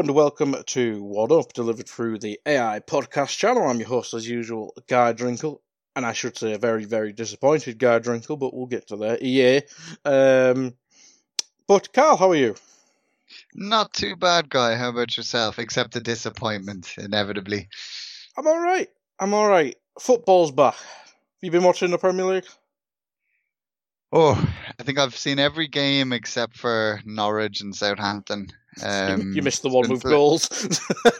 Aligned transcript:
Hello 0.00 0.08
and 0.08 0.16
welcome 0.16 0.56
to 0.64 1.02
What 1.02 1.30
Up, 1.30 1.52
delivered 1.52 1.86
through 1.86 2.20
the 2.20 2.40
AI 2.46 2.80
podcast 2.80 3.36
channel. 3.36 3.64
I'm 3.64 3.80
your 3.80 3.88
host, 3.88 4.14
as 4.14 4.26
usual, 4.26 4.72
Guy 4.88 5.12
Drinkle, 5.12 5.60
and 5.94 6.06
I 6.06 6.14
should 6.14 6.38
say 6.38 6.54
a 6.54 6.58
very, 6.58 6.86
very 6.86 7.12
disappointed 7.12 7.78
Guy 7.78 7.98
Drinkle, 7.98 8.38
but 8.38 8.54
we'll 8.54 8.64
get 8.64 8.88
to 8.88 8.96
that. 8.96 9.20
Yeah. 9.20 9.60
Um, 10.06 10.72
but 11.66 11.92
Carl, 11.92 12.16
how 12.16 12.30
are 12.30 12.34
you? 12.34 12.54
Not 13.54 13.92
too 13.92 14.16
bad, 14.16 14.48
guy. 14.48 14.74
How 14.74 14.88
about 14.88 15.18
yourself? 15.18 15.58
Except 15.58 15.92
the 15.92 16.00
disappointment, 16.00 16.94
inevitably. 16.96 17.68
I'm 18.38 18.46
all 18.46 18.58
right. 18.58 18.88
I'm 19.18 19.34
all 19.34 19.50
right. 19.50 19.76
Football's 19.98 20.50
back. 20.50 20.76
Have 20.76 21.42
you 21.42 21.50
been 21.50 21.62
watching 21.62 21.90
the 21.90 21.98
Premier 21.98 22.24
League? 22.24 22.46
Oh, 24.12 24.50
I 24.78 24.82
think 24.82 24.98
I've 24.98 25.18
seen 25.18 25.38
every 25.38 25.68
game 25.68 26.14
except 26.14 26.56
for 26.56 27.02
Norwich 27.04 27.60
and 27.60 27.76
Southampton. 27.76 28.48
Um, 28.82 29.32
you 29.34 29.42
missed 29.42 29.62
the 29.62 29.68
one 29.68 29.88
with 29.88 30.02
goals. 30.02 30.48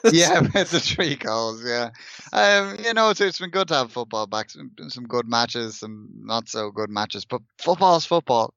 yeah, 0.13 0.41
with 0.55 0.71
the 0.71 0.81
three 0.81 1.17
goals. 1.17 1.63
Yeah, 1.65 1.91
um, 2.33 2.77
you 2.85 2.95
know, 2.95 3.11
it's, 3.11 3.21
it's 3.21 3.39
been 3.39 3.51
good 3.51 3.69
to 3.69 3.75
have 3.75 3.93
football 3.93 4.27
back. 4.27 4.51
Some, 4.51 4.71
some 4.89 5.05
good 5.05 5.29
matches, 5.29 5.79
some 5.79 6.09
not 6.23 6.49
so 6.49 6.71
good 6.71 6.91
matches, 6.91 7.25
but 7.25 7.43
football's 7.59 8.07
football. 8.07 8.55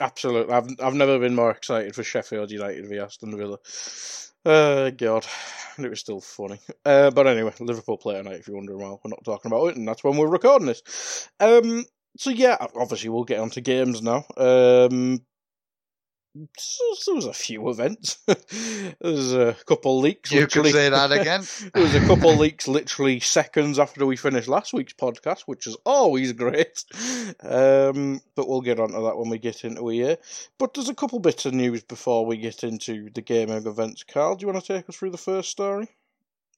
Absolutely. 0.00 0.52
I've 0.52 0.68
I've 0.80 0.94
never 0.94 1.18
been 1.18 1.34
more 1.34 1.50
excited 1.50 1.94
for 1.94 2.02
Sheffield 2.02 2.50
United 2.50 2.86
v 2.88 2.98
Aston 2.98 3.36
Villa. 3.36 3.58
Uh, 4.44 4.90
God, 4.90 5.26
and 5.76 5.84
it 5.84 5.90
was 5.90 6.00
still 6.00 6.20
funny. 6.20 6.60
Uh, 6.84 7.10
but 7.10 7.26
anyway, 7.26 7.52
Liverpool 7.58 7.98
play 7.98 8.14
tonight. 8.14 8.38
If 8.38 8.46
you're 8.46 8.56
wondering 8.56 8.78
why 8.78 8.90
we're 8.90 9.10
not 9.10 9.24
talking 9.24 9.50
about 9.50 9.66
it, 9.68 9.76
and 9.76 9.88
that's 9.88 10.04
when 10.04 10.16
we're 10.16 10.28
recording 10.28 10.68
this. 10.68 11.28
Um, 11.40 11.84
so 12.16 12.30
yeah, 12.30 12.56
obviously 12.76 13.08
we'll 13.08 13.24
get 13.24 13.40
on 13.40 13.50
to 13.50 13.60
games 13.60 14.02
now. 14.02 14.24
Um, 14.36 15.22
there 16.36 17.14
was 17.14 17.26
a 17.26 17.32
few 17.32 17.68
events. 17.70 18.18
There's 18.26 19.32
a 19.32 19.56
couple 19.66 20.00
leaks. 20.00 20.32
You 20.32 20.46
could 20.46 20.66
say 20.66 20.88
that 20.88 21.12
again. 21.20 21.44
there 21.72 21.82
was 21.82 21.94
a 21.94 22.06
couple 22.06 22.34
leaks 22.36 22.68
literally 22.68 23.20
seconds 23.20 23.78
after 23.78 24.04
we 24.04 24.16
finished 24.16 24.48
last 24.48 24.72
week's 24.72 24.92
podcast, 24.92 25.42
which 25.42 25.66
is 25.66 25.76
always 25.84 26.32
great. 26.32 26.84
Um, 27.40 28.20
but 28.34 28.48
we'll 28.48 28.60
get 28.60 28.80
onto 28.80 29.02
that 29.04 29.16
when 29.16 29.30
we 29.30 29.38
get 29.38 29.64
into 29.64 29.90
it. 29.90 30.22
But 30.58 30.74
there's 30.74 30.88
a 30.88 30.94
couple 30.94 31.18
bits 31.18 31.46
of 31.46 31.54
news 31.54 31.82
before 31.82 32.26
we 32.26 32.36
get 32.36 32.62
into 32.62 33.08
the 33.14 33.22
gaming 33.22 33.66
events. 33.66 34.04
Carl, 34.04 34.36
do 34.36 34.46
you 34.46 34.52
want 34.52 34.64
to 34.64 34.74
take 34.74 34.88
us 34.88 34.96
through 34.96 35.10
the 35.10 35.18
first 35.18 35.50
story? 35.50 35.88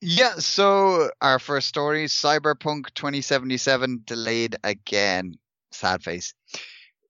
Yeah, 0.00 0.34
so 0.36 1.10
our 1.20 1.38
first 1.38 1.68
story 1.68 2.04
Cyberpunk 2.06 2.94
2077 2.94 4.02
delayed 4.06 4.56
again. 4.62 5.34
Sad 5.72 6.02
face. 6.02 6.34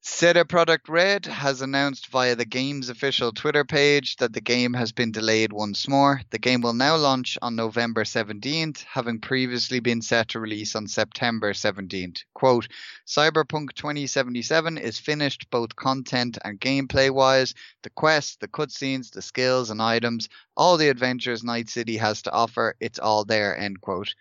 CD 0.01 0.45
Projekt 0.45 0.89
Red 0.89 1.27
has 1.27 1.61
announced 1.61 2.07
via 2.07 2.37
the 2.37 2.45
game's 2.45 2.89
official 2.89 3.33
Twitter 3.33 3.65
page 3.65 4.15
that 4.17 4.33
the 4.33 4.41
game 4.41 4.73
has 4.75 4.93
been 4.93 5.11
delayed 5.11 5.53
once 5.53 5.89
more. 5.89 6.23
The 6.31 6.39
game 6.39 6.61
will 6.61 6.73
now 6.73 6.95
launch 6.95 7.37
on 7.43 7.57
November 7.57 8.05
17th, 8.05 8.85
having 8.85 9.21
previously 9.21 9.81
been 9.81 10.01
set 10.01 10.29
to 10.29 10.41
release 10.41 10.77
on 10.77 10.87
September 10.87 11.53
17th. 11.53 12.23
Quote 12.33 12.69
Cyberpunk 13.09 13.75
2077 13.75 14.79
is 14.79 15.01
finished 15.01 15.51
both 15.51 15.75
content 15.75 16.39
and 16.45 16.61
gameplay 16.61 17.11
wise. 17.11 17.55
The 17.83 17.91
quests, 17.91 18.37
the 18.37 18.47
cutscenes, 18.47 19.11
the 19.11 19.21
skills 19.21 19.71
and 19.71 19.83
items, 19.83 20.29
all 20.57 20.77
the 20.77 20.91
adventures 20.91 21.43
Night 21.43 21.69
City 21.69 21.97
has 21.97 22.23
to 22.23 22.33
offer, 22.33 22.77
it's 22.79 23.01
all 23.01 23.25
there. 23.25 23.59
End 23.59 23.81
quote. 23.81 24.15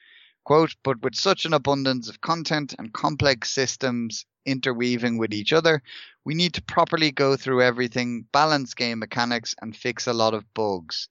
Quote, 0.47 0.77
but 0.81 1.01
with 1.01 1.13
such 1.13 1.43
an 1.43 1.53
abundance 1.53 2.07
of 2.07 2.21
content 2.21 2.73
and 2.79 2.93
complex 2.93 3.49
systems 3.49 4.25
interweaving 4.45 5.17
with 5.17 5.33
each 5.33 5.51
other, 5.51 5.83
we 6.23 6.35
need 6.35 6.53
to 6.53 6.61
properly 6.61 7.11
go 7.11 7.35
through 7.35 7.61
everything, 7.61 8.25
balance 8.31 8.73
game 8.73 8.99
mechanics, 8.99 9.55
and 9.61 9.75
fix 9.75 10.07
a 10.07 10.13
lot 10.13 10.33
of 10.33 10.53
bugs. 10.53 11.09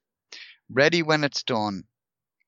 Ready 0.71 1.03
when 1.03 1.23
it's 1.23 1.43
done 1.43 1.83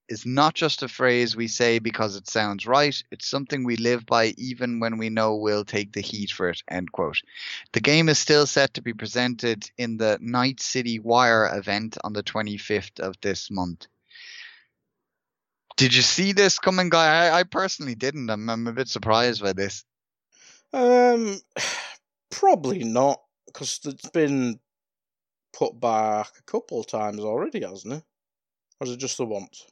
is 0.07 0.25
not 0.25 0.55
just 0.55 0.81
a 0.81 0.87
phrase 0.87 1.35
we 1.35 1.47
say 1.47 1.77
because 1.77 2.15
it 2.15 2.27
sounds 2.27 2.65
right, 2.65 3.03
it's 3.11 3.27
something 3.27 3.63
we 3.63 3.75
live 3.75 4.07
by 4.07 4.33
even 4.39 4.79
when 4.79 4.97
we 4.97 5.11
know 5.11 5.35
we'll 5.35 5.65
take 5.65 5.93
the 5.93 6.01
heat 6.01 6.31
for 6.31 6.49
it. 6.49 6.63
End 6.67 6.91
quote. 6.91 7.21
The 7.71 7.81
game 7.81 8.09
is 8.09 8.17
still 8.17 8.47
set 8.47 8.73
to 8.73 8.81
be 8.81 8.93
presented 8.93 9.69
in 9.77 9.97
the 9.97 10.17
Night 10.19 10.59
City 10.59 10.97
Wire 10.97 11.55
event 11.55 11.99
on 12.03 12.13
the 12.13 12.23
25th 12.23 12.99
of 12.99 13.13
this 13.21 13.51
month. 13.51 13.85
Did 15.79 15.95
you 15.95 16.01
see 16.01 16.33
this 16.33 16.59
coming, 16.59 16.89
guy? 16.89 17.27
I, 17.27 17.39
I 17.39 17.43
personally 17.43 17.95
didn't. 17.95 18.29
I'm, 18.29 18.49
I'm 18.49 18.67
a 18.67 18.73
bit 18.73 18.89
surprised 18.89 19.41
by 19.41 19.53
this. 19.53 19.85
Um, 20.73 21.39
probably 22.31 22.83
not, 22.83 23.21
because 23.45 23.79
it's 23.85 24.09
been 24.09 24.59
put 25.53 25.79
back 25.79 26.27
a 26.37 26.43
couple 26.51 26.81
of 26.81 26.87
times 26.87 27.21
already, 27.21 27.61
hasn't 27.61 27.93
it? 27.93 28.03
Or 28.81 28.87
is 28.87 28.91
it 28.91 28.99
just 28.99 29.15
the 29.19 29.25
once? 29.25 29.67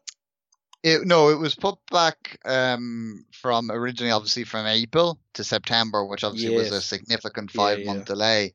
It, 0.81 1.06
no, 1.06 1.28
it 1.28 1.40
was 1.40 1.56
put 1.56 1.75
back 1.91 2.40
um, 2.46 3.25
from 3.34 3.69
originally, 3.69 4.13
obviously, 4.13 4.46
from 4.46 4.66
April 4.66 5.19
to 5.34 5.44
September, 5.44 6.06
which 6.06 6.23
obviously 6.23 6.56
was 6.56 6.72
a 6.72 6.79
significant 6.79 7.52
five 7.52 7.79
yeah. 7.79 7.85
month 7.85 8.05
delay. 8.05 8.53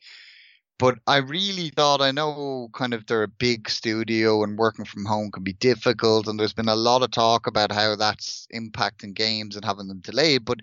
But 0.78 0.98
I 1.06 1.18
really 1.18 1.70
thought, 1.70 2.00
I 2.00 2.10
know 2.10 2.68
kind 2.74 2.92
of 2.92 3.06
they're 3.06 3.22
a 3.22 3.28
big 3.28 3.70
studio 3.70 4.42
and 4.42 4.58
working 4.58 4.84
from 4.84 5.04
home 5.04 5.30
can 5.30 5.44
be 5.44 5.52
difficult, 5.52 6.26
and 6.26 6.38
there's 6.40 6.52
been 6.52 6.68
a 6.68 6.74
lot 6.74 7.02
of 7.02 7.10
talk 7.10 7.46
about 7.46 7.70
how 7.70 7.94
that's 7.94 8.46
impacting 8.52 9.14
games 9.14 9.54
and 9.54 9.64
having 9.64 9.86
them 9.88 10.00
delayed. 10.00 10.44
But, 10.44 10.60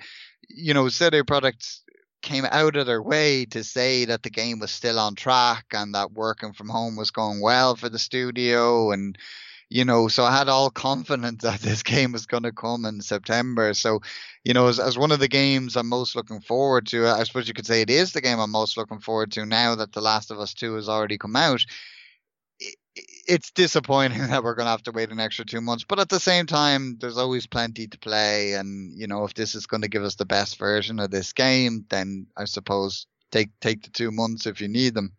you 0.50 0.74
know, 0.74 0.90
CD 0.90 1.24
Products 1.24 1.84
came 2.22 2.46
out 2.52 2.76
of 2.76 2.86
their 2.86 3.02
way 3.02 3.46
to 3.46 3.64
say 3.64 4.06
that 4.06 4.24
the 4.24 4.30
game 4.30 4.60
was 4.60 4.72
still 4.72 5.00
on 5.00 5.16
track 5.16 5.66
and 5.72 5.96
that 5.96 6.12
working 6.12 6.54
from 6.54 6.68
home 6.68 6.96
was 6.96 7.12
going 7.12 7.40
well 7.40 7.76
for 7.76 7.88
the 7.88 8.00
studio 8.00 8.92
and 8.92 9.18
you 9.69 9.86
know, 9.86 10.07
so 10.07 10.24
I 10.24 10.36
had 10.36 10.50
all 10.50 10.71
confidence 10.71 11.44
that 11.44 11.62
this 11.62 11.83
game 11.83 12.12
was 12.12 12.25
going 12.25 12.44
to 12.44 12.51
come 12.51 12.86
in 12.86 13.01
September. 13.01 13.74
So, 13.74 14.01
you 14.44 14.54
know, 14.54 14.68
as, 14.68 14.80
as 14.80 14.98
one 14.98 15.12
of 15.12 15.19
the 15.19 15.27
games 15.27 15.75
I'm 15.75 15.88
most 15.88 16.16
looking 16.16 16.42
forward 16.42 16.88
to, 16.88 17.07
I 17.07 17.24
suppose 17.24 17.48
you 17.48 17.54
could 17.54 17.68
say 17.68 17.81
it 17.81 17.89
is 17.89 18.12
the 18.12 18.21
game 18.21 18.39
I'm 18.39 18.51
most 18.51 18.77
looking 18.77 19.00
forward 19.00 19.31
to 19.33 19.45
now 19.45 19.75
that 19.75 19.94
The 19.94 20.01
Last 20.01 20.31
of 20.31 20.39
Us 20.39 20.54
2 20.54 20.75
has 20.75 20.89
already 20.89 21.18
come 21.18 21.36
out. 21.36 21.63
It's 23.27 23.51
disappointing 23.51 24.19
that 24.27 24.44
we're 24.44 24.56
going 24.56 24.66
to 24.66 24.71
have 24.71 24.83
to 24.83 24.92
wait 24.92 25.12
an 25.12 25.19
extra 25.19 25.45
two 25.45 25.62
months. 25.62 25.86
But 25.88 26.00
at 26.00 26.10
the 26.10 26.19
same 26.19 26.48
time, 26.48 26.98
there's 27.00 27.18
always 27.18 27.45
plenty 27.45 27.88
to 27.88 28.00
play, 28.00 28.54
and 28.54 28.98
you 29.00 29.07
know, 29.07 29.24
if 29.24 29.36
this 29.36 29.54
is 29.56 29.68
going 29.68 29.83
to 29.83 29.88
give 29.88 30.04
us 30.04 30.15
the 30.15 30.25
best 30.25 30.57
version 30.57 31.00
of 31.00 31.12
this 31.12 31.31
game, 31.31 31.86
then 31.89 32.27
I 32.36 32.45
suppose 32.45 33.06
take 33.31 33.51
take 33.62 33.83
the 33.83 33.92
two 33.92 34.12
months 34.12 34.48
if 34.48 34.60
you 34.60 34.68
need 34.68 34.95
them. 34.95 35.13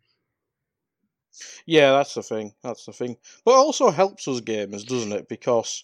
Yeah, 1.65 1.91
that's 1.93 2.13
the 2.13 2.23
thing. 2.23 2.53
That's 2.63 2.85
the 2.85 2.93
thing. 2.93 3.17
But 3.45 3.51
it 3.51 3.57
also 3.57 3.89
helps 3.91 4.27
us 4.27 4.41
gamers, 4.41 4.85
doesn't 4.85 5.11
it? 5.11 5.27
Because 5.27 5.83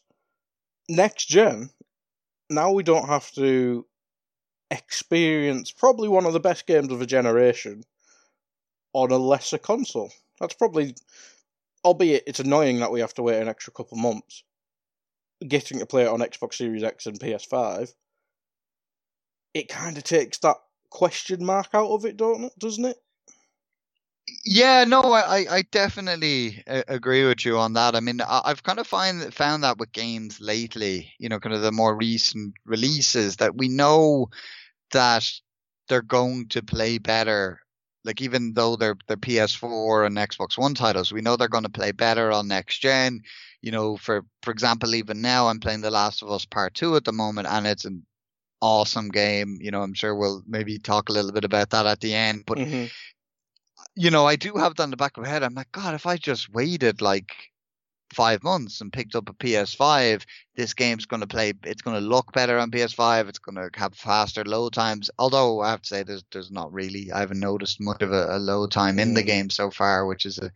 next 0.90 1.26
gen, 1.28 1.72
now 2.50 2.72
we 2.72 2.84
don't 2.84 3.08
have 3.08 3.32
to 3.34 3.86
experience 4.72 5.72
probably 5.72 6.10
one 6.10 6.26
of 6.26 6.34
the 6.34 6.40
best 6.40 6.68
games 6.68 6.92
of 6.92 7.02
a 7.02 7.06
generation 7.06 7.84
on 8.94 9.12
a 9.12 9.18
lesser 9.18 9.58
console. 9.58 10.12
That's 10.40 10.56
probably, 10.56 10.96
albeit 11.86 12.24
it's 12.28 12.40
annoying 12.40 12.80
that 12.80 12.92
we 12.92 13.00
have 13.02 13.14
to 13.16 13.24
wait 13.24 13.42
an 13.42 13.48
extra 13.50 13.74
couple 13.74 13.98
months, 13.98 14.44
getting 15.48 15.80
to 15.80 15.86
play 15.86 16.04
it 16.04 16.10
on 16.10 16.20
Xbox 16.20 16.56
Series 16.56 16.84
X 16.84 17.06
and 17.06 17.20
PS5. 17.20 17.94
It 19.54 19.68
kind 19.68 19.98
of 19.98 20.04
takes 20.04 20.38
that 20.40 20.58
question 20.90 21.44
mark 21.46 21.70
out 21.74 21.90
of 21.92 22.06
it, 22.06 22.18
don't 22.18 22.46
it? 22.46 22.60
Doesn't 22.60 22.86
it? 22.86 22.98
Yeah, 24.44 24.84
no, 24.84 25.02
I, 25.14 25.46
I 25.50 25.62
definitely 25.72 26.64
agree 26.68 27.26
with 27.26 27.46
you 27.46 27.58
on 27.58 27.74
that. 27.74 27.96
I 27.96 28.02
mean, 28.02 28.20
I've 28.22 28.64
kind 28.64 28.80
of 28.80 28.88
find 28.88 29.34
found 29.34 29.64
that 29.64 29.78
with 29.78 29.92
games 29.94 30.42
lately, 30.42 31.14
you 31.18 31.30
know, 31.30 31.40
kind 31.40 31.56
of 31.56 31.62
the 31.62 31.72
more 31.72 31.96
recent 31.96 32.56
releases 32.66 33.38
that 33.38 33.56
we 33.56 33.70
know 33.70 34.30
that 34.92 35.30
they're 35.88 36.02
going 36.02 36.50
to 36.50 36.62
play 36.62 36.98
better. 36.98 37.62
Like 38.04 38.22
even 38.22 38.54
though 38.54 38.76
they're 38.76 38.98
they're 39.08 39.18
PS4 39.18 40.06
and 40.06 40.18
Xbox 40.18 40.58
One 40.58 40.74
titles, 40.74 41.14
we 41.14 41.22
know 41.22 41.38
they're 41.38 41.48
going 41.48 41.64
to 41.64 41.70
play 41.70 41.92
better 41.92 42.32
on 42.32 42.48
next 42.48 42.80
gen. 42.80 43.22
You 43.62 43.72
know, 43.72 43.98
for 43.98 44.24
for 44.44 44.52
example, 44.52 44.96
even 44.96 45.22
now 45.22 45.48
I'm 45.48 45.60
playing 45.60 45.82
The 45.82 45.92
Last 45.92 46.22
of 46.22 46.32
Us 46.32 46.46
Part 46.46 46.74
Two 46.74 46.96
at 46.98 47.06
the 47.06 47.14
moment, 47.14 47.48
and 47.50 47.66
it's 47.66 47.86
an 47.86 48.06
awesome 48.62 49.10
game. 49.10 49.58
You 49.62 49.72
know, 49.72 49.82
I'm 49.82 49.94
sure 49.94 50.16
we'll 50.16 50.44
maybe 50.48 50.80
talk 50.80 51.10
a 51.10 51.14
little 51.14 51.32
bit 51.32 51.46
about 51.46 51.70
that 51.70 51.86
at 51.86 52.02
the 52.02 52.14
end, 52.14 52.44
but. 52.46 52.58
Mm-hmm 52.58 52.86
you 53.98 54.12
know, 54.12 54.28
I 54.28 54.36
do 54.36 54.54
have 54.54 54.76
that 54.76 54.84
in 54.84 54.92
the 54.92 54.98
back 54.98 55.18
of 55.18 55.24
my 55.24 55.30
head. 55.30 55.44
I'm 55.44 55.56
like, 55.56 55.72
God, 55.72 55.96
if 55.96 56.06
I 56.06 56.18
just 56.18 56.54
waited 56.54 57.02
like 57.02 57.32
five 58.14 58.44
months 58.44 58.80
and 58.80 58.94
picked 58.94 59.16
up 59.16 59.30
a 59.30 59.34
PS5, 59.34 60.24
this 60.56 60.74
game's 60.74 61.06
going 61.06 61.22
to 61.22 61.28
play. 61.28 61.54
It's 61.64 61.82
going 61.82 62.00
to 62.00 62.08
look 62.08 62.32
better 62.32 62.58
on 62.58 62.72
PS5. 62.72 63.28
It's 63.28 63.40
going 63.40 63.56
to 63.56 63.70
have 63.78 63.96
faster 63.96 64.46
load 64.46 64.74
times. 64.74 65.10
Although 65.18 65.62
I 65.62 65.72
have 65.72 65.82
to 65.82 65.88
say, 65.88 66.04
there's 66.04 66.24
there's 66.32 66.52
not 66.52 66.72
really. 66.72 67.12
I 67.12 67.20
haven't 67.20 67.40
noticed 67.40 67.82
much 67.82 68.02
of 68.02 68.12
a, 68.12 68.38
a 68.38 68.40
load 68.40 68.72
time 68.72 69.00
in 69.00 69.14
the 69.14 69.24
mm. 69.24 69.28
game 69.28 69.50
so 69.50 69.72
far, 69.72 70.06
which 70.06 70.26
is 70.26 70.38
a, 70.38 70.52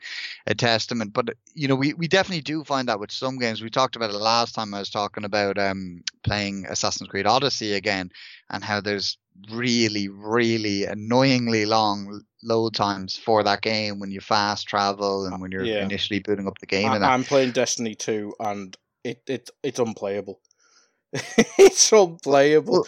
a 0.47 0.55
testament. 0.55 1.13
But 1.13 1.35
you 1.53 1.67
know, 1.67 1.75
we 1.75 1.93
we 1.93 2.07
definitely 2.07 2.41
do 2.41 2.63
find 2.63 2.87
that 2.87 2.99
with 2.99 3.11
some 3.11 3.37
games. 3.37 3.61
We 3.61 3.69
talked 3.69 3.95
about 3.95 4.11
it 4.11 4.17
last 4.17 4.53
time. 4.55 4.73
I 4.73 4.79
was 4.79 4.89
talking 4.89 5.25
about 5.25 5.57
um 5.57 6.03
playing 6.23 6.65
Assassin's 6.69 7.09
Creed 7.09 7.25
Odyssey 7.25 7.73
again, 7.73 8.11
and 8.49 8.63
how 8.63 8.81
there's 8.81 9.17
really, 9.51 10.07
really 10.07 10.85
annoyingly 10.85 11.65
long 11.65 12.21
load 12.43 12.73
times 12.73 13.17
for 13.17 13.43
that 13.43 13.61
game 13.61 13.99
when 13.99 14.11
you 14.11 14.19
fast 14.19 14.67
travel 14.67 15.25
and 15.25 15.41
when 15.41 15.51
you're 15.51 15.63
yeah. 15.63 15.83
initially 15.83 16.19
booting 16.19 16.47
up 16.47 16.59
the 16.59 16.65
game. 16.65 16.89
I, 16.89 16.95
and 16.95 17.05
I'm 17.05 17.23
playing 17.23 17.51
Destiny 17.51 17.95
2 17.95 18.33
and 18.39 18.75
it, 19.03 19.21
it 19.27 19.49
it's 19.63 19.79
unplayable. 19.79 20.39
it's 21.13 21.91
unplayable. 21.91 22.73
Well, 22.73 22.87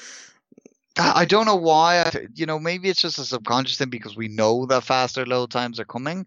I 0.98 1.26
don't 1.26 1.46
know 1.46 1.56
why. 1.56 2.12
You 2.36 2.46
know, 2.46 2.60
maybe 2.60 2.90
it's 2.90 3.02
just 3.02 3.18
a 3.18 3.26
subconscious 3.26 3.78
thing 3.78 3.90
because 3.90 4.16
we 4.16 4.28
know 4.28 4.66
that 4.68 4.84
faster 4.84 5.26
load 5.26 5.50
times 5.50 5.80
are 5.80 5.86
coming. 5.86 6.26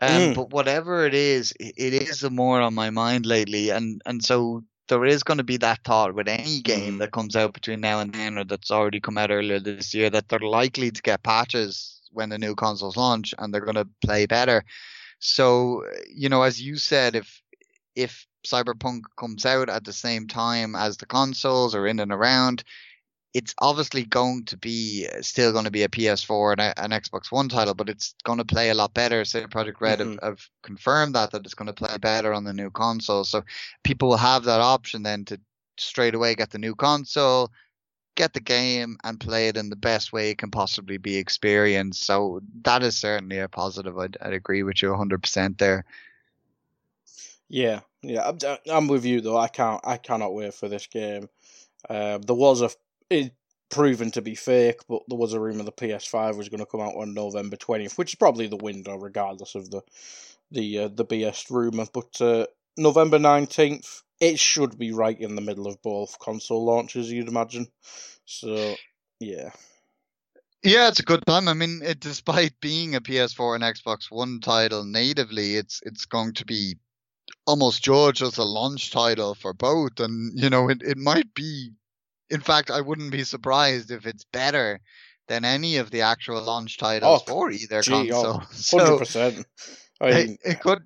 Um, 0.00 0.10
mm. 0.10 0.34
But 0.34 0.50
whatever 0.50 1.06
it 1.06 1.14
is, 1.14 1.52
it 1.60 1.94
is 1.94 2.20
the 2.20 2.30
more 2.30 2.60
on 2.60 2.74
my 2.74 2.90
mind 2.90 3.26
lately, 3.26 3.70
and 3.70 4.00
and 4.06 4.24
so 4.24 4.64
there 4.88 5.04
is 5.04 5.22
going 5.22 5.38
to 5.38 5.44
be 5.44 5.56
that 5.58 5.84
thought 5.84 6.14
with 6.14 6.28
any 6.28 6.60
game 6.60 6.96
mm. 6.96 6.98
that 6.98 7.12
comes 7.12 7.36
out 7.36 7.54
between 7.54 7.80
now 7.80 8.00
and 8.00 8.12
then, 8.12 8.38
or 8.38 8.44
that's 8.44 8.70
already 8.70 9.00
come 9.00 9.18
out 9.18 9.30
earlier 9.30 9.60
this 9.60 9.94
year, 9.94 10.10
that 10.10 10.28
they're 10.28 10.38
likely 10.40 10.90
to 10.90 11.02
get 11.02 11.22
patches 11.22 12.00
when 12.12 12.30
the 12.30 12.38
new 12.38 12.54
consoles 12.54 12.96
launch, 12.96 13.34
and 13.38 13.52
they're 13.52 13.60
going 13.60 13.74
to 13.74 13.88
play 14.04 14.26
better. 14.26 14.64
So, 15.20 15.84
you 16.12 16.28
know, 16.28 16.42
as 16.42 16.60
you 16.60 16.76
said, 16.76 17.14
if 17.14 17.42
if 17.94 18.26
Cyberpunk 18.46 19.02
comes 19.18 19.44
out 19.44 19.68
at 19.68 19.84
the 19.84 19.92
same 19.92 20.28
time 20.28 20.76
as 20.76 20.96
the 20.96 21.06
consoles 21.06 21.74
or 21.74 21.86
in 21.86 21.98
and 21.98 22.12
around, 22.12 22.62
it's 23.34 23.54
obviously 23.58 24.04
going 24.04 24.44
to 24.46 24.56
be 24.56 25.06
uh, 25.12 25.20
still 25.20 25.52
going 25.52 25.64
to 25.64 25.70
be 25.70 25.82
a 25.82 25.88
PS4 25.88 26.52
and 26.52 26.60
a, 26.60 26.82
an 26.82 26.90
Xbox 26.90 27.30
One 27.30 27.48
title, 27.48 27.74
but 27.74 27.88
it's 27.88 28.14
going 28.24 28.38
to 28.38 28.44
play 28.44 28.70
a 28.70 28.74
lot 28.74 28.94
better. 28.94 29.24
CD 29.24 29.46
Projekt 29.46 29.80
Red 29.80 29.98
mm-hmm. 29.98 30.12
have, 30.12 30.22
have, 30.22 30.48
confirmed 30.62 31.14
that 31.14 31.30
that 31.32 31.44
it's 31.44 31.54
going 31.54 31.66
to 31.66 31.72
play 31.72 31.96
better 31.98 32.32
on 32.32 32.44
the 32.44 32.52
new 32.52 32.70
console, 32.70 33.24
so 33.24 33.42
people 33.84 34.08
will 34.08 34.16
have 34.16 34.44
that 34.44 34.60
option 34.60 35.02
then 35.02 35.24
to 35.26 35.40
straight 35.76 36.14
away 36.14 36.34
get 36.34 36.50
the 36.50 36.58
new 36.58 36.74
console, 36.74 37.50
get 38.16 38.32
the 38.32 38.40
game, 38.40 38.96
and 39.04 39.20
play 39.20 39.48
it 39.48 39.56
in 39.56 39.68
the 39.68 39.76
best 39.76 40.12
way 40.12 40.30
it 40.30 40.38
can 40.38 40.50
possibly 40.50 40.96
be 40.96 41.16
experienced. 41.16 42.04
So 42.04 42.40
that 42.62 42.82
is 42.82 42.96
certainly 42.96 43.38
a 43.38 43.48
positive. 43.48 43.98
I'd, 43.98 44.16
I'd 44.20 44.32
agree 44.32 44.62
with 44.62 44.82
you 44.82 44.88
100% 44.88 45.58
there. 45.58 45.84
Yeah, 47.48 47.80
yeah, 48.02 48.28
I'm, 48.28 48.58
I'm 48.70 48.88
with 48.88 49.04
you 49.04 49.20
though. 49.20 49.38
I 49.38 49.48
can't, 49.48 49.80
I 49.84 49.96
cannot 49.96 50.34
wait 50.34 50.54
for 50.54 50.68
this 50.68 50.86
game. 50.86 51.28
Uh, 51.88 52.18
there 52.18 52.36
was 52.36 52.60
a 52.60 52.70
it 53.10 53.32
proven 53.70 54.10
to 54.12 54.22
be 54.22 54.34
fake, 54.34 54.80
but 54.88 55.02
there 55.08 55.18
was 55.18 55.32
a 55.32 55.40
rumor 55.40 55.62
the 55.62 55.72
PS5 55.72 56.36
was 56.36 56.48
going 56.48 56.60
to 56.60 56.66
come 56.66 56.80
out 56.80 56.96
on 56.96 57.14
November 57.14 57.56
20th, 57.56 57.98
which 57.98 58.12
is 58.12 58.14
probably 58.16 58.46
the 58.46 58.56
window, 58.56 58.96
regardless 58.96 59.54
of 59.54 59.70
the 59.70 59.82
the 60.50 60.78
uh, 60.78 60.88
the 60.88 61.04
BS 61.04 61.50
rumor. 61.50 61.86
But 61.92 62.20
uh, 62.20 62.46
November 62.76 63.18
19th, 63.18 64.02
it 64.20 64.38
should 64.38 64.78
be 64.78 64.92
right 64.92 65.18
in 65.18 65.34
the 65.34 65.42
middle 65.42 65.66
of 65.66 65.82
both 65.82 66.18
console 66.18 66.64
launches, 66.64 67.10
you'd 67.10 67.28
imagine. 67.28 67.68
So, 68.24 68.74
yeah. 69.20 69.50
Yeah, 70.64 70.88
it's 70.88 71.00
a 71.00 71.04
good 71.04 71.24
time. 71.24 71.46
I 71.46 71.54
mean, 71.54 71.82
it, 71.84 72.00
despite 72.00 72.60
being 72.60 72.94
a 72.94 73.00
PS4 73.00 73.54
and 73.54 73.64
Xbox 73.64 74.10
One 74.10 74.40
title 74.40 74.84
natively, 74.84 75.54
it's 75.54 75.80
it's 75.84 76.04
going 76.04 76.34
to 76.34 76.44
be 76.44 76.76
almost 77.46 77.82
judged 77.82 78.22
as 78.22 78.38
a 78.38 78.44
launch 78.44 78.90
title 78.90 79.34
for 79.34 79.52
both, 79.54 80.00
and 80.00 80.38
you 80.38 80.50
know, 80.50 80.68
it, 80.68 80.82
it 80.82 80.98
might 80.98 81.32
be 81.34 81.70
in 82.30 82.40
fact, 82.40 82.70
I 82.70 82.80
wouldn't 82.80 83.12
be 83.12 83.24
surprised 83.24 83.90
if 83.90 84.06
it's 84.06 84.24
better 84.24 84.80
than 85.28 85.44
any 85.44 85.76
of 85.76 85.90
the 85.90 86.02
actual 86.02 86.42
launch 86.42 86.78
titles 86.78 87.22
oh, 87.26 87.30
for 87.30 87.50
either 87.50 87.82
gee, 87.82 88.08
console. 88.08 88.42
Hundred 88.70 88.98
percent. 88.98 89.46
It, 90.00 90.38
it 90.44 90.60
could 90.60 90.82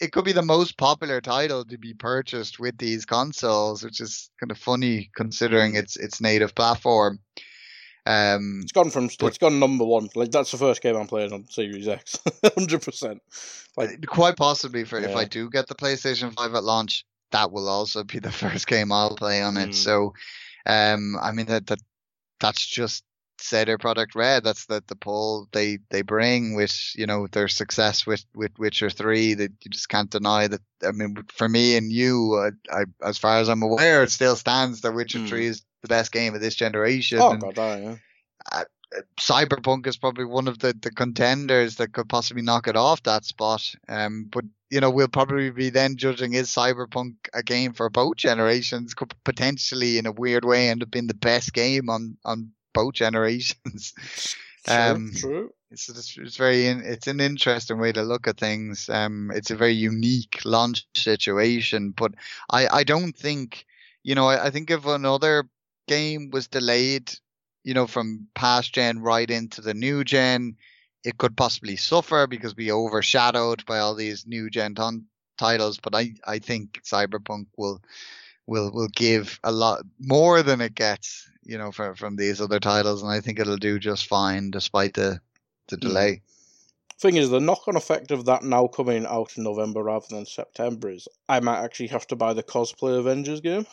it 0.00 0.12
could 0.12 0.24
be 0.24 0.32
the 0.32 0.42
most 0.42 0.78
popular 0.78 1.20
title 1.20 1.64
to 1.64 1.78
be 1.78 1.94
purchased 1.94 2.58
with 2.58 2.78
these 2.78 3.04
consoles, 3.04 3.82
which 3.84 4.00
is 4.00 4.30
kind 4.40 4.50
of 4.50 4.58
funny 4.58 5.10
considering 5.14 5.74
its 5.76 5.96
its 5.96 6.20
native 6.20 6.54
platform. 6.54 7.20
Um, 8.06 8.60
it's 8.62 8.72
gone 8.72 8.90
from 8.90 9.10
but, 9.18 9.28
it's 9.28 9.38
gone 9.38 9.60
number 9.60 9.84
one. 9.84 10.08
Like 10.14 10.30
that's 10.30 10.50
the 10.50 10.58
first 10.58 10.80
game 10.80 10.96
I'm 10.96 11.06
playing 11.06 11.32
on 11.32 11.46
Series 11.48 11.86
X. 11.86 12.18
Hundred 12.54 12.82
percent. 12.82 13.20
Like 13.76 14.06
quite 14.06 14.36
possibly 14.36 14.84
for 14.84 14.98
yeah. 14.98 15.10
if 15.10 15.16
I 15.16 15.26
do 15.26 15.50
get 15.50 15.68
the 15.68 15.74
PlayStation 15.74 16.34
Five 16.34 16.54
at 16.54 16.64
launch, 16.64 17.04
that 17.32 17.52
will 17.52 17.68
also 17.68 18.02
be 18.02 18.18
the 18.18 18.32
first 18.32 18.66
game 18.66 18.90
I'll 18.92 19.16
play 19.16 19.42
on 19.42 19.56
it. 19.58 19.70
Mm. 19.70 19.74
So 19.74 20.14
um, 20.66 21.16
I 21.20 21.32
mean 21.32 21.46
that 21.46 21.66
that 21.66 21.80
that's 22.40 22.66
just 22.66 23.04
CD 23.40 23.72
Projekt 23.76 24.14
Red. 24.14 24.44
That's 24.44 24.66
the 24.66 24.82
the 24.86 24.96
pull 24.96 25.48
they 25.52 25.78
they 25.90 26.02
bring 26.02 26.54
with 26.54 26.92
you 26.94 27.06
know 27.06 27.26
their 27.26 27.48
success 27.48 28.06
with 28.06 28.24
with 28.34 28.52
Witcher 28.58 28.90
three. 28.90 29.34
That 29.34 29.52
you 29.62 29.70
just 29.70 29.88
can't 29.88 30.10
deny 30.10 30.48
that. 30.48 30.60
I 30.86 30.92
mean, 30.92 31.16
for 31.32 31.48
me 31.48 31.76
and 31.76 31.90
you, 31.90 32.34
uh, 32.34 32.50
I 32.74 32.84
as 33.06 33.18
far 33.18 33.38
as 33.38 33.48
I'm 33.48 33.62
aware, 33.62 34.02
it 34.02 34.10
still 34.10 34.36
stands 34.36 34.82
that 34.82 34.92
Witcher 34.92 35.20
mm. 35.20 35.28
three 35.28 35.46
is 35.46 35.62
the 35.82 35.88
best 35.88 36.12
game 36.12 36.34
of 36.34 36.40
this 36.40 36.54
generation. 36.54 37.18
Oh 37.20 37.32
and, 37.32 37.40
God, 37.40 37.56
yeah. 37.56 38.64
Cyberpunk 39.18 39.86
is 39.86 39.96
probably 39.96 40.24
one 40.24 40.48
of 40.48 40.58
the, 40.58 40.74
the 40.80 40.90
contenders 40.90 41.76
that 41.76 41.92
could 41.92 42.08
possibly 42.08 42.42
knock 42.42 42.66
it 42.66 42.76
off 42.76 43.02
that 43.04 43.24
spot. 43.24 43.72
Um, 43.88 44.26
but 44.30 44.44
you 44.70 44.80
know, 44.80 44.90
we'll 44.90 45.08
probably 45.08 45.50
be 45.50 45.70
then 45.70 45.96
judging 45.96 46.34
is 46.34 46.48
Cyberpunk 46.48 47.14
a 47.34 47.42
game 47.42 47.72
for 47.72 47.90
both 47.90 48.16
generations? 48.16 48.94
Could 48.94 49.14
potentially, 49.24 49.98
in 49.98 50.06
a 50.06 50.12
weird 50.12 50.44
way, 50.44 50.68
end 50.68 50.82
up 50.82 50.90
being 50.90 51.08
the 51.08 51.14
best 51.14 51.52
game 51.52 51.88
on 51.88 52.16
on 52.24 52.52
both 52.72 52.94
generations. 52.94 53.94
True, 54.66 54.74
um, 54.76 55.10
true. 55.16 55.50
It's, 55.70 55.88
it's, 55.88 56.36
very 56.36 56.66
it's 56.66 57.06
an 57.06 57.18
interesting 57.18 57.78
way 57.78 57.92
to 57.92 58.02
look 58.02 58.28
at 58.28 58.36
things. 58.36 58.90
Um, 58.90 59.32
it's 59.34 59.50
a 59.50 59.56
very 59.56 59.72
unique 59.72 60.40
launch 60.44 60.84
situation, 60.94 61.94
but 61.96 62.12
I 62.50 62.68
I 62.68 62.84
don't 62.84 63.16
think 63.16 63.64
you 64.02 64.14
know 64.14 64.28
I, 64.28 64.46
I 64.46 64.50
think 64.50 64.70
if 64.70 64.84
another 64.84 65.44
game 65.88 66.28
was 66.30 66.46
delayed 66.46 67.10
you 67.64 67.74
know, 67.74 67.86
from 67.86 68.26
past 68.34 68.74
gen 68.74 69.00
right 69.00 69.30
into 69.30 69.60
the 69.60 69.74
new 69.74 70.04
gen, 70.04 70.56
it 71.04 71.18
could 71.18 71.36
possibly 71.36 71.76
suffer 71.76 72.26
because 72.26 72.54
be 72.54 72.72
overshadowed 72.72 73.64
by 73.66 73.78
all 73.78 73.94
these 73.94 74.26
new 74.26 74.50
gen 74.50 74.74
ton- 74.74 75.06
titles. 75.38 75.78
But 75.78 75.94
I, 75.94 76.14
I 76.26 76.38
think 76.38 76.82
Cyberpunk 76.84 77.46
will 77.56 77.80
will 78.46 78.70
will 78.72 78.88
give 78.88 79.38
a 79.44 79.52
lot 79.52 79.82
more 79.98 80.42
than 80.42 80.60
it 80.60 80.74
gets, 80.74 81.28
you 81.44 81.58
know, 81.58 81.72
from 81.72 81.94
from 81.94 82.16
these 82.16 82.40
other 82.40 82.60
titles, 82.60 83.02
and 83.02 83.10
I 83.10 83.20
think 83.20 83.38
it'll 83.38 83.56
do 83.56 83.78
just 83.78 84.06
fine 84.06 84.50
despite 84.50 84.94
the 84.94 85.20
the 85.68 85.76
hmm. 85.76 85.88
delay. 85.88 86.22
Thing 86.98 87.16
is, 87.16 87.30
the 87.30 87.40
knock 87.40 87.66
on 87.66 87.76
effect 87.76 88.10
of 88.10 88.26
that 88.26 88.42
now 88.42 88.66
coming 88.66 89.06
out 89.06 89.38
in 89.38 89.44
November 89.44 89.82
rather 89.82 90.06
than 90.10 90.26
September 90.26 90.90
is 90.90 91.08
I 91.30 91.40
might 91.40 91.64
actually 91.64 91.86
have 91.88 92.06
to 92.08 92.16
buy 92.16 92.34
the 92.34 92.42
cosplay 92.42 92.98
Avengers 92.98 93.40
game. 93.40 93.66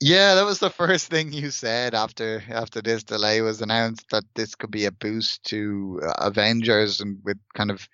Yeah, 0.00 0.34
that 0.34 0.44
was 0.44 0.58
the 0.58 0.70
first 0.70 1.08
thing 1.08 1.32
you 1.32 1.50
said 1.50 1.94
after 1.94 2.42
after 2.50 2.82
this 2.82 3.02
delay 3.02 3.40
was 3.40 3.62
announced 3.62 4.10
that 4.10 4.24
this 4.34 4.54
could 4.54 4.70
be 4.70 4.84
a 4.84 4.92
boost 4.92 5.42
to 5.44 6.00
uh, 6.04 6.12
Avengers 6.18 7.00
and 7.00 7.18
with 7.24 7.38
kind 7.54 7.70
of 7.70 7.88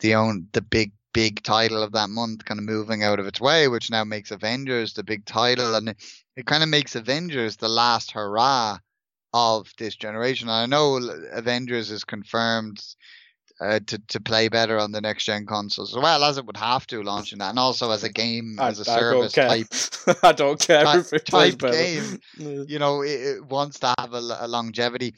the 0.00 0.14
own 0.16 0.48
the 0.52 0.62
big 0.62 0.92
big 1.12 1.42
title 1.44 1.82
of 1.82 1.92
that 1.92 2.10
month 2.10 2.44
kind 2.44 2.58
of 2.58 2.66
moving 2.66 3.04
out 3.04 3.20
of 3.20 3.26
its 3.26 3.40
way, 3.40 3.68
which 3.68 3.90
now 3.90 4.02
makes 4.02 4.32
Avengers 4.32 4.94
the 4.94 5.04
big 5.04 5.24
title, 5.24 5.76
and 5.76 5.90
it, 5.90 5.96
it 6.36 6.46
kind 6.46 6.62
of 6.64 6.68
makes 6.68 6.96
Avengers 6.96 7.56
the 7.56 7.68
last 7.68 8.10
hurrah 8.10 8.78
of 9.32 9.72
this 9.78 9.94
generation. 9.94 10.48
And 10.48 10.56
I 10.56 10.66
know 10.66 10.96
Avengers 11.32 11.90
is 11.92 12.04
confirmed 12.04 12.82
uh, 13.60 13.80
to 13.86 13.98
to 14.08 14.20
play 14.20 14.48
better 14.48 14.78
on 14.78 14.92
the 14.92 15.00
next 15.00 15.24
gen 15.24 15.46
consoles 15.46 15.96
as 15.96 16.02
well 16.02 16.24
as 16.24 16.38
it 16.38 16.46
would 16.46 16.56
have 16.56 16.86
to 16.86 17.02
launching 17.02 17.38
that, 17.38 17.50
and 17.50 17.58
also 17.58 17.90
as 17.90 18.04
a 18.04 18.08
game 18.12 18.56
I, 18.58 18.68
as 18.68 18.86
a 18.86 18.90
I 18.90 18.98
service 18.98 19.32
type 19.32 20.18
I 20.22 20.32
don't 20.32 20.60
care 20.60 20.84
type, 20.84 21.06
type 21.24 21.58
game. 21.58 22.20
You 22.36 22.78
know, 22.78 23.02
it, 23.02 23.20
it 23.20 23.44
wants 23.44 23.78
to 23.80 23.94
have 23.98 24.12
a 24.12 24.20
longevity. 24.48 25.14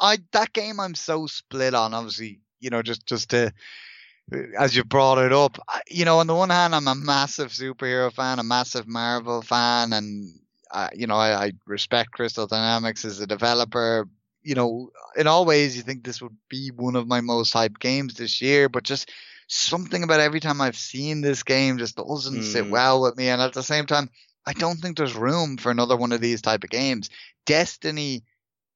I 0.00 0.18
that 0.32 0.52
game 0.52 0.80
I'm 0.80 0.94
so 0.94 1.26
split 1.26 1.74
on. 1.74 1.94
Obviously, 1.94 2.40
you 2.60 2.70
know, 2.70 2.82
just 2.82 3.06
just 3.06 3.30
to 3.30 3.52
as 4.58 4.74
you 4.74 4.84
brought 4.84 5.18
it 5.18 5.32
up, 5.32 5.58
you 5.88 6.04
know, 6.04 6.18
on 6.18 6.26
the 6.26 6.34
one 6.34 6.50
hand, 6.50 6.74
I'm 6.74 6.88
a 6.88 6.94
massive 6.94 7.52
superhero 7.52 8.12
fan, 8.12 8.40
a 8.40 8.42
massive 8.42 8.88
Marvel 8.88 9.40
fan, 9.40 9.92
and 9.92 10.34
uh, 10.72 10.88
you 10.94 11.06
know, 11.06 11.14
I, 11.14 11.46
I 11.46 11.52
respect 11.64 12.10
Crystal 12.10 12.46
Dynamics 12.46 13.04
as 13.04 13.20
a 13.20 13.26
developer. 13.26 14.08
You 14.46 14.54
know, 14.54 14.90
in 15.16 15.26
all 15.26 15.44
ways, 15.44 15.76
you 15.76 15.82
think 15.82 16.04
this 16.04 16.22
would 16.22 16.36
be 16.48 16.70
one 16.70 16.94
of 16.94 17.08
my 17.08 17.20
most 17.20 17.52
hyped 17.52 17.80
games 17.80 18.14
this 18.14 18.40
year, 18.40 18.68
but 18.68 18.84
just 18.84 19.10
something 19.48 20.02
about 20.04 20.20
every 20.20 20.40
time 20.40 20.60
I've 20.60 20.78
seen 20.78 21.20
this 21.20 21.42
game 21.42 21.78
just 21.78 21.96
doesn't 21.96 22.42
sit 22.42 22.64
Mm. 22.66 22.70
well 22.70 23.02
with 23.02 23.16
me. 23.16 23.28
And 23.28 23.42
at 23.42 23.52
the 23.54 23.62
same 23.62 23.86
time, 23.86 24.08
I 24.46 24.52
don't 24.52 24.76
think 24.80 24.96
there's 24.96 25.16
room 25.16 25.56
for 25.56 25.70
another 25.72 25.96
one 25.96 26.12
of 26.12 26.20
these 26.20 26.42
type 26.42 26.62
of 26.62 26.70
games. 26.70 27.10
Destiny, 27.44 28.22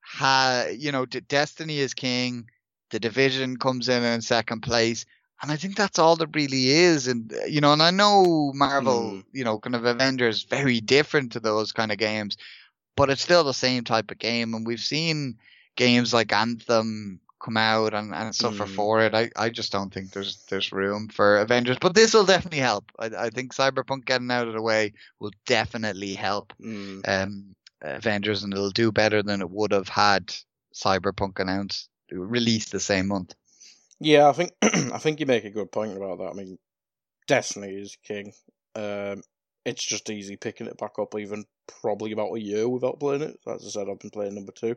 ha, 0.00 0.66
you 0.76 0.90
know, 0.92 1.06
D- 1.06 1.20
Destiny 1.20 1.78
is 1.78 1.94
king. 1.94 2.48
The 2.90 2.98
division 2.98 3.56
comes 3.56 3.88
in 3.88 4.02
in 4.02 4.20
second 4.22 4.62
place. 4.62 5.06
And 5.42 5.52
I 5.52 5.56
think 5.56 5.76
that's 5.76 5.98
all 6.00 6.16
there 6.16 6.28
really 6.34 6.68
is. 6.68 7.06
And, 7.06 7.32
uh, 7.32 7.44
you 7.46 7.60
know, 7.60 7.72
and 7.72 7.82
I 7.82 7.90
know 7.92 8.52
Marvel, 8.54 9.12
Mm. 9.12 9.24
you 9.32 9.44
know, 9.44 9.58
kind 9.58 9.76
of 9.76 9.84
Avengers, 9.84 10.42
very 10.42 10.80
different 10.80 11.32
to 11.32 11.40
those 11.40 11.72
kind 11.72 11.92
of 11.92 11.98
games, 11.98 12.36
but 12.96 13.08
it's 13.10 13.22
still 13.22 13.44
the 13.44 13.54
same 13.54 13.84
type 13.84 14.10
of 14.10 14.18
game. 14.18 14.54
And 14.54 14.66
we've 14.66 14.80
seen 14.80 15.38
games 15.80 16.12
like 16.12 16.30
Anthem 16.32 17.20
come 17.42 17.56
out 17.56 17.94
and, 17.94 18.14
and 18.14 18.34
suffer 18.34 18.66
Mm. 18.66 18.74
for 18.74 19.00
it. 19.00 19.14
I, 19.14 19.30
I 19.34 19.48
just 19.48 19.72
don't 19.72 19.92
think 19.92 20.12
there's 20.12 20.44
there's 20.50 20.72
room 20.72 21.08
for 21.08 21.38
Avengers. 21.38 21.78
But 21.80 21.94
this 21.94 22.12
will 22.12 22.26
definitely 22.26 22.60
help. 22.60 22.84
I, 22.98 23.06
I 23.06 23.30
think 23.30 23.54
Cyberpunk 23.54 24.04
getting 24.04 24.30
out 24.30 24.46
of 24.46 24.52
the 24.52 24.60
way 24.62 24.92
will 25.20 25.32
definitely 25.46 26.14
help 26.14 26.52
Mm. 26.60 27.00
um, 27.08 27.54
Avengers, 27.80 28.42
and 28.44 28.52
it'll 28.52 28.70
do 28.70 28.92
better 28.92 29.22
than 29.22 29.40
it 29.40 29.50
would 29.50 29.72
have 29.72 29.88
had 29.88 30.34
Cyberpunk 30.74 31.40
announced 31.40 31.88
released 32.12 32.72
the 32.72 32.80
same 32.80 33.08
month. 33.08 33.34
Yeah, 34.00 34.28
I 34.28 34.32
think 34.32 34.52
I 34.62 34.98
think 34.98 35.18
you 35.18 35.26
make 35.26 35.44
a 35.44 35.50
good 35.58 35.72
point 35.72 35.96
about 35.96 36.18
that. 36.18 36.30
I 36.30 36.34
mean, 36.34 36.58
Destiny 37.26 37.72
is 37.72 37.96
king. 38.04 38.34
Um, 38.74 39.22
it's 39.64 39.84
just 39.84 40.10
easy 40.10 40.36
picking 40.36 40.66
it 40.66 40.76
back 40.78 40.98
up, 40.98 41.14
even 41.18 41.44
probably 41.66 42.12
about 42.12 42.34
a 42.34 42.40
year 42.40 42.68
without 42.68 43.00
playing 43.00 43.22
it. 43.22 43.38
As 43.46 43.64
I 43.64 43.70
said, 43.70 43.88
I've 43.88 43.98
been 43.98 44.10
playing 44.10 44.34
number 44.34 44.52
two. 44.52 44.76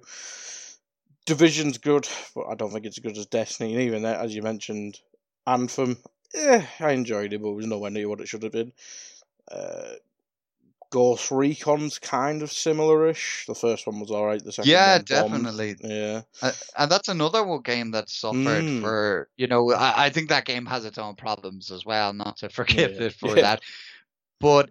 Division's 1.25 1.77
good, 1.77 2.07
but 2.35 2.45
I 2.47 2.55
don't 2.55 2.71
think 2.71 2.85
it's 2.85 2.97
as 2.97 3.03
good 3.03 3.17
as 3.17 3.25
Destiny. 3.27 3.73
And 3.73 3.81
even 3.83 4.03
that, 4.03 4.19
as 4.23 4.35
you 4.35 4.41
mentioned, 4.41 4.99
Anthem, 5.47 5.97
eh, 6.35 6.65
I 6.79 6.91
enjoyed 6.91 7.33
it, 7.33 7.41
but 7.41 7.49
it 7.49 7.55
was 7.55 7.65
nowhere 7.67 7.91
near 7.91 8.09
what 8.09 8.21
it 8.21 8.27
should 8.27 8.43
have 8.43 8.51
been. 8.51 8.73
Uh, 9.51 9.93
Ghost 10.89 11.31
Recon's 11.31 11.97
kind 11.97 12.43
of 12.43 12.51
similar-ish. 12.51 13.45
The 13.47 13.55
first 13.55 13.87
one 13.87 13.99
was 13.99 14.11
alright. 14.11 14.43
The 14.43 14.51
second 14.51 14.69
Yeah, 14.69 14.97
one 14.97 15.05
bombed. 15.31 15.31
definitely. 15.45 15.75
Yeah. 15.81 16.21
Uh, 16.41 16.51
and 16.77 16.91
that's 16.91 17.07
another 17.09 17.43
game 17.59 17.91
that 17.91 18.09
suffered 18.09 18.63
Mm. 18.65 18.81
for 18.81 19.27
you 19.35 19.47
know 19.47 19.73
I, 19.73 20.05
I 20.05 20.09
think 20.11 20.29
that 20.29 20.45
game 20.45 20.67
has 20.67 20.85
its 20.85 20.99
own 20.99 21.15
problems 21.15 21.71
as 21.71 21.83
well 21.83 22.13
not 22.13 22.37
to 22.37 22.49
forgive 22.59 22.91
Yeah. 22.99 23.07
it 23.07 23.13
for 23.13 23.29
Yeah. 23.35 23.41
that 23.41 23.61
but 24.39 24.69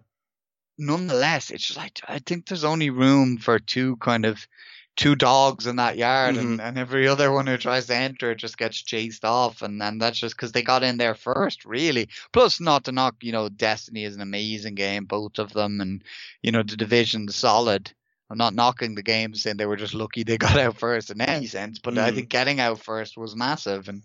nonetheless 0.77 1.51
it's 1.51 1.67
just 1.67 1.77
like 1.77 1.99
I 2.07 2.19
think 2.19 2.45
there's 2.47 2.63
only 2.63 2.89
room 2.89 3.37
for 3.37 3.59
two 3.59 3.97
kind 3.97 4.25
of 4.25 4.47
two 4.95 5.15
dogs 5.15 5.65
in 5.65 5.77
that 5.77 5.97
yard 5.97 6.35
and, 6.37 6.61
and 6.61 6.77
every 6.77 7.07
other 7.07 7.31
one 7.31 7.47
who 7.47 7.57
tries 7.57 7.87
to 7.87 7.95
enter 7.95 8.35
just 8.35 8.57
gets 8.57 8.79
chased 8.81 9.25
off 9.25 9.61
and 9.63 9.81
and 9.81 9.99
that's 10.01 10.19
just 10.19 10.35
because 10.35 10.51
they 10.51 10.61
got 10.61 10.83
in 10.83 10.97
there 10.97 11.15
first 11.15 11.65
really 11.65 12.07
plus 12.31 12.59
not 12.59 12.83
to 12.83 12.91
knock 12.91 13.15
you 13.21 13.31
know 13.31 13.49
Destiny 13.49 14.03
is 14.03 14.15
an 14.15 14.21
amazing 14.21 14.75
game 14.75 15.05
both 15.05 15.39
of 15.39 15.51
them 15.53 15.81
and 15.81 16.03
you 16.43 16.51
know 16.51 16.61
the 16.61 16.77
division's 16.77 17.35
solid 17.35 17.91
I'm 18.29 18.37
not 18.37 18.55
knocking 18.55 18.95
the 18.95 19.03
games 19.03 19.43
saying 19.43 19.57
they 19.57 19.65
were 19.67 19.75
just 19.75 19.93
lucky 19.93 20.23
they 20.23 20.37
got 20.39 20.57
out 20.57 20.79
first 20.79 21.11
in 21.11 21.21
any 21.21 21.45
sense, 21.45 21.77
but 21.79 21.97
I 21.99 22.11
Mm. 22.11 22.15
think 22.15 22.29
getting 22.29 22.59
out 22.59 22.79
first 22.79 23.15
was 23.15 23.35
massive. 23.35 23.87
And 23.89 24.01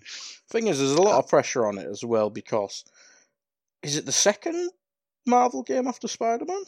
Thing 0.51 0.67
is, 0.67 0.79
there's 0.79 0.93
a 0.93 1.01
lot 1.01 1.19
of 1.19 1.29
pressure 1.31 1.67
on 1.67 1.79
it 1.79 1.87
as 1.87 2.05
well 2.05 2.29
because 2.29 2.85
is 3.83 3.97
it 3.97 4.05
the 4.05 4.13
second 4.13 4.71
Marvel 5.27 5.63
game 5.63 5.87
after 5.87 6.09
Spider 6.09 6.45
Man? 6.45 6.63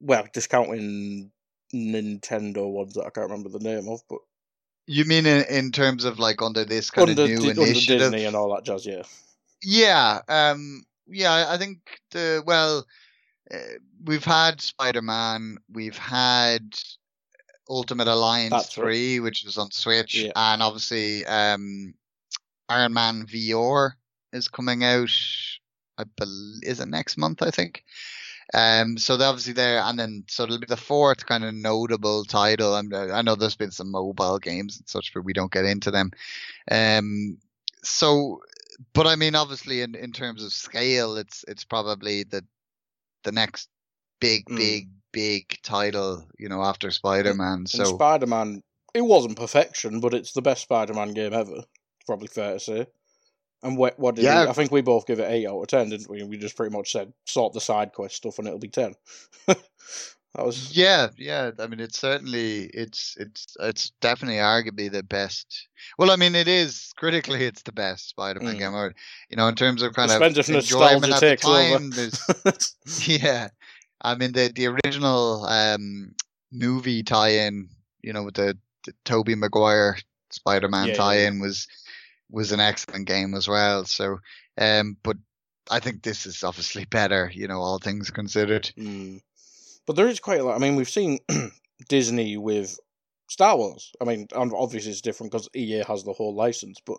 Well, 0.00 0.26
discounting 0.32 1.30
Nintendo 1.74 2.70
ones 2.70 2.94
that 2.94 3.06
I 3.06 3.10
can't 3.10 3.30
remember 3.30 3.48
the 3.48 3.58
name 3.64 3.88
of, 3.88 4.00
but 4.08 4.18
you 4.86 5.04
mean 5.04 5.26
in, 5.26 5.44
in 5.44 5.70
terms 5.72 6.04
of 6.04 6.18
like 6.18 6.42
under 6.42 6.64
this 6.64 6.90
kind 6.90 7.10
under, 7.10 7.22
of 7.22 7.28
new 7.28 7.40
Di- 7.40 7.50
under 7.50 7.62
initiative? 7.62 8.12
Disney 8.12 8.24
and 8.24 8.34
all 8.36 8.54
that 8.54 8.64
jazz, 8.64 8.84
yeah. 8.86 9.02
Yeah, 9.62 10.20
um, 10.28 10.84
yeah, 11.06 11.46
I- 11.48 11.58
think 11.58 11.78
the 12.10 12.42
well, 12.44 12.86
uh, 13.52 13.58
we've 14.04 14.24
had 14.24 14.60
Spider 14.60 15.02
Man, 15.02 15.58
we've 15.70 15.98
had 15.98 16.74
Ultimate 17.68 18.08
Alliance 18.08 18.50
That's 18.50 18.78
right. 18.78 18.84
Three, 18.84 19.20
which 19.20 19.44
is 19.44 19.58
on 19.58 19.70
Switch, 19.70 20.16
Yeah. 20.16 20.32
and 20.34 20.62
obviously 20.62 21.24
um, 21.26 21.94
Iron 22.68 22.92
Man 22.92 23.26
VR 23.26 23.92
is 24.32 24.48
coming 24.48 24.82
out. 24.82 25.10
I 25.98 26.04
bel 26.16 26.28
is 26.62 26.80
it 26.80 26.88
next 26.88 27.16
month? 27.18 27.42
I 27.42 27.50
think. 27.50 27.84
Um, 28.52 28.98
so 28.98 29.16
they're 29.16 29.28
obviously 29.28 29.52
there, 29.52 29.80
and 29.80 29.98
then 29.98 30.24
so 30.26 30.44
it'll 30.44 30.58
be 30.58 30.66
the 30.66 30.76
fourth 30.76 31.26
kind 31.26 31.44
of 31.44 31.54
notable 31.54 32.24
title. 32.24 32.76
And 32.76 32.94
I 32.94 33.22
know 33.22 33.34
there's 33.34 33.56
been 33.56 33.70
some 33.70 33.90
mobile 33.90 34.38
games 34.38 34.78
and 34.78 34.88
such, 34.88 35.14
but 35.14 35.24
we 35.24 35.32
don't 35.32 35.52
get 35.52 35.64
into 35.64 35.90
them. 35.90 36.10
Um, 36.70 37.38
so, 37.82 38.40
but 38.92 39.06
I 39.06 39.16
mean, 39.16 39.34
obviously, 39.34 39.82
in, 39.82 39.94
in 39.94 40.12
terms 40.12 40.42
of 40.42 40.52
scale, 40.52 41.16
it's 41.16 41.44
it's 41.46 41.64
probably 41.64 42.24
the 42.24 42.44
the 43.22 43.32
next 43.32 43.68
big, 44.20 44.46
Mm. 44.46 44.56
big, 44.56 44.88
big 45.12 45.58
title, 45.62 46.26
you 46.38 46.48
know, 46.48 46.62
after 46.62 46.90
Spider 46.90 47.34
Man. 47.34 47.66
So 47.66 47.84
Spider 47.84 48.26
Man, 48.26 48.62
it 48.94 49.02
wasn't 49.02 49.36
perfection, 49.36 50.00
but 50.00 50.14
it's 50.14 50.32
the 50.32 50.42
best 50.42 50.62
Spider 50.62 50.94
Man 50.94 51.14
game 51.14 51.32
ever. 51.32 51.62
Probably 52.06 52.28
fair 52.28 52.54
to 52.54 52.60
say. 52.60 52.86
And 53.62 53.76
what, 53.76 53.98
what 53.98 54.14
did 54.14 54.24
Yeah. 54.24 54.44
we, 54.44 54.50
I 54.50 54.52
think 54.52 54.72
we 54.72 54.80
both 54.80 55.06
give 55.06 55.20
it 55.20 55.30
8 55.30 55.46
out 55.46 55.60
of 55.60 55.68
10, 55.68 55.90
didn't 55.90 56.08
we? 56.08 56.22
We 56.22 56.38
just 56.38 56.56
pretty 56.56 56.74
much 56.74 56.92
said, 56.92 57.12
sort 57.26 57.52
the 57.52 57.60
side 57.60 57.92
quest 57.92 58.16
stuff 58.16 58.38
and 58.38 58.46
it'll 58.48 58.58
be 58.58 58.68
10. 58.68 58.94
that 59.46 59.58
was. 60.34 60.74
Yeah, 60.74 61.08
yeah. 61.18 61.50
I 61.58 61.66
mean, 61.66 61.80
it's 61.80 61.98
certainly 61.98 62.70
it's 62.72 63.16
it's 63.18 63.56
it's 63.60 63.90
definitely 64.00 64.36
arguably 64.38 64.90
the 64.90 65.02
best. 65.02 65.68
Well, 65.98 66.10
I 66.10 66.16
mean, 66.16 66.34
it 66.34 66.48
is 66.48 66.92
critically 66.96 67.44
it's 67.44 67.62
the 67.62 67.72
best 67.72 68.08
Spider-Man 68.10 68.56
Mm. 68.56 68.58
game. 68.58 68.74
Or, 68.74 68.94
you 69.28 69.36
know, 69.36 69.48
in 69.48 69.56
terms 69.56 69.82
of 69.82 69.92
kind 69.92 70.10
of 70.10 70.18
Depends 70.18 70.38
if 70.38 70.48
enjoyment 70.48 71.12
at 71.12 71.20
the 71.20 71.36
time. 71.36 71.90
There's, 71.94 72.76
yeah, 73.08 73.48
I 74.00 74.14
mean 74.14 74.32
the 74.32 74.50
the 74.54 74.66
original 74.68 75.44
um 75.46 76.14
movie 76.52 77.02
tie-in, 77.02 77.68
you 78.02 78.12
know, 78.12 78.22
with 78.24 78.34
the, 78.34 78.56
the 78.86 78.94
Tobey 79.04 79.34
Maguire 79.34 79.98
Spider-Man 80.30 80.88
Yeah, 80.88 80.92
yeah, 80.92 80.96
tie-in 80.96 81.40
was 81.40 81.66
was 82.30 82.52
an 82.52 82.60
excellent 82.60 83.06
game 83.06 83.34
as 83.34 83.48
well. 83.48 83.84
So, 83.84 84.18
um, 84.58 84.96
but 85.02 85.16
I 85.70 85.80
think 85.80 86.02
this 86.02 86.26
is 86.26 86.44
obviously 86.44 86.84
better, 86.90 87.30
you 87.34 87.48
know, 87.48 87.60
all 87.60 87.78
things 87.78 88.10
considered. 88.10 88.70
Mm. 88.78 89.20
But 89.86 89.96
there 89.96 90.08
is 90.08 90.20
quite 90.20 90.40
a 90.40 90.44
lot. 90.44 90.56
I 90.56 90.58
mean, 90.58 90.76
we've 90.76 90.88
seen 90.88 91.18
Disney 91.88 92.36
with 92.36 92.78
Star 93.28 93.56
Wars. 93.56 93.92
I 94.00 94.04
mean, 94.04 94.28
obviously 94.34 94.90
it's 94.90 95.00
different 95.00 95.32
because 95.32 95.48
EA 95.54 95.84
has 95.86 96.04
the 96.04 96.12
whole 96.12 96.34
license, 96.34 96.78
but 96.84 96.98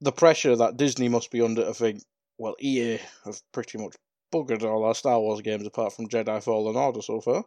the 0.00 0.12
pressure 0.12 0.56
that 0.56 0.76
Disney 0.76 1.08
must 1.08 1.30
be 1.30 1.42
under 1.42 1.64
to 1.64 1.74
think, 1.74 2.02
well, 2.38 2.54
EA 2.60 2.98
have 3.24 3.40
pretty 3.52 3.78
much 3.78 3.94
buggered 4.32 4.62
all 4.62 4.84
our 4.84 4.94
Star 4.94 5.20
Wars 5.20 5.42
games 5.42 5.66
apart 5.66 5.92
from 5.92 6.08
Jedi 6.08 6.42
Fallen 6.42 6.76
Order 6.76 7.02
so 7.02 7.20
far. 7.20 7.44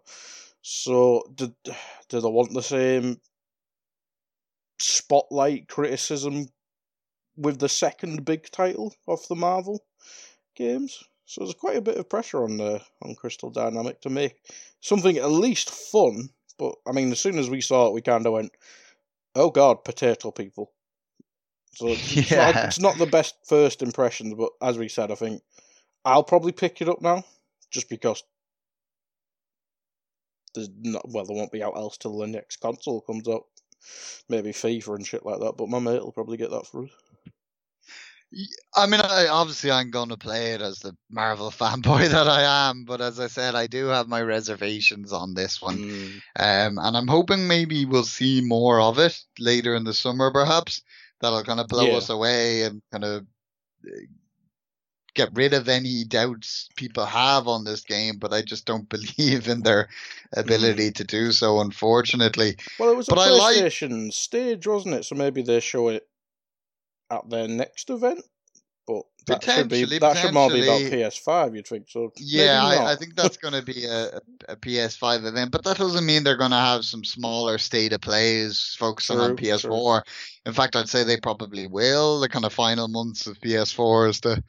So, 0.61 1.23
do, 1.33 1.53
do 2.09 2.21
they 2.21 2.27
want 2.27 2.53
the 2.53 2.63
same 2.63 3.19
spotlight 4.79 5.67
criticism 5.67 6.47
with 7.37 7.59
the 7.59 7.69
second 7.69 8.25
big 8.25 8.49
title 8.51 8.93
of 9.07 9.27
the 9.27 9.35
Marvel 9.35 9.83
games? 10.55 11.03
So 11.25 11.41
there's 11.41 11.55
quite 11.55 11.77
a 11.77 11.81
bit 11.81 11.97
of 11.97 12.09
pressure 12.09 12.43
on 12.43 12.57
the 12.57 12.81
on 13.01 13.15
Crystal 13.15 13.49
Dynamic 13.49 14.01
to 14.01 14.09
make 14.09 14.35
something 14.79 15.17
at 15.17 15.29
least 15.29 15.69
fun. 15.71 16.29
But 16.57 16.75
I 16.85 16.91
mean, 16.91 17.11
as 17.11 17.19
soon 17.19 17.39
as 17.39 17.49
we 17.49 17.61
saw 17.61 17.87
it, 17.87 17.93
we 17.93 18.01
kind 18.01 18.25
of 18.25 18.33
went, 18.33 18.51
oh 19.33 19.49
god, 19.49 19.83
potato 19.83 20.31
people. 20.31 20.71
So 21.73 21.87
it's, 21.91 22.31
Yeah. 22.31 22.51
not, 22.51 22.63
it's 22.65 22.79
not 22.79 22.97
the 22.97 23.05
best 23.07 23.35
first 23.45 23.81
impressions, 23.81 24.35
but 24.35 24.51
as 24.61 24.77
we 24.77 24.87
said, 24.87 25.11
I 25.11 25.15
think 25.15 25.41
I'll 26.05 26.23
probably 26.23 26.51
pick 26.51 26.81
it 26.81 26.89
up 26.89 27.01
now, 27.01 27.23
just 27.71 27.89
because 27.89 28.23
there's 30.53 30.69
not 30.81 31.09
well, 31.09 31.25
there 31.25 31.35
won't 31.35 31.51
be 31.51 31.63
out 31.63 31.75
else 31.75 31.97
till 31.97 32.17
the 32.17 32.27
next 32.27 32.57
console 32.57 33.01
comes 33.01 33.27
out. 33.27 33.45
Maybe 34.29 34.51
FIFA 34.51 34.95
and 34.95 35.05
shit 35.05 35.25
like 35.25 35.39
that, 35.41 35.57
but 35.57 35.69
my 35.69 35.79
mate 35.79 36.01
will 36.01 36.11
probably 36.11 36.37
get 36.37 36.49
that 36.51 36.65
for 36.65 36.85
us. 36.85 36.91
I 38.75 38.85
mean, 38.87 38.99
I, 39.01 39.27
obviously, 39.27 39.71
I'm 39.71 39.91
going 39.91 40.09
to 40.09 40.17
play 40.17 40.51
it 40.53 40.61
as 40.61 40.79
the 40.79 40.95
Marvel 41.09 41.51
fanboy 41.57 42.09
that 42.09 42.27
I 42.27 42.69
am, 42.69 42.83
but 42.83 42.99
as 43.01 43.19
I 43.19 43.27
said, 43.27 43.55
I 43.55 43.67
do 43.67 43.85
have 43.87 44.07
my 44.07 44.21
reservations 44.21 45.13
on 45.13 45.33
this 45.33 45.61
one. 45.61 45.77
Mm. 45.77 46.11
Um, 46.37 46.77
and 46.79 46.97
I'm 46.97 47.07
hoping 47.07 47.47
maybe 47.47 47.85
we'll 47.85 48.03
see 48.03 48.41
more 48.43 48.81
of 48.81 48.99
it 48.99 49.17
later 49.39 49.73
in 49.75 49.83
the 49.85 49.93
summer, 49.93 50.31
perhaps. 50.31 50.81
That'll 51.21 51.43
kind 51.43 51.59
of 51.61 51.67
blow 51.67 51.85
Yeah. 51.85 51.97
us 51.97 52.09
away 52.09 52.63
and 52.63 52.81
kind 52.91 53.05
of 53.05 53.25
get 55.13 55.29
rid 55.33 55.53
of 55.53 55.69
any 55.69 56.03
doubts 56.03 56.67
people 56.75 57.05
have 57.05 57.47
on 57.47 57.63
this 57.63 57.81
game. 57.81 58.17
But 58.17 58.33
I 58.33 58.41
just 58.41 58.65
don't 58.65 58.89
believe 59.17 59.47
in 59.47 59.61
their 59.61 59.87
ability 60.35 60.91
to 60.91 61.03
do 61.05 61.31
so, 61.31 61.61
unfortunately. 61.61 62.57
Well, 62.79 62.89
it 62.91 62.97
was 62.97 63.07
a 63.07 63.15
But 63.15 63.31
like- 63.31 63.55
PlayStation 63.55 64.11
stage, 64.11 64.67
wasn't 64.67 64.95
it? 64.95 65.05
So 65.05 65.15
maybe 65.15 65.41
they 65.41 65.61
show 65.61 65.87
it 65.87 66.05
at 67.15 67.29
their 67.29 67.47
next 67.47 67.89
event. 67.89 68.23
But 68.87 69.03
that 69.25 69.43
should 69.43 69.69
be 69.69 69.83
Potentially, 69.83 69.99
that 69.99 70.17
should 70.17 70.33
more 70.33 70.49
be 70.51 70.61
about. 70.61 70.81
PS5. 70.81 71.55
You'd 71.55 71.67
think 71.67 71.89
so. 71.89 72.11
Yeah, 72.17 72.63
I, 72.63 72.91
I 72.91 72.95
think 72.95 73.15
that's 73.15 73.37
going 73.37 73.55
to 73.55 73.63
be 73.63 73.85
a, 73.85 74.17
a, 74.17 74.21
a 74.49 74.55
PS5 74.55 75.25
event, 75.25 75.51
but 75.51 75.63
that 75.63 75.77
doesn't 75.77 76.05
mean 76.05 76.23
they're 76.23 76.37
going 76.37 76.51
to 76.51 76.57
have 76.57 76.85
some 76.85 77.03
smaller 77.03 77.57
state 77.57 77.93
of 77.93 78.01
plays 78.01 78.75
focusing 78.77 79.17
on 79.17 79.35
True, 79.35 79.57
true. 79.57 79.71
PS4. 79.71 80.01
In 80.45 80.53
fact, 80.53 80.75
I'd 80.75 80.89
say 80.89 81.03
they 81.03 81.17
probably 81.17 81.65
will. 81.65 82.19
The 82.19 82.29
kind 82.29 82.45
of 82.45 82.53
final 82.53 82.87
months 82.87 83.25
of 83.25 83.39
PS4 83.39 84.09
is 84.09 84.19
the 84.19 84.43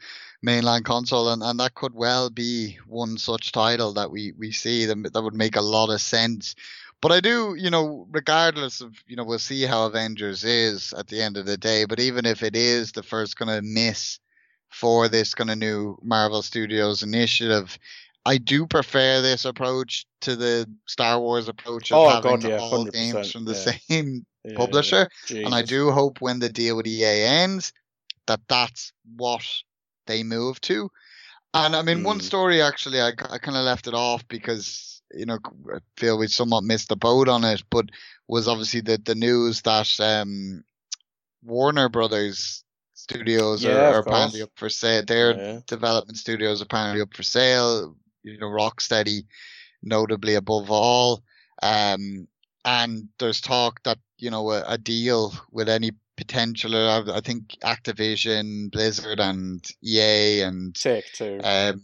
mainline 0.44 0.84
console, 0.84 1.30
and, 1.30 1.42
and 1.42 1.58
that 1.58 1.74
could 1.74 1.94
well 1.94 2.28
be 2.28 2.78
one 2.86 3.16
such 3.16 3.52
title 3.52 3.94
that 3.94 4.10
we, 4.10 4.32
we 4.38 4.52
see 4.52 4.84
that, 4.84 5.12
that 5.14 5.22
would 5.22 5.34
make 5.34 5.56
a 5.56 5.62
lot 5.62 5.88
of 5.88 6.02
sense. 6.02 6.54
But 7.02 7.12
I 7.12 7.20
do, 7.20 7.54
you 7.58 7.70
know, 7.70 8.06
regardless 8.10 8.80
of, 8.80 8.94
you 9.06 9.16
know, 9.16 9.24
we'll 9.24 9.38
see 9.38 9.62
how 9.62 9.86
Avengers 9.86 10.44
is 10.44 10.92
at 10.94 11.08
the 11.08 11.22
end 11.22 11.36
of 11.36 11.46
the 11.46 11.56
day, 11.56 11.84
but 11.84 12.00
even 12.00 12.26
if 12.26 12.42
it 12.42 12.56
is 12.56 12.92
the 12.92 13.02
first 13.02 13.36
kind 13.36 13.50
of 13.50 13.62
miss 13.64 14.18
for 14.70 15.08
this 15.08 15.34
kind 15.34 15.50
of 15.50 15.58
new 15.58 15.98
Marvel 16.02 16.42
Studios 16.42 17.02
initiative. 17.02 17.78
I 18.24 18.38
do 18.38 18.66
prefer 18.66 19.22
this 19.22 19.44
approach 19.44 20.04
to 20.22 20.34
the 20.34 20.68
Star 20.86 21.20
Wars 21.20 21.48
approach 21.48 21.92
of 21.92 21.98
Oh, 22.00 22.08
having 22.08 22.40
God, 22.40 22.50
yeah, 22.50 22.58
all 22.58 22.84
games 22.86 23.30
from 23.30 23.44
the 23.44 23.54
yeah. 23.54 23.76
same 23.88 24.26
Yeah, 24.44 24.54
publisher. 24.56 25.08
And 25.44 25.54
I 25.54 25.62
do 25.62 25.92
hope 25.92 26.20
when 26.20 26.40
the 26.40 26.48
deal 26.48 26.76
with 26.76 26.86
EA 26.86 27.22
ends 27.24 27.72
that 28.26 28.40
that's 28.48 28.92
what 29.16 29.46
they 30.06 30.24
move 30.24 30.60
to. 30.62 30.90
And 31.54 31.76
I 31.76 31.82
mean, 31.82 32.02
one 32.02 32.18
Mm. 32.18 32.22
story 32.22 32.60
actually, 32.60 33.00
I, 33.00 33.08
I 33.08 33.38
kind 33.38 33.56
of 33.56 33.64
left 33.64 33.86
it 33.86 33.94
off 33.94 34.26
because, 34.28 34.95
you 35.12 35.26
know, 35.26 35.38
I 35.72 35.78
feel 35.96 36.18
we 36.18 36.26
somewhat 36.28 36.64
missed 36.64 36.88
the 36.88 36.96
boat 36.96 37.28
on 37.28 37.44
it, 37.44 37.62
but 37.70 37.86
was 38.28 38.48
obviously 38.48 38.80
the, 38.80 38.98
the 38.98 39.14
news 39.14 39.62
that 39.62 39.88
um, 40.00 40.64
Warner 41.42 41.88
Brothers 41.88 42.64
studios 42.94 43.64
Yeah, 43.64 43.70
are, 43.72 43.94
are 43.94 43.98
apparently 43.98 44.42
up 44.42 44.50
for 44.56 44.68
sale. 44.68 45.04
Their 45.06 45.34
Yeah. 45.36 45.60
development 45.66 46.18
studios 46.18 46.60
apparently 46.60 47.00
up 47.02 47.14
for 47.14 47.22
sale. 47.22 47.96
You 48.22 48.38
know, 48.38 48.46
Rocksteady, 48.46 49.26
notably 49.82 50.34
above 50.34 50.70
all. 50.70 51.22
Um, 51.62 52.26
and 52.64 53.08
there's 53.18 53.40
talk 53.40 53.82
that 53.84 53.98
you 54.18 54.30
know 54.30 54.50
a, 54.50 54.64
a 54.66 54.78
deal 54.78 55.32
with 55.52 55.68
any 55.68 55.92
potential. 56.16 56.74
uh, 56.74 57.12
I 57.14 57.20
think 57.20 57.56
Activision, 57.62 58.70
Blizzard, 58.72 59.20
and 59.20 59.64
EA 59.82 60.42
and 60.42 60.74
Take 60.74 61.12
two. 61.12 61.40
um, 61.44 61.82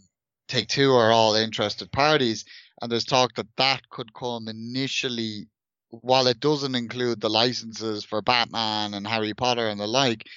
Take 0.49 0.67
Two 0.67 0.91
are 0.93 1.11
all 1.11 1.35
interested 1.35 1.91
parties, 1.91 2.43
and 2.83 2.91
there's 2.91 3.05
talk 3.05 3.33
that 3.35 3.47
that 3.55 3.89
could 3.89 4.13
come 4.13 4.49
initially, 4.49 5.47
while 5.89 6.27
it 6.27 6.41
doesn't 6.41 6.75
include 6.75 7.21
the 7.21 7.29
licenses 7.29 8.03
for 8.03 8.21
Batman 8.21 8.93
and 8.93 9.07
Harry 9.07 9.33
Potter 9.33 9.69
and 9.69 9.79
the 9.79 9.87
like. 9.87 10.27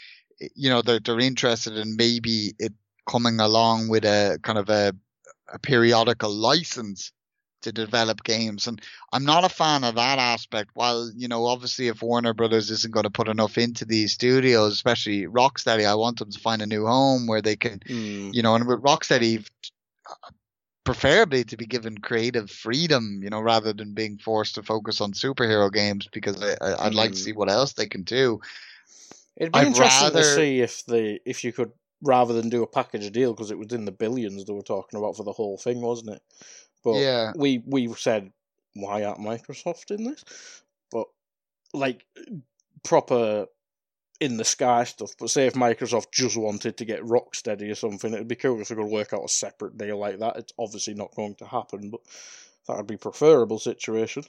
You 0.54 0.70
know, 0.70 0.80
they're 0.80 1.00
they're 1.00 1.18
interested 1.18 1.76
in 1.76 1.96
maybe 1.96 2.54
it 2.60 2.72
coming 3.10 3.40
along 3.40 3.88
with 3.88 4.04
a 4.04 4.38
kind 4.42 4.58
of 4.58 4.68
a, 4.68 4.94
a 5.52 5.58
periodical 5.58 6.30
license 6.30 7.10
to 7.62 7.72
develop 7.72 8.22
games, 8.22 8.68
and 8.68 8.80
I'm 9.12 9.24
not 9.24 9.42
a 9.42 9.48
fan 9.48 9.82
of 9.82 9.96
that 9.96 10.20
aspect. 10.20 10.70
While 10.74 11.10
you 11.16 11.26
know, 11.26 11.46
obviously, 11.46 11.88
if 11.88 12.00
Warner 12.00 12.32
Brothers 12.32 12.70
isn't 12.70 12.94
going 12.94 13.04
to 13.04 13.10
put 13.10 13.26
enough 13.28 13.58
into 13.58 13.84
these 13.84 14.12
studios, 14.12 14.72
especially 14.74 15.26
Rocksteady, 15.26 15.84
I 15.84 15.96
want 15.96 16.20
them 16.20 16.30
to 16.30 16.38
find 16.38 16.62
a 16.62 16.66
new 16.66 16.86
home 16.86 17.26
where 17.26 17.42
they 17.42 17.56
can 17.56 17.80
Mm. 17.80 18.32
you 18.32 18.42
know, 18.42 18.54
and 18.54 18.68
with 18.68 18.82
Rocksteady, 18.82 19.44
preferably 20.86 21.44
to 21.44 21.56
be 21.56 21.66
given 21.66 21.98
creative 21.98 22.50
freedom, 22.50 23.20
you 23.22 23.28
know, 23.28 23.40
rather 23.40 23.74
than 23.74 23.92
being 23.92 24.16
forced 24.16 24.54
to 24.54 24.62
focus 24.62 25.02
on 25.02 25.12
superhero 25.12 25.70
games 25.70 26.08
because 26.10 26.42
I, 26.42 26.56
I, 26.62 26.86
I'd 26.86 26.94
like 26.94 27.10
to 27.10 27.16
Mm. 27.16 27.24
see 27.24 27.32
what 27.32 27.50
else 27.50 27.74
they 27.74 27.86
can 27.86 28.04
do. 28.04 28.40
It'd 29.36 29.52
be 29.52 29.58
I'd 29.58 29.66
interesting 29.66 30.12
to 30.12 30.24
see 30.24 30.60
if 30.60 30.86
the 30.86 31.20
if 31.26 31.44
you 31.44 31.52
could 31.52 31.72
rather 32.02 32.32
than 32.32 32.48
do 32.48 32.62
a 32.62 32.66
package 32.66 33.10
deal 33.10 33.34
because 33.34 33.50
it 33.50 33.58
was 33.58 33.72
in 33.72 33.84
the 33.84 33.92
billions 33.92 34.44
they 34.44 34.52
were 34.52 34.62
talking 34.62 34.98
about 34.98 35.16
for 35.16 35.24
the 35.24 35.32
whole 35.32 35.58
thing, 35.58 35.82
wasn't 35.82 36.16
it? 36.16 36.22
But 36.82 37.00
Yeah. 37.00 37.32
we 37.36 37.62
we 37.66 37.92
said 37.94 38.32
why 38.74 39.04
aren't 39.04 39.20
Microsoft 39.20 39.90
in 39.90 40.04
this? 40.04 40.24
But 40.92 41.08
like 41.74 42.06
proper 42.84 43.46
in 44.20 44.36
the 44.36 44.44
sky 44.44 44.84
stuff. 44.84 45.12
But 45.18 45.30
say 45.30 45.46
if 45.46 45.54
Microsoft 45.54 46.12
just 46.12 46.36
wanted 46.36 46.76
to 46.78 46.84
get 46.84 47.02
Rocksteady 47.02 47.70
or 47.70 47.74
something, 47.74 48.12
it'd 48.12 48.28
be 48.28 48.36
cool 48.36 48.60
if 48.60 48.68
they 48.68 48.74
could 48.74 48.86
work 48.86 49.12
out 49.12 49.24
a 49.24 49.28
separate 49.28 49.76
deal 49.76 49.98
like 49.98 50.18
that. 50.18 50.36
It's 50.36 50.52
obviously 50.58 50.94
not 50.94 51.14
going 51.14 51.34
to 51.36 51.46
happen, 51.46 51.90
but 51.90 52.00
that 52.66 52.76
would 52.76 52.86
be 52.86 52.96
preferable 52.96 53.58
situation. 53.58 54.24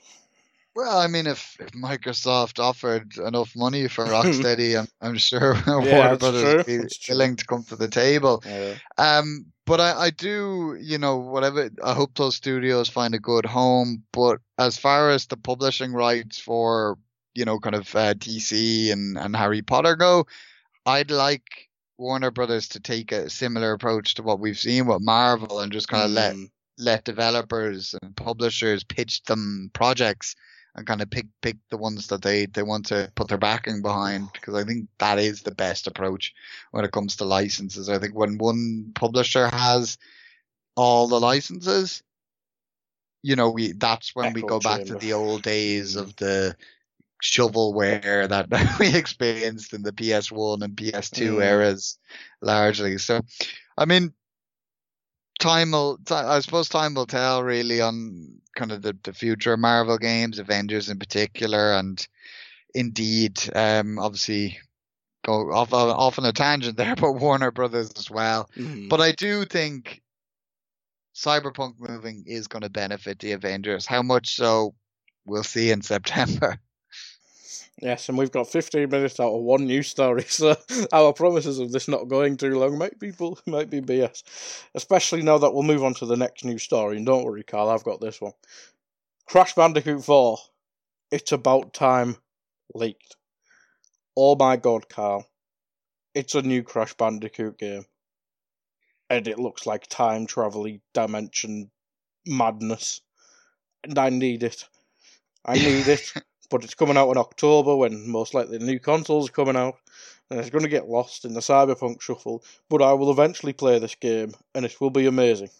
Well, 0.78 0.98
I 0.98 1.08
mean, 1.08 1.26
if, 1.26 1.56
if 1.58 1.72
Microsoft 1.72 2.60
offered 2.60 3.16
enough 3.18 3.56
money 3.56 3.88
for 3.88 4.04
Rocksteady, 4.06 4.78
I'm, 4.78 4.86
I'm 5.00 5.18
sure 5.18 5.54
Warner 5.66 6.16
Brothers 6.16 6.42
true. 6.42 6.56
would 6.56 6.66
be 6.66 6.78
willing 7.08 7.36
to 7.36 7.46
come 7.46 7.64
to 7.64 7.76
the 7.76 7.88
table. 7.88 8.42
Yeah. 8.46 8.74
Um, 8.96 9.46
but 9.66 9.80
I, 9.80 10.04
I 10.04 10.10
do, 10.10 10.78
you 10.80 10.98
know, 10.98 11.16
whatever. 11.16 11.68
I 11.82 11.94
hope 11.94 12.14
those 12.14 12.36
studios 12.36 12.88
find 12.88 13.14
a 13.14 13.18
good 13.18 13.44
home. 13.44 14.04
But 14.12 14.38
as 14.56 14.78
far 14.78 15.10
as 15.10 15.26
the 15.26 15.36
publishing 15.36 15.92
rights 15.92 16.38
for, 16.38 16.96
you 17.38 17.44
know, 17.44 17.60
kind 17.60 17.76
of 17.76 17.94
uh, 17.94 18.14
DC 18.14 18.92
and 18.92 19.16
and 19.16 19.36
Harry 19.36 19.62
Potter 19.62 19.94
go, 19.94 20.26
I'd 20.84 21.12
like 21.12 21.68
Warner 21.96 22.32
Brothers 22.32 22.68
to 22.70 22.80
take 22.80 23.12
a 23.12 23.30
similar 23.30 23.72
approach 23.72 24.14
to 24.14 24.22
what 24.24 24.40
we've 24.40 24.58
seen 24.58 24.86
with 24.86 25.02
Marvel 25.02 25.60
and 25.60 25.72
just 25.72 25.88
kind 25.88 26.04
of 26.04 26.10
let 26.10 26.34
Mm. 26.34 26.50
let 26.78 27.04
developers 27.04 27.94
and 28.02 28.16
publishers 28.16 28.82
pitch 28.84 29.22
them 29.24 29.70
projects 29.72 30.34
and 30.74 30.86
kind 30.86 31.00
of 31.00 31.10
pick 31.10 31.26
pick 31.40 31.56
the 31.70 31.76
ones 31.76 32.08
that 32.08 32.22
they 32.22 32.46
they 32.46 32.64
want 32.64 32.86
to 32.86 33.10
put 33.14 33.28
their 33.28 33.38
backing 33.38 33.82
behind 33.82 34.30
because 34.32 34.54
I 34.54 34.64
think 34.64 34.88
that 34.98 35.18
is 35.18 35.42
the 35.42 35.54
best 35.54 35.86
approach 35.86 36.34
when 36.72 36.84
it 36.84 36.92
comes 36.92 37.16
to 37.16 37.24
licenses. 37.24 37.88
I 37.88 37.98
think 37.98 38.14
when 38.16 38.38
one 38.38 38.92
publisher 38.94 39.46
has 39.48 39.96
all 40.76 41.06
the 41.06 41.20
licenses, 41.20 42.02
you 43.22 43.36
know, 43.36 43.50
we 43.50 43.72
that's 43.72 44.14
when 44.14 44.32
we 44.32 44.40
Echo 44.40 44.48
go 44.48 44.60
back 44.60 44.84
to 44.86 44.94
the 44.96 45.12
old 45.12 45.42
days 45.42 45.94
of 45.96 46.16
the 46.16 46.56
shovelware 47.22 48.28
that 48.28 48.48
we 48.78 48.94
experienced 48.94 49.72
in 49.72 49.82
the 49.82 49.92
PS1 49.92 50.62
and 50.62 50.76
PS2 50.76 51.36
Mm. 51.36 51.44
eras 51.44 51.98
largely. 52.40 52.98
So, 52.98 53.20
I 53.76 53.84
mean, 53.84 54.12
time 55.40 55.72
will, 55.72 55.98
I 56.10 56.40
suppose 56.40 56.68
time 56.68 56.94
will 56.94 57.06
tell 57.06 57.42
really 57.42 57.80
on 57.80 58.40
kind 58.56 58.72
of 58.72 58.82
the, 58.82 58.96
the 59.02 59.12
future 59.12 59.56
Marvel 59.56 59.98
games, 59.98 60.38
Avengers 60.38 60.88
in 60.88 60.98
particular, 60.98 61.74
and 61.74 62.06
indeed, 62.74 63.38
um, 63.54 63.98
obviously 63.98 64.58
go 65.24 65.52
off, 65.52 65.72
off 65.72 66.18
on 66.18 66.24
a 66.24 66.32
tangent 66.32 66.76
there, 66.76 66.94
but 67.00 67.12
Warner 67.12 67.50
Brothers 67.50 67.92
as 67.96 68.10
well. 68.10 68.48
Mm. 68.56 68.88
But 68.88 69.00
I 69.00 69.12
do 69.12 69.44
think 69.44 70.02
Cyberpunk 71.14 71.74
moving 71.78 72.24
is 72.26 72.46
going 72.48 72.62
to 72.62 72.70
benefit 72.70 73.18
the 73.18 73.32
Avengers. 73.32 73.86
How 73.86 74.02
much 74.02 74.36
so, 74.36 74.74
we'll 75.24 75.42
see 75.44 75.70
in 75.70 75.82
September. 75.82 76.58
Yes, 77.80 78.08
and 78.08 78.18
we've 78.18 78.32
got 78.32 78.48
15 78.48 78.90
minutes 78.90 79.20
out 79.20 79.32
of 79.32 79.42
one 79.42 79.66
news 79.66 79.88
story, 79.88 80.22
so 80.28 80.56
our 80.92 81.12
promises 81.12 81.60
of 81.60 81.70
this 81.70 81.86
not 81.86 82.08
going 82.08 82.36
too 82.36 82.58
long 82.58 82.76
might 82.76 82.98
be, 82.98 83.12
might 83.46 83.70
be 83.70 83.80
BS. 83.80 84.24
Especially 84.74 85.22
now 85.22 85.38
that 85.38 85.54
we'll 85.54 85.62
move 85.62 85.84
on 85.84 85.94
to 85.94 86.06
the 86.06 86.16
next 86.16 86.44
news 86.44 86.62
story, 86.64 86.96
and 86.96 87.06
don't 87.06 87.24
worry, 87.24 87.44
Carl, 87.44 87.68
I've 87.68 87.84
got 87.84 88.00
this 88.00 88.20
one. 88.20 88.32
Crash 89.26 89.54
Bandicoot 89.54 90.04
4, 90.04 90.38
It's 91.12 91.30
About 91.32 91.72
Time, 91.72 92.16
leaked. 92.74 93.16
Oh 94.16 94.34
my 94.34 94.56
god, 94.56 94.88
Carl. 94.88 95.26
It's 96.14 96.34
a 96.34 96.42
new 96.42 96.64
Crash 96.64 96.94
Bandicoot 96.94 97.58
game. 97.58 97.84
And 99.08 99.28
it 99.28 99.38
looks 99.38 99.66
like 99.66 99.86
time 99.86 100.26
travel 100.26 100.66
dimension 100.92 101.70
madness. 102.26 103.00
And 103.84 103.96
I 103.98 104.08
need 104.10 104.42
it. 104.42 104.64
I 105.44 105.54
need 105.54 105.86
it 105.86 106.12
but 106.50 106.64
it's 106.64 106.74
coming 106.74 106.96
out 106.96 107.10
in 107.10 107.18
October 107.18 107.76
when 107.76 108.08
most 108.08 108.34
likely 108.34 108.58
the 108.58 108.64
new 108.64 108.78
consoles 108.78 109.28
are 109.28 109.32
coming 109.32 109.56
out, 109.56 109.76
and 110.30 110.40
it's 110.40 110.50
going 110.50 110.64
to 110.64 110.70
get 110.70 110.88
lost 110.88 111.24
in 111.24 111.34
the 111.34 111.40
Cyberpunk 111.40 112.00
shuffle. 112.00 112.44
But 112.68 112.82
I 112.82 112.92
will 112.92 113.10
eventually 113.10 113.52
play 113.52 113.78
this 113.78 113.94
game, 113.94 114.32
and 114.54 114.64
it 114.64 114.80
will 114.80 114.90
be 114.90 115.06
amazing. 115.06 115.50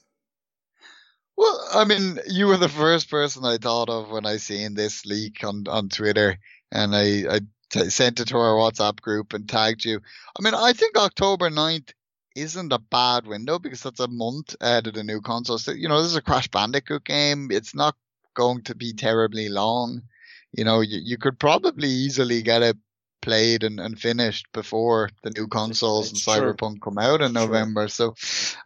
Well, 1.37 1.69
I 1.73 1.85
mean, 1.85 2.19
you 2.27 2.49
were 2.49 2.57
the 2.57 2.69
first 2.69 3.11
person 3.11 3.45
I 3.45 3.59
thought 3.59 3.89
of 3.89 4.11
when 4.11 4.27
I 4.27 4.39
seen 4.39 4.75
this 4.75 5.07
leak 5.07 5.45
on, 5.45 5.67
on 5.69 5.89
Twitter, 5.89 6.39
and 6.73 6.97
I, 6.97 7.37
I 7.37 7.41
t- 7.71 7.91
sent 7.91 8.19
it 8.19 8.29
to 8.29 8.39
our 8.39 8.57
WhatsApp 8.57 9.01
group 9.01 9.33
and 9.33 9.49
tagged 9.49 9.85
you. 9.85 10.01
I 10.39 10.43
mean, 10.43 10.55
I 10.55 10.73
think 10.73 10.97
October 10.97 11.49
9th 11.49 11.93
isn't 12.35 12.73
a 12.73 12.79
bad 12.79 13.27
window 13.27 13.59
because 13.59 13.83
that's 13.83 14.01
a 14.01 14.09
month 14.09 14.57
ahead 14.61 14.87
of 14.87 14.95
the 14.95 15.05
new 15.05 15.21
console. 15.21 15.59
So, 15.59 15.73
you 15.73 15.89
know, 15.89 16.03
this 16.03 16.11
is 16.11 16.17
a 16.17 16.23
Crash 16.23 16.49
Bandicoot 16.49 17.05
game. 17.05 17.49
It's 17.51 17.75
not 17.75 17.97
going 18.35 18.63
to 18.63 18.75
be 18.75 18.93
terribly 18.93 19.49
long. 19.49 20.03
You 20.53 20.65
know, 20.65 20.81
you, 20.81 20.99
you 21.03 21.19
could 21.19 21.39
probably 21.39 21.89
easily 21.89 22.43
get 22.43 22.63
it 22.63 22.77
played 23.21 23.65
and, 23.65 23.81
and 23.81 23.99
finished 24.01 24.47
before 24.53 25.11
the 25.23 25.31
new 25.31 25.47
consoles 25.49 26.11
It's 26.13 26.27
and 26.27 26.39
true. 26.41 26.53
Cyberpunk 26.55 26.81
come 26.81 26.99
out 26.99 27.21
in 27.21 27.33
True. 27.35 27.47
November. 27.47 27.89
So 27.89 28.15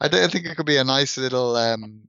I, 0.01 0.09
th- 0.09 0.23
I 0.23 0.29
think 0.29 0.47
it 0.47 0.57
could 0.57 0.67
be 0.67 0.77
a 0.77 0.85
nice 0.85 1.17
little 1.17 1.57
um, 1.57 2.03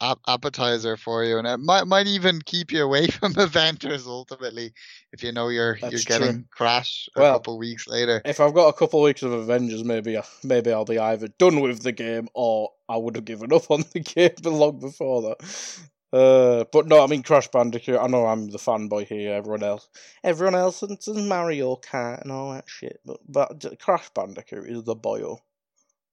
ap- 0.00 0.20
appetizer 0.28 0.96
for 0.96 1.24
you, 1.24 1.38
and 1.38 1.46
it 1.46 1.58
might 1.58 1.86
might 1.86 2.06
even 2.06 2.40
keep 2.44 2.72
you 2.72 2.82
away 2.84 3.06
from 3.08 3.34
Avengers 3.36 4.06
ultimately 4.06 4.72
if 5.12 5.22
you 5.22 5.32
know 5.32 5.48
you're 5.48 5.76
That's 5.80 5.92
you're 5.92 6.18
getting 6.18 6.36
true. 6.36 6.44
Crash 6.52 7.08
a 7.16 7.20
Well, 7.20 7.34
couple 7.34 7.58
weeks 7.58 7.86
later. 7.88 8.22
If 8.24 8.40
I've 8.40 8.54
got 8.54 8.68
a 8.68 8.72
couple 8.72 9.00
of 9.00 9.04
weeks 9.04 9.22
of 9.22 9.32
Avengers, 9.32 9.84
maybe 9.84 10.16
I- 10.16 10.24
maybe 10.44 10.72
I'll 10.72 10.84
be 10.84 10.98
either 10.98 11.28
done 11.38 11.60
with 11.60 11.82
the 11.82 11.92
game 11.92 12.28
or 12.34 12.70
I 12.88 12.96
would 12.96 13.16
have 13.16 13.24
given 13.24 13.52
up 13.52 13.70
on 13.70 13.84
the 13.92 14.00
game 14.14 14.30
long 14.44 14.78
before 14.78 15.22
that. 15.22 15.78
Uh, 16.12 16.64
but 16.72 16.86
no, 16.86 17.02
I 17.02 17.06
mean 17.06 17.22
Crash 17.22 17.48
Bandicoot. 17.48 17.98
I 17.98 18.06
know 18.06 18.26
I'm 18.26 18.48
the 18.48 18.58
fanboy 18.58 19.06
here. 19.06 19.32
Everyone 19.32 19.62
else, 19.62 19.88
everyone 20.22 20.54
else, 20.54 20.82
and 20.82 21.28
Mario 21.28 21.76
Kart 21.76 22.20
and 22.20 22.30
all 22.30 22.52
that 22.52 22.68
shit. 22.68 23.00
But 23.04 23.20
but 23.26 23.78
Crash 23.80 24.10
Bandicoot 24.10 24.68
is 24.68 24.84
the 24.84 24.94
boyo, 24.94 25.38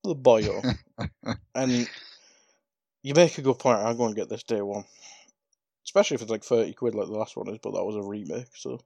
the 0.03 0.15
boyo. 0.15 0.63
and 1.55 1.89
you 3.03 3.13
make 3.13 3.37
a 3.37 3.41
good 3.41 3.59
point. 3.59 3.79
I'm 3.79 3.97
going 3.97 4.13
to 4.13 4.19
get 4.19 4.29
this 4.29 4.43
day 4.43 4.61
one, 4.61 4.85
especially 5.85 6.15
if 6.15 6.21
it's 6.21 6.31
like 6.31 6.45
thirty 6.45 6.73
quid 6.73 6.95
like 6.95 7.07
the 7.07 7.13
last 7.13 7.35
one 7.35 7.49
is. 7.49 7.59
But 7.61 7.73
that 7.73 7.83
was 7.83 7.97
a 7.97 8.01
remake, 8.01 8.55
so 8.55 8.79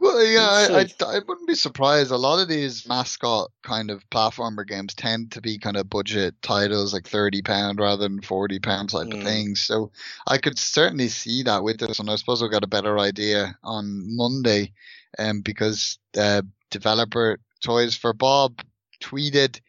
Well, 0.00 0.24
yeah, 0.24 0.40
I. 0.72 0.80
I, 0.80 1.16
I 1.16 1.20
wouldn't 1.26 1.48
be 1.48 1.56
surprised. 1.56 2.12
A 2.12 2.18
lot 2.18 2.40
of 2.42 2.48
these 2.48 2.88
mascot 2.88 3.50
kind 3.64 3.90
of 3.90 4.08
platformer 4.10 4.66
games 4.66 4.94
tend 4.94 5.32
to 5.32 5.42
be 5.42 5.58
kind 5.58 5.76
of 5.78 5.90
budget 5.90 6.36
titles, 6.42 6.94
like 6.94 7.08
thirty 7.08 7.42
pound 7.42 7.80
rather 7.80 8.08
than 8.08 8.22
forty 8.22 8.60
pound 8.60 8.90
type 8.90 9.08
Mm. 9.08 9.14
of 9.14 9.24
things. 9.24 9.62
So 9.62 9.92
I 10.28 10.38
could 10.38 10.58
certainly 10.58 11.08
see 11.08 11.44
that 11.44 11.64
with 11.64 11.80
this, 11.80 12.00
and 12.00 12.10
I 12.10 12.16
suppose 12.16 12.42
we'll 12.42 12.50
get 12.50 12.64
a 12.64 12.68
better 12.68 12.98
idea 13.00 13.56
on 13.64 14.16
Monday, 14.16 14.72
um, 15.18 15.42
because 15.42 15.98
uh, 16.18 16.42
developer 16.70 17.38
Toys 17.64 17.96
for 17.96 18.12
Bob 18.14 18.62
tweeted, 19.02 19.60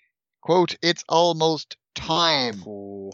"quote 0.41 0.77
It's 0.83 1.05
almost 1.09 1.77
time." 1.95 2.63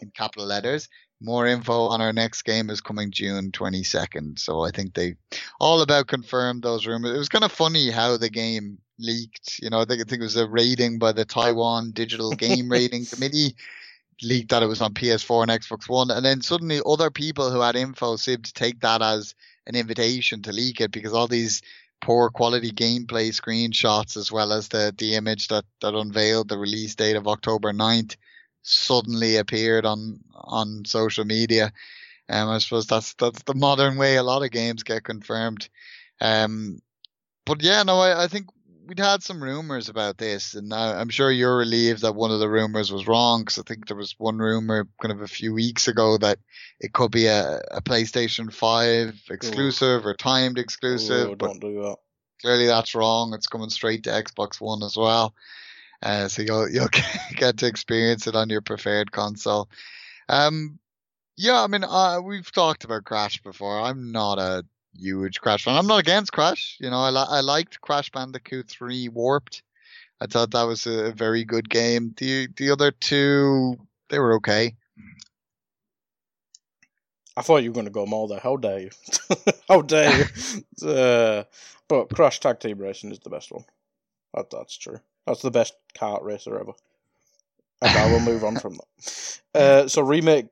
in 0.02 0.12
capital 0.16 0.48
letters. 0.48 0.90
More 1.20 1.48
info 1.48 1.88
on 1.88 2.00
our 2.00 2.14
next 2.14 2.44
game 2.44 2.70
is 2.70 2.82
coming 2.82 3.12
June 3.12 3.52
22nd. 3.52 4.38
So 4.38 4.62
I 4.62 4.72
think 4.72 4.94
they 4.94 5.16
all 5.60 5.82
about 5.82 6.08
confirmed 6.08 6.62
those 6.62 6.86
rumors. 6.86 7.16
It 7.16 7.18
was 7.18 7.30
kind 7.30 7.44
of 7.44 7.52
funny 7.52 7.90
how 7.90 8.18
the 8.18 8.30
game 8.30 8.78
leaked. 9.00 9.60
You 9.60 9.70
know, 9.70 9.82
I 9.82 9.86
think, 9.86 10.02
I 10.02 10.04
think 10.04 10.22
it 10.22 10.26
was 10.26 10.38
a 10.38 10.48
rating 10.48 11.00
by 11.00 11.12
the 11.14 11.26
Taiwan 11.26 11.92
Digital 11.92 12.32
Game 12.32 12.70
Rating 12.72 13.06
Committee 13.06 13.56
leaked 14.22 14.50
that 14.50 14.64
it 14.64 14.68
was 14.68 14.82
on 14.82 14.94
PS4 14.94 15.44
and 15.44 15.52
Xbox 15.52 15.90
One. 15.90 16.12
And 16.12 16.26
then 16.26 16.42
suddenly 16.42 16.82
other 16.86 17.10
people 17.10 17.52
who 17.52 17.62
had 17.62 17.76
info 17.76 18.16
seemed 18.16 18.46
to 18.46 18.54
take 18.54 18.80
that 18.82 19.02
as 19.02 19.36
an 19.66 19.76
invitation 19.76 20.42
to 20.44 20.52
leak 20.52 20.82
it 20.82 20.92
because 20.92 21.14
all 21.14 21.28
these 21.28 21.62
poor 22.02 22.30
quality 22.30 22.72
gameplay 22.72 23.30
screenshots 23.30 24.18
as 24.18 24.32
well 24.32 24.54
as 24.54 24.70
the, 24.70 24.94
the 24.98 25.16
image 25.16 25.48
that, 25.48 25.66
that 25.82 25.96
unveiled 25.96 26.48
the 26.48 26.58
release 26.58 26.96
date 26.96 27.16
of 27.16 27.28
October 27.28 27.74
9th 27.74 28.16
suddenly 28.68 29.38
appeared 29.38 29.86
on 29.86 30.20
on 30.34 30.86
social 30.86 31.26
media. 31.26 31.72
Um, 32.30 32.50
I 32.50 32.58
suppose 32.58 32.88
that's 32.88 33.14
that's 33.14 33.44
the 33.44 33.56
modern 33.56 33.98
way 33.98 34.18
a 34.18 34.24
lot 34.24 34.44
of 34.44 34.52
games 34.52 34.84
get 34.84 35.04
confirmed. 35.04 35.70
Um, 36.20 36.80
but 37.46 37.62
yeah, 37.64 37.84
no, 37.84 38.00
I, 38.00 38.24
I 38.24 38.28
think 38.28 38.48
we'd 38.88 39.00
had 39.00 39.22
some 39.24 39.44
rumors 39.44 39.90
about 39.90 40.18
this, 40.18 40.54
and 40.54 40.74
I, 40.74 41.00
I'm 41.00 41.10
sure 41.10 41.32
you're 41.32 41.58
relieved 41.58 42.02
that 42.02 42.16
one 42.16 42.32
of 42.32 42.40
the 42.40 42.50
rumors 42.50 42.92
was 42.92 43.08
wrong 43.08 43.42
because 43.42 43.60
I 43.60 43.64
think 43.64 43.88
there 43.88 43.98
was 43.98 44.16
one 44.18 44.38
rumor 44.38 44.88
kind 45.02 45.12
of 45.12 45.22
a 45.22 45.28
few 45.28 45.54
weeks 45.54 45.88
ago 45.88 46.18
that 46.18 46.40
it 46.80 46.94
could 46.94 47.12
be 47.12 47.28
a, 47.28 47.62
a 47.72 47.82
PlayStation 47.82 48.52
5 48.52 49.22
exclusive 49.30 50.06
or 50.06 50.14
timed 50.14 50.58
exclusive, 50.58 51.30
oh, 51.30 51.36
but 51.36 51.48
don't 51.48 51.60
do 51.60 51.82
that. 51.84 51.98
clearly 52.42 52.68
that's 52.68 52.96
wrong. 52.96 53.34
It's 53.34 53.48
coming 53.48 53.70
straight 53.70 54.04
to 54.04 54.10
Xbox 54.10 54.60
One 54.60 54.84
as 54.84 54.98
well. 54.98 55.34
Uh, 56.02 56.28
so 56.28 56.42
you'll 56.42 56.70
you'll 56.72 56.90
get 57.36 57.58
to 57.58 57.68
experience 57.68 58.28
it 58.28 58.36
on 58.36 58.50
your 58.50 58.62
preferred 58.62 59.12
console. 59.12 59.70
Um, 60.30 60.80
yeah, 61.38 61.62
I 61.62 61.68
mean, 61.68 61.84
uh, 61.84 62.20
we've 62.22 62.52
talked 62.52 62.84
about 62.84 63.06
Crash 63.06 63.42
before. 63.42 63.80
I'm 63.80 64.12
not 64.12 64.40
a 64.40 64.64
huge 64.98 65.40
Crash 65.40 65.64
fan. 65.64 65.78
I'm 65.78 65.88
not 65.88 66.00
against 66.00 66.34
Crash. 66.34 66.78
You 66.80 66.90
know, 66.90 67.00
I 67.00 67.10
li- 67.10 67.28
I 67.30 67.42
liked 67.42 67.82
Crash 67.82 68.12
Bandicoot 68.12 68.68
3 68.68 69.10
Warped. 69.10 69.62
I 70.20 70.26
thought 70.26 70.52
that 70.52 70.64
was 70.64 70.88
a 70.88 71.12
very 71.12 71.46
good 71.46 71.70
game. 71.70 72.14
The 72.18 72.48
the 72.58 72.72
other 72.72 72.92
two, 72.92 73.78
they 74.10 74.20
were 74.20 74.36
okay. 74.36 74.76
I 77.36 77.44
thought 77.44 77.62
you 77.62 77.70
were 77.70 77.76
going 77.76 77.86
to 77.86 77.92
go 77.92 78.28
there. 78.28 78.40
How 78.40 78.58
dare 78.58 78.80
you? 78.80 78.90
How 79.70 79.82
dare 79.84 80.26
you? 80.82 80.90
Uh, 80.90 81.44
but 81.88 82.10
Crash 82.10 82.40
Tag 82.40 82.60
Team 82.60 82.80
Racing 82.80 83.12
is 83.12 83.20
the 83.20 83.30
best 83.30 83.52
one. 83.52 83.64
That, 84.34 84.50
that's 84.50 84.76
true. 84.76 85.00
That's 85.28 85.42
the 85.42 85.52
best 85.52 85.76
kart 85.96 86.24
racer 86.24 86.58
ever. 86.58 86.72
And 87.82 87.96
I 87.96 88.12
will 88.12 88.22
move 88.22 88.44
on 88.44 88.58
from 88.58 88.74
that. 88.74 89.40
Uh, 89.54 89.88
so 89.88 90.02
remake 90.02 90.48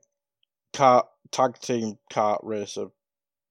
kart 0.72 1.04
tag 1.32 1.58
team 1.58 1.98
kart 2.12 2.40
racer, 2.42 2.88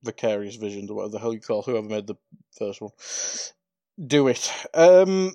Vicarious 0.03 0.55
Visions 0.55 0.89
or 0.89 0.95
whatever 0.95 1.11
the 1.11 1.19
hell 1.19 1.33
you 1.33 1.41
call 1.41 1.63
whoever 1.63 1.88
made 1.88 2.07
the 2.07 2.15
first 2.57 2.79
one. 2.79 2.91
Do 4.05 4.27
it. 4.27 4.51
Um, 4.73 5.33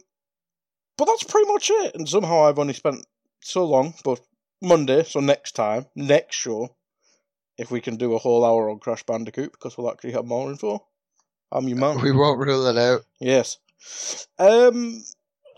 but 0.97 1.07
that's 1.07 1.25
pretty 1.25 1.53
much 1.53 1.71
it. 1.71 1.95
And 1.95 2.09
somehow 2.09 2.45
I've 2.45 2.59
only 2.59 2.75
spent 2.75 3.05
so 3.41 3.67
long. 3.67 3.95
But 4.05 4.21
Monday, 4.63 5.03
so 5.05 5.21
next 5.21 5.53
time, 5.53 5.87
next 5.97 6.37
show, 6.37 6.77
if 7.59 7.71
we 7.71 7.81
can 7.81 7.97
do 7.97 8.15
a 8.15 8.19
whole 8.19 8.45
hour 8.45 8.71
on 8.71 8.79
Crash 8.79 9.03
Bandicoot 9.03 9.53
because 9.53 9.77
we'll 9.77 9.91
actually 9.91 10.13
have 10.13 10.25
more 10.25 10.51
info. 10.51 10.87
I'm 11.53 11.69
your 11.69 11.79
man. 11.79 12.01
We 12.01 12.13
won't 12.13 12.39
rule 12.39 12.67
it 12.67 12.79
out. 12.79 13.05
Yes. 13.19 13.59
Um. 14.39 15.03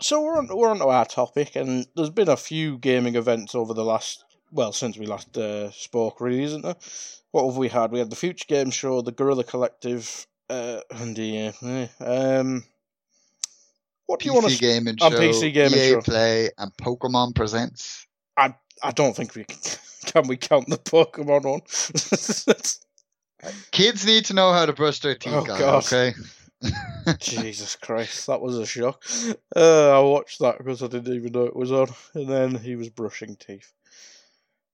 So 0.03 0.21
we're 0.21 0.37
on 0.37 0.49
we're 0.49 0.69
on 0.69 0.79
to 0.79 0.87
our 0.87 1.05
topic, 1.05 1.55
and 1.55 1.87
there's 1.95 2.09
been 2.09 2.27
a 2.27 2.35
few 2.35 2.77
gaming 2.77 3.15
events 3.15 3.55
over 3.55 3.73
the 3.73 3.85
last 3.85 4.25
well 4.51 4.73
since 4.73 4.97
we 4.97 5.05
last 5.05 5.37
uh, 5.37 5.71
spoke, 5.71 6.19
really, 6.19 6.43
isn't 6.43 6.61
there? 6.61 6.75
What 7.31 7.45
have 7.45 7.55
we 7.55 7.69
had? 7.69 7.93
We 7.93 7.99
had 7.99 8.09
the 8.09 8.17
Future 8.17 8.43
Game 8.49 8.69
Show, 8.69 9.01
the 9.01 9.13
Guerrilla 9.13 9.45
Collective, 9.45 10.27
uh, 10.49 10.81
and 10.89 11.15
the 11.15 11.53
uh, 11.63 11.87
um. 12.05 12.65
What 14.05 14.19
do 14.19 14.25
you 14.25 14.33
want 14.33 14.49
to? 14.49 14.57
gaming 14.57 14.97
on 15.01 15.13
show, 15.13 15.17
PC 15.17 15.53
gaming 15.53 15.79
EA 15.79 15.89
show. 15.91 16.01
Play, 16.01 16.49
and 16.57 16.75
Pokemon 16.75 17.33
Presents. 17.33 18.05
I 18.35 18.55
I 18.83 18.91
don't 18.91 19.15
think 19.15 19.35
we 19.35 19.45
can. 19.45 19.57
Can 20.05 20.27
we 20.27 20.35
count 20.35 20.67
the 20.67 20.77
Pokemon 20.77 21.45
one? 21.45 21.61
Kids 23.71 24.05
need 24.05 24.25
to 24.25 24.33
know 24.33 24.51
how 24.51 24.65
to 24.65 24.73
brush 24.73 24.99
their 24.99 25.15
teeth, 25.15 25.31
Oh, 25.33 25.45
guys, 25.45 25.93
okay? 25.93 26.13
Jesus 27.19 27.75
Christ, 27.75 28.27
that 28.27 28.41
was 28.41 28.57
a 28.57 28.65
shock. 28.65 29.03
Uh, 29.55 29.91
I 29.91 29.99
watched 29.99 30.39
that 30.39 30.57
because 30.57 30.81
I 30.83 30.87
didn't 30.87 31.13
even 31.13 31.31
know 31.31 31.45
it 31.45 31.55
was 31.55 31.71
on, 31.71 31.87
and 32.13 32.27
then 32.29 32.55
he 32.55 32.75
was 32.75 32.89
brushing 32.89 33.35
teeth. 33.35 33.71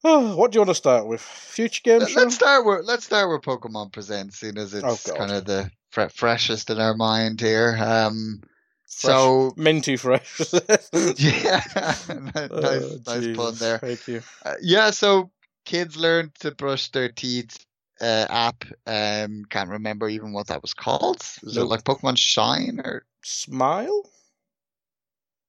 Oh, 0.04 0.36
what 0.38 0.52
do 0.52 0.58
you 0.58 0.62
want 0.62 0.70
to 0.70 0.76
start 0.76 1.08
with? 1.08 1.22
Future 1.22 1.82
games? 1.84 2.16
Let, 2.16 2.26
let's 2.26 2.36
start 2.36 2.66
with 2.66 2.86
let's 2.86 3.06
start 3.06 3.30
with 3.30 3.42
Pokemon 3.42 3.92
Presents, 3.92 4.40
seeing 4.40 4.58
as 4.58 4.74
it's 4.74 5.10
Oh, 5.10 5.14
kind 5.14 5.32
of 5.32 5.46
the 5.46 5.72
fre- 5.92 6.08
freshest 6.14 6.70
in 6.70 6.80
our 6.80 6.96
mind 6.96 7.42
here. 7.42 7.78
Um, 7.80 8.42
Fresh. 8.88 9.16
so 9.16 9.54
Minty 9.56 9.98
fresh. 9.98 10.40
yeah, 11.18 11.62
nice, 11.76 12.50
Oh, 12.52 12.98
nice 13.06 13.38
pun 13.38 13.56
there. 13.56 13.78
Thank 13.78 14.08
you. 14.08 14.22
Uh, 14.44 14.56
yeah, 14.62 14.90
so 14.92 15.32
kids 15.66 15.96
learn 15.96 16.32
to 16.40 16.52
brush 16.52 16.90
their 16.92 17.10
teeth. 17.10 17.66
Uh, 18.02 18.26
app. 18.30 18.64
Um, 18.88 19.46
can't 19.50 19.70
remember 19.70 20.08
even 20.08 20.32
what 20.32 20.48
that 20.48 20.62
was 20.62 20.74
called. 20.74 21.22
Was 21.44 21.58
it 21.58 21.64
like 21.64 21.84
Pokemon 21.84 22.18
Shine 22.18 22.80
or? 22.84 23.06
Smile? 23.24 24.10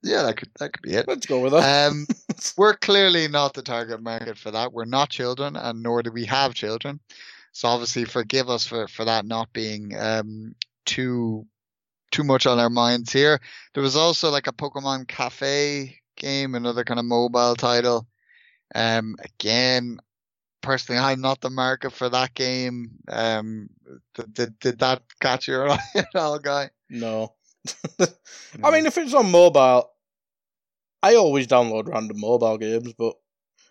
Yeah, 0.03 0.23
that 0.23 0.37
could 0.37 0.49
that 0.59 0.73
could 0.73 0.83
be 0.83 0.95
it. 0.95 1.07
Let's 1.07 1.27
go 1.27 1.41
with 1.41 1.53
that. 1.53 1.91
Um, 1.91 2.07
we're 2.57 2.77
clearly 2.77 3.29
not 3.29 3.55
the 3.55 3.63
target 3.63 4.03
market 4.03 4.39
for 4.39 4.51
that. 4.51 4.73
We're 4.73 4.87
not 4.87 5.11
children, 5.11 5.57
and 5.57 5.83
nor 5.83 6.03
do 6.03 6.11
we 6.11 6.25
have 6.25 6.55
children. 6.55 7.01
So 7.53 7.69
obviously, 7.69 8.05
forgive 8.05 8.49
us 8.49 8.67
for, 8.67 8.89
for 8.89 9.05
that 9.05 9.27
not 9.27 9.53
being 9.53 9.95
um 9.99 10.55
too 10.87 11.47
too 12.11 12.25
much 12.25 12.47
on 12.47 12.59
our 12.59 12.71
minds 12.71 13.13
here. 13.13 13.41
There 13.75 13.83
was 13.83 13.97
also 13.97 14.31
like 14.31 14.47
a 14.47 14.53
Pokemon 14.53 15.07
Cafe 15.07 16.01
game, 16.17 16.55
another 16.55 16.85
kind 16.85 16.99
of 16.99 17.07
mobile 17.07 17.55
title. 17.55 18.07
Um, 18.75 19.17
again, 19.23 19.99
personally, 20.61 21.01
I'm 21.01 21.21
not 21.21 21.41
the 21.41 21.51
market 21.51 21.93
for 21.93 22.09
that 22.09 22.35
game. 22.35 22.93
Um, 23.09 23.71
did, 24.15 24.35
did, 24.35 24.59
did 24.59 24.79
that 24.81 25.03
catch 25.21 25.49
your 25.49 25.71
eye 25.71 25.79
at 25.95 26.15
all, 26.15 26.39
guy? 26.39 26.71
No. 26.89 27.35
I 28.63 28.71
mean, 28.71 28.87
if 28.87 28.97
it's 28.99 29.15
on 29.15 29.31
mobile, 29.31 29.91
I 31.03 31.15
always 31.17 31.47
download 31.47 31.89
random 31.89 32.21
mobile 32.21 32.59
games, 32.59 32.93
but 32.95 33.15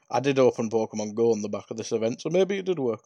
I 0.10 0.20
did 0.20 0.40
open 0.40 0.70
Pokemon 0.70 1.14
Go 1.16 1.32
on 1.32 1.42
the 1.42 1.50
back 1.50 1.70
of 1.70 1.78
this 1.78 1.92
event, 1.92 2.22
so 2.22 2.30
maybe 2.30 2.58
it 2.58 2.66
did 2.66 2.80
work. 2.80 3.02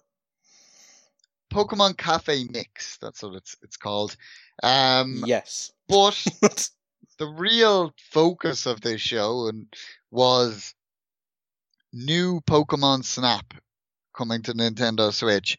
Pokemon 1.53 1.97
Cafe 1.97 2.45
Mix, 2.49 2.97
that's 2.97 3.21
what 3.21 3.35
it's 3.35 3.55
it's 3.61 3.77
called. 3.77 4.15
Um, 4.63 5.23
Yes. 5.25 5.71
but 5.87 6.15
the 7.19 7.27
real 7.27 7.93
focus 8.11 8.65
of 8.65 8.81
this 8.81 9.01
show 9.01 9.47
and 9.47 9.67
was 10.09 10.73
new 11.91 12.41
Pokemon 12.41 13.03
Snap 13.05 13.53
coming 14.13 14.41
to 14.43 14.53
Nintendo 14.53 15.11
Switch. 15.11 15.57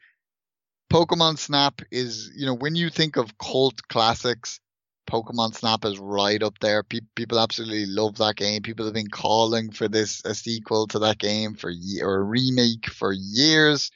Pokemon 0.92 1.38
Snap 1.38 1.80
is, 1.90 2.30
you 2.36 2.46
know, 2.46 2.54
when 2.54 2.76
you 2.76 2.88
think 2.90 3.16
of 3.16 3.36
cult 3.38 3.86
classics, 3.88 4.60
Pokemon 5.10 5.54
Snap 5.54 5.84
is 5.84 5.98
right 5.98 6.42
up 6.42 6.58
there. 6.60 6.82
Pe- 6.82 7.00
people 7.14 7.38
absolutely 7.38 7.86
love 7.86 8.16
that 8.18 8.36
game. 8.36 8.62
People 8.62 8.84
have 8.84 8.94
been 8.94 9.08
calling 9.08 9.70
for 9.70 9.88
this 9.88 10.24
a 10.24 10.34
sequel 10.34 10.86
to 10.88 10.98
that 11.00 11.18
game 11.18 11.54
for 11.54 11.70
ye- 11.70 12.02
or 12.02 12.16
a 12.16 12.22
remake 12.22 12.86
for 12.90 13.12
years. 13.12 13.90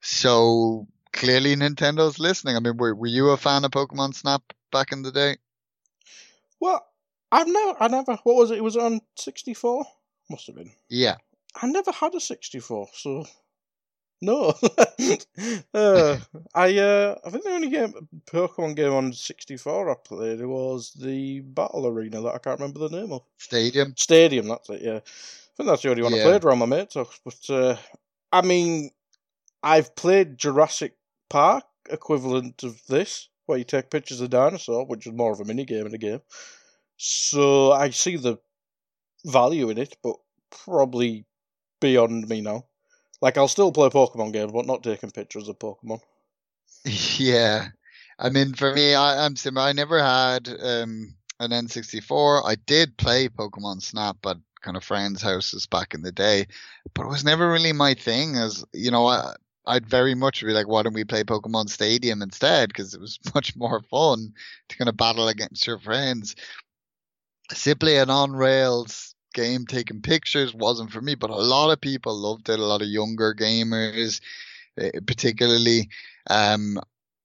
So 0.00 0.86
clearly 1.12 1.56
Nintendo's 1.56 2.18
listening. 2.18 2.56
I 2.56 2.60
mean, 2.60 2.76
were, 2.76 2.94
were 2.94 3.06
you 3.06 3.30
a 3.30 3.36
fan 3.36 3.64
of 3.64 3.70
Pokemon 3.70 4.14
Snap 4.14 4.42
back 4.70 4.92
in 4.92 5.02
the 5.02 5.12
day? 5.12 5.36
well, 6.60 6.86
I've 7.30 7.48
never, 7.48 7.76
I 7.82 7.88
never, 7.88 8.18
what 8.22 8.36
was 8.36 8.50
it? 8.50 8.58
It 8.58 8.64
was 8.64 8.76
on 8.76 9.00
64? 9.16 9.84
Must 10.30 10.46
have 10.46 10.56
been. 10.56 10.70
Yeah. 10.88 11.16
I 11.60 11.66
never 11.66 11.92
had 11.92 12.14
a 12.14 12.20
64, 12.20 12.88
so 12.94 13.26
no. 14.24 14.48
uh, 15.74 16.18
I 16.54 16.78
uh, 16.78 17.18
I 17.24 17.30
think 17.30 17.44
the 17.44 17.50
only 17.50 17.70
game 17.70 18.08
Pokemon 18.26 18.76
game 18.76 18.92
on 18.92 19.12
64 19.12 19.90
I 19.90 19.94
played 19.94 20.40
was 20.44 20.92
the 20.92 21.40
Battle 21.40 21.86
Arena 21.86 22.20
that 22.22 22.34
I 22.34 22.38
can't 22.38 22.58
remember 22.58 22.80
the 22.80 23.00
name 23.00 23.12
of. 23.12 23.22
Stadium. 23.38 23.94
Stadium, 23.96 24.48
that's 24.48 24.70
it. 24.70 24.82
Yeah, 24.82 24.96
I 24.96 25.52
think 25.56 25.68
that's 25.68 25.82
the 25.82 25.90
only 25.90 26.02
one 26.02 26.14
I 26.14 26.22
played 26.22 26.44
around 26.44 26.58
my 26.58 26.66
mates. 26.66 26.96
But 26.96 27.50
uh, 27.50 27.76
I 28.32 28.42
mean, 28.42 28.90
I've 29.62 29.94
played 29.96 30.38
Jurassic 30.38 30.96
Park 31.30 31.64
equivalent 31.90 32.62
of 32.62 32.80
this, 32.86 33.28
where 33.46 33.58
you 33.58 33.64
take 33.64 33.90
pictures 33.90 34.20
of 34.20 34.30
dinosaur, 34.30 34.86
which 34.86 35.06
is 35.06 35.12
more 35.12 35.32
of 35.32 35.40
a 35.40 35.44
mini 35.44 35.64
game 35.64 35.86
in 35.86 35.94
a 35.94 35.98
game. 35.98 36.20
So 36.96 37.72
I 37.72 37.90
see 37.90 38.16
the 38.16 38.38
value 39.24 39.70
in 39.70 39.78
it, 39.78 39.96
but 40.02 40.16
probably 40.50 41.26
beyond 41.80 42.28
me 42.28 42.40
now. 42.40 42.64
Like 43.24 43.38
I'll 43.38 43.48
still 43.48 43.72
play 43.72 43.88
Pokemon 43.88 44.34
games, 44.34 44.52
but 44.52 44.66
not 44.66 44.82
taking 44.82 45.10
pictures 45.10 45.48
of 45.48 45.58
Pokemon. 45.58 46.00
Yeah. 47.18 47.68
I 48.18 48.28
mean, 48.28 48.52
for 48.52 48.74
me, 48.74 48.94
I, 48.94 49.24
I'm 49.24 49.34
similar. 49.34 49.66
I 49.66 49.72
never 49.72 49.98
had 49.98 50.46
um, 50.48 51.14
an 51.40 51.50
N64. 51.50 52.42
I 52.44 52.56
did 52.66 52.98
play 52.98 53.28
Pokemon 53.30 53.80
Snap 53.80 54.18
at 54.26 54.36
kind 54.60 54.76
of 54.76 54.84
friends' 54.84 55.22
houses 55.22 55.66
back 55.66 55.94
in 55.94 56.02
the 56.02 56.12
day, 56.12 56.46
but 56.92 57.06
it 57.06 57.08
was 57.08 57.24
never 57.24 57.50
really 57.50 57.72
my 57.72 57.94
thing. 57.94 58.36
As 58.36 58.62
you 58.74 58.90
know, 58.90 59.06
I, 59.06 59.34
I'd 59.66 59.86
very 59.86 60.14
much 60.14 60.44
be 60.44 60.52
like, 60.52 60.68
why 60.68 60.82
don't 60.82 60.92
we 60.92 61.04
play 61.04 61.24
Pokemon 61.24 61.70
Stadium 61.70 62.20
instead? 62.20 62.68
Because 62.68 62.92
it 62.92 63.00
was 63.00 63.18
much 63.34 63.56
more 63.56 63.80
fun 63.90 64.34
to 64.68 64.76
kind 64.76 64.90
of 64.90 64.98
battle 64.98 65.28
against 65.28 65.66
your 65.66 65.78
friends. 65.78 66.36
Simply 67.50 67.96
an 67.96 68.10
on 68.10 68.32
rails 68.32 69.13
game 69.34 69.66
taking 69.66 70.00
pictures 70.00 70.54
wasn't 70.54 70.90
for 70.92 71.02
me, 71.02 71.14
but 71.14 71.30
a 71.30 71.34
lot 71.36 71.70
of 71.70 71.80
people 71.80 72.14
loved 72.16 72.48
it. 72.48 72.58
A 72.58 72.64
lot 72.64 72.82
of 72.82 72.88
younger 72.88 73.34
gamers, 73.34 74.20
eh, 74.78 74.92
particularly. 75.06 75.90
Um, 76.30 76.78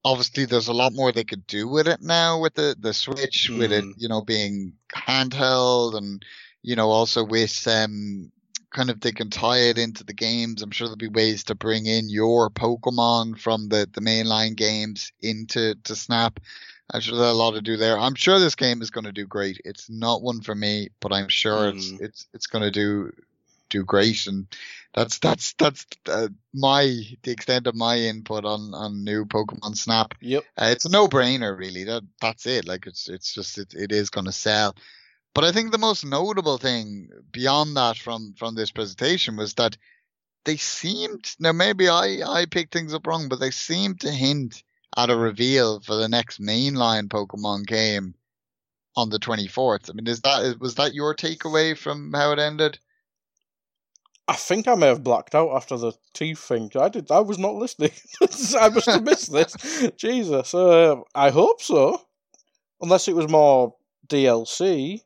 obviously, 0.04 0.46
there's 0.46 0.68
a 0.68 0.74
lot 0.74 0.94
more 0.94 1.12
they 1.12 1.24
could 1.24 1.48
do 1.48 1.68
with 1.68 1.88
it 1.88 2.02
now 2.02 2.42
with 2.42 2.56
the 2.56 2.76
the 2.80 2.94
Switch, 2.94 3.50
with 3.50 3.72
it 3.72 3.86
Mm. 3.86 3.94
you 3.98 4.10
know 4.10 4.22
being 4.22 4.74
handheld, 4.94 5.96
and 5.98 6.26
you 6.64 6.76
know 6.76 6.90
also 6.90 7.24
with 7.24 7.68
um 7.68 8.32
kind 8.72 8.90
of 8.92 9.00
they 9.02 9.12
can 9.12 9.30
tie 9.30 9.58
it 9.70 9.78
into 9.78 10.04
the 10.04 10.14
games. 10.14 10.62
I'm 10.62 10.72
sure 10.72 10.88
there'll 10.88 10.98
be 10.98 11.08
ways 11.08 11.44
to 11.46 11.56
bring 11.56 11.86
in 11.88 12.10
your 12.10 12.50
Pokemon 12.50 13.40
from 13.40 13.70
the 13.70 13.88
the 13.94 14.02
mainline 14.02 14.56
games 14.56 15.12
into 15.22 15.76
to 15.86 15.96
Snap. 15.96 16.40
I'm 16.92 17.02
sure 17.02 17.18
there's 17.18 17.32
a 17.32 17.34
lot 17.34 17.52
to 17.52 17.62
do 17.62 17.78
there. 17.78 17.98
I'm 18.00 18.16
sure 18.16 18.40
this 18.40 18.56
game 18.56 18.82
is 18.82 18.90
going 18.90 19.06
to 19.06 19.12
do 19.12 19.28
great. 19.28 19.62
It's 19.64 19.90
not 19.90 20.22
one 20.22 20.42
for 20.42 20.56
me, 20.56 20.90
but 21.00 21.14
I'm 21.14 21.30
sure 21.30 21.70
it's 21.70 21.92
Mm. 21.92 22.02
it's 22.02 22.28
it's 22.34 22.48
going 22.48 22.64
to 22.64 22.72
do 22.72 23.12
do 23.70 23.84
great, 23.84 24.26
and 24.26 24.48
that's 24.96 25.20
that's 25.20 25.54
that's 25.54 25.86
uh, 26.08 26.30
my 26.54 26.86
the 27.22 27.32
extent 27.32 27.68
of 27.68 27.76
my 27.76 27.98
input 27.98 28.44
on 28.44 28.74
on 28.74 29.04
new 29.04 29.26
Pokemon 29.26 29.78
Snap. 29.78 30.16
Yep. 30.22 30.44
Uh, 30.58 30.70
it's 30.72 30.86
a 30.86 30.90
no 30.90 31.08
brainer, 31.08 31.56
really. 31.56 31.84
That 31.84 32.04
that's 32.20 32.48
it. 32.48 32.68
Like 32.68 32.88
it's 32.88 33.08
it's 33.08 33.34
just 33.34 33.58
it, 33.60 33.74
it 33.76 33.92
is 33.92 34.10
going 34.10 34.26
to 34.26 34.32
sell. 34.32 34.76
But 35.36 35.44
I 35.44 35.52
think 35.52 35.72
the 35.72 35.78
most 35.78 36.04
notable 36.04 36.58
thing 36.58 37.10
beyond 37.32 37.78
that 37.78 37.98
from 37.98 38.34
from 38.34 38.56
this 38.56 38.72
presentation 38.72 39.36
was 39.38 39.54
that 39.54 39.78
they 40.46 40.58
seemed 40.58 41.36
now 41.40 41.52
maybe 41.52 41.88
I 41.88 42.22
I 42.26 42.46
picked 42.48 42.74
things 42.74 42.96
up 42.96 43.06
wrong, 43.06 43.30
but 43.30 43.40
they 43.40 43.52
seemed 43.52 44.02
to 44.02 44.12
hint 44.12 44.64
at 44.98 45.10
a 45.10 45.16
reveal 45.16 45.80
for 45.82 45.96
the 45.96 46.10
next 46.10 46.42
mainline 46.42 47.08
Pokemon 47.08 47.66
game 47.68 48.16
on 48.96 49.10
the 49.10 49.20
24th. 49.20 49.90
I 49.90 49.94
mean, 49.94 50.08
is 50.08 50.22
that 50.22 50.60
was 50.60 50.76
that 50.76 50.94
your 50.94 51.16
takeaway 51.16 51.78
from 51.78 52.12
how 52.14 52.32
it 52.32 52.40
ended? 52.40 52.80
I 54.28 54.34
think 54.34 54.68
I 54.68 54.76
may 54.76 54.88
have 54.88 55.04
blacked 55.04 55.34
out 55.34 55.56
after 55.56 55.76
the 55.76 55.94
teeth 56.14 56.38
thing. 56.38 56.70
I 56.80 56.90
did. 56.90 57.10
I 57.10 57.20
was 57.20 57.40
not 57.40 57.56
listening. 57.56 57.92
I 58.22 58.70
must 58.70 58.86
have 58.86 59.04
missed 59.04 59.32
this. 59.32 59.56
Jesus. 59.98 60.54
Uh, 60.54 60.98
I 61.16 61.32
hope 61.32 61.62
so. 61.62 62.06
Unless 62.80 63.08
it 63.08 63.16
was 63.16 63.28
more 63.28 63.76
DLC. 64.08 65.02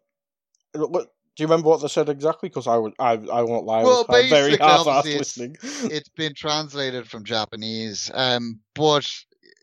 What? 0.73 1.13
Do 1.35 1.41
you 1.41 1.47
remember 1.47 1.69
what 1.69 1.81
they 1.81 1.87
said 1.87 2.09
exactly? 2.09 2.49
Because 2.49 2.67
I 2.67 2.75
would. 2.75 2.93
I. 2.99 3.13
I 3.13 3.43
won't 3.43 3.65
lie. 3.65 3.79
I 3.79 3.83
Well, 3.83 4.05
was 4.07 4.29
very 4.29 4.57
basically, 4.57 4.67
half-assed 4.67 4.87
obviously, 4.87 5.17
listening. 5.17 5.55
it's 5.91 6.09
been 6.09 6.33
translated 6.35 7.07
from 7.07 7.23
Japanese, 7.23 8.11
um, 8.13 8.59
but 8.75 9.09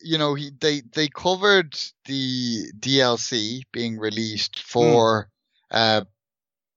you 0.00 0.18
know 0.18 0.34
he 0.34 0.50
they 0.60 0.82
they 0.94 1.08
covered 1.08 1.76
the 2.06 2.72
DLC 2.78 3.62
being 3.72 3.98
released 3.98 4.60
for 4.60 5.28
uh 5.70 6.02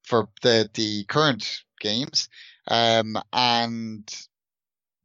for 0.04 0.28
the 0.42 0.70
the 0.74 1.06
current 1.06 1.64
games, 1.80 2.30
um, 2.68 3.18
and 3.32 4.10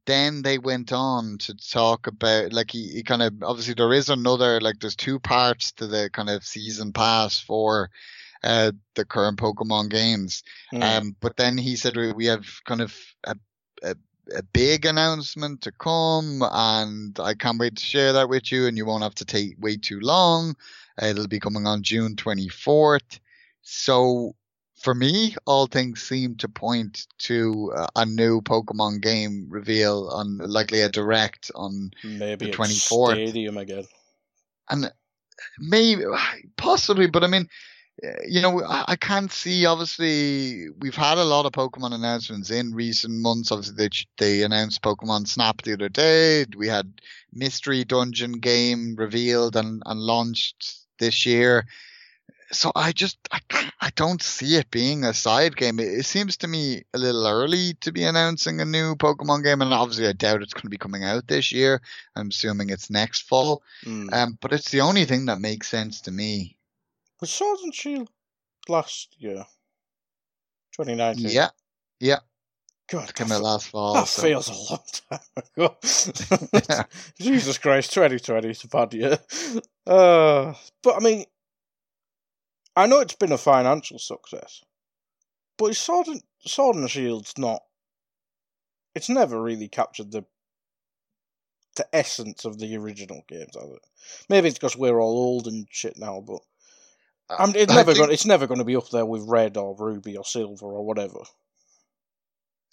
then 0.07 0.41
they 0.41 0.59
went 0.59 0.93
on 0.93 1.37
to 1.39 1.55
talk 1.55 2.07
about 2.07 2.53
like 2.53 2.71
he, 2.71 2.89
he 2.89 3.03
kind 3.03 3.23
of 3.23 3.35
obviously 3.43 3.75
there 3.75 3.93
is 3.93 4.09
another 4.09 4.61
like 4.61 4.81
there's 4.81 4.97
two 4.97 5.19
parts 5.19 5.73
to 5.73 5.87
the 5.87 6.09
kind 6.11 6.31
of 6.31 6.45
season 6.45 6.93
pass 6.93 7.39
for 7.39 7.91
uh 8.43 8.73
the 8.95 9.05
current 9.05 9.39
Pokemon 9.39 9.91
games. 9.91 10.43
Mm. 10.73 10.83
Um, 10.83 11.17
but 11.21 11.37
then 11.37 11.59
he 11.59 11.77
said 11.77 11.97
we 11.97 12.13
we 12.13 12.27
have 12.27 12.47
kind 12.65 12.81
of 12.81 12.97
a, 13.25 13.37
a, 13.83 13.95
a 14.37 14.43
big 14.43 14.87
announcement 14.87 15.63
to 15.63 15.73
come, 15.73 16.43
and 16.51 17.19
I 17.21 17.35
can't 17.35 17.59
wait 17.59 17.77
to 17.77 17.85
share 17.85 18.13
that 18.13 18.29
with 18.29 18.53
you. 18.53 18.67
And 18.67 18.77
you 18.77 18.87
won't 18.87 19.03
have 19.03 19.15
to 19.17 19.25
take 19.25 19.57
way 19.61 19.77
too 19.77 20.01
long. 20.01 20.57
It'll 21.01 21.29
be 21.29 21.41
coming 21.41 21.67
on 21.67 21.83
June 21.83 22.17
twenty 22.17 22.49
fourth. 22.49 23.21
So 23.63 24.35
for 24.79 24.95
me, 24.95 25.35
all 25.47 25.67
things 25.67 26.03
seem 26.03 26.37
to 26.37 26.49
point 26.49 27.07
to 27.19 27.73
uh, 27.77 27.87
a 27.97 28.07
new 28.07 28.41
Pokemon 28.41 29.01
game 29.03 29.47
reveal 29.49 30.09
on 30.13 30.39
likely 30.39 30.81
a 30.83 30.89
direct 30.89 31.51
on 31.55 31.91
Maybe 32.05 32.47
the 32.47 32.53
24th. 32.53 33.15
Stadium 33.15 33.57
again. 33.59 33.85
and 34.71 34.93
maybe 35.59 36.05
possibly, 36.57 37.09
but 37.09 37.25
I 37.25 37.27
mean, 37.27 37.49
you 38.27 38.41
know, 38.41 38.63
I, 38.63 38.85
I 38.89 38.97
can't 38.97 39.33
see. 39.33 39.67
Obviously, 39.67 40.71
we've 40.71 40.95
had 40.95 41.19
a 41.19 41.25
lot 41.25 41.47
of 41.47 41.53
Pokemon 41.53 41.95
announcements 41.95 42.51
in 42.51 42.75
recent 42.75 43.15
months. 43.15 43.51
Obviously, 43.51 43.77
they 43.77 43.91
they 44.17 44.43
announced 44.43 44.83
Pokemon 44.83 45.27
Snap 45.27 45.63
the 45.63 45.73
other 45.73 45.89
day. 45.89 46.45
We 46.57 46.69
had 46.69 47.01
Mystery 47.33 47.85
Dungeon 47.85 48.33
game 48.33 48.95
revealed 48.97 49.57
and 49.57 49.83
and 49.85 50.01
launched 50.01 50.77
this 50.99 51.27
year. 51.27 51.67
So 52.51 52.73
I 52.75 52.93
just 52.93 53.19
I 53.31 53.41
can't, 53.49 53.75
I 53.81 53.91
don't 53.95 54.23
see 54.23 54.57
it 54.57 54.71
being 54.71 55.05
a 55.05 55.13
side 55.13 55.57
game. 55.57 55.81
It, 55.81 55.89
it 55.89 56.07
seems 56.07 56.37
to 56.39 56.49
me 56.49 56.85
a 56.95 56.99
little 56.99 57.27
early 57.27 57.75
to 57.81 57.93
be 57.93 58.05
announcing 58.05 58.61
a 58.61 58.65
new 58.65 58.95
Pokemon 58.95 59.45
game, 59.45 59.61
and 59.61 59.75
obviously 59.75 60.07
I 60.07 60.13
doubt 60.13 60.43
it's 60.43 60.55
going 60.55 60.63
to 60.63 60.69
be 60.69 60.79
coming 60.79 61.05
out 61.05 61.27
this 61.27 61.53
year. 61.53 61.83
I'm 62.15 62.29
assuming 62.29 62.71
it's 62.71 62.91
next 62.91 63.23
fall. 63.23 63.63
Mm. 63.85 64.13
Um, 64.13 64.39
but 64.41 64.53
it's 64.53 64.71
the 64.71 64.83
only 64.83 65.05
thing 65.05 65.27
that 65.27 65.41
makes 65.41 65.69
sense 65.69 66.03
to 66.03 66.11
me. 66.11 66.58
Was 67.21 67.31
Swords 67.31 67.63
and 67.63 67.75
Shield 67.75 68.11
last 68.69 69.17
year? 69.19 69.45
2019. 70.77 71.31
Yeah, 71.31 71.49
yeah, 71.99 72.19
God, 72.89 73.15
came 73.15 73.31
out 73.33 73.43
last 73.43 73.69
fall. 73.69 73.95
That 73.95 74.09
so- 74.09 74.23
feels 74.23 74.49
a 74.49 74.73
long 74.73 74.83
time 75.11 75.21
ago. 75.57 75.77
Jesus 77.21 77.59
Christ, 77.59 77.93
2020 77.93 78.49
is 78.49 78.65
a 78.65 78.69
bad 78.69 78.95
year. 78.95 79.19
Uh, 79.87 80.55
but 80.83 80.97
I 80.97 81.01
mean, 81.01 81.25
I 82.77 82.87
know 82.87 83.01
it's 83.01 83.15
been 83.15 83.33
a 83.33 83.39
financial 83.39 83.99
success, 83.99 84.63
but 85.59 85.77
Sword 85.77 86.07
and, 86.07 86.23
Sword 86.41 86.77
and 86.77 86.89
Shield's 86.89 87.37
not. 87.37 87.63
it's 88.95 89.09
never 89.09 89.43
really 89.43 89.69
captured 89.69 90.13
the 90.13 90.25
the 91.77 91.89
essence 91.93 92.45
of 92.45 92.59
the 92.59 92.77
original 92.77 93.23
games, 93.29 93.55
has 93.55 93.71
it? 93.71 93.87
Maybe 94.29 94.49
it's 94.49 94.59
because 94.59 94.77
we're 94.77 95.01
all 95.01 95.17
old 95.17 95.47
and 95.47 95.67
shit 95.71 95.97
now, 95.97 96.21
but 96.21 96.41
I'm, 97.31 97.55
it's 97.55 97.73
I 97.73 97.77
never 97.77 97.93
think- 97.93 97.99
going. 97.99 98.13
It's 98.13 98.27
never 98.27 98.47
going 98.47 98.59
to 98.59 98.65
be 98.65 98.77
up 98.77 98.89
there 98.91 99.05
with 99.07 99.23
red 99.29 99.57
or 99.57 99.77
ruby 99.79 100.17
or 100.17 100.25
silver 100.25 100.67
or 100.67 100.85
whatever. 100.85 101.21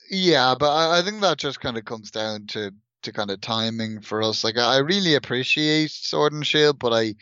Yeah, 0.10 0.56
but 0.60 0.72
I, 0.72 1.00
I 1.00 1.02
think 1.02 1.22
that 1.22 1.38
just 1.38 1.60
kind 1.60 1.78
of 1.78 1.86
comes 1.86 2.12
down 2.12 2.48
to 2.48 2.72
to 3.04 3.12
kind 3.12 3.30
of 3.32 3.42
timing 3.42 4.02
for 4.02 4.22
us. 4.24 4.44
Like 4.44 4.58
I 4.58 4.76
I 4.76 4.78
really 4.78 5.16
appreciate 5.16 5.92
Sword 5.92 6.34
and 6.34 6.46
Shield, 6.46 6.80
but 6.80 6.94
I 6.94 7.16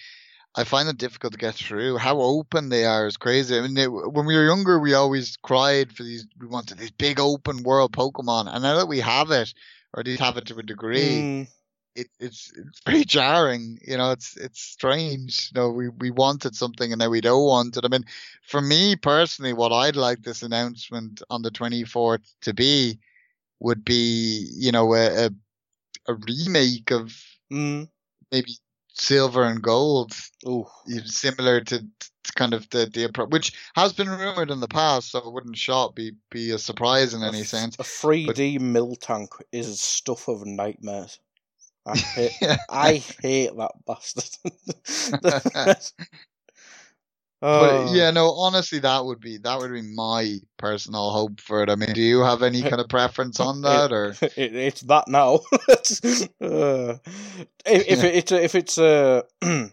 I 0.56 0.64
find 0.66 0.88
it 0.90 0.98
difficult 0.98 1.34
to 1.34 1.40
get 1.40 1.56
through. 1.56 1.98
How 1.98 2.20
open 2.20 2.70
they 2.70 2.86
are 2.86 3.08
is 3.08 3.18
crazy. 3.18 3.58
I 3.58 3.62
mean, 3.62 3.74
they, 3.74 3.88
when 3.88 4.26
we 4.26 4.36
were 4.36 4.46
younger, 4.46 4.80
we 4.80 4.94
always 4.94 5.36
cried 5.38 5.92
for 5.94 6.04
these. 6.04 6.28
We 6.40 6.48
wanted 6.48 6.78
these 6.78 6.92
big 6.92 7.20
open 7.20 7.64
world 7.64 7.94
Pokemon, 7.94 8.54
and 8.54 8.62
now 8.64 8.78
that 8.78 8.88
we 8.88 9.00
have 9.00 9.32
it, 9.32 9.54
or 9.94 10.02
at 10.02 10.06
least 10.08 10.22
have 10.22 10.38
it 10.38 10.46
to 10.48 10.58
a 10.60 10.64
degree, 10.64 11.10
Mm, 11.10 11.48
it, 11.96 12.08
it's 12.20 12.52
it's 12.56 12.82
very 12.86 13.04
jarring. 13.06 13.80
You 13.86 13.98
know, 13.98 14.12
it's 14.12 14.36
it's 14.38 14.62
strange. 14.62 15.52
You 15.54 15.62
know, 15.62 15.70
we 15.70 15.90
we 15.90 16.12
wanted 16.12 16.56
something 16.56 16.92
and 16.92 17.00
now 17.00 17.10
we 17.10 17.22
don't 17.22 17.46
want 17.46 17.78
it. 17.78 17.86
I 17.86 17.88
mean, 17.88 18.06
for 18.48 18.62
me 18.62 18.96
personally, 18.96 19.54
what 19.54 19.72
I'd 19.72 19.96
like 19.96 20.24
this 20.24 20.44
announcement 20.44 21.22
on 21.30 21.42
the 21.42 21.52
twenty 21.52 21.84
fourth 21.84 22.22
to 22.42 22.54
be 22.54 23.00
would 23.60 23.86
be, 23.86 24.50
you 24.56 24.72
know, 24.72 24.94
a, 24.94 25.28
a 25.28 25.30
a 26.08 26.16
remake 26.16 26.92
of 26.92 27.16
mm, 27.52 27.88
maybe 28.32 28.58
silver 28.94 29.44
and 29.44 29.62
gold, 29.62 30.14
ooh, 30.48 30.68
similar 31.06 31.62
to, 31.62 31.80
to 31.80 32.34
kind 32.36 32.54
of 32.54 32.70
the 32.70 32.86
the 32.86 33.08
appro- 33.08 33.30
which 33.30 33.54
has 33.76 33.94
been 33.94 34.10
rumored 34.10 34.52
in 34.52 34.60
the 34.60 34.68
past, 34.68 35.12
so 35.12 35.20
it 35.20 35.32
wouldn't 35.32 35.58
shock 35.58 35.96
be 35.96 36.14
be 36.30 36.52
a 36.52 36.58
surprise 36.58 37.14
in 37.14 37.24
any 37.24 37.44
sense. 37.44 37.76
A 37.80 37.84
3D 37.84 38.60
Miltank 38.60 39.30
is 39.52 39.80
stuff 39.80 40.28
of 40.28 40.46
nightmares. 40.46 41.20
I 41.86 41.98
hate. 41.98 42.58
I 42.70 42.94
hate 43.22 43.52
that 43.58 43.72
bastard. 43.86 44.30
But 47.44 47.76
Oh. 47.76 47.94
yeah, 47.94 48.10
no, 48.12 48.32
honestly, 48.32 48.80
that 48.80 49.04
would 49.04 49.20
be 49.20 49.38
that 49.40 49.60
would 49.60 49.74
be 49.74 49.82
my 49.82 50.38
personal 50.58 51.12
hope 51.12 51.42
for 51.42 51.62
it. 51.62 51.70
I 51.70 51.76
mean, 51.76 51.92
do 51.94 52.02
you 52.02 52.22
have 52.22 52.42
any 52.42 52.62
kind 52.62 52.80
of 52.80 52.88
preference 52.88 53.38
on 53.42 53.62
that, 53.64 53.92
or 53.92 54.16
it, 54.22 54.56
it's 54.56 54.82
that 54.82 55.10
now. 55.10 55.42
Uh, 56.42 56.98
if 57.66 57.90
if, 57.90 58.04
it, 58.04 58.16
it's 58.16 58.32
a, 58.32 58.44
if 58.44 58.56
it's 58.56 58.78
a 58.78 59.24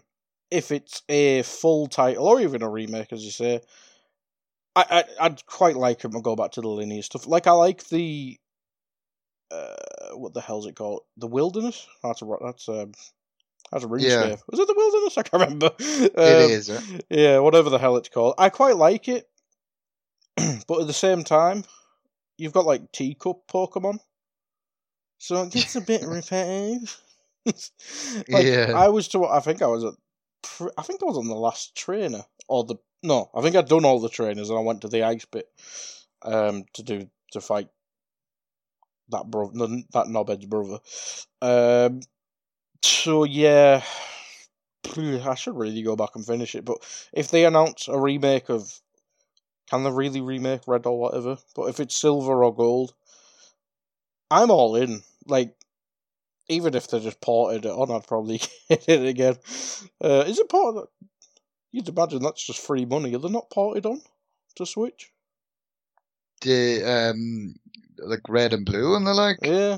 if 0.51 0.71
it's 0.71 1.01
a 1.07 1.43
full 1.43 1.87
title 1.87 2.27
or 2.27 2.41
even 2.41 2.61
a 2.61 2.69
remake, 2.69 3.13
as 3.13 3.23
you 3.23 3.31
say, 3.31 3.61
I, 4.75 4.85
I 5.19 5.25
I'd 5.25 5.45
quite 5.45 5.77
like 5.77 6.03
him 6.03 6.11
to 6.11 6.21
go 6.21 6.35
back 6.35 6.51
to 6.51 6.61
the 6.61 6.67
linear 6.67 7.03
stuff. 7.03 7.25
Like 7.25 7.47
I 7.47 7.51
like 7.51 7.87
the 7.87 8.37
uh, 9.51 10.15
what 10.17 10.33
the 10.33 10.41
hell's 10.41 10.65
it 10.67 10.75
called? 10.75 11.01
The 11.17 11.27
Wilderness. 11.27 11.87
That's 12.03 12.21
a 12.21 12.25
ro- 12.25 12.41
that's 12.43 12.67
um 12.69 12.91
that's 13.71 13.83
a 13.83 13.87
RuneScape. 13.87 14.01
Yeah. 14.29 14.35
Was 14.49 14.59
it 14.59 14.67
the 14.67 14.73
Wilderness? 14.75 15.17
I 15.17 15.23
can't 15.23 15.43
remember. 15.43 15.71
it 15.79 16.17
Um, 16.17 16.51
is? 16.51 16.69
right? 16.71 17.01
yeah, 17.09 17.39
whatever 17.39 17.69
the 17.69 17.77
hell 17.79 17.97
it's 17.97 18.09
called. 18.09 18.35
I 18.37 18.49
quite 18.49 18.75
like 18.75 19.07
it, 19.07 19.29
but 20.67 20.81
at 20.81 20.87
the 20.87 20.93
same 20.93 21.23
time, 21.23 21.63
you've 22.37 22.53
got 22.53 22.65
like 22.65 22.91
teacup 22.91 23.47
Pokemon, 23.47 23.99
so 25.17 25.43
it 25.43 25.51
gets 25.51 25.75
a 25.75 25.81
bit 25.81 26.01
repetitive. 26.05 26.99
like, 27.45 28.45
Yeah. 28.45 28.73
I 28.75 28.89
was 28.89 29.07
to. 29.09 29.25
I 29.25 29.39
think 29.39 29.61
I 29.61 29.67
was 29.67 29.83
at. 29.83 29.93
I 30.77 30.81
think 30.81 31.01
I 31.01 31.05
was 31.05 31.17
on 31.17 31.27
the 31.27 31.35
last 31.35 31.75
trainer 31.75 32.23
or 32.47 32.63
the 32.63 32.75
no. 33.03 33.29
I 33.33 33.41
think 33.41 33.55
I'd 33.55 33.67
done 33.67 33.85
all 33.85 33.99
the 33.99 34.09
trainers 34.09 34.49
and 34.49 34.57
I 34.59 34.61
went 34.61 34.81
to 34.81 34.87
the 34.87 35.03
ice 35.03 35.25
bit, 35.25 35.47
um, 36.23 36.65
to 36.73 36.83
do 36.83 37.07
to 37.31 37.41
fight 37.41 37.69
that 39.11 39.29
bro 39.29 39.51
that 39.51 40.07
knobhead's 40.07 40.45
brother. 40.45 40.79
Um, 41.41 42.01
so 42.83 43.23
yeah, 43.23 43.83
I 44.97 45.35
should 45.35 45.55
really 45.55 45.83
go 45.83 45.95
back 45.95 46.15
and 46.15 46.25
finish 46.25 46.55
it. 46.55 46.65
But 46.65 46.77
if 47.13 47.29
they 47.29 47.45
announce 47.45 47.87
a 47.87 47.99
remake 47.99 48.49
of, 48.49 48.81
can 49.69 49.83
they 49.83 49.91
really 49.91 50.21
remake 50.21 50.67
Red 50.67 50.85
or 50.85 50.99
whatever? 50.99 51.37
But 51.55 51.65
if 51.69 51.79
it's 51.79 51.95
silver 51.95 52.43
or 52.43 52.55
gold, 52.55 52.93
I'm 54.29 54.51
all 54.51 54.75
in. 54.75 55.03
Like, 55.27 55.55
even 56.49 56.73
if 56.73 56.87
they 56.87 56.99
just 56.99 57.21
ported 57.21 57.65
it 57.65 57.71
on, 57.71 57.91
I'd 57.91 58.07
probably 58.07 58.41
get 58.69 58.87
it 58.87 59.05
again. 59.05 59.35
Uh, 60.03 60.23
is 60.27 60.39
it 60.39 60.49
ported? 60.49 60.89
You'd 61.71 61.87
imagine 61.87 62.21
that's 62.21 62.45
just 62.45 62.65
free 62.65 62.85
money. 62.85 63.15
Are 63.15 63.19
they 63.19 63.29
not 63.29 63.49
ported 63.49 63.85
on 63.85 64.01
to 64.55 64.65
Switch? 64.65 65.11
The 66.41 66.83
um, 66.83 67.55
like 68.03 68.21
red 68.29 68.53
and 68.53 68.65
blue 68.65 68.95
and 68.95 69.05
the 69.05 69.13
like. 69.13 69.37
Yeah. 69.43 69.77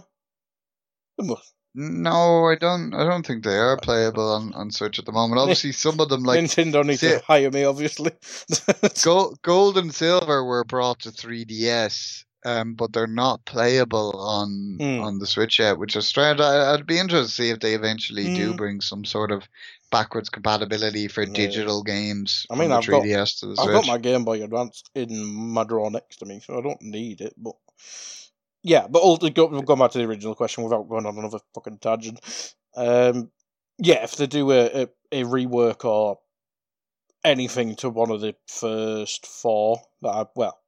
No, 1.75 2.45
I 2.45 2.55
don't. 2.55 2.93
I 2.93 3.03
don't 3.03 3.25
think 3.25 3.43
they 3.43 3.57
are 3.57 3.77
playable 3.77 4.31
on, 4.31 4.53
on 4.53 4.69
Switch 4.69 4.99
at 4.99 5.05
the 5.05 5.11
moment. 5.11 5.41
Obviously, 5.41 5.71
some 5.85 5.99
of 5.99 6.09
them 6.09 6.23
like 6.23 6.39
Nintendo 6.41 6.85
need 6.85 6.99
see- 6.99 7.09
to 7.09 7.19
hire 7.25 7.49
me, 7.49 7.63
obviously. 7.63 8.11
gold, 9.03 9.39
gold 9.41 9.77
and 9.79 9.93
silver 9.93 10.43
were 10.43 10.63
brought 10.63 10.99
to 11.01 11.09
3DS, 11.09 12.25
um, 12.45 12.75
but 12.75 12.93
they're 12.93 13.07
not 13.07 13.43
playable 13.45 14.13
on 14.19 14.77
Hmm. 14.79 14.99
on 15.01 15.17
the 15.17 15.25
Switch 15.25 15.57
yet, 15.59 15.79
which 15.79 15.95
is 15.95 16.05
strange. 16.05 16.39
I, 16.39 16.73
I'd 16.73 16.85
be 16.85 16.99
interested 16.99 17.27
to 17.27 17.33
see 17.33 17.49
if 17.49 17.59
they 17.59 17.73
eventually 17.73 18.35
do 18.35 18.51
Hmm. 18.51 18.55
bring 18.57 18.81
some 18.81 19.03
sort 19.03 19.31
of 19.31 19.47
backwards 19.93 20.29
compatibility 20.29 21.07
for 21.07 21.23
Yeah. 21.23 21.33
digital 21.33 21.83
games 21.83 22.45
I 22.49 22.55
mean, 22.55 22.71
I've 22.71 22.85
got- 22.85 23.03
3DS 23.03 23.39
to 23.39 23.45
the 23.47 23.61
I've 23.61 23.67
got 23.71 23.87
my 23.87 23.97
Game 23.97 24.25
Boy 24.25 24.43
Advance 24.43 24.83
in 24.95 25.23
my 25.25 25.63
drawer 25.63 25.91
next 25.91 26.17
to 26.17 26.25
me, 26.25 26.41
so 26.43 26.57
I 26.57 26.61
don't 26.61 26.81
need 26.81 27.21
it. 27.21 27.33
But 27.37 27.55
yeah, 28.63 28.87
but 28.87 28.99
all, 28.99 29.17
go, 29.17 29.45
we'll 29.45 29.61
go 29.61 29.75
back 29.75 29.91
to 29.91 29.99
the 29.99 30.05
original 30.05 30.35
question 30.35 30.63
without 30.63 30.89
going 30.89 31.05
on 31.05 31.17
another 31.17 31.39
fucking 31.53 31.77
tangent. 31.79 32.19
Um, 32.75 33.31
yeah, 33.77 34.03
if 34.03 34.15
they 34.15 34.27
do 34.27 34.51
a, 34.51 34.83
a, 34.83 34.87
a 35.11 35.23
rework 35.23 35.85
or 35.85 36.19
anything 37.23 37.75
to 37.77 37.89
one 37.89 38.11
of 38.11 38.21
the 38.21 38.35
first 38.47 39.25
four 39.25 39.81
that 40.01 40.09
I 40.09 40.25
well, 40.35 40.59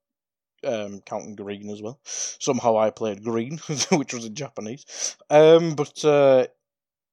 um, 0.63 1.01
counting 1.01 1.35
green 1.35 1.69
as 1.69 1.81
well. 1.81 1.99
Somehow 2.03 2.77
I 2.77 2.89
played 2.89 3.23
green, 3.23 3.57
which 3.91 4.13
was 4.13 4.25
in 4.25 4.35
Japanese. 4.35 5.17
Um, 5.29 5.75
but 5.75 6.03
uh, 6.05 6.47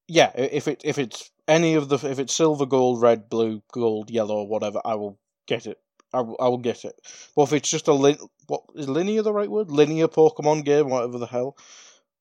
yeah, 0.08 0.32
if 0.34 0.68
it 0.68 0.82
if 0.84 0.98
it's 0.98 1.30
any 1.48 1.74
of 1.74 1.88
the 1.88 1.96
if 1.96 2.18
it's 2.18 2.34
silver, 2.34 2.66
gold, 2.66 3.00
red, 3.00 3.28
blue, 3.28 3.62
gold, 3.72 4.10
yellow, 4.10 4.42
whatever, 4.44 4.80
I 4.84 4.94
will 4.94 5.18
get 5.46 5.66
it. 5.66 5.78
I 6.12 6.20
will, 6.20 6.36
I 6.38 6.48
will 6.48 6.58
get 6.58 6.84
it. 6.84 6.94
But 7.34 7.44
if 7.44 7.52
it's 7.54 7.70
just 7.70 7.88
a 7.88 7.92
lin- 7.94 8.18
what 8.46 8.62
is 8.74 8.88
linear 8.88 9.22
the 9.22 9.32
right 9.32 9.50
word? 9.50 9.70
Linear 9.70 10.08
Pokemon 10.08 10.64
game, 10.64 10.90
whatever 10.90 11.18
the 11.18 11.26
hell. 11.26 11.56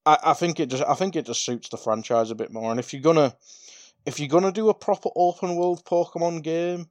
I, 0.05 0.17
I 0.23 0.33
think 0.33 0.59
it 0.59 0.69
just 0.69 0.83
I 0.83 0.95
think 0.95 1.15
it 1.15 1.25
just 1.25 1.45
suits 1.45 1.69
the 1.69 1.77
franchise 1.77 2.31
a 2.31 2.35
bit 2.35 2.51
more. 2.51 2.71
And 2.71 2.79
if 2.79 2.93
you're 2.93 3.01
gonna 3.01 3.35
if 4.05 4.19
you're 4.19 4.29
gonna 4.29 4.51
do 4.51 4.69
a 4.69 4.73
proper 4.73 5.09
open 5.15 5.55
world 5.55 5.83
Pokemon 5.85 6.41
game, 6.43 6.89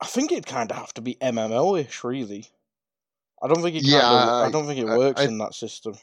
I 0.00 0.06
think 0.06 0.32
it'd 0.32 0.46
kind 0.46 0.70
of 0.70 0.76
have 0.76 0.94
to 0.94 1.00
be 1.00 1.16
MMO 1.16 1.80
ish, 1.80 2.04
really. 2.04 2.46
I 3.42 3.48
don't 3.48 3.62
think 3.62 3.76
it. 3.76 3.82
Yeah, 3.84 4.00
kinda, 4.00 4.32
I, 4.32 4.44
I- 4.46 4.50
don't 4.50 4.66
think 4.66 4.78
it 4.80 4.86
works 4.86 5.20
I- 5.20 5.24
in 5.24 5.38
that 5.38 5.54
system. 5.54 5.94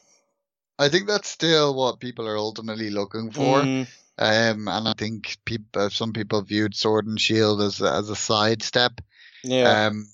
I 0.78 0.88
think 0.88 1.08
that's 1.08 1.28
still 1.28 1.75
what 1.75 1.99
people 1.99 2.25
are 2.25 2.38
ultimately 2.38 2.89
looking 2.89 3.32
for. 3.32 3.62
Mm, 3.63 3.88
Um, 4.20 4.68
and 4.68 4.88
I 4.88 4.94
think 4.98 5.38
people, 5.46 5.90
some 5.90 6.12
people 6.12 6.42
viewed 6.42 6.76
Sword 6.76 7.08
and 7.08 7.20
Shield 7.20 7.62
as 7.62 7.80
a, 7.82 7.92
as 7.92 8.10
a 8.10 8.16
sidestep. 8.16 9.00
yeah. 9.44 9.88
Um, 9.88 10.10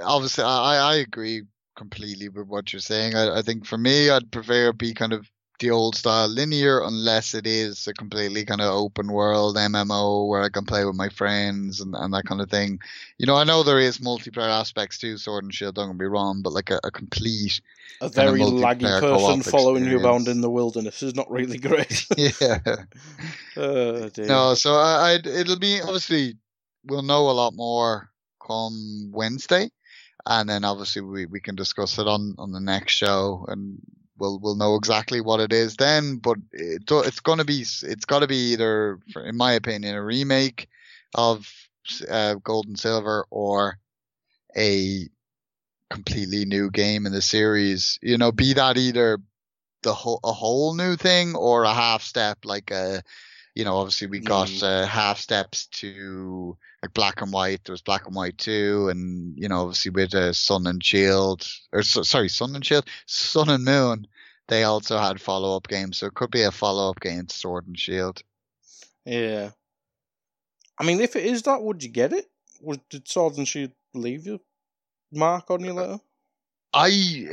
obviously, 0.00 0.44
I, 0.44 0.92
I 0.92 0.94
agree 0.96 1.42
completely 1.76 2.28
with 2.28 2.46
what 2.46 2.72
you're 2.72 2.80
saying. 2.80 3.16
I, 3.16 3.38
I 3.38 3.42
think 3.42 3.66
for 3.66 3.76
me, 3.76 4.08
I'd 4.08 4.30
prefer 4.30 4.68
it 4.68 4.78
be 4.78 4.94
kind 4.94 5.12
of 5.12 5.28
the 5.62 5.70
old 5.70 5.94
style 5.94 6.28
linear, 6.28 6.82
unless 6.82 7.34
it 7.34 7.46
is 7.46 7.86
a 7.86 7.94
completely 7.94 8.44
kind 8.44 8.60
of 8.60 8.66
open 8.66 9.10
world 9.10 9.56
MMO 9.56 10.28
where 10.28 10.42
I 10.42 10.48
can 10.48 10.66
play 10.66 10.84
with 10.84 10.96
my 10.96 11.08
friends 11.08 11.80
and, 11.80 11.94
and 11.94 12.12
that 12.12 12.24
kind 12.24 12.40
of 12.40 12.50
thing. 12.50 12.80
You 13.16 13.26
know, 13.26 13.36
I 13.36 13.44
know 13.44 13.62
there 13.62 13.78
is 13.78 13.98
multiplayer 13.98 14.50
aspects 14.50 14.98
to 14.98 15.16
Sword 15.16 15.44
and 15.44 15.54
Shield. 15.54 15.76
Don't 15.76 15.92
get 15.92 15.96
me 15.96 16.06
wrong, 16.06 16.42
but 16.42 16.52
like 16.52 16.70
a, 16.70 16.80
a 16.82 16.90
complete, 16.90 17.60
a 18.00 18.08
very 18.08 18.40
laggy 18.40 19.00
person 19.00 19.42
following 19.42 19.86
you 19.86 20.00
around 20.00 20.26
in 20.26 20.40
the 20.40 20.50
wilderness 20.50 21.02
is 21.02 21.14
not 21.14 21.30
really 21.30 21.58
great. 21.58 22.06
yeah. 22.16 22.58
oh. 23.56 24.10
No, 24.18 24.54
so 24.54 24.74
I, 24.74 25.12
I'd, 25.12 25.26
it'll 25.26 25.60
be 25.60 25.80
obviously 25.80 26.36
we'll 26.84 27.02
know 27.02 27.30
a 27.30 27.32
lot 27.32 27.54
more 27.54 28.10
come 28.44 29.12
Wednesday, 29.14 29.70
and 30.26 30.48
then 30.48 30.64
obviously 30.64 31.02
we, 31.02 31.26
we 31.26 31.40
can 31.40 31.54
discuss 31.54 31.98
it 31.98 32.08
on, 32.08 32.34
on 32.36 32.50
the 32.50 32.60
next 32.60 32.94
show, 32.94 33.44
and 33.46 33.80
we'll 34.22 34.38
we'll 34.38 34.54
know 34.56 34.76
exactly 34.76 35.20
what 35.20 35.40
it 35.40 35.52
is 35.52 35.76
then. 35.76 36.16
But 36.16 36.38
it, 36.52 36.84
it's 36.88 37.20
gonna 37.20 37.44
be 37.44 37.60
it's 37.60 38.04
got 38.06 38.20
to 38.20 38.26
be 38.28 38.52
either, 38.52 39.00
in 39.16 39.36
my 39.36 39.52
opinion, 39.52 39.96
a 39.96 40.02
remake 40.02 40.68
of 41.14 41.52
uh, 42.08 42.34
Gold 42.34 42.66
and 42.68 42.78
Silver 42.78 43.26
or 43.30 43.78
a 44.56 45.08
completely 45.90 46.44
new 46.44 46.70
game 46.70 47.04
in 47.04 47.12
the 47.12 47.20
series. 47.20 47.98
You 48.00 48.16
know, 48.16 48.30
be 48.32 48.52
that 48.54 48.78
either 48.78 49.18
the 49.82 49.92
whole 49.92 50.20
a 50.22 50.32
whole 50.32 50.74
new 50.74 50.94
thing 50.96 51.34
or 51.34 51.64
a 51.64 51.74
half 51.74 52.02
step 52.02 52.38
like 52.44 52.70
a 52.70 53.02
you 53.56 53.64
know 53.64 53.76
obviously 53.78 54.06
we 54.06 54.20
got 54.20 54.46
Mm. 54.48 54.62
uh, 54.62 54.86
half 54.86 55.18
steps 55.18 55.66
to 55.82 56.56
like 56.82 56.94
black 56.94 57.20
and 57.20 57.32
white 57.32 57.64
there 57.64 57.72
was 57.72 57.82
black 57.82 58.06
and 58.06 58.14
white 58.14 58.38
too 58.38 58.88
and 58.90 59.36
you 59.36 59.48
know 59.48 59.62
obviously 59.62 59.90
with 59.90 60.14
uh, 60.14 60.32
sun 60.32 60.68
and 60.68 60.84
shield 60.84 61.44
or 61.72 61.82
so, 61.82 62.02
sorry 62.04 62.28
sun 62.28 62.54
and 62.54 62.64
shield 62.64 62.86
sun 63.06 63.48
and 63.50 63.64
moon 63.64 64.06
they 64.52 64.64
also 64.64 64.98
had 64.98 65.18
follow 65.18 65.56
up 65.56 65.66
games, 65.66 65.96
so 65.98 66.06
it 66.06 66.14
could 66.14 66.30
be 66.30 66.42
a 66.42 66.50
follow 66.50 66.90
up 66.90 67.00
game 67.00 67.24
to 67.24 67.34
Sword 67.34 67.66
and 67.66 67.78
Shield. 67.78 68.22
Yeah. 69.06 69.50
I 70.78 70.84
mean, 70.84 71.00
if 71.00 71.16
it 71.16 71.24
is 71.24 71.42
that, 71.42 71.62
would 71.62 71.82
you 71.82 71.88
get 71.88 72.12
it? 72.12 72.26
Would, 72.60 72.86
did 72.90 73.08
Sword 73.08 73.38
and 73.38 73.48
Shield 73.48 73.72
leave 73.94 74.26
you 74.26 74.40
mark 75.10 75.50
on 75.50 75.64
your 75.64 75.72
letter? 75.72 75.98
I, 76.74 77.28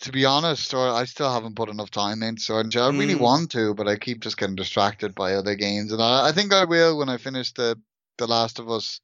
to 0.00 0.10
be 0.10 0.24
honest, 0.24 0.74
or 0.74 0.88
I 0.88 1.04
still 1.04 1.32
haven't 1.32 1.54
put 1.54 1.68
enough 1.68 1.90
time 1.90 2.22
in, 2.24 2.38
so 2.38 2.56
I 2.56 2.60
really 2.60 3.14
Mm. 3.14 3.20
want 3.20 3.50
to, 3.52 3.74
but 3.74 3.86
I 3.86 3.96
keep 3.96 4.20
just 4.20 4.36
getting 4.36 4.56
distracted 4.56 5.14
by 5.14 5.34
other 5.34 5.54
games, 5.54 5.92
and 5.92 6.02
I, 6.02 6.28
I 6.28 6.32
think 6.32 6.52
I 6.52 6.64
will 6.64 6.98
when 6.98 7.08
I 7.08 7.18
finish 7.18 7.52
the 7.52 7.80
the 8.18 8.26
Last 8.26 8.58
of 8.58 8.68
Us 8.70 9.00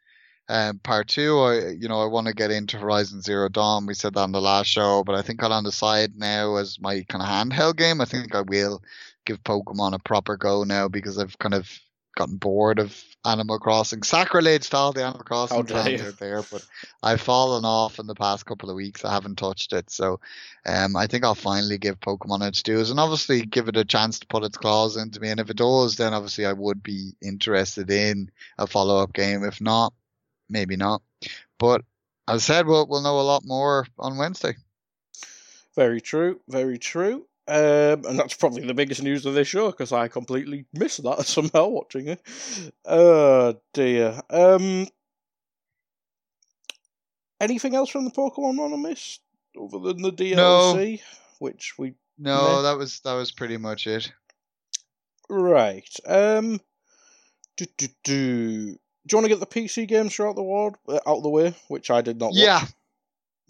um, 0.49 0.79
part 0.79 1.09
two. 1.09 1.39
I, 1.39 1.69
you 1.71 1.89
know, 1.89 2.01
I 2.01 2.07
want 2.07 2.27
to 2.27 2.35
get 2.35 2.51
into 2.51 2.79
Horizon 2.79 3.23
Zero 3.23 3.49
Dawn. 3.49 3.87
We 3.87 3.95
said 3.95 4.15
that 4.15 4.21
on 4.21 4.33
the 4.33 4.41
last 4.41 4.67
show, 4.67 5.05
but 5.05 5.15
I 5.15 5.23
think 5.23 5.43
I'll 5.43 5.53
on 5.53 5.65
the 5.65 5.73
side 5.73 6.17
now 6.17 6.57
as 6.57 6.81
my 6.81 7.03
kind 7.09 7.23
of 7.23 7.29
handheld 7.29 7.77
game. 7.77 8.01
I 8.01 8.05
think 8.05 8.35
I 8.35 8.43
will 8.43 8.83
give 9.25 9.43
Pokemon 9.45 9.95
a 9.95 9.99
proper 9.99 10.37
go 10.37 10.65
now 10.65 10.89
because 10.89 11.19
I've 11.19 11.39
kind 11.39 11.55
of 11.55 11.71
gotten 12.17 12.37
bored 12.37 12.79
of 12.79 13.03
Animal 13.25 13.59
Crossing. 13.59 14.03
Sacrilege 14.03 14.71
to 14.71 14.77
all 14.77 14.93
the 14.93 15.05
Animal 15.05 15.25
Crossing 15.25 15.67
fans 15.67 16.03
out 16.03 16.19
there, 16.19 16.43
but 16.51 16.67
I've 17.03 17.21
fallen 17.21 17.65
off 17.65 17.99
in 17.99 18.07
the 18.07 18.15
past 18.15 18.47
couple 18.47 18.71
of 18.71 18.77
weeks. 18.77 19.05
I 19.05 19.13
haven't 19.13 19.37
touched 19.37 19.73
it, 19.73 19.91
so 19.91 20.21
um, 20.67 20.97
I 20.97 21.07
think 21.07 21.25
I'll 21.25 21.35
finally 21.35 21.79
give 21.79 22.01
Pokemon 22.01 22.47
its 22.47 22.63
dues, 22.63 22.91
and 22.91 22.99
obviously 22.99 23.43
give 23.43 23.69
it 23.69 23.77
a 23.77 23.85
chance 23.85 24.19
to 24.21 24.27
put 24.27 24.45
its 24.45 24.57
claws 24.57 24.97
into 24.97 25.21
me. 25.21 25.31
And 25.31 25.41
if 25.41 25.51
it 25.51 25.57
does, 25.57 25.97
then 25.97 26.15
obviously 26.15 26.47
I 26.47 26.53
would 26.53 26.83
be 26.83 27.13
interested 27.23 27.91
in 27.91 28.31
a 28.59 28.67
follow 28.67 29.03
up 29.03 29.13
game. 29.13 29.45
If 29.45 29.61
not, 29.61 29.93
maybe 30.51 30.77
not. 30.77 31.01
But 31.59 31.83
as 32.29 32.49
I 32.51 32.55
said, 32.55 32.67
we'll 32.67 32.87
we'll 32.87 33.03
know 33.03 33.21
a 33.21 33.23
lot 33.23 33.43
more 33.47 33.87
on 33.99 34.19
Wednesday. 34.19 34.55
Very 35.77 36.01
true, 36.01 36.41
very 36.49 36.79
true. 36.79 37.27
Um, 37.49 38.05
and 38.05 38.19
that's 38.19 38.35
probably 38.35 38.65
the 38.67 38.75
biggest 38.75 39.03
news 39.03 39.27
of 39.27 39.35
this 39.35 39.49
show 39.49 39.71
because 39.71 39.93
I 39.93 40.07
completely 40.09 40.67
missed 40.73 41.03
that 41.03 41.25
somehow 41.27 41.69
watching 41.69 42.09
it. 42.09 42.21
Oh 42.85 43.55
dear. 43.73 44.21
Um, 44.31 44.87
anything 47.41 47.75
else 47.75 47.91
from 47.91 48.05
the 48.05 48.11
Pokemon 48.11 48.57
one 48.59 48.73
I 48.73 48.77
missed 48.77 49.21
other 49.61 49.79
than 49.81 50.03
the 50.03 50.13
DLC, 50.13 51.01
which 51.39 51.75
we 51.79 51.95
No, 52.19 52.57
Meh. 52.57 52.63
that 52.63 52.77
was 52.79 53.01
that 53.01 53.15
was 53.15 53.33
pretty 53.33 53.57
much 53.57 53.87
it. 53.87 54.13
right. 55.29 55.89
Um, 56.07 56.61
do 57.57 57.67
do 57.77 57.87
do. 58.05 58.77
Do 59.07 59.15
you 59.15 59.19
want 59.19 59.31
to 59.31 59.37
get 59.37 59.41
the 59.41 59.61
PC 59.61 59.89
games 59.89 60.15
throughout 60.15 60.37
the 60.37 60.43
world 60.43 60.77
uh, 60.89 61.01
out 61.07 61.19
of 61.19 61.23
the 61.23 61.31
way, 61.31 61.55
which 61.69 61.91
I 61.91 62.01
did 62.01 62.19
not. 62.19 62.35
Yeah. 62.35 62.61
Watch? 62.61 62.73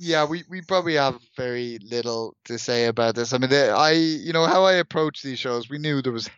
Yeah, 0.02 0.24
we, 0.24 0.44
we 0.48 0.62
probably 0.62 0.94
have 0.94 1.20
very 1.36 1.78
little 1.78 2.34
to 2.46 2.58
say 2.58 2.86
about 2.86 3.14
this. 3.14 3.34
I 3.34 3.38
mean, 3.38 3.50
the, 3.50 3.68
I 3.68 3.92
you 3.92 4.32
know 4.32 4.46
how 4.46 4.64
I 4.64 4.74
approach 4.74 5.22
these 5.22 5.38
shows. 5.38 5.68
We 5.68 5.76
knew 5.76 6.00
there 6.00 6.12
was 6.12 6.30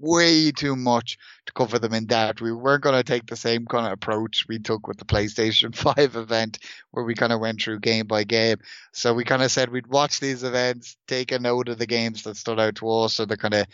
way 0.00 0.50
too 0.50 0.76
much 0.76 1.18
to 1.46 1.52
cover 1.52 1.78
them 1.78 1.94
in 1.94 2.06
depth. 2.06 2.40
We 2.40 2.52
weren't 2.52 2.82
going 2.82 2.96
to 2.96 3.02
take 3.02 3.26
the 3.26 3.36
same 3.36 3.66
kind 3.66 3.86
of 3.86 3.92
approach 3.92 4.46
we 4.48 4.58
took 4.58 4.86
with 4.86 4.98
the 4.98 5.04
PlayStation 5.04 5.74
5 5.96 6.16
event, 6.16 6.58
where 6.90 7.04
we 7.04 7.14
kind 7.14 7.32
of 7.32 7.40
went 7.40 7.60
through 7.60 7.80
game 7.80 8.06
by 8.06 8.24
game. 8.24 8.58
So 8.92 9.14
we 9.14 9.24
kind 9.24 9.42
of 9.42 9.50
said 9.50 9.70
we'd 9.70 9.86
watch 9.86 10.20
these 10.20 10.44
events, 10.44 10.96
take 11.06 11.32
a 11.32 11.38
note 11.38 11.68
of 11.68 11.78
the 11.78 11.86
games 11.86 12.22
that 12.24 12.36
stood 12.36 12.60
out 12.60 12.76
to 12.76 12.90
us, 12.90 13.20
or 13.20 13.26
the 13.26 13.36
kind 13.36 13.54
of 13.54 13.66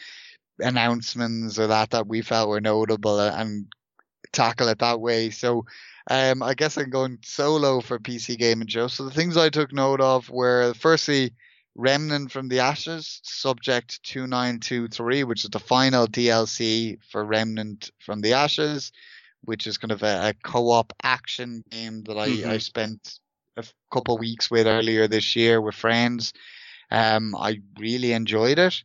announcements 0.61 1.59
or 1.59 1.67
that 1.67 1.91
that 1.91 2.07
we 2.07 2.23
felt 2.23 2.49
were 2.49 2.61
notable, 2.61 3.19
and 3.19 3.67
tackle 4.35 4.69
it 4.69 4.81
that 4.81 5.01
way. 5.01 5.31
So 5.31 5.67
um, 6.11 6.43
I 6.43 6.55
guess 6.55 6.77
I'm 6.77 6.91
going 6.91 7.19
solo 7.25 7.81
for 7.81 7.99
PC 7.99 8.37
Gaming 8.37 8.69
Show. 8.69 8.89
So 8.89 9.05
the 9.05 9.11
things 9.11 9.37
I 9.37 9.51
took 9.51 9.73
note 9.73 10.01
of 10.01 10.31
were 10.31 10.75
firstly, 10.75 11.33
Remnant 11.77 12.31
from 12.33 12.49
the 12.49 12.61
Ashes, 12.61 13.21
Subject 13.25 14.03
2923, 14.05 15.25
which 15.25 15.45
is 15.45 15.51
the 15.51 15.59
final 15.61 16.07
DLC 16.07 16.99
for 17.11 17.25
Remnant 17.25 17.91
from 18.01 18.21
the 18.21 18.35
Ashes, 18.35 18.93
which 19.43 19.67
is 19.67 19.79
kind 19.79 19.93
of 19.93 20.03
a, 20.03 20.29
a 20.31 20.35
co 20.45 20.71
op 20.71 20.93
action 21.03 21.65
game 21.71 22.03
that 22.05 22.17
I, 22.19 22.27
I 22.55 22.59
Mhm. 22.59 22.63
spent 22.63 23.21
a 23.57 23.65
couple 23.93 24.19
weeks 24.19 24.51
with 24.51 24.67
earlier 24.67 25.09
this 25.09 25.37
year 25.37 25.61
with 25.61 25.75
friends. 25.75 26.33
Um, 26.91 27.35
I 27.37 27.61
really 27.79 28.13
enjoyed 28.13 28.59
it. 28.59 28.83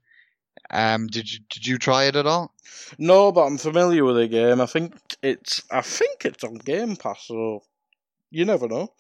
Um, 0.72 1.08
did 1.08 1.32
you 1.32 1.40
did 1.50 1.66
you 1.66 1.78
try 1.78 2.06
it 2.06 2.16
at 2.16 2.26
all? 2.28 2.54
No, 2.98 3.32
but 3.32 3.46
I'm 3.46 3.58
familiar 3.58 4.04
with 4.04 4.16
the 4.16 4.28
game. 4.28 4.62
I 4.62 4.66
think 4.66 4.94
it's 5.22 5.64
I 5.72 5.82
think 5.82 6.26
it's 6.26 6.44
on 6.44 6.56
Game 6.56 6.96
Pass, 6.96 7.26
so 7.28 7.64
you 8.32 8.46
never 8.46 8.68
know. 8.68 8.94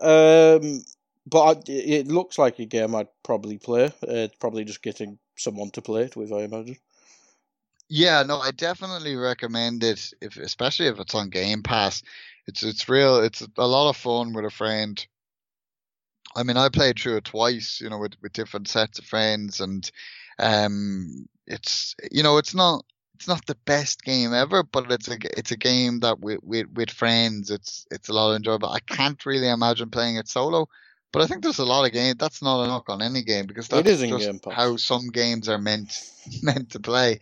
Um, 0.00 0.84
but 1.26 1.42
I, 1.42 1.62
it 1.66 2.08
looks 2.08 2.38
like 2.38 2.58
a 2.58 2.66
game 2.66 2.94
I'd 2.94 3.08
probably 3.22 3.58
play. 3.58 3.86
Uh, 3.86 4.26
It's 4.28 4.36
probably 4.36 4.64
just 4.64 4.82
getting 4.82 5.18
someone 5.36 5.70
to 5.70 5.82
play 5.82 6.02
it 6.02 6.16
with, 6.16 6.32
I 6.32 6.42
imagine. 6.42 6.76
Yeah, 7.88 8.22
no, 8.22 8.38
I 8.38 8.50
definitely 8.50 9.14
recommend 9.16 9.84
it 9.84 10.12
if 10.20 10.36
especially 10.36 10.86
if 10.86 10.98
it's 10.98 11.14
on 11.14 11.30
Game 11.30 11.62
Pass. 11.62 12.02
It's 12.46 12.62
it's 12.62 12.88
real 12.88 13.18
it's 13.18 13.46
a 13.56 13.66
lot 13.66 13.90
of 13.90 13.96
fun 13.96 14.32
with 14.32 14.44
a 14.44 14.50
friend. 14.50 15.06
I 16.36 16.42
mean, 16.42 16.56
I 16.56 16.68
played 16.68 16.98
through 16.98 17.18
it 17.18 17.24
twice, 17.24 17.80
you 17.80 17.88
know, 17.88 17.98
with, 17.98 18.14
with 18.20 18.32
different 18.32 18.66
sets 18.68 18.98
of 18.98 19.04
friends 19.04 19.60
and 19.60 19.88
um 20.38 21.26
it's 21.46 21.94
you 22.10 22.22
know, 22.22 22.38
it's 22.38 22.54
not 22.54 22.84
it's 23.14 23.28
not 23.28 23.46
the 23.46 23.56
best 23.64 24.02
game 24.02 24.34
ever, 24.34 24.62
but 24.62 24.90
it's 24.90 25.08
a 25.08 25.16
it's 25.38 25.52
a 25.52 25.56
game 25.56 26.00
that 26.00 26.20
with 26.20 26.40
with, 26.42 26.66
with 26.74 26.90
friends 26.90 27.50
it's 27.50 27.86
it's 27.90 28.08
a 28.08 28.12
lot 28.12 28.30
of 28.30 28.36
enjoyable. 28.36 28.68
I 28.68 28.80
can't 28.80 29.24
really 29.24 29.48
imagine 29.48 29.90
playing 29.90 30.16
it 30.16 30.28
solo, 30.28 30.68
but 31.12 31.22
I 31.22 31.26
think 31.26 31.42
there's 31.42 31.58
a 31.58 31.64
lot 31.64 31.84
of 31.86 31.92
games. 31.92 32.16
That's 32.18 32.42
not 32.42 32.64
a 32.64 32.66
knock 32.66 32.88
on 32.88 33.02
any 33.02 33.22
game 33.22 33.46
because 33.46 33.68
It 33.68 33.84
that's 33.84 33.88
is 33.88 34.02
just 34.02 34.46
how 34.50 34.76
some 34.76 35.08
games 35.08 35.48
are 35.48 35.58
meant 35.58 36.00
meant 36.42 36.70
to 36.70 36.80
play. 36.80 37.20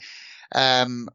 Um, 0.55 1.09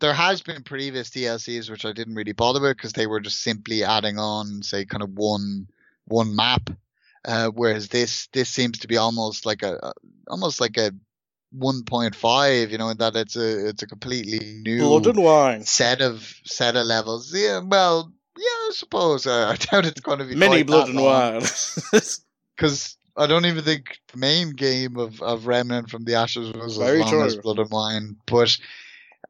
there 0.00 0.14
has 0.14 0.42
been 0.42 0.62
previous 0.62 1.10
DLCs 1.10 1.70
which 1.70 1.84
I 1.84 1.92
didn't 1.92 2.14
really 2.14 2.32
bother 2.32 2.60
with 2.60 2.76
because 2.76 2.92
they 2.92 3.06
were 3.06 3.20
just 3.20 3.42
simply 3.42 3.82
adding 3.82 4.18
on, 4.18 4.62
say, 4.62 4.84
kind 4.84 5.02
of 5.02 5.10
one 5.10 5.68
one 6.04 6.34
map. 6.36 6.70
Uh, 7.24 7.48
whereas 7.48 7.88
this 7.88 8.28
this 8.32 8.48
seems 8.48 8.78
to 8.78 8.88
be 8.88 8.96
almost 8.96 9.44
like 9.44 9.62
a- 9.62 9.92
almost 10.28 10.60
like 10.60 10.76
a 10.76 10.92
1.5, 11.56 12.70
you 12.70 12.78
know, 12.78 12.88
in 12.88 12.98
that 12.98 13.16
it's 13.16 13.36
a 13.36 13.68
it's 13.68 13.82
a 13.82 13.86
completely 13.86 14.60
new 14.62 14.80
Blood 14.80 15.06
and 15.06 15.22
wine, 15.22 15.62
set 15.62 16.00
of 16.00 16.34
set 16.44 16.76
of 16.76 16.86
levels. 16.86 17.32
Yeah, 17.34 17.60
well, 17.64 18.12
yeah, 18.36 18.44
I 18.44 18.70
suppose. 18.72 19.26
Uh, 19.26 19.48
I 19.52 19.56
doubt 19.56 19.86
it's 19.86 20.00
going 20.00 20.18
to 20.18 20.24
be 20.24 20.34
mini 20.34 20.64
quite 20.64 20.66
blood 20.66 20.88
and 20.88 21.00
wine. 21.00 21.42
because 22.56 22.96
I 23.16 23.26
don't 23.26 23.46
even 23.46 23.64
think 23.64 23.98
the 24.12 24.18
main 24.18 24.50
game 24.50 24.96
of, 24.96 25.20
of 25.22 25.46
Remnant 25.46 25.90
from 25.90 26.04
the 26.04 26.14
Ashes 26.14 26.52
was 26.52 26.76
Very 26.76 27.02
as 27.02 27.12
long 27.12 27.26
as. 27.26 27.36
Blood 27.36 27.58
and 27.58 27.70
Wine. 27.70 28.16
But 28.26 28.56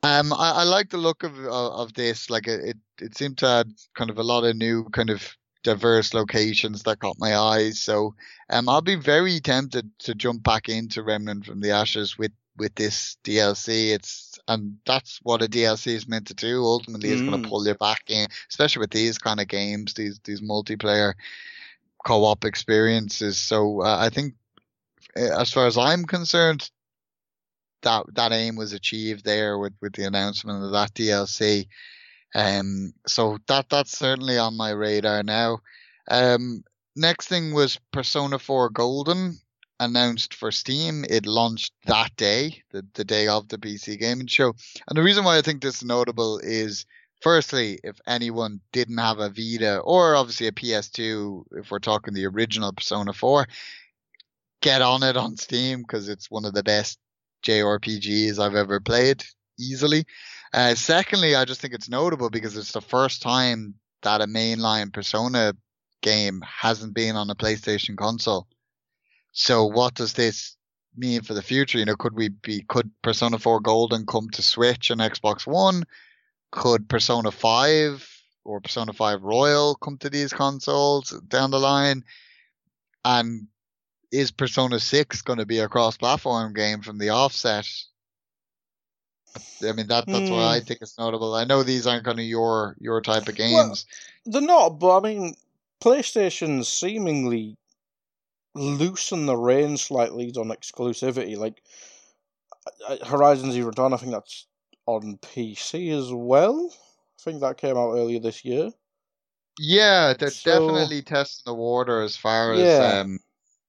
um, 0.03 0.33
I, 0.33 0.53
I 0.57 0.62
like 0.64 0.91
the 0.91 0.99
look 0.99 1.23
of 1.23 1.39
of, 1.39 1.47
of 1.73 1.95
this. 1.95 2.31
Like 2.31 2.49
it, 2.49 2.61
it, 2.61 2.77
it 3.01 3.16
seemed 3.16 3.39
to 3.39 3.47
add 3.47 3.73
kind 3.95 4.11
of 4.11 4.19
a 4.19 4.25
lot 4.25 4.45
of 4.45 4.57
new 4.57 4.85
kind 4.91 5.11
of 5.11 5.37
diverse 5.69 6.14
locations 6.14 6.83
that 6.85 6.99
caught 7.01 7.19
my 7.19 7.37
eyes. 7.37 7.79
So 7.79 8.14
um, 8.49 8.69
I'll 8.71 8.81
be 8.81 8.95
very 8.95 9.39
tempted 9.41 9.91
to 10.01 10.14
jump 10.14 10.43
back 10.43 10.69
into 10.71 11.03
Remnant 11.03 11.45
from 11.45 11.61
the 11.61 11.73
Ashes 11.73 12.16
with 12.16 12.33
with 12.57 12.75
this 12.75 13.19
DLC. 13.25 13.93
It's 13.93 14.39
and 14.49 14.79
that's 14.87 15.21
what 15.23 15.43
a 15.43 15.47
DLC 15.49 15.89
is 15.95 16.09
meant 16.09 16.29
to 16.29 16.35
do. 16.35 16.64
Ultimately, 16.64 17.11
it's 17.12 17.23
going 17.23 17.39
Mm. 17.39 17.43
to 17.43 17.49
pull 17.49 17.66
you 17.66 17.75
back 17.75 18.05
in, 18.09 18.29
especially 18.51 18.81
with 18.81 18.91
these 18.91 19.19
kind 19.19 19.41
of 19.41 19.49
games, 19.49 19.95
these 19.95 20.19
these 20.25 20.41
multiplayer 20.41 21.12
co-op 22.05 22.45
experiences. 22.45 23.37
So 23.39 23.83
uh, 23.83 23.99
I 24.01 24.09
think, 24.09 24.35
uh, 25.16 25.41
as 25.41 25.53
far 25.53 25.66
as 25.66 25.77
I'm 25.77 26.05
concerned, 26.07 26.71
that 27.83 28.05
that 28.14 28.33
aim 28.33 28.57
was 28.57 28.73
achieved 28.73 29.25
there 29.25 29.59
with 29.59 29.75
with 29.83 29.93
the 29.93 30.05
announcement 30.07 30.64
of 30.64 30.73
that 30.73 30.95
DLC. 30.95 31.69
Um, 32.35 32.93
so 33.07 33.39
that 33.47 33.68
that's 33.68 33.97
certainly 33.97 34.39
on 34.39 34.57
my 34.57 34.70
radar 34.70 35.22
now. 35.22 35.59
Um, 36.11 36.62
next 36.97 37.29
thing 37.29 37.53
was 37.53 37.79
Persona 37.93 38.39
4 38.39 38.70
Golden 38.70 39.39
announced 39.81 40.35
for 40.35 40.51
Steam. 40.51 41.05
It 41.09 41.26
launched 41.26 41.72
that 41.87 42.14
day, 42.16 42.62
the, 42.72 42.85
the 42.95 43.05
day 43.05 43.29
of 43.29 43.49
the 43.49 43.59
PC 43.59 43.99
gaming 43.99 44.26
show. 44.26 44.55
And 44.89 44.97
the 44.97 45.03
reason 45.03 45.24
why 45.24 45.39
I 45.39 45.43
think 45.43 45.62
this 45.62 45.76
is 45.76 45.85
notable 45.85 46.39
is 46.39 46.85
firstly, 47.22 47.79
if 47.85 47.99
anyone 48.07 48.61
didn't 48.72 48.99
have 48.99 49.20
a 49.20 49.29
Vita 49.29 49.79
or 49.79 50.16
obviously 50.16 50.49
a 50.49 50.53
PS2, 50.53 51.45
if 51.53 51.70
we're 51.70 51.79
talking 51.79 52.14
the 52.14 52.26
original 52.26 52.72
Persona 52.72 53.12
4, 53.12 53.47
get 54.61 54.83
on 54.83 55.03
it 55.03 55.16
on 55.16 55.37
Steam 55.37 55.83
because 55.83 56.09
it's 56.09 56.31
one 56.31 56.45
of 56.45 56.55
the 56.55 56.64
best 56.64 56.99
JRPGs 57.45 58.39
I've 58.39 58.57
ever 58.57 58.81
played 58.81 59.24
easily. 59.59 60.05
Uh, 60.53 60.75
secondly, 60.75 61.35
I 61.35 61.45
just 61.45 61.61
think 61.61 61.75
it's 61.75 61.89
notable 61.89 62.31
because 62.31 62.57
it's 62.57 62.73
the 62.73 62.81
first 62.81 63.23
time 63.23 63.75
that 64.03 64.21
a 64.21 64.27
mainline 64.27 64.93
Persona 64.93 65.55
game 66.03 66.43
hasn't 66.47 66.95
been 66.95 67.17
on 67.17 67.31
a 67.31 67.35
PlayStation 67.35 67.97
console. 67.97 68.47
So 69.33 69.65
what 69.67 69.95
does 69.95 70.15
this 70.15 70.57
mean 70.97 71.23
for 71.23 71.35
the 71.35 71.43
future? 71.43 71.79
You 71.79 71.85
know, 71.85 71.97
could 71.97 72.15
we 72.15 72.29
be 72.29 72.63
could 72.69 72.91
Persona 73.03 73.39
4 73.39 73.61
Golden 73.61 74.07
come 74.07 74.29
to 74.31 74.43
Switch 74.43 74.91
and 74.91 75.01
Xbox 75.01 75.47
One? 75.47 75.85
Could 76.51 76.89
Persona 76.89 77.31
5 77.31 78.09
or 78.45 78.61
Persona 78.61 78.93
5 78.93 79.23
Royal 79.23 79.75
come 79.75 79.99
to 79.99 80.11
these 80.11 80.33
consoles 80.33 81.11
down 81.29 81.51
the 81.51 81.61
line? 81.61 82.05
And 83.05 83.49
is 84.11 84.31
Persona 84.31 84.81
6 84.81 85.23
going 85.23 85.39
to 85.39 85.47
be 85.47 85.59
a 85.59 85.69
cross 85.69 85.97
platform 85.97 86.55
game 86.55 86.81
from 86.81 86.99
the 86.99 87.11
offset? 87.11 87.69
I 89.37 89.72
mean 89.72 89.89
that 89.89 90.07
that's 90.07 90.31
why 90.31 90.55
I 90.57 90.61
Hmm. 90.61 90.66
think 90.66 90.81
it's 90.83 90.99
notable. 90.99 91.35
I 91.35 91.45
know 91.45 91.62
these 91.62 91.87
aren't 91.87 92.05
kind 92.05 92.18
of 92.18 92.24
your 92.24 92.76
your 92.81 93.01
type 93.01 93.29
of 93.29 93.37
Well, 93.39 93.66
games. 93.68 93.87
They're 94.24 94.41
not, 94.43 94.79
but 94.79 94.99
I 94.99 95.01
mean, 95.01 95.35
PlayStation 95.81 96.64
seemingly 96.64 97.57
loosen 98.55 99.26
the 99.26 99.37
reins 99.37 99.83
slightly 99.83 100.33
on 100.37 100.49
exclusivity. 100.49 101.37
Like 101.37 101.62
uh, 102.89 103.05
Horizon 103.05 103.53
Zero 103.53 103.70
Dawn, 103.70 103.93
I 103.93 103.97
think 103.97 104.12
that's 104.12 104.47
on 104.87 105.18
PC 105.18 105.91
as 105.91 106.12
well. 106.12 106.70
I 106.72 107.22
think 107.22 107.41
that 107.41 107.59
came 107.59 107.76
out 107.76 107.93
earlier 107.93 108.20
this 108.20 108.45
year. 108.45 108.70
Yeah, 109.59 110.14
they're 110.14 110.31
So- 110.31 110.66
definitely 110.66 111.03
testing 111.03 111.43
the 111.47 111.55
water 111.55 112.01
as 112.03 112.16
far 112.16 112.53
as 112.53 112.61
Yeah. 112.61 113.01
um, 113.01 113.18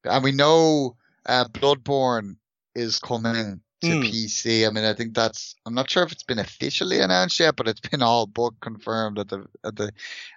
and 0.04 0.24
we 0.24 0.32
know 0.32 0.96
uh, 1.26 1.46
Bloodborne 1.46 2.38
is 2.76 3.00
coming 3.00 3.62
to 3.82 3.96
Hmm. 3.96 4.02
PC. 4.02 4.68
I 4.68 4.72
mean, 4.72 4.84
I 4.84 4.94
think 4.94 5.14
that's 5.14 5.56
I'm 5.66 5.74
not 5.74 5.90
sure 5.90 6.04
if 6.04 6.12
it's 6.12 6.24
been 6.24 6.40
officially 6.40 7.00
announced 7.00 7.40
yet, 7.40 7.56
but 7.56 7.68
it's 7.68 7.80
been 7.82 8.02
all 8.02 8.28
book 8.28 8.56
confirmed 8.62 9.20
at 9.20 9.30
the 9.30 9.46
at 9.64 9.76
the 9.76 9.92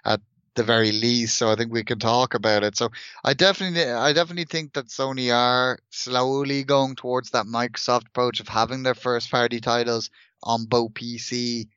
at 0.05 0.21
the 0.55 0.63
very 0.63 0.91
least. 0.91 1.37
So 1.37 1.49
I 1.49 1.55
think 1.55 1.71
we 1.73 1.83
can 1.83 1.99
talk 1.99 2.35
about 2.35 2.63
it. 2.63 2.77
So 2.77 2.89
I 3.23 3.33
definitely 3.33 3.91
I 3.91 4.13
definitely 4.13 4.45
think 4.45 4.73
that 4.73 4.87
Sony 4.87 5.33
are 5.33 5.79
slowly 5.89 6.63
going 6.63 6.95
towards 6.95 7.31
that 7.31 7.45
Microsoft 7.45 8.07
approach 8.07 8.39
of 8.39 8.47
having 8.47 8.83
their 8.83 8.95
first 8.95 9.31
party 9.31 9.59
titles 9.59 10.09
on 10.43 10.65
both 10.65 10.93
PC 10.93 11.67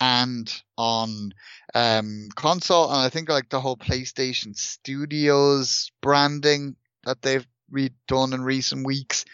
and 0.00 0.52
on 0.76 1.32
um 1.74 2.28
console 2.34 2.88
and 2.90 2.98
I 3.02 3.08
think 3.08 3.28
like 3.28 3.48
the 3.50 3.60
whole 3.60 3.76
PlayStation 3.76 4.56
Studios 4.56 5.92
branding 6.00 6.74
that 7.04 7.22
they've 7.22 7.46
redone 7.72 8.34
in 8.34 8.42
recent 8.42 8.84
weeks 8.84 9.24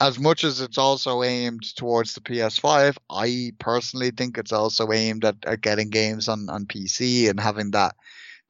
as 0.00 0.18
much 0.18 0.44
as 0.44 0.60
it's 0.60 0.78
also 0.78 1.22
aimed 1.22 1.62
towards 1.76 2.14
the 2.14 2.20
PS5 2.20 2.96
I 3.10 3.52
personally 3.58 4.10
think 4.10 4.38
it's 4.38 4.52
also 4.52 4.92
aimed 4.92 5.24
at, 5.24 5.36
at 5.44 5.60
getting 5.60 5.90
games 5.90 6.28
on 6.28 6.48
on 6.48 6.66
PC 6.66 7.28
and 7.28 7.38
having 7.38 7.72
that 7.72 7.94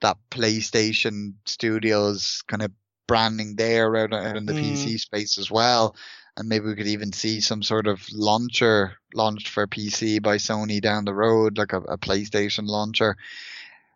that 0.01 0.17
PlayStation 0.31 1.35
Studios 1.45 2.43
kind 2.47 2.63
of 2.63 2.71
branding 3.07 3.57
there 3.57 3.97
out, 3.97 4.15
out 4.15 4.37
in 4.37 4.47
the 4.47 4.55
Mm. 4.55 4.73
PC 4.73 4.99
space 5.01 5.39
as 5.39 5.51
well 5.51 5.97
and 6.37 6.49
maybe 6.49 6.67
we 6.67 6.75
could 6.75 6.87
even 6.87 7.13
see 7.13 7.41
some 7.41 7.63
sort 7.63 7.87
of 7.87 8.07
launcher 8.13 8.97
launched 9.15 9.49
for 9.49 9.67
PC 9.67 10.23
by 10.23 10.37
Sony 10.37 10.81
down 10.81 11.05
the 11.05 11.15
road, 11.15 11.59
like 11.59 11.73
a, 11.73 11.79
a 11.83 11.99
PlayStation 11.99 12.67
launcher. 12.67 13.17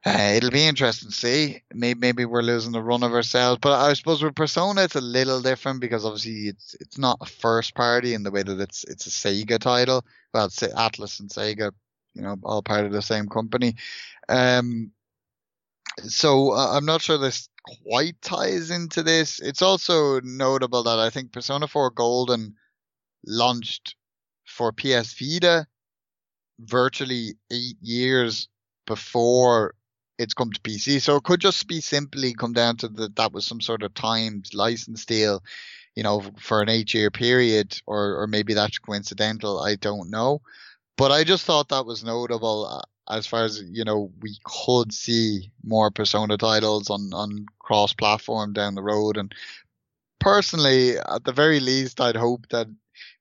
Uh, 0.06 0.32
it'll 0.34 0.50
be 0.50 0.66
interesting 0.66 1.08
to 1.08 1.14
see. 1.14 1.62
Maybe 1.72 1.98
maybe 1.98 2.24
we're 2.26 2.42
losing 2.42 2.72
the 2.72 2.82
run 2.82 3.02
of 3.02 3.14
ourselves, 3.14 3.58
but 3.62 3.72
I 3.72 3.94
suppose 3.94 4.22
with 4.22 4.34
Persona 4.34 4.82
it's 4.82 4.96
a 4.96 5.00
little 5.00 5.40
different 5.40 5.80
because 5.80 6.04
obviously 6.04 6.48
it's 6.48 6.74
it's 6.78 6.98
not 6.98 7.18
a 7.22 7.26
first 7.26 7.74
party 7.74 8.12
in 8.12 8.22
the 8.22 8.30
way 8.30 8.42
that 8.42 8.60
it's 8.60 8.84
it's 8.84 9.06
a 9.06 9.10
Sega 9.10 9.58
title. 9.58 10.04
Well, 10.34 10.46
it's 10.46 10.60
Atlus 10.60 11.20
and 11.20 11.30
Sega, 11.30 11.72
you 12.12 12.22
know, 12.22 12.36
all 12.42 12.62
part 12.62 12.84
of 12.84 12.92
the 12.92 13.00
same 13.00 13.28
company. 13.28 13.76
Um, 14.28 14.92
so 16.02 16.52
uh, 16.52 16.76
I'm 16.76 16.84
not 16.84 17.00
sure 17.00 17.16
this 17.16 17.48
quite 17.86 18.20
ties 18.20 18.70
into 18.70 19.02
this. 19.02 19.40
It's 19.40 19.62
also 19.62 20.20
notable 20.20 20.82
that 20.82 20.98
I 20.98 21.08
think 21.08 21.32
Persona 21.32 21.66
4 21.66 21.90
Golden 21.90 22.56
launched 23.26 23.96
for 24.44 24.70
PS 24.70 25.14
Vita 25.18 25.66
virtually 26.58 27.36
eight 27.50 27.78
years 27.80 28.48
before 28.86 29.74
it's 30.18 30.34
come 30.34 30.52
to 30.52 30.60
PC. 30.60 31.00
So 31.00 31.16
it 31.16 31.24
could 31.24 31.40
just 31.40 31.66
be 31.66 31.80
simply 31.80 32.34
come 32.34 32.52
down 32.52 32.76
to 32.78 32.88
that 32.88 33.16
that 33.16 33.32
was 33.32 33.44
some 33.44 33.60
sort 33.60 33.82
of 33.82 33.94
timed 33.94 34.52
license 34.54 35.04
deal, 35.04 35.42
you 35.94 36.02
know, 36.02 36.22
for 36.38 36.62
an 36.62 36.68
eight 36.68 36.94
year 36.94 37.10
period, 37.10 37.80
or 37.86 38.22
or 38.22 38.26
maybe 38.26 38.54
that's 38.54 38.78
coincidental. 38.78 39.60
I 39.60 39.76
don't 39.76 40.10
know, 40.10 40.40
but 40.96 41.12
I 41.12 41.24
just 41.24 41.44
thought 41.44 41.68
that 41.68 41.86
was 41.86 42.04
notable 42.04 42.66
uh, 42.66 43.14
as 43.14 43.26
far 43.26 43.44
as 43.44 43.62
you 43.62 43.84
know 43.84 44.12
we 44.20 44.38
could 44.44 44.92
see 44.92 45.50
more 45.62 45.90
Persona 45.90 46.36
titles 46.36 46.90
on 46.90 47.12
on 47.12 47.46
cross 47.58 47.92
platform 47.92 48.52
down 48.52 48.74
the 48.74 48.82
road, 48.82 49.16
and 49.16 49.34
personally, 50.20 50.96
at 50.96 51.24
the 51.24 51.32
very 51.32 51.60
least, 51.60 52.00
I'd 52.00 52.16
hope 52.16 52.48
that 52.48 52.66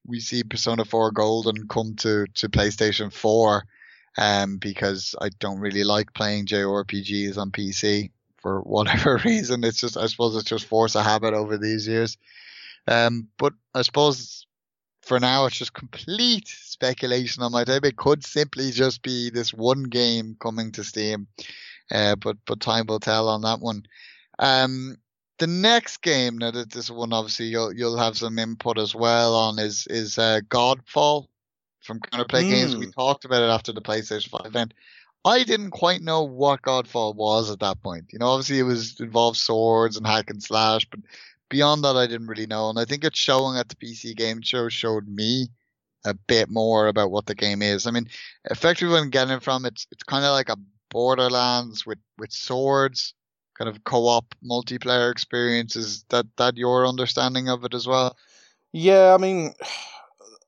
we 0.05 0.19
see 0.19 0.43
Persona 0.43 0.85
4 0.85 1.11
Golden 1.11 1.67
come 1.67 1.95
to, 1.97 2.25
to 2.35 2.49
PlayStation 2.49 3.11
4 3.11 3.65
um, 4.17 4.57
because 4.57 5.15
I 5.19 5.29
don't 5.39 5.59
really 5.59 5.83
like 5.83 6.13
playing 6.13 6.45
JRPGs 6.45 7.37
on 7.37 7.51
PC 7.51 8.11
for 8.37 8.61
whatever 8.61 9.17
reason. 9.25 9.63
It's 9.63 9.81
just, 9.81 9.97
I 9.97 10.07
suppose 10.07 10.35
it's 10.35 10.49
just 10.49 10.65
force 10.65 10.95
a 10.95 11.03
habit 11.03 11.33
over 11.33 11.57
these 11.57 11.87
years. 11.87 12.17
Um, 12.87 13.27
but 13.37 13.53
I 13.73 13.81
suppose 13.81 14.45
for 15.01 15.19
now 15.19 15.45
it's 15.45 15.57
just 15.57 15.73
complete 15.73 16.47
speculation 16.47 17.43
on 17.43 17.51
my 17.51 17.63
type. 17.63 17.85
It 17.85 17.97
could 17.97 18.23
simply 18.23 18.71
just 18.71 19.01
be 19.01 19.29
this 19.29 19.53
one 19.53 19.83
game 19.83 20.35
coming 20.39 20.71
to 20.73 20.83
Steam. 20.83 21.27
Uh, 21.91 22.15
but, 22.15 22.37
but 22.45 22.59
time 22.59 22.85
will 22.87 22.99
tell 22.99 23.29
on 23.29 23.41
that 23.41 23.59
one. 23.59 23.83
Um, 24.39 24.97
the 25.39 25.47
next 25.47 26.01
game 26.01 26.37
that 26.39 26.69
this 26.71 26.89
one 26.89 27.11
obviously 27.11 27.47
you'll 27.47 27.73
you'll 27.73 27.97
have 27.97 28.17
some 28.17 28.37
input 28.39 28.77
as 28.77 28.93
well 28.95 29.35
on 29.35 29.59
is 29.59 29.87
is 29.87 30.17
uh, 30.17 30.39
Godfall 30.47 31.25
from 31.83 31.99
Counterplay 31.99 32.47
Games. 32.49 32.75
We 32.75 32.87
Mm. 32.87 32.93
talked 32.95 33.25
about 33.25 33.43
it 33.43 33.49
after 33.49 33.71
the 33.71 33.81
PlayStation 33.81 34.29
5 34.29 34.45
event. 34.45 34.73
I 35.25 35.43
didn't 35.43 35.71
quite 35.71 36.01
know 36.01 36.23
what 36.23 36.61
Godfall 36.63 37.15
was 37.15 37.49
at 37.49 37.59
that 37.59 37.81
point. 37.81 38.05
You 38.11 38.19
know, 38.19 38.27
obviously 38.27 38.59
it 38.59 38.63
was 38.63 38.99
involved 38.99 39.37
swords 39.37 39.95
and 39.95 40.05
hack 40.05 40.29
and 40.29 40.43
slash, 40.43 40.85
but 40.89 40.99
beyond 41.49 41.83
that 41.83 41.95
I 41.95 42.07
didn't 42.07 42.27
really 42.27 42.47
know. 42.47 42.69
And 42.69 42.77
I 42.79 42.85
think 42.85 43.03
it's 43.03 43.19
showing 43.19 43.57
at 43.57 43.69
the 43.69 43.75
PC 43.75 44.15
game 44.15 44.41
show 44.41 44.67
showed 44.69 45.07
me 45.07 45.47
a 46.05 46.13
bit 46.13 46.49
more 46.49 46.87
about 46.87 47.11
what 47.11 47.25
the 47.25 47.35
game 47.35 47.61
is. 47.61 47.87
I 47.87 47.91
mean, 47.91 48.09
effectively 48.45 48.97
I'm 48.97 49.09
getting 49.09 49.39
from 49.39 49.65
it's 49.65 49.87
it's 49.91 50.03
kind 50.03 50.25
of 50.25 50.31
like 50.31 50.49
a 50.49 50.57
Borderlands 50.89 51.85
with 51.85 51.99
with 52.17 52.31
swords 52.31 53.13
kind 53.57 53.69
of 53.69 53.83
co-op 53.83 54.25
multiplayer 54.43 55.11
experience. 55.11 55.75
Is 55.75 56.03
that 56.09 56.25
that 56.37 56.57
your 56.57 56.85
understanding 56.85 57.49
of 57.49 57.63
it 57.63 57.73
as 57.73 57.87
well? 57.87 58.17
Yeah, 58.73 59.13
I 59.13 59.17
mean, 59.17 59.53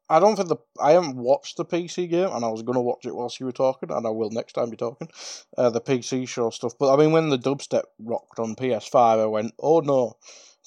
I 0.10 0.20
don't 0.20 0.36
think 0.36 0.50
the 0.50 0.58
I 0.80 0.92
haven't 0.92 1.18
watched 1.18 1.58
the 1.58 1.66
PC 1.66 2.10
game, 2.10 2.30
and 2.32 2.46
I 2.46 2.50
was 2.50 2.62
gonna 2.62 2.82
watch 2.82 3.06
it 3.06 3.16
whilst 3.16 3.40
you 3.40 3.46
were 3.46 3.52
talking, 3.52 3.92
and 3.92 4.06
I 4.06 4.10
will 4.10 4.30
next 4.30 4.54
time 4.54 4.68
you're 4.68 4.78
talking, 4.78 5.10
uh, 5.58 5.70
the 5.70 5.82
PC 5.82 6.28
show 6.28 6.50
stuff. 6.50 6.74
But 6.78 6.94
I 6.94 6.98
mean, 6.98 7.12
when 7.12 7.30
the 7.30 7.40
dubstep 7.40 7.84
rocked 8.00 8.40
on 8.40 8.56
PS5, 8.56 9.20
I 9.20 9.26
went, 9.26 9.54
"Oh 9.60 9.80
no!" 9.80 10.18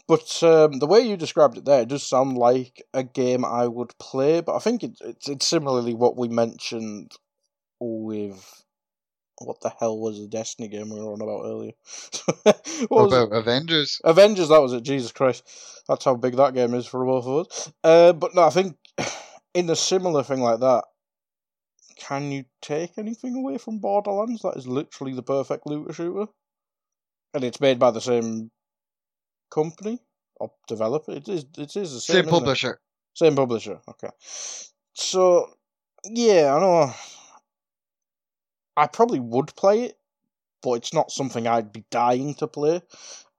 But 0.08 0.42
um, 0.42 0.78
the 0.78 0.86
way 0.86 1.00
you 1.00 1.16
described 1.16 1.58
it 1.58 1.66
there, 1.66 1.82
it 1.82 1.88
does 1.88 2.02
sound 2.02 2.38
like 2.38 2.82
a 2.94 3.04
game 3.04 3.44
I 3.44 3.66
would 3.68 3.96
play. 3.98 4.40
But 4.40 4.56
I 4.56 4.58
think 4.58 4.82
it, 4.82 4.98
it's 5.02 5.28
it's 5.28 5.46
similarly 5.46 5.94
what 5.94 6.16
we 6.16 6.28
mentioned 6.28 7.12
with 7.78 8.64
what 9.40 9.60
the 9.60 9.72
hell 9.78 9.98
was 9.98 10.18
the 10.18 10.26
Destiny 10.26 10.68
game 10.68 10.90
we 10.90 11.00
were 11.00 11.12
on 11.12 11.20
about 11.20 11.44
earlier? 11.44 11.72
what 12.88 12.90
was 12.90 13.12
it? 13.12 13.22
about 13.22 13.36
Avengers? 13.36 14.00
Avengers, 14.04 14.48
that 14.48 14.60
was 14.60 14.72
it. 14.72 14.82
Jesus 14.82 15.12
Christ, 15.12 15.44
that's 15.88 16.04
how 16.04 16.16
big 16.16 16.36
that 16.36 16.54
game 16.54 16.74
is 16.74 16.86
for 16.86 17.04
both 17.04 17.26
of 17.26 17.46
us. 17.46 17.72
Uh, 17.84 18.12
but 18.12 18.34
no, 18.34 18.42
I 18.42 18.50
think 18.50 18.76
in 19.54 19.68
a 19.70 19.76
similar 19.76 20.22
thing 20.22 20.40
like 20.40 20.60
that, 20.60 20.84
can 21.96 22.30
you 22.30 22.44
take 22.62 22.96
anything 22.96 23.34
away 23.34 23.58
from 23.58 23.78
Borderlands? 23.78 24.42
That 24.42 24.56
is 24.56 24.66
literally 24.66 25.14
the 25.14 25.22
perfect 25.22 25.66
looter 25.66 25.92
shooter, 25.92 26.26
and 27.34 27.44
it's 27.44 27.60
made 27.60 27.78
by 27.78 27.90
the 27.90 28.00
same 28.00 28.50
company 29.50 29.98
or 30.36 30.52
developer. 30.68 31.12
It 31.12 31.28
is. 31.28 31.46
It 31.56 31.76
is 31.76 31.92
the 31.92 32.00
same. 32.00 32.24
Same 32.24 32.26
publisher. 32.26 32.80
Same 33.14 33.34
publisher. 33.34 33.80
Okay. 33.88 34.10
So 34.94 35.50
yeah, 36.04 36.54
I 36.54 36.60
know. 36.60 36.94
I 38.76 38.86
probably 38.86 39.18
would 39.18 39.56
play 39.56 39.82
it, 39.84 39.98
but 40.62 40.74
it's 40.74 40.94
not 40.94 41.10
something 41.10 41.48
I'd 41.48 41.72
be 41.72 41.84
dying 41.90 42.34
to 42.34 42.46
play, 42.46 42.80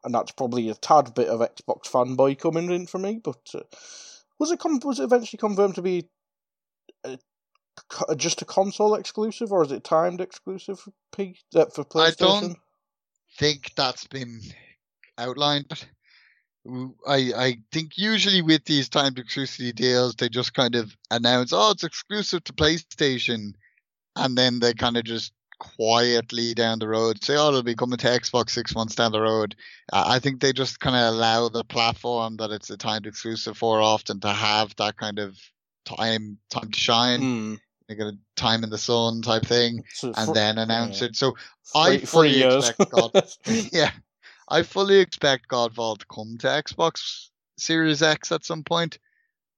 and 0.04 0.14
that's 0.14 0.32
probably 0.32 0.70
a 0.70 0.76
tad 0.76 1.14
bit 1.14 1.30
of 1.30 1.40
Xbox 1.40 1.88
fanboy 1.90 2.38
coming 2.38 2.70
in 2.72 2.88
for 2.88 3.00
me. 3.00 3.22
But 3.24 3.40
uh, 3.56 3.62
was 4.40 4.52
it 4.52 4.60
com- 4.60 4.80
was 4.84 5.00
it 5.00 5.04
eventually 5.04 5.38
confirmed 5.38 5.76
to 5.76 5.82
be 5.82 6.08
uh, 7.04 7.18
co- 7.90 8.16
just 8.16 8.42
a 8.42 8.46
console 8.46 8.96
exclusive, 8.96 9.52
or 9.52 9.64
is 9.64 9.72
it 9.72 9.84
timed 9.84 10.22
exclusive 10.22 10.80
for 10.80 10.92
P- 11.16 11.38
uh, 11.56 11.66
for 11.66 11.84
PlayStation? 11.84 12.08
I 12.08 12.40
don't 12.40 12.58
think 13.38 13.72
that's 13.76 14.08
been 14.08 14.42
outlined. 15.18 15.86
I 17.08 17.34
I 17.36 17.58
think 17.72 17.98
usually 17.98 18.42
with 18.42 18.66
these 18.66 18.90
timed 18.90 19.18
exclusivity 19.18 19.74
deals, 19.74 20.16
they 20.16 20.30
just 20.30 20.54
kind 20.54 20.76
of 20.76 20.96
announce, 21.12 21.52
oh, 21.54 21.72
it's 21.72 21.84
exclusive 21.84 22.44
to 22.46 22.54
PlayStation, 22.54 23.54
and 24.16 24.38
then 24.38 24.60
they 24.60 24.74
kind 24.74 24.98
of 24.98 25.04
just 25.04 25.32
quietly 25.60 26.54
down 26.54 26.80
the 26.80 26.88
road 26.88 27.24
say, 27.24 27.36
oh, 27.38 27.50
it'll 27.50 27.64
be 27.64 27.76
coming 27.76 27.98
to 27.98 28.08
Xbox 28.08 28.50
six 28.52 28.74
months 28.74 28.96
down 28.96 29.12
the 29.12 29.22
road. 29.22 29.56
I 29.92 30.20
think 30.20 30.40
they 30.40 30.54
just 30.54 30.80
kind 30.80 30.96
of 30.96 31.14
allow 31.14 31.50
the 31.50 31.64
platform 31.64 32.38
that 32.38 32.52
it's 32.52 32.70
a 32.70 32.78
timed 32.78 33.06
exclusive 33.06 33.58
for 33.58 33.82
often 33.82 34.20
to 34.22 34.30
have 34.32 34.76
that 34.78 34.98
kind 34.98 35.20
of 35.20 35.38
time 35.86 36.38
time 36.50 36.72
to 36.72 36.80
shine, 36.80 37.22
Hmm. 37.22 37.56
like 37.90 38.00
a 38.00 38.14
time 38.36 38.64
in 38.64 38.70
the 38.70 38.78
sun 38.78 39.22
type 39.22 39.46
thing, 39.46 39.84
So 39.94 40.14
and 40.16 40.28
fr- 40.28 40.34
then 40.34 40.58
announce 40.58 41.02
yeah. 41.02 41.08
it. 41.08 41.16
So 41.16 41.36
I 41.76 41.98
fully 42.00 42.42
expect 42.42 42.90
God. 42.90 43.12
yeah, 43.72 43.92
I 44.48 44.64
fully 44.64 45.00
expect 45.00 45.50
Godfall 45.50 45.98
to 46.00 46.06
come 46.08 46.38
to 46.40 46.48
Xbox 46.48 47.30
Series 47.58 48.02
X 48.02 48.32
at 48.32 48.46
some 48.46 48.64
point, 48.64 48.98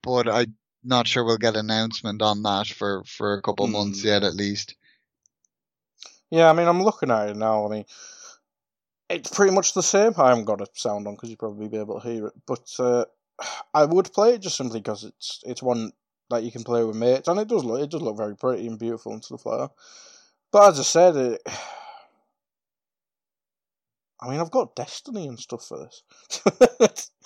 but 0.04 0.28
I'm 0.28 0.56
not 0.84 1.08
sure 1.08 1.24
we'll 1.24 1.38
get 1.38 1.56
an 1.56 1.70
announcement 1.70 2.22
on 2.22 2.42
that 2.44 2.68
for, 2.68 3.04
for 3.06 3.34
a 3.36 3.42
couple 3.42 3.68
Hmm. 3.68 3.74
months 3.74 4.04
yet, 4.04 4.24
at 4.24 4.34
least. 4.36 4.76
Yeah, 6.32 6.50
I 6.50 6.54
mean, 6.54 6.68
I'm 6.68 6.82
looking 6.82 7.12
at 7.12 7.30
it 7.30 7.36
now. 7.36 7.66
I 7.66 7.70
mean, 7.70 7.86
it's 9.10 9.30
pretty 9.30 9.54
much 9.54 9.74
the 9.74 9.84
same. 9.84 10.14
I 10.18 10.30
haven't 10.30 10.46
got 10.46 10.62
a 10.62 10.68
sound 10.74 11.08
on 11.08 11.16
because 11.16 11.30
you'd 11.30 11.40
probably 11.40 11.68
be 11.68 11.78
able 11.78 12.00
to 12.00 12.08
hear 12.08 12.28
it, 12.28 12.34
but 12.48 12.68
uh, 12.80 13.06
I 13.74 13.86
would 13.86 14.12
play 14.14 14.34
it 14.36 14.42
just 14.42 14.58
simply 14.58 14.80
because 14.80 15.04
it's 15.04 15.42
it's 15.46 15.64
one 15.64 15.92
that 16.30 16.44
you 16.44 16.52
can 16.52 16.64
play 16.64 16.84
with 16.84 16.96
mates, 16.96 17.28
and 17.28 17.40
it 17.40 17.48
does 17.48 17.64
look 17.66 17.82
it 17.82 17.92
does 17.92 18.02
look 18.02 18.18
very 18.18 18.36
pretty 18.36 18.68
and 18.68 18.80
beautiful 18.80 19.14
and 19.14 19.24
stuff 19.24 19.46
like 19.46 19.60
that. 19.60 19.72
But 20.52 20.70
as 20.72 20.80
I 20.80 20.84
said, 20.84 21.16
it. 21.16 21.42
I 24.24 24.30
mean, 24.30 24.40
I've 24.40 24.52
got 24.52 24.76
Destiny 24.76 25.28
and 25.28 25.40
stuff 25.40 25.66
for 25.66 25.80
this. 25.80 27.12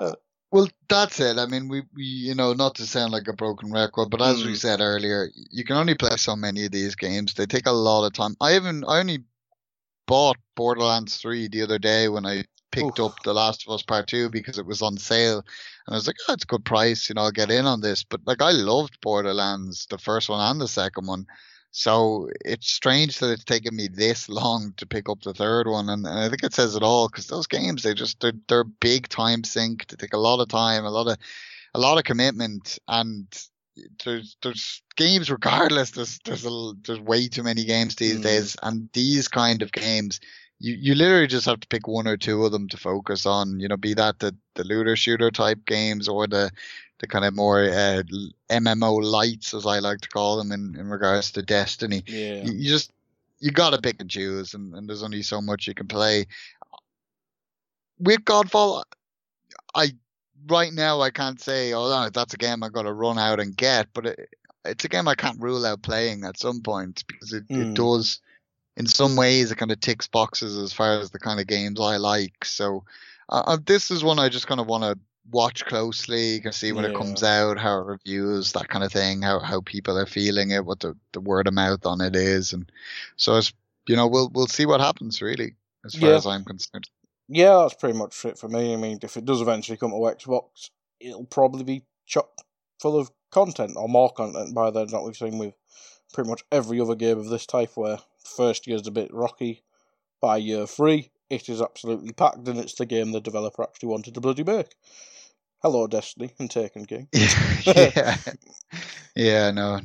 Uh, 0.00 0.12
Well, 0.54 0.68
that's 0.88 1.18
it. 1.18 1.36
I 1.36 1.46
mean, 1.46 1.66
we, 1.66 1.82
we, 1.96 2.04
you 2.04 2.36
know, 2.36 2.52
not 2.52 2.76
to 2.76 2.86
sound 2.86 3.10
like 3.10 3.26
a 3.26 3.32
broken 3.32 3.72
record, 3.72 4.08
but 4.08 4.22
as 4.22 4.44
we 4.44 4.52
Mm. 4.52 4.56
said 4.56 4.80
earlier, 4.80 5.28
you 5.50 5.64
can 5.64 5.74
only 5.76 5.96
play 5.96 6.16
so 6.16 6.36
many 6.36 6.64
of 6.66 6.70
these 6.70 6.94
games. 6.94 7.34
They 7.34 7.44
take 7.44 7.66
a 7.66 7.72
lot 7.72 8.06
of 8.06 8.12
time. 8.12 8.36
I 8.40 8.54
even, 8.54 8.84
I 8.86 9.00
only 9.00 9.24
bought 10.06 10.36
Borderlands 10.54 11.16
3 11.16 11.48
the 11.48 11.62
other 11.62 11.80
day 11.80 12.08
when 12.08 12.24
I 12.24 12.44
picked 12.70 13.00
Oof. 13.00 13.06
up 13.06 13.22
The 13.24 13.34
Last 13.34 13.66
of 13.66 13.74
Us 13.74 13.82
Part 13.82 14.06
2 14.06 14.30
because 14.30 14.56
it 14.56 14.64
was 14.64 14.80
on 14.80 14.96
sale. 14.96 15.38
And 15.38 15.94
I 15.94 15.94
was 15.94 16.06
like, 16.06 16.18
oh, 16.28 16.34
it's 16.34 16.44
a 16.44 16.46
good 16.46 16.64
price, 16.64 17.08
you 17.08 17.16
know, 17.16 17.22
I'll 17.22 17.32
get 17.32 17.50
in 17.50 17.66
on 17.66 17.80
this. 17.80 18.04
But 18.04 18.20
like, 18.24 18.40
I 18.40 18.52
loved 18.52 19.00
Borderlands, 19.00 19.86
the 19.90 19.98
first 19.98 20.28
one 20.28 20.40
and 20.40 20.60
the 20.60 20.68
second 20.68 21.08
one. 21.08 21.26
So 21.76 22.28
it's 22.44 22.70
strange 22.70 23.18
that 23.18 23.32
it's 23.32 23.42
taken 23.42 23.74
me 23.74 23.88
this 23.88 24.28
long 24.40 24.74
to 24.76 24.86
pick 24.86 25.08
up 25.08 25.22
the 25.22 25.34
third 25.34 25.66
one, 25.66 25.88
and, 25.88 26.06
and 26.06 26.18
I 26.20 26.28
think 26.28 26.44
it 26.44 26.54
says 26.54 26.76
it 26.76 26.84
all 26.84 27.08
because 27.08 27.26
those 27.26 27.48
games 27.48 27.82
they 27.82 27.94
just 27.94 28.20
they're 28.20 28.32
they're 28.48 28.62
big 28.62 29.08
time 29.08 29.42
sink. 29.42 29.88
They 29.88 29.96
take 29.96 30.12
a 30.14 30.18
lot 30.18 30.40
of 30.40 30.46
time, 30.46 30.84
a 30.84 30.90
lot 30.90 31.08
of 31.08 31.18
a 31.74 31.80
lot 31.80 31.98
of 31.98 32.04
commitment, 32.04 32.78
and 32.86 33.26
there's 34.04 34.36
there's 34.40 34.82
games 34.94 35.32
regardless. 35.32 35.90
There's 35.90 36.20
there's 36.24 36.46
a, 36.46 36.72
there's 36.86 37.00
way 37.00 37.26
too 37.26 37.42
many 37.42 37.64
games 37.64 37.96
these 37.96 38.18
Mm. 38.18 38.22
days, 38.22 38.56
and 38.62 38.88
these 38.92 39.26
kind 39.26 39.60
of 39.60 39.72
games. 39.72 40.20
You, 40.60 40.74
you 40.80 40.94
literally 40.94 41.26
just 41.26 41.46
have 41.46 41.58
to 41.60 41.68
pick 41.68 41.88
one 41.88 42.06
or 42.06 42.16
two 42.16 42.44
of 42.44 42.52
them 42.52 42.68
to 42.68 42.76
focus 42.76 43.26
on, 43.26 43.58
you 43.58 43.66
know, 43.66 43.76
be 43.76 43.92
that 43.94 44.20
the, 44.20 44.34
the 44.54 44.62
looter 44.62 44.94
shooter 44.94 45.32
type 45.32 45.66
games 45.66 46.08
or 46.08 46.28
the, 46.28 46.52
the 47.00 47.06
kind 47.06 47.24
of 47.24 47.34
more 47.34 47.64
uh, 47.64 48.02
MMO 48.50 49.02
lights, 49.02 49.54
as 49.54 49.66
I 49.66 49.80
like 49.80 50.00
to 50.02 50.08
call 50.08 50.36
them, 50.36 50.52
in, 50.52 50.76
in 50.78 50.88
regards 50.88 51.32
to 51.32 51.42
Destiny. 51.42 52.04
yeah. 52.06 52.42
You, 52.44 52.52
you 52.52 52.68
just 52.68 52.92
you 53.40 53.50
got 53.50 53.70
to 53.70 53.78
pick 53.80 54.00
and 54.00 54.08
choose, 54.10 54.54
and, 54.54 54.74
and 54.74 54.88
there's 54.88 55.02
only 55.02 55.22
so 55.22 55.40
much 55.40 55.66
you 55.66 55.74
can 55.74 55.88
play. 55.88 56.26
With 57.98 58.24
Godfall, 58.24 58.84
I 59.74 59.92
right 60.48 60.72
now 60.72 61.00
I 61.00 61.10
can't 61.10 61.40
say, 61.40 61.72
oh, 61.72 61.88
no, 61.88 62.10
that's 62.10 62.34
a 62.34 62.38
game 62.38 62.62
I 62.62 62.68
got 62.68 62.82
to 62.82 62.92
run 62.92 63.18
out 63.18 63.40
and 63.40 63.56
get, 63.56 63.88
but 63.94 64.06
it, 64.06 64.28
it's 64.64 64.84
a 64.84 64.88
game 64.88 65.08
I 65.08 65.14
can't 65.14 65.40
rule 65.40 65.64
out 65.66 65.82
playing 65.82 66.24
at 66.24 66.38
some 66.38 66.60
point 66.60 67.04
because 67.06 67.32
it, 67.32 67.44
it 67.48 67.68
Mm. 67.68 67.74
does, 67.74 68.20
in 68.76 68.86
some 68.86 69.16
ways, 69.16 69.50
it 69.50 69.56
kind 69.56 69.70
of 69.70 69.80
ticks 69.80 70.06
boxes 70.08 70.56
as 70.58 70.72
far 70.72 70.98
as 70.98 71.10
the 71.10 71.18
kind 71.18 71.40
of 71.40 71.46
games 71.46 71.80
I 71.80 71.96
like. 71.96 72.44
So 72.44 72.84
uh, 73.28 73.42
uh, 73.46 73.58
this 73.64 73.90
is 73.90 74.02
one 74.04 74.18
I 74.18 74.28
just 74.28 74.46
kind 74.46 74.60
of 74.60 74.66
want 74.66 74.84
to 74.84 74.98
watch 75.30 75.64
closely, 75.64 76.34
You 76.34 76.40
can 76.42 76.52
see 76.52 76.72
when 76.72 76.84
it 76.84 76.94
comes 76.96 77.22
out, 77.22 77.58
how 77.58 77.78
it 77.78 77.86
reviews, 77.86 78.52
that 78.52 78.68
kind 78.68 78.84
of 78.84 78.92
thing, 78.92 79.22
how 79.22 79.38
how 79.40 79.60
people 79.62 79.98
are 79.98 80.06
feeling 80.06 80.50
it, 80.50 80.64
what 80.64 80.80
the, 80.80 80.96
the 81.12 81.20
word 81.20 81.46
of 81.46 81.54
mouth 81.54 81.86
on 81.86 82.00
it 82.00 82.14
is, 82.16 82.52
and 82.52 82.70
so 83.16 83.36
it's 83.36 83.52
you 83.86 83.96
know 83.96 84.06
we'll 84.06 84.30
we'll 84.34 84.46
see 84.46 84.66
what 84.66 84.80
happens 84.80 85.22
really 85.22 85.54
as 85.84 85.94
far 85.94 86.10
Yeah. 86.10 86.16
as 86.16 86.26
I'm 86.26 86.44
concerned. 86.44 86.88
Yeah, 87.28 87.62
that's 87.62 87.74
pretty 87.74 87.98
much 87.98 88.24
it 88.24 88.38
for 88.38 88.48
me. 88.48 88.74
I 88.74 88.76
mean, 88.76 88.98
if 89.02 89.16
it 89.16 89.24
does 89.24 89.40
eventually 89.40 89.78
come 89.78 89.92
to 89.92 89.96
Xbox, 89.96 90.70
it'll 91.00 91.24
probably 91.24 91.64
be 91.64 91.84
chock 92.06 92.28
full 92.80 92.98
of 92.98 93.10
content 93.30 93.72
or 93.76 93.88
more 93.88 94.12
content 94.12 94.54
by 94.54 94.70
then 94.70 94.86
than 94.86 94.92
what 94.94 95.04
we've 95.06 95.16
seen 95.16 95.38
with 95.38 95.54
pretty 96.12 96.28
much 96.30 96.44
every 96.52 96.80
other 96.80 96.94
game 96.94 97.18
of 97.18 97.28
this 97.28 97.46
type, 97.46 97.76
where 97.76 97.98
first 98.22 98.66
year's 98.66 98.86
a 98.86 98.90
bit 98.90 99.12
rocky. 99.12 99.62
By 100.20 100.36
year 100.38 100.66
three, 100.66 101.10
it 101.28 101.48
is 101.48 101.60
absolutely 101.60 102.12
packed, 102.12 102.46
and 102.48 102.58
it's 102.58 102.74
the 102.74 102.86
game 102.86 103.12
the 103.12 103.20
developer 103.20 103.62
actually 103.62 103.88
wanted 103.88 104.14
to 104.14 104.20
bloody 104.20 104.44
make. 104.44 104.74
Hello, 105.64 105.86
Destiny 105.86 106.30
and 106.38 106.50
Taken 106.50 106.84
King. 106.84 107.08
yeah, 107.64 108.18
yeah, 109.16 109.50
no, 109.50 109.80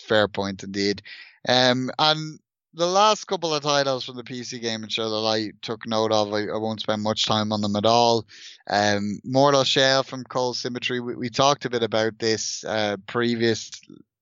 fair 0.00 0.28
point 0.28 0.62
indeed. 0.64 1.02
Um, 1.46 1.90
and 1.98 2.38
the 2.72 2.86
last 2.86 3.26
couple 3.26 3.54
of 3.54 3.62
titles 3.62 4.06
from 4.06 4.16
the 4.16 4.22
PC 4.22 4.62
gaming 4.62 4.88
show 4.88 5.10
that 5.10 5.28
I 5.28 5.50
took 5.60 5.86
note 5.86 6.10
of, 6.10 6.32
I, 6.32 6.46
I 6.46 6.56
won't 6.56 6.80
spend 6.80 7.02
much 7.02 7.26
time 7.26 7.52
on 7.52 7.60
them 7.60 7.76
at 7.76 7.84
all. 7.84 8.24
Um, 8.70 9.20
Mortal 9.24 9.62
Shell 9.62 10.04
from 10.04 10.24
Cold 10.24 10.56
Symmetry. 10.56 11.00
We, 11.00 11.16
we 11.16 11.28
talked 11.28 11.66
a 11.66 11.70
bit 11.70 11.82
about 11.82 12.18
this 12.18 12.64
uh, 12.64 12.96
previous 13.06 13.70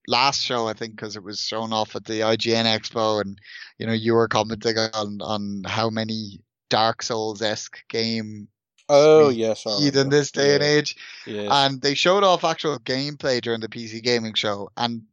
last 0.05 0.43
show, 0.43 0.67
I 0.67 0.73
think, 0.73 0.97
because 0.97 1.15
it 1.15 1.23
was 1.23 1.39
shown 1.39 1.71
off 1.71 1.95
at 1.95 2.03
the 2.03 2.19
IGN 2.19 2.65
Expo, 2.65 3.21
and 3.21 3.39
you 3.79 3.87
know 3.87 3.93
you 3.93 4.13
were 4.13 4.27
commenting 4.27 4.77
on 4.93 5.21
on 5.21 5.63
how 5.65 5.89
many 5.89 6.41
Dark 6.69 7.03
Souls 7.03 7.41
esque 7.41 7.87
game 7.87 8.49
Oh 8.89 9.29
yes, 9.29 9.65
I 9.65 9.87
in 9.89 10.09
this 10.09 10.31
day 10.31 10.55
and 10.55 10.63
age 10.63 10.95
Yes. 11.25 11.51
and 11.51 11.81
they 11.81 11.93
showed 11.95 12.23
off 12.23 12.43
actual 12.43 12.79
gameplay 12.79 13.41
during 13.41 13.59
the 13.61 13.69
PC 13.69 14.01
gaming 14.01 14.33
show. 14.33 14.69
And 14.77 15.03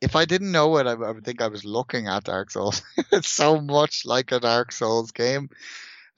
if 0.00 0.16
I 0.16 0.24
didn't 0.24 0.52
know 0.52 0.76
it, 0.78 0.86
I, 0.86 0.92
I 0.92 1.10
would 1.12 1.24
think 1.24 1.42
I 1.42 1.48
was 1.48 1.64
looking 1.64 2.06
at 2.08 2.24
Dark 2.24 2.50
Souls. 2.50 2.82
it's 3.12 3.28
so 3.28 3.60
much 3.60 4.04
like 4.04 4.32
a 4.32 4.40
Dark 4.40 4.72
Souls 4.72 5.12
game. 5.12 5.50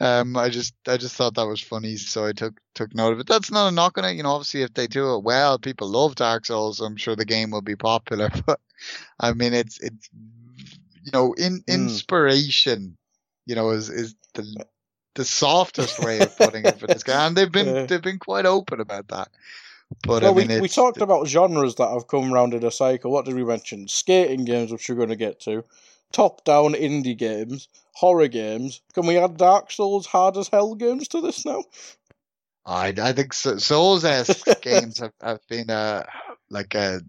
Um, 0.00 0.36
I 0.36 0.48
just, 0.48 0.74
I 0.88 0.96
just 0.96 1.14
thought 1.14 1.34
that 1.34 1.46
was 1.46 1.60
funny, 1.60 1.96
so 1.96 2.26
I 2.26 2.32
took 2.32 2.54
took 2.74 2.94
note 2.94 3.12
of 3.12 3.20
it. 3.20 3.26
That's 3.28 3.50
not 3.52 3.68
a 3.68 3.70
knock 3.70 3.98
on 3.98 4.04
it, 4.04 4.14
you 4.16 4.22
know. 4.24 4.30
Obviously, 4.32 4.62
if 4.62 4.74
they 4.74 4.88
do 4.88 5.14
it 5.14 5.22
well, 5.24 5.58
people 5.58 5.88
love 5.88 6.16
Dark 6.16 6.46
Souls. 6.46 6.80
I'm 6.80 6.96
sure 6.96 7.14
the 7.14 7.24
game 7.24 7.50
will 7.52 7.62
be 7.62 7.76
popular. 7.76 8.28
But 8.46 8.60
I 9.20 9.32
mean, 9.32 9.54
it's 9.54 9.78
it's 9.80 10.10
you 11.04 11.12
know, 11.12 11.32
in 11.34 11.62
Mm. 11.68 11.68
inspiration, 11.68 12.96
you 13.46 13.54
know, 13.54 13.70
is 13.70 13.90
is 13.90 14.14
the 14.34 14.64
the 15.14 15.24
softest 15.24 15.98
way 16.00 16.20
of 16.20 16.36
putting 16.36 16.64
it 16.64 16.78
for 16.78 16.86
this 16.86 17.02
guy, 17.02 17.26
and 17.26 17.36
they've 17.36 17.50
been 17.52 17.74
Yeah. 17.74 17.86
they've 17.86 18.02
been 18.02 18.18
quite 18.18 18.46
open 18.46 18.80
about 18.80 19.08
that. 19.08 19.28
But 20.04 20.22
well, 20.22 20.32
I 20.32 20.34
mean, 20.34 20.48
we, 20.48 20.60
we 20.62 20.68
talked 20.68 21.02
about 21.02 21.26
genres 21.28 21.74
that 21.74 21.90
have 21.90 22.08
come 22.08 22.32
round 22.32 22.54
in 22.54 22.64
a 22.64 22.70
cycle. 22.70 23.10
What 23.12 23.26
did 23.26 23.34
we 23.34 23.44
mention? 23.44 23.88
Skating 23.88 24.44
games, 24.44 24.72
which 24.72 24.88
we're 24.88 24.94
going 24.94 25.10
to 25.10 25.16
get 25.16 25.38
to. 25.40 25.64
Top-down 26.12 26.72
indie 26.74 27.16
games, 27.16 27.68
horror 27.92 28.28
games. 28.28 28.80
Can 28.94 29.06
we 29.06 29.18
add 29.18 29.36
Dark 29.36 29.70
Souls 29.70 30.06
hard 30.06 30.36
as 30.36 30.48
hell 30.48 30.74
games 30.74 31.08
to 31.08 31.20
this 31.20 31.44
now? 31.44 31.64
I 32.64 32.94
I 32.96 33.12
think 33.12 33.32
so, 33.34 33.58
Souls 33.58 34.04
esque 34.04 34.60
games 34.62 34.98
have, 34.98 35.12
have 35.20 35.40
been 35.48 35.68
a 35.68 36.06
like 36.48 36.74
a 36.74 37.02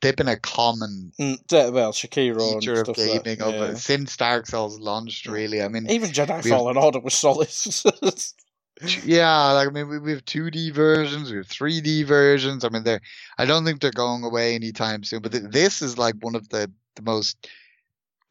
they've 0.00 0.16
been 0.16 0.28
a 0.28 0.36
common 0.38 1.12
Mm, 1.20 1.38
yeah, 1.50 1.68
well, 1.68 1.92
Sekiro 1.92 2.54
feature 2.60 2.72
of 2.72 2.78
stuff 2.86 2.98
like 2.98 3.24
gaming 3.24 3.38
that. 3.38 3.54
yeah. 3.54 3.64
it 3.66 3.76
since 3.78 4.16
Dark 4.16 4.46
Souls 4.46 4.78
launched. 4.80 5.26
Really, 5.26 5.62
I 5.62 5.68
mean, 5.68 5.88
Even 5.90 6.10
Jedi 6.10 6.48
Fallen 6.48 6.76
Order 6.76 7.00
was 7.00 7.14
solid. 7.14 7.48
yeah, 9.04 9.52
like 9.52 9.68
I 9.68 9.70
mean, 9.70 9.88
we, 9.88 9.98
we 9.98 10.10
have 10.12 10.24
2D 10.24 10.72
versions, 10.74 11.30
we 11.30 11.36
have 11.36 11.46
3D 11.46 12.04
versions. 12.04 12.64
I 12.64 12.68
mean, 12.70 12.82
they're 12.82 13.00
I 13.38 13.44
don't 13.44 13.64
think 13.64 13.80
they're 13.80 13.90
going 13.92 14.24
away 14.24 14.54
anytime 14.54 15.04
soon. 15.04 15.22
But 15.22 15.32
th- 15.32 15.44
this 15.50 15.82
is 15.82 15.96
like 15.98 16.16
one 16.20 16.34
of 16.34 16.48
the 16.48 16.70
the 16.96 17.02
most 17.02 17.36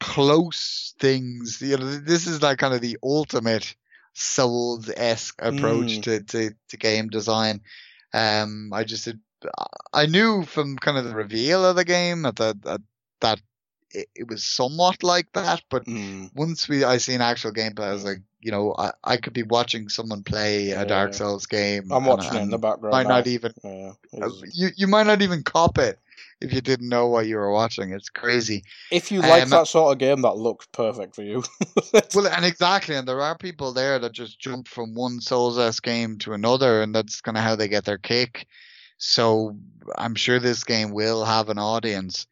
close 0.00 0.94
things. 0.98 1.60
You 1.62 1.76
know, 1.78 1.86
this 1.98 2.26
is 2.26 2.42
like 2.42 2.58
kind 2.58 2.74
of 2.74 2.80
the 2.80 2.98
ultimate 3.02 3.74
Souls 4.14 4.90
esque 4.94 5.40
approach 5.40 5.86
Mm. 5.98 6.02
to, 6.02 6.20
to 6.24 6.50
to 6.68 6.76
game 6.76 7.08
design. 7.08 7.62
Um, 8.12 8.70
I 8.74 8.84
just 8.84 9.08
I 9.92 10.06
knew 10.06 10.44
from 10.44 10.76
kind 10.76 10.96
of 10.98 11.04
the 11.04 11.14
reveal 11.14 11.64
of 11.64 11.76
the 11.76 11.84
game 11.84 12.22
that 12.22 12.36
that, 12.36 12.80
that 13.20 13.40
it, 13.90 14.08
it 14.14 14.28
was 14.28 14.42
somewhat 14.44 15.02
like 15.02 15.30
that, 15.34 15.62
but 15.70 15.84
Mm. 15.84 16.30
once 16.34 16.68
we 16.68 16.82
I 16.84 16.96
seen 16.98 17.20
actual 17.20 17.52
gameplay, 17.52 17.84
I 17.88 17.92
was 17.92 18.04
like, 18.04 18.18
you 18.40 18.50
know, 18.50 18.74
I, 18.78 18.90
I 19.04 19.16
could 19.18 19.34
be 19.34 19.42
watching 19.42 19.88
someone 19.88 20.22
play 20.22 20.70
a 20.70 20.84
Dark 20.86 21.12
Souls 21.14 21.46
game. 21.46 21.84
I'm 21.90 21.98
and- 21.98 22.06
watching 22.06 22.34
it 22.38 22.42
in 22.42 22.50
the 22.50 22.58
background. 22.58 22.92
Might 22.92 23.02
now. 23.06 23.16
not 23.16 23.26
even 23.26 23.52
Yeah, 23.62 23.92
it's- 24.12 24.42
you 24.54 24.68
you 24.76 24.86
might 24.86 25.06
not 25.06 25.20
even 25.22 25.42
cop 25.42 25.78
it 25.78 25.98
if 26.40 26.52
you 26.52 26.60
didn't 26.60 26.88
know 26.88 27.06
what 27.06 27.26
you 27.26 27.36
were 27.36 27.52
watching. 27.52 27.92
It's 27.92 28.08
crazy. 28.08 28.64
if 28.90 29.12
you 29.12 29.20
like 29.20 29.44
um, 29.44 29.50
that 29.50 29.68
sort 29.68 29.92
of 29.92 29.98
game, 29.98 30.22
that 30.22 30.36
looks 30.36 30.66
perfect 30.72 31.14
for 31.14 31.22
you. 31.22 31.42
Well, 32.14 32.26
and 32.26 32.44
exactly, 32.44 32.94
and 32.96 33.06
there 33.06 33.20
are 33.20 33.36
people 33.36 33.72
there 33.72 33.98
that 33.98 34.12
just 34.12 34.38
jump 34.40 34.68
from 34.68 34.94
one 34.94 35.20
Souls 35.20 35.58
esque 35.58 35.82
game 35.82 36.18
to 36.18 36.32
another, 36.32 36.82
and 36.82 36.94
that's 36.94 37.20
kind 37.20 37.36
of 37.36 37.42
how 37.44 37.54
they 37.56 37.68
get 37.68 37.84
their 37.84 37.98
kick. 37.98 38.46
So 39.04 39.56
I'm 39.98 40.14
sure 40.14 40.38
this 40.38 40.62
game 40.62 40.92
will 40.92 41.24
have 41.24 41.48
an 41.48 41.58
audience. 41.58 42.28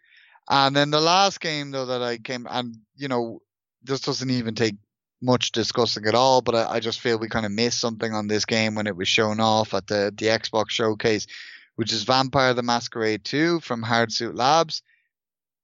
And 0.49 0.75
then 0.75 0.93
the 0.93 1.01
last 1.01 1.41
game 1.41 1.73
though 1.73 1.87
that 1.87 2.01
I 2.01 2.19
came, 2.19 2.47
and 2.49 2.77
you 2.95 3.09
know, 3.09 3.43
this 3.83 4.03
doesn't 4.03 4.31
even 4.31 4.55
take 4.55 4.77
much 5.21 5.51
discussing 5.51 6.07
at 6.07 6.15
all, 6.15 6.43
but 6.43 6.55
I, 6.55 6.75
I 6.75 6.81
just 6.81 7.01
feel 7.01 7.19
we 7.19 7.29
kind 7.29 7.45
of 7.45 7.51
missed 7.51 7.81
something 7.81 8.15
on 8.15 8.29
this 8.29 8.45
game 8.45 8.77
when 8.77 8.87
it 8.87 8.97
was 8.97 9.09
shown 9.09 9.41
off 9.41 9.75
at 9.75 9.89
the 9.89 10.15
the 10.17 10.27
Xbox 10.27 10.71
showcase, 10.71 11.27
which 11.75 11.93
is 11.93 12.05
Vampire 12.05 12.55
the 12.55 12.63
Masquerade 12.63 13.25
2 13.25 13.59
from 13.61 13.83
Hardsuit 13.83 14.37
Labs. 14.37 14.83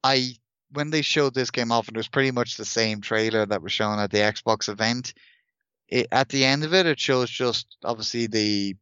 I 0.03 0.35
when 0.73 0.91
they 0.91 1.03
showed 1.03 1.35
this 1.35 1.53
game 1.53 1.71
off, 1.71 1.87
and 1.87 1.97
it 1.97 2.01
was 2.01 2.09
pretty 2.09 2.33
much 2.33 2.57
the 2.57 2.65
same 2.65 3.01
trailer 3.01 3.47
that 3.47 3.63
was 3.63 3.71
shown 3.71 4.01
at 4.01 4.11
the 4.11 4.19
Xbox 4.19 4.69
event. 4.69 5.15
it, 5.87 6.09
at 6.11 6.31
the 6.31 6.45
end 6.45 6.65
of 6.65 6.75
it, 6.75 6.87
it 6.87 6.99
shows 6.99 7.31
just 7.31 7.77
obviously 7.85 8.27
the 8.27 8.75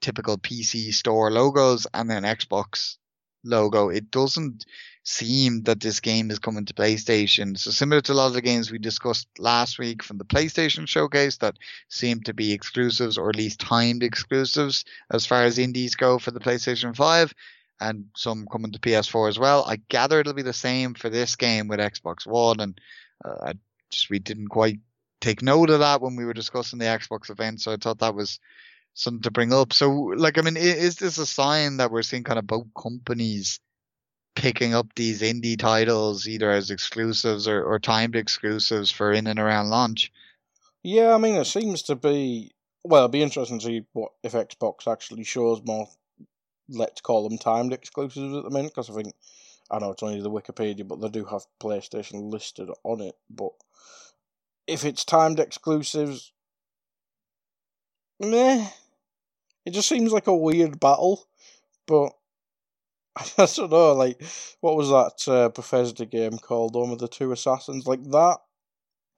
typical 0.00 0.38
PC 0.38 0.92
store 0.92 1.30
logos 1.30 1.86
and 1.92 2.10
then 2.10 2.22
Xbox 2.22 2.96
logo. 3.44 3.88
It 3.88 4.10
doesn't 4.10 4.64
seem 5.04 5.62
that 5.62 5.80
this 5.80 6.00
game 6.00 6.30
is 6.30 6.38
coming 6.38 6.66
to 6.66 6.74
PlayStation. 6.74 7.58
So 7.58 7.70
similar 7.70 8.00
to 8.02 8.12
a 8.12 8.14
lot 8.14 8.26
of 8.26 8.34
the 8.34 8.42
games 8.42 8.70
we 8.70 8.78
discussed 8.78 9.26
last 9.38 9.78
week 9.78 10.02
from 10.02 10.18
the 10.18 10.24
PlayStation 10.24 10.86
showcase 10.86 11.38
that 11.38 11.56
seem 11.88 12.20
to 12.22 12.34
be 12.34 12.52
exclusives 12.52 13.16
or 13.16 13.30
at 13.30 13.36
least 13.36 13.60
timed 13.60 14.02
exclusives 14.02 14.84
as 15.10 15.24
far 15.24 15.44
as 15.44 15.58
indies 15.58 15.94
go 15.94 16.18
for 16.18 16.30
the 16.30 16.40
PlayStation 16.40 16.94
5 16.94 17.34
and 17.80 18.06
some 18.16 18.46
coming 18.50 18.72
to 18.72 18.78
PS4 18.80 19.28
as 19.28 19.38
well. 19.38 19.64
I 19.66 19.76
gather 19.88 20.20
it'll 20.20 20.34
be 20.34 20.42
the 20.42 20.52
same 20.52 20.94
for 20.94 21.08
this 21.08 21.36
game 21.36 21.68
with 21.68 21.80
Xbox 21.80 22.26
One 22.26 22.60
and 22.60 22.80
uh, 23.24 23.36
I 23.42 23.52
just 23.90 24.10
we 24.10 24.18
didn't 24.18 24.48
quite 24.48 24.78
take 25.20 25.42
note 25.42 25.70
of 25.70 25.80
that 25.80 26.02
when 26.02 26.16
we 26.16 26.24
were 26.24 26.34
discussing 26.34 26.78
the 26.78 26.84
Xbox 26.84 27.30
event 27.30 27.60
so 27.60 27.72
I 27.72 27.76
thought 27.76 28.00
that 28.00 28.14
was 28.14 28.40
something 28.98 29.22
to 29.22 29.30
bring 29.30 29.52
up. 29.52 29.72
So 29.72 29.90
like 29.90 30.38
I 30.38 30.42
mean 30.42 30.56
is 30.56 30.96
this 30.96 31.18
a 31.18 31.26
sign 31.26 31.78
that 31.78 31.90
we're 31.90 32.02
seeing 32.02 32.24
kind 32.24 32.38
of 32.38 32.46
both 32.46 32.66
companies 32.80 33.60
picking 34.34 34.72
up 34.72 34.86
these 34.94 35.20
indie 35.20 35.58
titles 35.58 36.28
either 36.28 36.50
as 36.50 36.70
exclusives 36.70 37.48
or, 37.48 37.64
or 37.64 37.78
timed 37.80 38.14
exclusives 38.14 38.90
for 38.90 39.12
in 39.12 39.26
and 39.26 39.38
around 39.38 39.68
launch. 39.68 40.12
Yeah, 40.84 41.12
I 41.12 41.18
mean, 41.18 41.34
it 41.34 41.46
seems 41.46 41.82
to 41.82 41.96
be. 41.96 42.52
Well, 42.84 43.02
it'd 43.02 43.10
be 43.10 43.22
interesting 43.22 43.58
to 43.58 43.66
see 43.66 43.84
what 43.92 44.12
if 44.22 44.32
Xbox 44.32 44.90
actually 44.90 45.24
shows 45.24 45.60
more. 45.64 45.88
Let's 46.68 47.00
call 47.00 47.28
them 47.28 47.38
timed 47.38 47.72
exclusives 47.72 48.36
at 48.36 48.44
the 48.44 48.50
minute, 48.50 48.72
because 48.74 48.88
I 48.88 48.94
think 48.94 49.14
I 49.70 49.80
know 49.80 49.90
it's 49.90 50.02
only 50.02 50.20
the 50.20 50.30
Wikipedia, 50.30 50.86
but 50.86 51.00
they 51.00 51.08
do 51.08 51.24
have 51.24 51.46
PlayStation 51.60 52.30
listed 52.30 52.68
on 52.84 53.00
it. 53.00 53.16
But 53.28 53.52
if 54.66 54.84
it's 54.84 55.04
timed 55.04 55.40
exclusives, 55.40 56.32
meh, 58.20 58.68
it 59.68 59.74
just 59.74 59.88
seems 59.88 60.12
like 60.12 60.26
a 60.26 60.34
weird 60.34 60.80
battle. 60.80 61.26
But 61.86 62.12
I 63.16 63.46
don't 63.54 63.70
know, 63.70 63.92
like, 63.92 64.22
what 64.60 64.76
was 64.76 64.88
that 64.88 65.30
uh, 65.30 65.48
Bethesda 65.50 66.06
game 66.06 66.38
called, 66.38 66.74
Home 66.74 66.90
of 66.90 66.98
the 66.98 67.08
Two 67.08 67.32
Assassins? 67.32 67.86
Like, 67.86 68.02
that 68.04 68.38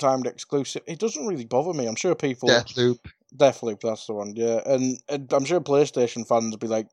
timed 0.00 0.26
exclusive, 0.26 0.82
it 0.88 0.98
doesn't 0.98 1.26
really 1.26 1.44
bother 1.44 1.72
me. 1.72 1.86
I'm 1.86 1.94
sure 1.94 2.16
people. 2.16 2.48
Deathloop. 2.48 2.98
Deathloop, 3.36 3.80
that's 3.80 4.06
the 4.06 4.14
one, 4.14 4.34
yeah. 4.34 4.60
And, 4.66 4.98
and 5.08 5.32
I'm 5.32 5.44
sure 5.44 5.60
PlayStation 5.60 6.26
fans 6.26 6.56
be 6.56 6.66
like, 6.66 6.88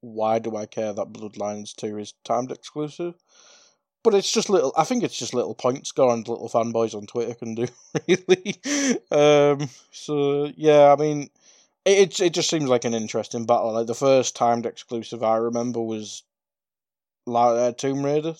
why 0.00 0.38
do 0.38 0.56
I 0.56 0.64
care 0.64 0.94
that 0.94 1.12
Bloodlines 1.12 1.74
2 1.74 1.98
is 1.98 2.14
timed 2.24 2.52
exclusive? 2.52 3.14
But 4.02 4.14
it's 4.14 4.32
just 4.32 4.48
little, 4.48 4.72
I 4.78 4.84
think 4.84 5.02
it's 5.02 5.18
just 5.18 5.34
little 5.34 5.54
point 5.54 5.86
scoring 5.86 6.24
little 6.26 6.48
fanboys 6.48 6.94
on 6.94 7.06
Twitter 7.06 7.34
can 7.34 7.54
do, 7.54 7.66
really. 8.08 8.56
um, 9.10 9.68
so, 9.90 10.50
yeah, 10.56 10.92
I 10.92 10.96
mean, 10.96 11.28
it, 11.84 12.20
it 12.20 12.34
just 12.34 12.50
seems 12.50 12.68
like 12.68 12.84
an 12.84 12.94
interesting 12.94 13.46
battle. 13.46 13.72
Like, 13.72 13.86
the 13.86 13.94
first 13.94 14.36
timed 14.36 14.66
exclusive 14.66 15.22
I 15.22 15.36
remember 15.36 15.80
was 15.80 16.22
uh, 17.26 17.72
Tomb 17.72 18.04
Raider. 18.04 18.34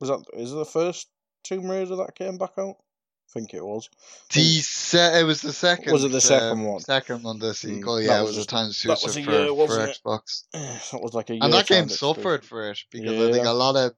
Was 0.00 0.08
that 0.08 0.24
is 0.34 0.52
it 0.52 0.56
the 0.56 0.64
first 0.64 1.08
Tomb 1.44 1.70
Raider 1.70 1.96
that 1.96 2.14
came 2.14 2.38
back 2.38 2.52
out? 2.58 2.76
I 2.78 3.32
think 3.32 3.54
it 3.54 3.64
was. 3.64 3.88
The 4.32 4.40
se- 4.40 5.20
it 5.20 5.24
was 5.24 5.40
the 5.40 5.52
second. 5.52 5.92
Was 5.92 6.04
it 6.04 6.10
the 6.10 6.20
second 6.20 6.48
um, 6.48 6.64
one? 6.64 6.80
Second 6.80 7.22
one, 7.22 7.38
the 7.38 7.54
sequel. 7.54 7.96
Mm, 7.96 8.02
yeah, 8.02 8.14
that 8.14 8.20
it 8.20 8.26
was 8.26 8.36
was 8.36 8.44
a 8.44 8.48
time 8.48 8.66
exclusive 8.68 9.24
for, 9.24 9.30
year, 9.30 9.46
for? 9.48 9.66
Xbox. 9.66 10.44
that 10.52 11.00
was 11.00 11.14
like 11.14 11.30
a. 11.30 11.34
And 11.34 11.52
that 11.52 11.66
game 11.66 11.88
suffered 11.88 12.44
for 12.44 12.70
it 12.70 12.82
because 12.90 13.28
I 13.28 13.32
think 13.32 13.46
a 13.46 13.52
lot 13.52 13.76
of 13.76 13.92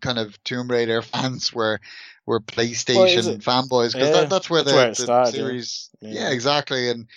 kind 0.00 0.18
of 0.18 0.42
Tomb 0.44 0.68
Raider 0.68 1.02
fans 1.02 1.52
were 1.52 1.80
were 2.26 2.40
PlayStation 2.40 3.42
fanboys 3.42 3.92
because 3.92 4.08
Yeah, 4.08 4.20
that, 4.20 4.30
that's 4.30 4.48
where 4.48 4.62
that's 4.62 4.70
the, 4.70 4.76
where 4.76 4.86
it 4.88 4.96
the 4.96 5.02
started, 5.02 5.34
series. 5.34 5.90
Yeah. 6.00 6.12
Yeah. 6.12 6.30
exactly. 6.30 6.90
And 6.90 7.08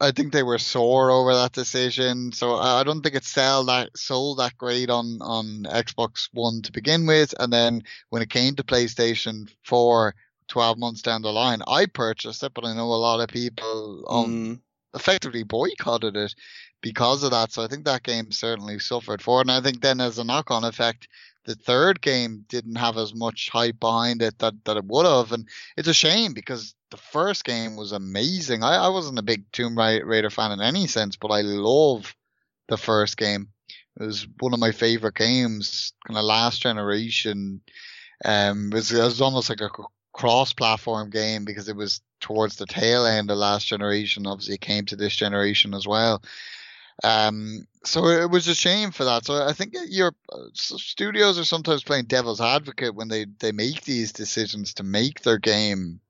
I 0.00 0.10
think 0.10 0.32
they 0.32 0.42
were 0.42 0.58
sore 0.58 1.10
over 1.10 1.34
that 1.34 1.52
decision. 1.52 2.32
So 2.32 2.56
I 2.56 2.82
don't 2.82 3.02
think 3.02 3.14
it 3.14 3.24
sell 3.24 3.64
that 3.64 3.96
sold 3.96 4.38
that 4.38 4.58
great 4.58 4.90
on 4.90 5.18
on 5.22 5.64
Xbox 5.64 6.28
One 6.32 6.62
to 6.62 6.72
begin 6.72 7.06
with. 7.06 7.34
And 7.38 7.52
then 7.52 7.82
when 8.10 8.22
it 8.22 8.30
came 8.30 8.56
to 8.56 8.64
PlayStation 8.64 9.48
4, 9.64 10.14
12 10.48 10.78
months 10.78 11.02
down 11.02 11.22
the 11.22 11.32
line, 11.32 11.62
I 11.66 11.86
purchased 11.86 12.42
it, 12.42 12.52
but 12.54 12.64
I 12.64 12.74
know 12.74 12.92
a 12.92 12.94
lot 12.94 13.20
of 13.20 13.28
people 13.28 14.04
um, 14.08 14.40
Mm, 14.40 14.60
effectively 14.94 15.44
boycotted 15.44 16.16
it 16.16 16.34
because 16.80 17.22
of 17.22 17.30
that. 17.32 17.52
So 17.52 17.62
I 17.62 17.66
think 17.66 17.84
that 17.84 18.02
game 18.02 18.30
certainly 18.30 18.78
suffered 18.78 19.22
for 19.22 19.38
it. 19.38 19.42
And 19.42 19.52
I 19.52 19.60
think 19.60 19.80
then 19.80 20.00
as 20.00 20.18
a 20.18 20.24
knock 20.24 20.50
on 20.50 20.64
effect, 20.64 21.08
the 21.44 21.54
third 21.54 22.00
game 22.00 22.44
didn't 22.48 22.76
have 22.76 22.96
as 22.96 23.14
much 23.14 23.48
hype 23.48 23.80
behind 23.80 24.22
it 24.22 24.38
that, 24.38 24.54
that 24.64 24.76
it 24.76 24.84
would 24.84 25.06
have. 25.06 25.32
And 25.32 25.48
it's 25.76 25.88
a 25.88 25.94
shame 25.94 26.34
because 26.34 26.74
the 26.90 26.96
first 26.96 27.44
game 27.44 27.76
was 27.76 27.92
amazing. 27.92 28.62
I, 28.62 28.76
I 28.76 28.88
wasn't 28.88 29.18
a 29.18 29.22
big 29.22 29.50
Tomb 29.52 29.76
Ra- 29.76 30.00
Raider 30.04 30.30
fan 30.30 30.52
in 30.52 30.60
any 30.60 30.86
sense, 30.86 31.16
but 31.16 31.28
I 31.28 31.40
love 31.40 32.14
the 32.68 32.76
first 32.76 33.16
game. 33.16 33.48
It 33.98 34.04
was 34.04 34.26
one 34.38 34.54
of 34.54 34.60
my 34.60 34.72
favorite 34.72 35.14
games, 35.14 35.92
kind 36.06 36.18
of 36.18 36.24
last 36.24 36.62
generation. 36.62 37.60
Um, 38.24 38.70
it 38.72 38.74
was, 38.74 38.92
it 38.92 39.02
was 39.02 39.20
almost 39.20 39.48
like 39.50 39.60
a 39.60 39.70
cross-platform 40.12 41.10
game 41.10 41.44
because 41.44 41.68
it 41.68 41.76
was 41.76 42.00
towards 42.20 42.56
the 42.56 42.66
tail 42.66 43.06
end 43.06 43.30
of 43.30 43.38
last 43.38 43.66
generation. 43.66 44.26
Obviously, 44.26 44.54
it 44.54 44.60
came 44.60 44.84
to 44.86 44.96
this 44.96 45.16
generation 45.16 45.74
as 45.74 45.86
well. 45.86 46.22
Um, 47.02 47.66
so 47.84 48.06
it 48.06 48.30
was 48.30 48.46
a 48.48 48.54
shame 48.54 48.90
for 48.90 49.04
that. 49.04 49.24
So 49.24 49.46
I 49.46 49.52
think 49.52 49.74
your 49.88 50.12
studios 50.54 51.38
are 51.38 51.44
sometimes 51.44 51.82
playing 51.82 52.06
devil's 52.06 52.40
advocate 52.40 52.94
when 52.94 53.08
they 53.08 53.26
they 53.38 53.52
make 53.52 53.82
these 53.84 54.12
decisions 54.12 54.74
to 54.74 54.82
make 54.82 55.22
their 55.22 55.38
game 55.38 56.00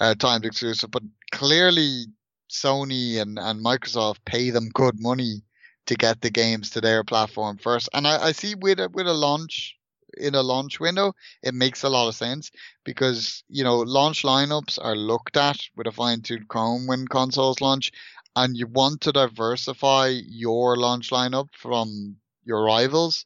uh, 0.00 0.14
timed 0.14 0.44
exclusive, 0.44 0.90
but 0.90 1.02
clearly 1.32 2.06
Sony 2.50 3.20
and, 3.20 3.38
and 3.38 3.64
Microsoft 3.64 4.18
pay 4.24 4.50
them 4.50 4.68
good 4.68 5.00
money 5.00 5.42
to 5.86 5.94
get 5.94 6.20
the 6.20 6.30
games 6.30 6.70
to 6.70 6.80
their 6.80 7.04
platform 7.04 7.58
first. 7.58 7.88
And 7.94 8.06
I, 8.06 8.26
I 8.26 8.32
see 8.32 8.54
with 8.54 8.80
a, 8.80 8.88
with 8.88 9.06
a 9.06 9.14
launch 9.14 9.76
in 10.16 10.34
a 10.34 10.42
launch 10.42 10.80
window, 10.80 11.14
it 11.42 11.54
makes 11.54 11.82
a 11.82 11.88
lot 11.88 12.08
of 12.08 12.14
sense 12.14 12.50
because 12.84 13.44
you 13.48 13.64
know 13.64 13.78
launch 13.78 14.22
lineups 14.22 14.78
are 14.82 14.96
looked 14.96 15.36
at 15.36 15.58
with 15.76 15.86
a 15.86 15.92
fine 15.92 16.22
tooth 16.22 16.48
comb 16.48 16.86
when 16.86 17.06
consoles 17.06 17.60
launch, 17.60 17.92
and 18.36 18.56
you 18.56 18.66
want 18.66 19.00
to 19.00 19.12
diversify 19.12 20.08
your 20.08 20.76
launch 20.76 21.10
lineup 21.10 21.48
from 21.54 22.16
your 22.44 22.62
rivals. 22.62 23.24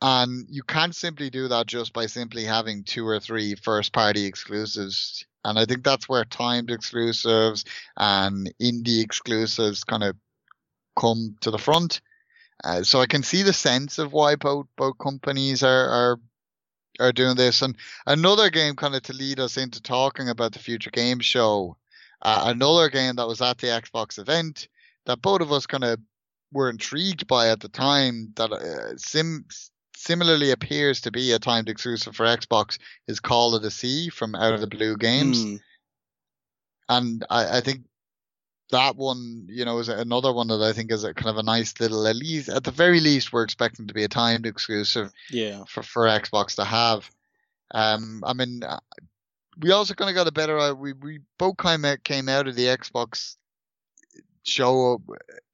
And 0.00 0.46
you 0.48 0.62
can't 0.62 0.94
simply 0.94 1.28
do 1.28 1.48
that 1.48 1.66
just 1.66 1.92
by 1.92 2.06
simply 2.06 2.44
having 2.44 2.84
two 2.84 3.06
or 3.06 3.20
three 3.20 3.54
first 3.56 3.92
party 3.92 4.24
exclusives. 4.24 5.26
And 5.44 5.58
I 5.58 5.66
think 5.66 5.84
that's 5.84 6.08
where 6.08 6.24
timed 6.24 6.70
exclusives 6.70 7.64
and 7.96 8.52
indie 8.60 9.02
exclusives 9.02 9.84
kind 9.84 10.04
of 10.04 10.16
come 10.98 11.36
to 11.42 11.50
the 11.50 11.58
front. 11.58 12.00
Uh, 12.64 12.82
so 12.82 13.00
I 13.00 13.06
can 13.06 13.22
see 13.22 13.42
the 13.42 13.52
sense 13.52 13.98
of 13.98 14.12
why 14.12 14.34
both 14.34 14.66
both 14.76 14.98
companies 14.98 15.62
are 15.62 15.88
are 15.88 16.20
are 17.00 17.12
doing 17.12 17.36
this. 17.36 17.62
And 17.62 17.76
another 18.06 18.50
game, 18.50 18.74
kind 18.76 18.94
of 18.94 19.02
to 19.04 19.12
lead 19.12 19.40
us 19.40 19.56
into 19.56 19.80
talking 19.80 20.28
about 20.28 20.52
the 20.52 20.58
future 20.58 20.90
game 20.90 21.20
show, 21.20 21.76
uh, 22.22 22.44
another 22.46 22.88
game 22.88 23.16
that 23.16 23.28
was 23.28 23.40
at 23.40 23.58
the 23.58 23.68
Xbox 23.68 24.18
event 24.18 24.68
that 25.06 25.22
both 25.22 25.40
of 25.40 25.52
us 25.52 25.66
kind 25.66 25.84
of 25.84 25.98
were 26.52 26.70
intrigued 26.70 27.26
by 27.26 27.50
at 27.50 27.60
the 27.60 27.68
time 27.68 28.32
that 28.36 28.52
uh, 28.52 28.96
sim 28.96 29.44
similarly 29.96 30.52
appears 30.52 31.00
to 31.00 31.10
be 31.10 31.32
a 31.32 31.38
timed 31.38 31.68
exclusive 31.68 32.14
for 32.14 32.24
Xbox 32.24 32.78
is 33.08 33.20
Call 33.20 33.54
of 33.54 33.62
the 33.62 33.70
Sea 33.70 34.08
from 34.08 34.34
Out 34.34 34.54
of 34.54 34.60
the 34.60 34.66
Blue 34.68 34.96
Games 34.96 35.44
mm. 35.44 35.60
and 36.88 37.24
I, 37.28 37.58
I 37.58 37.60
think 37.60 37.82
that 38.70 38.96
one, 38.96 39.46
you 39.48 39.64
know, 39.64 39.78
is 39.78 39.88
another 39.88 40.32
one 40.32 40.48
that 40.48 40.60
I 40.60 40.72
think 40.72 40.92
is 40.92 41.04
a 41.04 41.14
kind 41.14 41.30
of 41.30 41.38
a 41.38 41.42
nice 41.42 41.78
little, 41.80 42.06
at 42.06 42.16
least 42.16 42.48
at 42.48 42.64
the 42.64 42.70
very 42.70 43.00
least, 43.00 43.32
we're 43.32 43.42
expecting 43.42 43.86
to 43.86 43.94
be 43.94 44.04
a 44.04 44.08
timed 44.08 44.46
exclusive 44.46 45.12
Yeah. 45.30 45.64
for, 45.66 45.82
for 45.82 46.04
Xbox 46.04 46.56
to 46.56 46.64
have. 46.64 47.10
Um, 47.70 48.22
I 48.26 48.34
mean, 48.34 48.62
uh, 48.62 48.80
we 49.58 49.72
also 49.72 49.94
kind 49.94 50.10
of 50.10 50.16
got 50.16 50.28
a 50.28 50.32
better, 50.32 50.58
uh, 50.58 50.72
we, 50.72 50.92
we 50.92 51.20
both 51.38 51.56
kind 51.56 51.84
of 51.84 52.02
came 52.04 52.28
out 52.28 52.48
of 52.48 52.54
the 52.54 52.66
Xbox 52.66 53.36
show 54.44 55.02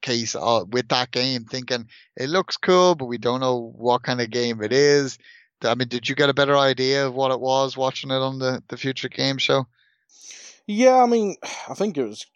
case 0.02 0.36
uh, 0.36 0.64
with 0.70 0.88
that 0.88 1.10
game 1.10 1.44
thinking 1.44 1.88
it 2.16 2.28
looks 2.28 2.56
cool, 2.56 2.94
but 2.94 3.06
we 3.06 3.18
don't 3.18 3.40
know 3.40 3.72
what 3.76 4.02
kind 4.02 4.20
of 4.20 4.30
game 4.30 4.62
it 4.62 4.72
is. 4.72 5.18
I 5.62 5.74
mean, 5.74 5.88
did 5.88 6.08
you 6.08 6.14
get 6.14 6.28
a 6.28 6.34
better 6.34 6.56
idea 6.56 7.06
of 7.06 7.14
what 7.14 7.30
it 7.30 7.40
was 7.40 7.76
watching 7.76 8.10
it 8.10 8.14
on 8.14 8.38
the, 8.38 8.62
the 8.68 8.76
future 8.76 9.08
game 9.08 9.38
show? 9.38 9.66
Yeah, 10.66 11.02
I 11.02 11.06
mean, 11.06 11.36
I 11.68 11.74
think 11.74 11.96
it 11.96 12.04
was. 12.04 12.26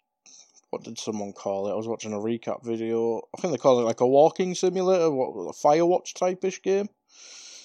What 0.71 0.83
did 0.83 0.99
someone 0.99 1.33
call 1.33 1.67
it? 1.67 1.71
I 1.71 1.75
was 1.75 1.87
watching 1.87 2.13
a 2.13 2.17
recap 2.17 2.63
video. 2.63 3.23
I 3.35 3.41
think 3.41 3.51
they 3.51 3.57
called 3.57 3.81
it 3.81 3.85
like 3.85 4.01
a 4.01 4.07
walking 4.07 4.53
simulator, 4.53 5.09
what 5.09 5.29
a 5.29 5.53
Firewatch 5.53 6.13
type 6.13 6.43
ish 6.43 6.61
game. 6.61 6.89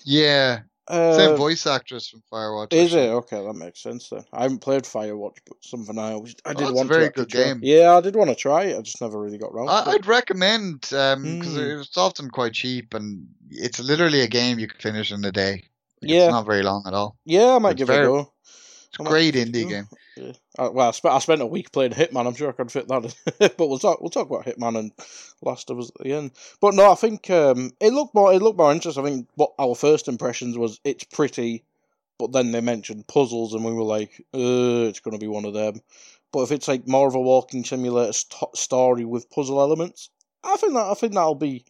Yeah, 0.07 0.61
Uh, 0.87 1.16
Same 1.16 1.37
voice 1.37 1.66
actress 1.66 2.09
from 2.09 2.22
Firewatch. 2.30 2.72
Is 2.74 2.93
it 2.93 3.09
okay? 3.09 3.43
That 3.43 3.55
makes 3.55 3.82
sense 3.82 4.11
then. 4.11 4.22
I 4.35 4.43
haven't 4.43 4.59
played 4.59 4.82
Firewatch, 4.82 5.39
but 5.47 5.57
something 5.62 5.99
I 5.99 6.12
always 6.12 6.35
I 6.45 6.51
Oh, 6.51 6.53
did 6.53 6.62
it's 6.62 6.70
a 6.70 6.74
want 6.74 6.89
very 6.89 7.01
to 7.05 7.07
actually 7.07 7.24
good 7.24 7.30
try. 7.30 7.45
game. 7.45 7.61
Yeah, 7.62 7.97
I 7.97 8.01
did 8.03 8.16
want 8.16 8.28
to 8.30 8.37
try 8.37 8.64
it. 8.64 8.76
I 8.78 8.82
just 8.82 9.01
never 9.01 9.18
really 9.18 9.39
got 9.39 9.55
round. 9.55 9.70
I, 9.70 9.85
to 9.85 9.91
I'd 9.91 10.07
recommend 10.07 10.80
because 10.82 10.99
Mm. 11.57 11.80
it's 11.80 11.97
often 11.97 12.28
quite 12.30 12.53
cheap 12.53 12.93
and 12.93 13.26
it's 13.51 13.80
literally 13.80 14.20
a 14.20 14.28
game 14.28 14.59
you 14.59 14.68
can 14.68 14.78
finish 14.78 15.11
in 15.11 15.24
a 15.24 15.32
day. 15.32 15.64
Like, 16.03 16.11
Yeah. 16.11 16.24
it's 16.26 16.32
not 16.32 16.45
very 16.45 16.62
long 16.62 16.82
at 16.87 16.93
all. 16.93 17.16
Yeah, 17.24 17.55
I 17.55 17.59
might 17.61 17.70
It's 17.72 17.78
give 17.78 17.89
very- 17.89 18.01
it 18.01 18.09
a 18.09 18.09
go. 18.24 18.32
It's 18.43 19.01
a 19.01 19.05
great 19.05 19.35
indie 19.35 19.66
game. 19.68 19.89
Yeah. 20.17 20.33
Uh, 20.59 20.71
well, 20.73 20.89
I 20.89 20.91
spent 20.93 21.15
I 21.15 21.19
spent 21.19 21.43
a 21.43 21.47
week 21.47 21.73
playing 21.73 21.93
Hitman. 21.93 22.27
I'm 22.27 22.35
sure 22.35 22.49
I 22.49 22.53
could 22.53 22.71
fit 22.71 22.87
that. 22.89 23.05
in. 23.05 23.51
but 23.57 23.69
we'll 23.69 23.79
talk 23.79 24.01
we'll 24.01 24.11
talk 24.11 24.29
about 24.29 24.47
Hitman 24.47 24.79
and 24.79 24.93
Last 25.43 25.71
of 25.71 25.79
Us 25.79 25.91
at 25.91 26.05
the 26.05 26.12
end. 26.12 26.33
But 26.61 26.75
no, 26.75 26.91
I 26.91 26.95
think 26.95 27.29
um, 27.31 27.73
it 27.81 27.93
looked 27.93 28.15
more 28.15 28.33
it 28.33 28.41
looked 28.41 28.59
more 28.59 28.73
interesting. 28.73 29.05
I 29.05 29.11
think 29.11 29.29
what 29.35 29.53
our 29.59 29.75
first 29.75 30.07
impressions 30.09 30.57
was 30.57 30.81
it's 30.85 31.05
pretty, 31.05 31.65
but 32.19 32.33
then 32.33 32.53
they 32.53 32.61
mentioned 32.61 33.09
puzzles 33.09 33.55
and 33.55 33.65
we 33.65 33.73
were 33.73 33.83
like, 33.83 34.12
uh, 34.35 34.87
it's 34.89 35.01
going 35.01 35.19
to 35.19 35.25
be 35.25 35.29
one 35.29 35.45
of 35.45 35.55
them. 35.55 35.81
But 36.33 36.43
if 36.43 36.53
it's 36.53 36.69
like 36.69 36.87
more 36.87 37.09
of 37.09 37.15
a 37.15 37.21
walking 37.21 37.65
simulator 37.65 38.12
st- 38.12 38.57
story 38.57 39.05
with 39.05 39.31
puzzle 39.31 39.61
elements, 39.61 40.11
I 40.45 40.57
think 40.57 40.75
that 40.75 40.87
I 40.87 40.95
think 40.95 41.15
that'll 41.15 41.35
be 41.35 41.65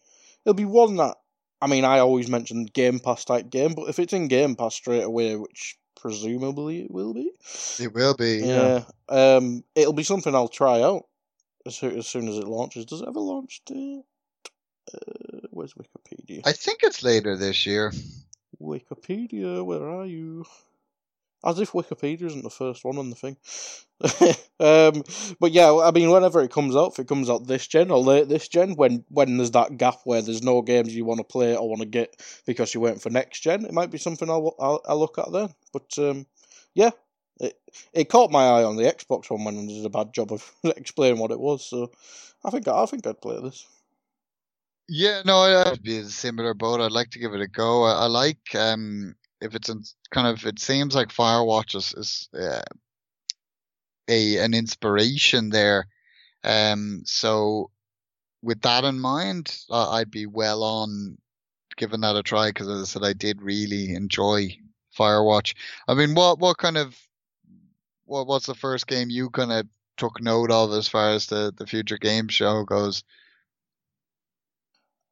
it'll 0.45 0.53
be 0.53 0.65
one 0.65 0.97
that 0.97 1.17
I 1.61 1.67
mean 1.67 1.83
I 1.83 1.99
always 1.99 2.29
mention 2.29 2.65
Game 2.65 2.99
Pass 2.99 3.25
type 3.25 3.49
game, 3.49 3.73
but 3.73 3.89
if 3.89 3.97
it's 3.97 4.13
in 4.13 4.27
Game 4.27 4.55
Pass 4.55 4.75
straight 4.75 5.03
away, 5.03 5.35
which 5.35 5.77
presumably 5.95 6.81
it 6.81 6.91
will 6.91 7.13
be, 7.13 7.31
It 7.79 7.93
will 7.93 8.15
be. 8.15 8.37
Yeah. 8.37 8.83
yeah. 9.09 9.35
Um, 9.35 9.63
it'll 9.75 9.93
be 9.93 10.03
something 10.03 10.33
I'll 10.33 10.47
try 10.47 10.81
out 10.81 11.05
as 11.65 11.75
soon 11.75 11.97
as, 11.97 12.07
soon 12.07 12.27
as 12.27 12.37
it 12.37 12.47
launches. 12.47 12.85
Does 12.85 13.01
it 13.01 13.07
ever 13.07 13.19
launch 13.19 13.61
date? 13.65 14.03
Uh, 14.93 15.39
where's 15.51 15.73
Wikipedia? 15.73 16.41
I 16.45 16.51
think 16.51 16.79
it's 16.83 17.03
later 17.03 17.35
this 17.35 17.65
year. 17.65 17.91
Wikipedia, 18.61 19.63
where 19.65 19.87
are 19.87 20.05
you? 20.05 20.45
As 21.43 21.59
if 21.59 21.71
Wikipedia 21.73 22.23
isn't 22.23 22.43
the 22.43 22.49
first 22.49 22.83
one 22.83 22.97
on 22.97 23.09
the 23.09 23.15
thing. 23.15 23.37
um, 24.59 25.03
but 25.39 25.51
yeah, 25.51 25.73
I 25.73 25.91
mean, 25.91 26.09
whenever 26.09 26.41
it 26.41 26.51
comes 26.51 26.75
out, 26.75 26.93
if 26.93 26.99
it 26.99 27.07
comes 27.07 27.29
out 27.29 27.47
this 27.47 27.67
gen 27.67 27.91
or 27.91 27.99
late 27.99 28.27
this 28.27 28.47
gen, 28.47 28.75
when 28.75 29.05
when 29.09 29.37
there's 29.37 29.51
that 29.51 29.77
gap 29.77 29.99
where 30.03 30.21
there's 30.21 30.43
no 30.43 30.61
games 30.61 30.95
you 30.95 31.05
want 31.05 31.19
to 31.19 31.23
play 31.23 31.55
or 31.55 31.69
want 31.69 31.81
to 31.81 31.87
get 31.87 32.21
because 32.45 32.73
you're 32.73 32.83
waiting 32.83 32.99
for 32.99 33.09
next 33.09 33.41
gen, 33.41 33.63
it 33.65 33.73
might 33.73 33.91
be 33.91 33.97
something 33.97 34.29
I'll 34.29 34.55
I'll, 34.59 34.81
I'll 34.87 34.99
look 34.99 35.17
at 35.17 35.31
then. 35.31 35.49
But 35.71 35.97
um, 35.97 36.25
yeah, 36.73 36.91
it 37.39 37.57
it 37.93 38.09
caught 38.09 38.31
my 38.31 38.43
eye 38.43 38.63
on 38.63 38.75
the 38.75 38.83
Xbox 38.83 39.29
one 39.29 39.43
when 39.43 39.57
I 39.57 39.67
did 39.67 39.85
a 39.85 39.89
bad 39.89 40.13
job 40.13 40.31
of 40.31 40.51
explaining 40.63 41.19
what 41.19 41.31
it 41.31 41.39
was. 41.39 41.65
So 41.65 41.91
I 42.43 42.49
think 42.49 42.67
I 42.67 42.85
think 42.85 43.07
I'd 43.07 43.21
play 43.21 43.39
this. 43.41 43.65
Yeah, 44.87 45.23
no, 45.25 45.41
I'd 45.41 45.81
be 45.81 45.97
in 45.97 46.05
a 46.05 46.09
similar 46.09 46.53
boat. 46.53 46.79
I'd 46.79 46.91
like 46.91 47.09
to 47.11 47.19
give 47.19 47.33
it 47.33 47.41
a 47.41 47.47
go. 47.47 47.83
I, 47.83 48.03
I 48.03 48.05
like 48.05 48.53
um 48.55 49.15
if 49.41 49.55
it's 49.55 49.69
in 49.69 49.83
kind 50.11 50.27
of 50.27 50.45
it 50.45 50.59
seems 50.59 50.95
like 50.95 51.09
Firewatch 51.09 51.75
is, 51.75 51.93
is 51.93 52.29
uh, 52.33 52.61
a 54.07 54.37
an 54.37 54.53
inspiration 54.53 55.49
there. 55.49 55.87
Um, 56.43 57.03
so 57.05 57.71
with 58.41 58.61
that 58.61 58.83
in 58.83 58.99
mind, 58.99 59.57
uh, 59.69 59.91
I'd 59.91 60.11
be 60.11 60.25
well 60.25 60.63
on 60.63 61.17
giving 61.77 62.01
that 62.01 62.15
a 62.15 62.23
try 62.23 62.49
because 62.49 62.67
as 62.69 62.81
I 62.81 62.85
said, 62.85 63.03
I 63.03 63.13
did 63.13 63.41
really 63.41 63.93
enjoy 63.93 64.57
Firewatch. 64.97 65.55
I 65.87 65.93
mean, 65.93 66.15
what 66.15 66.39
what 66.39 66.57
kind 66.57 66.77
of 66.77 66.97
what 68.05 68.27
what's 68.27 68.45
the 68.45 68.55
first 68.55 68.87
game 68.87 69.09
you 69.09 69.29
kind 69.29 69.51
of 69.51 69.67
took 69.97 70.21
note 70.21 70.51
of 70.51 70.71
as 70.73 70.87
far 70.87 71.11
as 71.11 71.27
the 71.27 71.53
the 71.55 71.67
future 71.67 71.97
game 71.97 72.27
show 72.27 72.63
goes? 72.63 73.03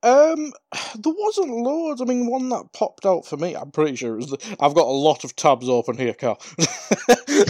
Um, 0.04 0.52
there 1.00 1.14
wasn't 1.18 1.50
loads. 1.50 2.02
I 2.02 2.06
mean, 2.06 2.28
one 2.28 2.50
that 2.50 2.74
popped 2.74 3.06
out 3.06 3.26
for 3.26 3.38
me, 3.38 3.56
I'm 3.56 3.72
pretty 3.72 3.96
sure 3.96 4.14
it 4.14 4.18
was. 4.18 4.28
The, 4.28 4.58
I've 4.60 4.76
got 4.76 4.86
a 4.86 4.92
lot 4.92 5.24
of 5.24 5.36
tabs 5.36 5.70
open 5.70 5.98
here, 5.98 6.14
Carl. 6.14 6.40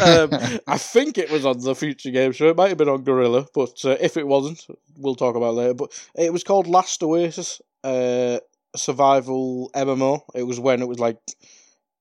um, 0.04 0.30
I 0.68 0.78
think 0.78 1.18
it 1.18 1.32
was 1.32 1.45
on 1.45 1.60
the 1.60 1.76
Future 1.76 2.12
Game 2.12 2.32
Show. 2.32 2.49
It 2.49 2.56
might 2.56 2.70
have 2.70 2.78
been 2.78 2.89
on 2.89 3.04
Guerrilla, 3.04 3.47
but 3.54 3.84
uh, 3.84 3.97
if 3.99 4.16
it 4.16 4.28
wasn't, 4.28 4.66
we'll 4.95 5.16
talk 5.16 5.36
about 5.36 5.49
it 5.49 5.58
later. 5.58 5.74
But 5.74 6.10
it 6.16 6.32
was 6.32 6.43
called 6.43 6.68
Last 6.68 7.01
Oasis, 7.04 7.62
uh, 7.84 8.39
survival 8.76 9.72
MMO. 9.76 10.22
It 10.36 10.43
was 10.43 10.60
when 10.60 10.82
it 10.82 10.88
was 10.88 10.99
like 10.99 11.18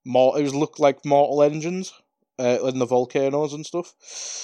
more. 0.04 0.38
It 0.38 0.42
was 0.42 0.54
looked 0.54 0.78
like 0.78 1.04
Mortal 1.04 1.42
Engines. 1.42 1.92
Uh, 2.38 2.58
in 2.64 2.78
the 2.78 2.86
volcanoes 2.86 3.52
and 3.52 3.64
stuff. 3.64 3.94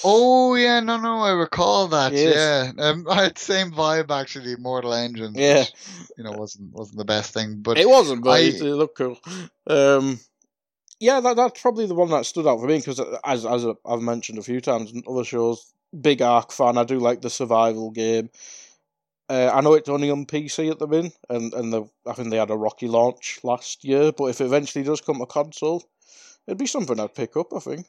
Oh 0.03 0.53
yeah, 0.55 0.79
no, 0.79 0.97
no, 0.97 1.19
I 1.19 1.31
recall 1.31 1.87
that. 1.87 2.13
Yes. 2.13 2.71
Yeah, 2.77 2.83
um, 2.89 3.07
I 3.09 3.23
had 3.23 3.37
same 3.37 3.71
vibe 3.71 4.11
actually. 4.11 4.55
Mortal 4.57 4.93
Engines. 4.93 5.35
Yeah. 5.35 5.61
which, 5.61 5.73
you 6.17 6.23
know, 6.23 6.31
wasn't 6.33 6.71
wasn't 6.71 6.99
the 6.99 7.05
best 7.05 7.33
thing, 7.33 7.61
but 7.61 7.77
It 7.77 7.89
wasn't, 7.89 8.23
but 8.23 8.29
I- 8.31 8.43
it, 8.43 8.61
looked 8.61 8.97
cool. 8.97 9.19
Um, 9.67 10.19
yeah, 10.99 11.19
that 11.19 11.35
that's 11.35 11.61
probably 11.61 11.87
the 11.87 11.95
one 11.95 12.09
that 12.11 12.25
stood 12.25 12.45
out 12.45 12.59
for 12.59 12.67
me 12.67 12.77
because, 12.77 13.01
as 13.25 13.45
as 13.45 13.65
I've 13.85 14.01
mentioned 14.01 14.37
a 14.37 14.43
few 14.43 14.61
times 14.61 14.91
in 14.91 15.01
other 15.07 15.23
shows, 15.23 15.73
big 15.99 16.21
Ark 16.21 16.51
fan. 16.51 16.77
I 16.77 16.83
do 16.83 16.99
like 16.99 17.21
the 17.21 17.29
survival 17.29 17.89
game. 17.91 18.29
Uh, 19.29 19.51
I 19.53 19.61
know 19.61 19.73
it's 19.73 19.89
only 19.89 20.09
on 20.11 20.25
PC 20.25 20.69
at 20.69 20.79
the 20.79 20.87
minute, 20.87 21.17
and 21.29 21.53
and 21.53 21.71
the 21.71 21.83
I 22.05 22.13
think 22.13 22.29
they 22.29 22.37
had 22.37 22.49
a 22.51 22.57
rocky 22.57 22.87
launch 22.87 23.39
last 23.43 23.83
year. 23.83 24.11
But 24.11 24.25
if 24.25 24.41
it 24.41 24.45
eventually 24.45 24.83
does 24.83 25.01
come 25.01 25.19
to 25.19 25.25
console, 25.25 25.83
it'd 26.47 26.57
be 26.57 26.67
something 26.67 26.99
I'd 26.99 27.15
pick 27.15 27.37
up. 27.37 27.53
I 27.53 27.59
think. 27.59 27.85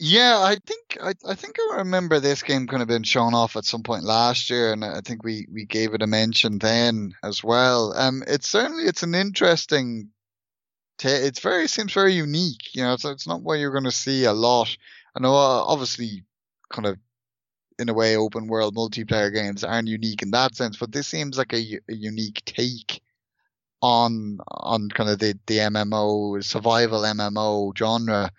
Yeah, 0.00 0.38
I 0.38 0.56
think 0.64 0.98
I, 1.02 1.14
I 1.28 1.34
think 1.34 1.56
I 1.58 1.78
remember 1.78 2.20
this 2.20 2.42
game 2.44 2.68
kind 2.68 2.82
of 2.82 2.88
been 2.88 3.02
shown 3.02 3.34
off 3.34 3.56
at 3.56 3.64
some 3.64 3.82
point 3.82 4.04
last 4.04 4.48
year, 4.48 4.72
and 4.72 4.84
I 4.84 5.00
think 5.00 5.24
we, 5.24 5.48
we 5.52 5.64
gave 5.64 5.92
it 5.92 6.02
a 6.02 6.06
mention 6.06 6.58
then 6.58 7.14
as 7.24 7.42
well. 7.42 7.92
Um, 7.96 8.22
it's 8.28 8.46
certainly 8.46 8.84
it's 8.84 9.02
an 9.02 9.16
interesting. 9.16 10.10
Ta- 10.98 11.08
it's 11.08 11.40
very 11.40 11.66
seems 11.66 11.92
very 11.92 12.14
unique. 12.14 12.74
You 12.74 12.84
know, 12.84 12.92
it's 12.92 13.04
it's 13.04 13.26
not 13.26 13.42
what 13.42 13.58
you're 13.58 13.72
going 13.72 13.84
to 13.84 13.90
see 13.90 14.24
a 14.24 14.32
lot. 14.32 14.76
I 15.16 15.20
know, 15.20 15.34
uh, 15.34 15.64
obviously, 15.64 16.22
kind 16.70 16.86
of 16.86 16.96
in 17.80 17.88
a 17.88 17.94
way, 17.94 18.16
open 18.16 18.46
world 18.46 18.76
multiplayer 18.76 19.32
games 19.32 19.64
aren't 19.64 19.88
unique 19.88 20.22
in 20.22 20.30
that 20.32 20.54
sense, 20.54 20.76
but 20.76 20.92
this 20.92 21.08
seems 21.08 21.38
like 21.38 21.52
a, 21.52 21.80
a 21.88 21.94
unique 21.94 22.42
take 22.44 23.00
on 23.80 24.38
on 24.48 24.88
kind 24.88 25.10
of 25.10 25.18
the 25.18 25.38
the 25.46 25.58
MMO 25.58 26.42
survival 26.42 27.02
MMO 27.02 27.76
genre. 27.76 28.30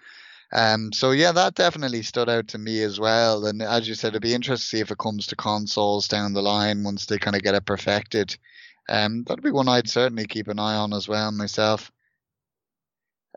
Um, 0.51 0.91
so 0.91 1.11
yeah, 1.11 1.31
that 1.31 1.55
definitely 1.55 2.01
stood 2.01 2.29
out 2.29 2.47
to 2.49 2.57
me 2.57 2.81
as 2.81 2.99
well. 2.99 3.45
And 3.45 3.61
as 3.61 3.87
you 3.87 3.93
said, 3.93 4.09
it'd 4.09 4.21
be 4.21 4.33
interesting 4.33 4.63
to 4.63 4.77
see 4.77 4.79
if 4.79 4.91
it 4.91 4.97
comes 4.97 5.27
to 5.27 5.35
consoles 5.35 6.07
down 6.07 6.33
the 6.33 6.41
line 6.41 6.83
once 6.83 7.05
they 7.05 7.19
kind 7.19 7.35
of 7.35 7.43
get 7.43 7.55
it 7.55 7.65
perfected. 7.65 8.35
Um, 8.89 9.23
that'd 9.23 9.43
be 9.43 9.51
one 9.51 9.67
I'd 9.67 9.87
certainly 9.87 10.25
keep 10.25 10.47
an 10.47 10.57
eye 10.57 10.75
on 10.75 10.93
as 10.93 11.07
well 11.07 11.31
myself. 11.31 11.91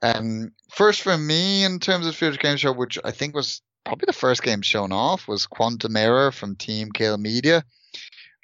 Um, 0.01 0.53
first 0.71 1.03
for 1.03 1.17
me 1.17 1.65
in 1.65 1.79
terms 1.79 2.07
of 2.07 2.17
future 2.17 2.39
game 2.39 2.57
show, 2.57 2.73
which 2.73 2.99
I 3.05 3.11
think 3.11 3.35
was 3.35 3.61
probably 3.85 4.07
the 4.07 4.15
first 4.15 4.43
game 4.43 4.63
shown 4.63 4.91
off, 4.91 5.29
was 5.29 5.47
Quantum 5.47 5.97
Error 5.97 6.33
from 6.33 6.57
Team 6.57 6.91
Kill 6.91 7.19
Media, 7.19 7.65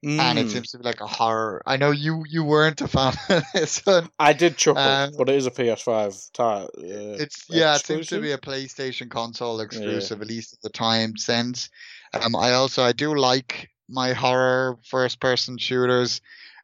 and 0.02 0.38
it 0.38 0.46
Mm. 0.46 0.50
seems 0.50 0.70
to 0.70 0.78
be 0.78 0.84
like 0.84 1.00
a 1.00 1.06
horror. 1.06 1.62
I 1.66 1.76
know 1.76 1.90
you 1.90 2.24
you 2.28 2.44
weren't 2.44 2.80
a 2.80 2.88
fan 2.88 3.14
of 3.28 3.42
this 3.52 3.84
one. 3.84 4.08
I 4.18 4.32
did 4.32 4.56
chuckle, 4.56 4.82
Um, 4.82 5.10
but 5.18 5.28
it 5.28 5.34
is 5.36 5.46
a 5.46 5.50
PS5 5.50 6.32
type. 6.32 6.68
Uh, 6.76 7.18
It's 7.18 7.46
yeah, 7.48 7.74
it 7.76 7.84
seems 7.84 8.06
to 8.08 8.20
be 8.20 8.32
a 8.32 8.38
PlayStation 8.38 9.10
console 9.10 9.60
exclusive, 9.60 10.20
at 10.22 10.28
least 10.28 10.52
at 10.54 10.60
the 10.62 10.70
time 10.70 11.16
since. 11.16 11.68
Um, 12.14 12.36
I 12.36 12.52
also 12.52 12.82
I 12.84 12.92
do 12.92 13.14
like 13.16 13.70
my 13.88 14.12
horror 14.12 14.78
first 14.84 15.20
person 15.20 15.58
shooters. 15.58 16.20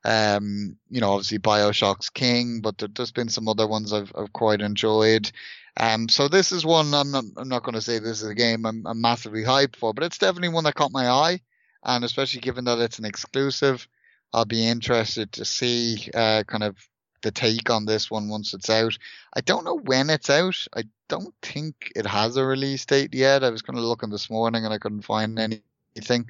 Um, 0.07 0.77
you 0.91 1.01
know, 1.01 1.13
obviously 1.13 1.39
Bioshock's 1.39 2.11
king, 2.11 2.61
but 2.61 2.77
there, 2.79 2.89
there's 2.95 3.11
been 3.13 3.31
some 3.31 3.49
other 3.49 3.67
ones 3.67 3.93
I've 3.93 4.13
I've 4.17 4.33
quite 4.33 4.61
enjoyed. 4.61 5.31
Um, 5.77 6.09
so 6.09 6.29
this 6.29 6.53
is 6.53 6.65
one 6.65 6.95
I'm 6.95 7.11
not 7.11 7.25
I'm 7.37 7.49
not 7.49 7.63
going 7.65 7.75
to 7.75 7.81
say 7.81 7.99
this 7.99 8.23
is 8.23 8.29
a 8.29 8.35
game 8.35 8.65
I'm, 8.67 8.87
I'm 8.87 9.01
massively 9.01 9.43
hyped 9.43 9.77
for, 9.77 9.93
but 9.95 10.05
it's 10.05 10.19
definitely 10.19 10.51
one 10.51 10.65
that 10.65 10.75
caught 10.75 10.93
my 10.93 11.09
eye, 11.09 11.41
and 11.85 12.05
especially 12.05 12.41
given 12.41 12.65
that 12.65 12.79
it's 12.79 12.99
an 12.99 13.05
exclusive, 13.05 13.87
I'll 14.33 14.45
be 14.45 14.67
interested 14.67 15.33
to 15.33 15.45
see 15.45 16.11
uh 16.15 16.45
kind 16.47 16.65
of 16.65 16.77
the 17.23 17.31
take 17.31 17.71
on 17.71 17.87
this 17.87 18.11
one 18.11 18.29
once 18.29 18.55
it's 18.55 18.71
out. 18.71 18.97
I 19.35 19.41
don't 19.41 19.65
know 19.65 19.79
when 19.79 20.11
it's 20.11 20.31
out. 20.31 20.67
I 20.77 20.85
don't 21.09 21.35
think 21.43 21.93
it 21.97 22.07
has 22.07 22.37
a 22.37 22.45
release 22.45 22.85
date 22.85 23.15
yet. 23.15 23.43
I 23.43 23.51
was 23.51 23.63
kind 23.63 23.79
of 23.79 23.85
looking 23.85 24.11
this 24.11 24.31
morning 24.31 24.65
and 24.65 24.75
I 24.75 24.79
couldn't 24.79 25.03
find 25.03 25.39
anything. 25.39 26.27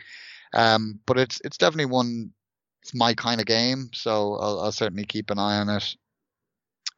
Um, 0.52 1.00
but 1.06 1.18
it's 1.18 1.40
it's 1.44 1.58
definitely 1.58 1.86
one. 1.86 2.32
It's 2.82 2.94
my 2.94 3.14
kind 3.14 3.40
of 3.40 3.46
game, 3.46 3.90
so 3.94 4.36
I'll, 4.36 4.60
I'll 4.60 4.72
certainly 4.72 5.04
keep 5.04 5.30
an 5.30 5.38
eye 5.38 5.58
on 5.58 5.68
it. 5.70 5.96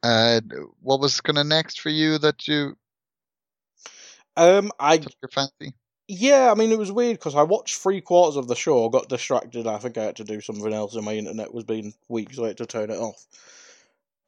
Uh, 0.03 0.41
what 0.81 0.99
was 0.99 1.21
kind 1.21 1.37
of 1.39 1.47
next 1.47 1.79
for 1.79 1.89
you 1.89 2.17
that 2.19 2.47
you 2.47 2.77
Um, 4.35 4.71
I 4.79 4.99
took 4.99 5.13
your 5.21 5.29
fancy? 5.29 5.73
Yeah, 6.07 6.51
I 6.51 6.55
mean, 6.55 6.71
it 6.71 6.77
was 6.77 6.91
weird 6.91 7.17
because 7.17 7.35
I 7.35 7.43
watched 7.43 7.75
three 7.75 7.99
quarters 7.99 8.37
of 8.37 8.47
the 8.47 8.55
show, 8.55 8.87
got 8.87 9.09
distracted. 9.09 9.67
I 9.67 9.77
think 9.77 9.97
I 9.97 10.03
had 10.05 10.15
to 10.17 10.23
do 10.23 10.39
something 10.39 10.73
else, 10.73 10.95
and 10.95 11.03
my 11.03 11.13
internet 11.13 11.53
was 11.53 11.65
being 11.65 11.93
weak, 12.07 12.33
so 12.33 12.45
I 12.45 12.49
had 12.49 12.57
to 12.57 12.65
turn 12.65 12.89
it 12.91 12.97
off. 12.97 13.25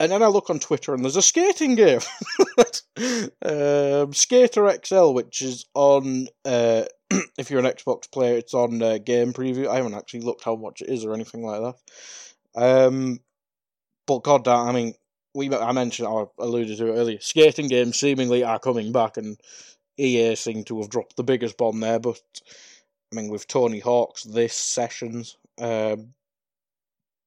And 0.01 0.11
then 0.11 0.21
I 0.21 0.27
look 0.27 0.49
on 0.49 0.59
Twitter, 0.59 0.93
and 0.93 1.03
there's 1.03 1.15
a 1.15 1.21
skating 1.21 1.75
game, 1.75 1.99
um, 3.45 4.13
Skater 4.13 4.77
XL, 4.83 5.11
which 5.11 5.41
is 5.41 5.65
on. 5.73 6.27
Uh, 6.43 6.83
if 7.37 7.49
you're 7.49 7.59
an 7.59 7.65
Xbox 7.65 8.11
player, 8.11 8.37
it's 8.37 8.53
on 8.53 8.81
uh, 8.81 8.97
Game 8.97 9.31
Preview. 9.33 9.67
I 9.67 9.77
haven't 9.77 9.95
actually 9.95 10.21
looked 10.21 10.43
how 10.43 10.55
much 10.55 10.81
it 10.81 10.89
is 10.89 11.05
or 11.05 11.13
anything 11.13 11.43
like 11.43 11.61
that. 11.61 12.61
Um, 12.61 13.19
but 14.05 14.23
god 14.23 14.43
damn, 14.43 14.67
I 14.67 14.71
mean, 14.73 14.93
we 15.33 15.53
I 15.53 15.71
mentioned, 15.71 16.07
I 16.07 16.25
alluded 16.39 16.77
to 16.77 16.87
it 16.87 16.97
earlier. 16.97 17.19
Skating 17.19 17.67
games 17.67 17.97
seemingly 17.97 18.43
are 18.43 18.59
coming 18.59 18.91
back, 18.91 19.17
and 19.17 19.37
EA 19.99 20.35
seem 20.35 20.63
to 20.65 20.79
have 20.79 20.89
dropped 20.89 21.15
the 21.15 21.23
biggest 21.23 21.57
bomb 21.57 21.79
there, 21.79 21.99
but 21.99 22.21
I 23.11 23.15
mean, 23.15 23.29
with 23.29 23.47
Tony 23.47 23.79
Hawk's 23.79 24.23
this 24.23 24.53
sessions, 24.53 25.37
um, 25.59 26.13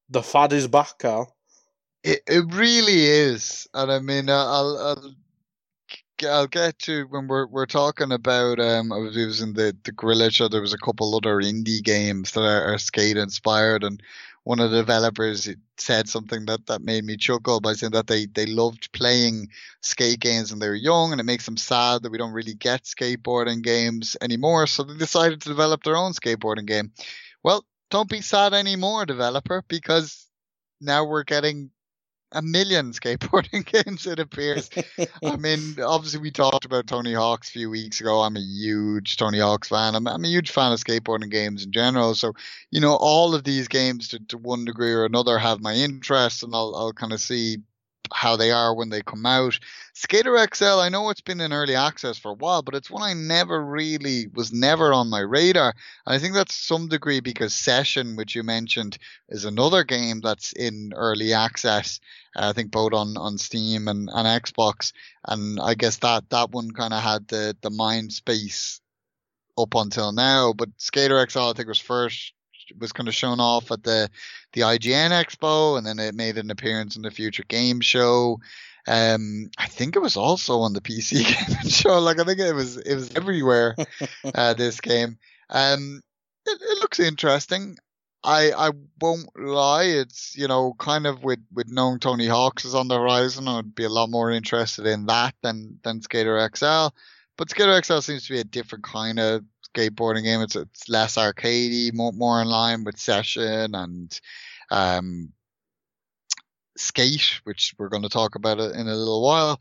the 0.09 0.23
fad 0.23 0.53
is 0.53 0.68
back, 0.68 0.99
Carl. 0.99 1.35
It 2.05 2.23
it 2.27 2.45
really 2.55 3.05
is, 3.05 3.68
and 3.75 3.91
I 3.91 3.99
mean, 4.01 4.29
I'll, 4.29 4.79
I'll 4.79 5.14
I'll 6.25 6.47
get 6.47 6.79
to 6.81 7.05
when 7.07 7.27
we're 7.27 7.47
we're 7.47 7.66
talking 7.66 8.12
about 8.12 8.61
um 8.61 8.93
I 8.93 8.99
was 8.99 9.16
using 9.16 9.55
the 9.55 9.77
the 9.85 9.93
Guerrilla 9.93 10.31
show. 10.31 10.49
There 10.49 10.61
was 10.61 10.73
a 10.73 10.79
couple 10.79 11.14
other 11.14 11.37
indie 11.37 11.83
games 11.83 12.33
that 12.33 12.43
are, 12.43 12.75
are 12.75 12.79
skate 12.79 13.16
inspired, 13.16 13.85
and 13.85 14.03
one 14.45 14.61
of 14.61 14.70
the 14.70 14.78
developers 14.78 15.49
said 15.76 16.09
something 16.09 16.47
that 16.47 16.66
that 16.66 16.82
made 16.82 17.05
me 17.05 17.16
chuckle 17.16 17.61
by 17.61 17.72
saying 17.74 17.93
that 17.93 18.07
they 18.07 18.26
they 18.26 18.47
loved 18.47 18.93
playing 18.93 19.49
skate 19.80 20.20
games 20.20 20.51
when 20.51 20.59
they 20.59 20.68
were 20.68 20.74
young, 20.74 21.12
and 21.12 21.20
it 21.20 21.24
makes 21.24 21.45
them 21.45 21.57
sad 21.57 22.03
that 22.03 22.11
we 22.12 22.18
don't 22.18 22.32
really 22.32 22.55
get 22.55 22.84
skateboarding 22.84 23.62
games 23.62 24.16
anymore. 24.20 24.66
So 24.66 24.82
they 24.82 24.97
decided 24.97 25.40
to 25.43 25.49
develop 25.49 25.82
their 25.82 25.97
own 25.97 26.12
skateboarding 26.12 26.66
game. 26.66 26.93
Well, 27.43 27.64
don't 27.90 28.09
be 28.09 28.20
sad 28.20 28.55
anymore, 28.55 29.05
developer, 29.07 29.64
because 29.68 30.26
now 30.80 31.05
we're 31.05 31.24
getting 31.24 31.70
a 32.33 32.43
million 32.43 32.93
skateboarding 32.93 33.64
games, 33.85 34.07
it 34.07 34.18
appears. 34.18 34.70
I 35.24 35.37
mean, 35.37 35.76
obviously, 35.80 36.20
we 36.20 36.30
talked 36.30 36.64
about 36.64 36.87
Tony 36.87 37.12
Hawk's 37.12 37.49
a 37.49 37.53
few 37.53 37.70
weeks 37.70 38.01
ago. 38.01 38.20
I'm 38.20 38.37
a 38.37 38.41
huge 38.41 39.16
Tony 39.16 39.39
Hawk's 39.39 39.68
fan. 39.68 39.95
I'm, 39.95 40.07
I'm 40.07 40.24
a 40.24 40.28
huge 40.28 40.51
fan 40.51 40.72
of 40.72 40.80
skateboarding 40.80 41.30
games 41.30 41.64
in 41.64 41.72
general. 41.72 42.14
So, 42.14 42.35
you 42.70 42.80
know, 42.80 42.97
all 42.97 43.35
of 43.35 43.45
these 43.45 43.68
games 43.68 44.09
to, 44.09 44.18
to 44.28 44.39
one 44.39 44.64
degree 44.64 44.93
or 44.93 45.05
another 45.05 45.39
have 45.39 45.61
my 45.61 45.74
interest, 45.74 46.43
and 46.43 46.55
I'll, 46.55 46.74
I'll 46.76 46.93
kind 46.93 47.12
of 47.12 47.20
see 47.20 47.59
how 48.14 48.36
they 48.36 48.50
are 48.50 48.74
when 48.74 48.90
they 48.90 49.02
come 49.02 49.26
out. 49.26 49.58
Skater 49.94 50.36
XL, 50.52 50.80
I 50.80 50.88
know 50.88 51.10
it's 51.10 51.20
been 51.20 51.40
in 51.40 51.52
early 51.52 51.74
access 51.74 52.18
for 52.18 52.30
a 52.30 52.34
while, 52.34 52.62
but 52.62 52.74
it's 52.74 52.90
one 52.90 53.02
I 53.02 53.14
never 53.14 53.64
really 53.64 54.26
was 54.28 54.52
never 54.52 54.92
on 54.92 55.10
my 55.10 55.20
radar. 55.20 55.74
And 56.06 56.14
I 56.14 56.18
think 56.18 56.34
that's 56.34 56.54
some 56.54 56.88
degree 56.88 57.20
because 57.20 57.54
Session, 57.54 58.16
which 58.16 58.34
you 58.34 58.42
mentioned, 58.42 58.98
is 59.28 59.44
another 59.44 59.84
game 59.84 60.20
that's 60.20 60.52
in 60.52 60.92
early 60.94 61.32
access. 61.32 62.00
Uh, 62.34 62.48
I 62.48 62.52
think 62.52 62.70
both 62.70 62.92
on, 62.92 63.16
on 63.16 63.38
Steam 63.38 63.88
and, 63.88 64.08
and 64.12 64.42
Xbox. 64.42 64.92
And 65.26 65.58
I 65.60 65.74
guess 65.74 65.98
that, 65.98 66.30
that 66.30 66.50
one 66.50 66.70
kind 66.70 66.94
of 66.94 67.02
had 67.02 67.28
the, 67.28 67.56
the 67.60 67.70
mind 67.70 68.12
space 68.12 68.80
up 69.58 69.74
until 69.74 70.12
now. 70.12 70.52
But 70.52 70.70
Skater 70.78 71.24
XL, 71.28 71.40
I 71.40 71.52
think, 71.52 71.68
was 71.68 71.78
first 71.78 72.32
was 72.78 72.92
kind 72.92 73.08
of 73.08 73.14
shown 73.14 73.40
off 73.40 73.70
at 73.70 73.82
the 73.82 74.08
the 74.52 74.62
IGN 74.62 75.10
Expo, 75.10 75.76
and 75.76 75.86
then 75.86 75.98
it 75.98 76.14
made 76.14 76.38
an 76.38 76.50
appearance 76.50 76.96
in 76.96 77.02
the 77.02 77.10
Future 77.10 77.44
Game 77.48 77.80
Show. 77.80 78.40
Um, 78.86 79.50
I 79.58 79.66
think 79.66 79.94
it 79.94 80.02
was 80.02 80.16
also 80.16 80.60
on 80.60 80.72
the 80.72 80.80
PC 80.80 81.24
Game 81.62 81.70
Show. 81.70 81.98
Like 82.00 82.20
I 82.20 82.24
think 82.24 82.40
it 82.40 82.54
was 82.54 82.76
it 82.76 82.94
was 82.94 83.14
everywhere. 83.14 83.76
uh, 84.34 84.54
this 84.54 84.80
game. 84.80 85.18
Um, 85.50 86.02
it, 86.46 86.60
it 86.60 86.78
looks 86.80 87.00
interesting. 87.00 87.76
I 88.24 88.52
I 88.52 88.70
won't 89.00 89.28
lie. 89.36 89.84
It's 89.84 90.36
you 90.36 90.48
know 90.48 90.74
kind 90.78 91.06
of 91.06 91.22
with 91.22 91.40
with 91.52 91.68
knowing 91.68 91.98
Tony 91.98 92.26
Hawk's 92.26 92.64
is 92.64 92.74
on 92.74 92.88
the 92.88 92.98
horizon, 92.98 93.48
I'd 93.48 93.74
be 93.74 93.84
a 93.84 93.88
lot 93.88 94.10
more 94.10 94.30
interested 94.30 94.86
in 94.86 95.06
that 95.06 95.34
than 95.42 95.78
than 95.82 96.02
Skater 96.02 96.48
XL. 96.54 96.88
But 97.37 97.51
Skater 97.51 97.80
XL 97.83 98.01
seems 98.01 98.26
to 98.26 98.33
be 98.35 98.41
a 98.41 98.45
different 98.45 98.85
kind 98.85 99.18
of 99.18 99.43
skateboarding 99.74 100.24
game. 100.24 100.43
It's 100.43 100.57
it's 100.57 100.89
less 100.89 101.16
arcadey, 101.16 101.93
more 101.93 102.12
more 102.12 102.41
in 102.41 102.49
line 102.49 102.85
with 102.85 102.99
Session 102.99 103.74
and 103.74 104.20
um, 104.70 105.33
Skate, 106.76 107.41
which 107.45 107.74
we're 107.78 107.89
going 107.89 108.03
to 108.03 108.09
talk 108.09 108.35
about 108.35 108.59
in 108.59 108.89
a 108.89 108.95
little 108.95 109.22
while. 109.22 109.61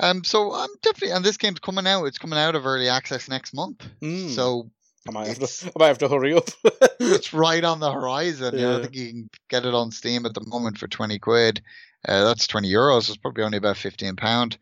Um, 0.00 0.24
so 0.24 0.52
I'm 0.52 0.70
definitely, 0.82 1.14
and 1.14 1.24
this 1.24 1.36
game's 1.36 1.60
coming 1.60 1.86
out. 1.86 2.04
It's 2.04 2.18
coming 2.18 2.38
out 2.38 2.56
of 2.56 2.66
early 2.66 2.88
access 2.88 3.28
next 3.28 3.54
month. 3.54 3.86
Mm. 4.02 4.30
So 4.30 4.70
I 5.08 5.12
might 5.12 5.28
have 5.28 5.38
to. 5.38 5.66
I 5.66 5.78
might 5.78 5.88
have 5.88 5.98
to 5.98 6.08
hurry 6.08 6.34
up. 6.34 6.48
it's 7.00 7.32
right 7.32 7.62
on 7.62 7.80
the 7.80 7.92
horizon. 7.92 8.54
Yeah. 8.54 8.60
You 8.60 8.66
know, 8.66 8.78
I 8.78 8.82
think 8.82 8.94
you 8.94 9.08
can 9.08 9.30
get 9.48 9.66
it 9.66 9.74
on 9.74 9.90
Steam 9.90 10.26
at 10.26 10.34
the 10.34 10.44
moment 10.46 10.78
for 10.78 10.88
twenty 10.88 11.18
quid. 11.18 11.62
Uh, 12.06 12.24
that's 12.24 12.46
twenty 12.46 12.72
euros. 12.72 13.08
It's 13.08 13.16
probably 13.16 13.44
only 13.44 13.58
about 13.58 13.76
fifteen 13.76 14.16
pound. 14.16 14.58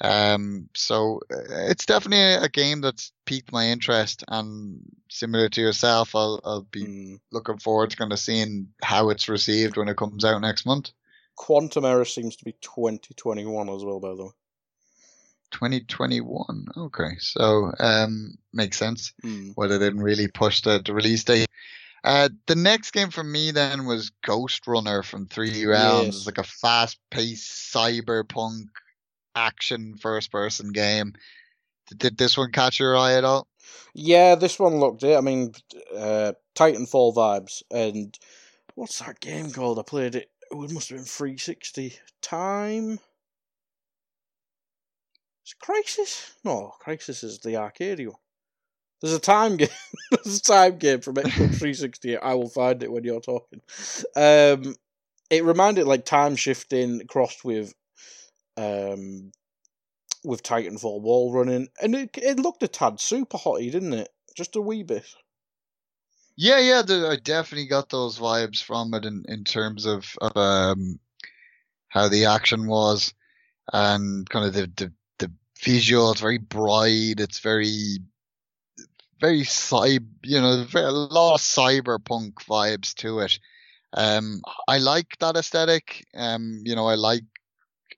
Um, 0.00 0.68
so 0.74 1.20
uh, 1.30 1.68
it's 1.68 1.84
definitely 1.84 2.44
a 2.44 2.48
game 2.48 2.80
that's 2.80 3.12
piqued 3.26 3.52
my 3.52 3.66
interest, 3.66 4.24
and 4.28 4.80
similar 5.10 5.48
to 5.50 5.60
yourself, 5.60 6.14
I'll 6.14 6.40
I'll 6.44 6.62
be 6.62 6.84
mm. 6.84 7.20
looking 7.32 7.58
forward 7.58 7.90
to 7.90 7.96
kind 7.96 8.12
of 8.12 8.18
seeing 8.18 8.68
how 8.82 9.10
it's 9.10 9.28
received 9.28 9.76
when 9.76 9.88
it 9.88 9.96
comes 9.96 10.24
out 10.24 10.40
next 10.40 10.64
month. 10.64 10.90
Quantum 11.36 11.84
Error 11.84 12.04
seems 12.04 12.36
to 12.36 12.44
be 12.44 12.52
2021 12.60 13.68
as 13.68 13.84
well, 13.84 14.00
by 14.00 14.14
the 14.14 14.24
way. 14.24 14.30
2021. 15.52 16.66
Okay, 16.76 17.16
so 17.18 17.72
um, 17.78 18.36
makes 18.52 18.78
sense. 18.78 19.12
Mm. 19.24 19.54
Well, 19.56 19.68
they 19.68 19.78
didn't 19.78 20.02
really 20.02 20.28
push 20.28 20.62
the, 20.62 20.82
the 20.84 20.94
release 20.94 21.24
date. 21.24 21.46
Uh, 22.02 22.30
the 22.46 22.54
next 22.54 22.92
game 22.92 23.10
for 23.10 23.24
me 23.24 23.50
then 23.50 23.84
was 23.84 24.12
Ghost 24.22 24.66
Runner 24.66 25.02
from 25.02 25.26
3D 25.26 25.66
Realms. 25.66 26.06
Yes. 26.06 26.16
It's 26.16 26.26
like 26.26 26.38
a 26.38 26.44
fast-paced 26.44 27.74
cyberpunk 27.74 28.68
action 29.40 29.96
first 29.96 30.30
person 30.30 30.72
game. 30.72 31.14
Did 31.96 32.16
this 32.16 32.36
one 32.36 32.52
catch 32.52 32.78
your 32.78 32.96
eye 32.96 33.14
at 33.14 33.24
all? 33.24 33.48
Yeah, 33.94 34.34
this 34.36 34.58
one 34.58 34.76
looked 34.76 35.02
it. 35.02 35.16
I 35.16 35.20
mean, 35.20 35.52
uh, 35.96 36.32
Titanfall 36.54 37.14
vibes. 37.14 37.62
And 37.70 38.16
what's 38.74 38.98
that 39.00 39.20
game 39.20 39.50
called? 39.50 39.78
I 39.78 39.82
played 39.82 40.14
it. 40.14 40.30
It 40.50 40.72
must 40.72 40.90
have 40.90 40.98
been 40.98 41.04
360 41.04 41.94
time. 42.22 42.98
Is 45.44 45.54
Crysis? 45.62 46.32
No, 46.44 46.72
Crisis 46.78 47.24
is 47.24 47.38
the 47.40 47.56
arcade 47.56 48.06
one. 48.06 48.16
There's 49.00 49.14
a 49.14 49.20
time 49.20 49.56
game. 49.56 49.68
There's 50.10 50.38
a 50.38 50.42
time 50.42 50.78
game 50.78 51.00
from 51.00 51.14
Xbox 51.16 51.58
360. 51.58 52.18
I 52.22 52.34
will 52.34 52.48
find 52.48 52.82
it 52.82 52.92
when 52.92 53.04
you're 53.04 53.20
talking. 53.20 53.60
Um, 54.14 54.74
it 55.30 55.44
reminded 55.44 55.86
like 55.86 56.04
time 56.04 56.36
shifting 56.36 57.06
crossed 57.06 57.44
with 57.44 57.74
um, 58.60 59.32
with 60.24 60.42
Titanfall 60.42 61.00
wall 61.00 61.32
running, 61.32 61.68
and 61.80 61.94
it 61.94 62.10
it 62.14 62.38
looked 62.38 62.62
a 62.62 62.68
tad 62.68 63.00
super 63.00 63.38
hotty, 63.38 63.70
didn't 63.72 63.94
it? 63.94 64.08
Just 64.36 64.56
a 64.56 64.60
wee 64.60 64.82
bit. 64.82 65.06
Yeah, 66.36 66.58
yeah, 66.58 66.82
the, 66.82 67.08
I 67.10 67.16
definitely 67.16 67.66
got 67.66 67.90
those 67.90 68.18
vibes 68.18 68.62
from 68.62 68.94
it 68.94 69.04
in, 69.04 69.24
in 69.28 69.44
terms 69.44 69.84
of, 69.84 70.06
of 70.22 70.34
um, 70.36 70.98
how 71.88 72.08
the 72.08 72.26
action 72.26 72.66
was 72.66 73.12
and 73.72 74.26
kind 74.30 74.46
of 74.46 74.54
the, 74.54 74.70
the, 74.76 74.92
the 75.18 75.32
visual. 75.62 76.12
It's 76.12 76.22
very 76.22 76.38
bright. 76.38 77.20
It's 77.20 77.40
very, 77.40 77.98
very 79.20 79.42
cyber, 79.42 80.06
you 80.22 80.40
know, 80.40 80.64
very, 80.64 80.86
a 80.86 80.90
lot 80.90 81.34
of 81.34 81.40
cyberpunk 81.40 82.34
vibes 82.48 82.94
to 82.94 83.18
it. 83.18 83.38
Um, 83.92 84.40
I 84.66 84.78
like 84.78 85.18
that 85.18 85.36
aesthetic. 85.36 86.06
Um, 86.14 86.62
you 86.64 86.74
know, 86.74 86.86
I 86.86 86.94
like 86.94 87.24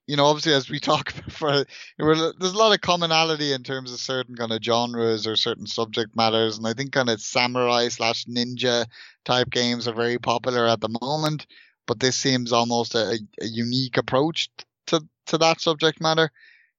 you 0.06 0.16
know, 0.16 0.26
obviously 0.26 0.52
as 0.52 0.68
we 0.68 0.80
talk 0.80 1.12
for, 1.30 1.64
there's 1.98 2.20
a 2.52 2.58
lot 2.58 2.74
of 2.74 2.80
commonality 2.80 3.52
in 3.52 3.62
terms 3.62 3.92
of 3.92 4.00
certain 4.00 4.34
kind 4.34 4.52
of 4.52 4.62
genres 4.62 5.26
or 5.26 5.36
certain 5.36 5.66
subject 5.66 6.16
matters, 6.16 6.58
and 6.58 6.66
I 6.66 6.72
think 6.72 6.92
kind 6.92 7.10
of 7.10 7.20
samurai 7.20 7.88
slash 7.88 8.24
ninja 8.26 8.86
type 9.24 9.50
games 9.50 9.86
are 9.86 9.94
very 9.94 10.18
popular 10.18 10.66
at 10.66 10.80
the 10.80 10.96
moment. 11.00 11.46
But 11.86 11.98
this 11.98 12.16
seems 12.16 12.52
almost 12.52 12.94
a, 12.94 13.18
a 13.40 13.46
unique 13.46 13.96
approach 13.96 14.48
to 14.86 15.04
to 15.26 15.38
that 15.38 15.60
subject 15.60 16.00
matter 16.00 16.30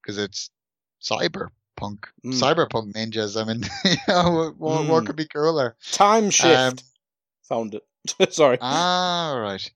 because 0.01 0.17
it's 0.17 0.49
cyberpunk, 1.01 1.49
mm. 1.79 2.33
cyberpunk 2.33 2.93
ninjas. 2.93 3.39
I 3.39 3.45
mean, 3.45 3.63
you 3.85 3.97
know, 4.07 4.53
what, 4.57 4.83
mm. 4.83 4.87
what 4.87 5.05
could 5.05 5.17
be 5.17 5.25
cooler? 5.25 5.75
Time 5.91 6.29
shift. 6.29 6.55
Um, 6.55 6.75
Found 7.49 7.75
it. 7.75 8.33
Sorry. 8.33 8.57
Ah, 8.61 9.35
right. 9.37 9.71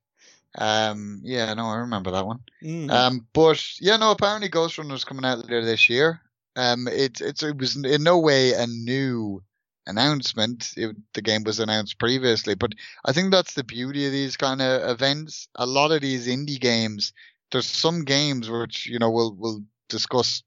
Um, 0.55 1.21
yeah, 1.23 1.53
no, 1.53 1.65
I 1.65 1.77
remember 1.77 2.11
that 2.11 2.25
one. 2.25 2.39
Mm. 2.63 2.89
Um, 2.89 3.27
but 3.33 3.63
yeah, 3.79 3.97
no, 3.97 4.11
apparently 4.11 4.49
Ghostrunner 4.49 4.93
is 4.93 5.05
coming 5.05 5.25
out 5.25 5.39
later 5.39 5.63
this 5.63 5.89
year. 5.89 6.21
Um, 6.55 6.87
it 6.87 7.21
it's 7.21 7.43
it 7.43 7.57
was 7.57 7.75
in 7.75 8.03
no 8.03 8.17
way 8.17 8.53
a 8.53 8.65
new 8.65 9.43
announcement. 9.85 10.73
It, 10.75 10.95
the 11.13 11.21
game 11.21 11.43
was 11.43 11.59
announced 11.59 11.99
previously, 11.99 12.55
but 12.55 12.73
I 13.05 13.13
think 13.13 13.31
that's 13.31 13.53
the 13.53 13.63
beauty 13.63 14.05
of 14.07 14.11
these 14.11 14.37
kind 14.37 14.61
of 14.61 14.89
events. 14.89 15.47
A 15.55 15.65
lot 15.65 15.91
of 15.91 16.01
these 16.01 16.27
indie 16.27 16.59
games, 16.59 17.13
there's 17.51 17.67
some 17.67 18.03
games 18.03 18.49
which 18.49 18.87
you 18.87 18.97
know 18.97 19.11
we'll 19.11 19.35
we'll 19.35 19.63
discuss 19.89 20.43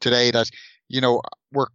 today 0.00 0.30
that 0.30 0.50
you 0.88 1.00
know 1.02 1.20
were 1.52 1.68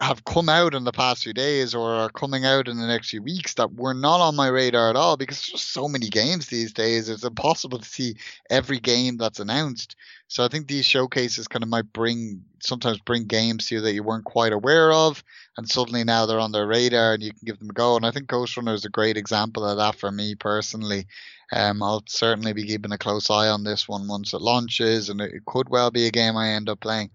have 0.00 0.24
come 0.24 0.48
out 0.48 0.74
in 0.74 0.84
the 0.84 0.92
past 0.92 1.22
few 1.22 1.32
days 1.32 1.74
or 1.74 1.92
are 1.94 2.08
coming 2.08 2.46
out 2.46 2.66
in 2.66 2.78
the 2.78 2.86
next 2.86 3.10
few 3.10 3.22
weeks 3.22 3.54
that 3.54 3.74
were 3.74 3.92
not 3.92 4.20
on 4.20 4.34
my 4.34 4.48
radar 4.48 4.88
at 4.88 4.96
all 4.96 5.16
because 5.16 5.36
there's 5.38 5.60
just 5.60 5.72
so 5.72 5.86
many 5.86 6.08
games 6.08 6.46
these 6.46 6.72
days. 6.72 7.08
It's 7.08 7.24
impossible 7.24 7.78
to 7.78 7.84
see 7.84 8.16
every 8.48 8.80
game 8.80 9.18
that's 9.18 9.40
announced. 9.40 9.96
So 10.28 10.44
I 10.44 10.48
think 10.48 10.66
these 10.66 10.86
showcases 10.86 11.46
kind 11.46 11.62
of 11.62 11.68
might 11.68 11.92
bring 11.92 12.42
sometimes 12.60 12.98
bring 13.00 13.26
games 13.26 13.66
to 13.66 13.74
you 13.74 13.80
that 13.82 13.92
you 13.92 14.02
weren't 14.02 14.24
quite 14.24 14.52
aware 14.52 14.92
of, 14.92 15.22
and 15.58 15.68
suddenly 15.68 16.04
now 16.04 16.24
they're 16.24 16.40
on 16.40 16.52
their 16.52 16.66
radar 16.66 17.12
and 17.12 17.22
you 17.22 17.30
can 17.32 17.44
give 17.44 17.58
them 17.58 17.70
a 17.70 17.74
go. 17.74 17.96
And 17.96 18.06
I 18.06 18.12
think 18.12 18.28
Ghost 18.28 18.56
Runner 18.56 18.72
is 18.72 18.86
a 18.86 18.90
great 18.90 19.18
example 19.18 19.66
of 19.66 19.76
that 19.76 19.96
for 19.96 20.10
me 20.10 20.34
personally. 20.34 21.06
Um, 21.52 21.82
I'll 21.82 22.04
certainly 22.06 22.54
be 22.54 22.64
keeping 22.64 22.92
a 22.92 22.98
close 22.98 23.28
eye 23.28 23.48
on 23.48 23.62
this 23.62 23.86
one 23.86 24.08
once 24.08 24.32
it 24.32 24.40
launches, 24.40 25.10
and 25.10 25.20
it 25.20 25.44
could 25.44 25.68
well 25.68 25.90
be 25.90 26.06
a 26.06 26.10
game 26.10 26.36
I 26.36 26.50
end 26.50 26.70
up 26.70 26.80
playing. 26.80 27.10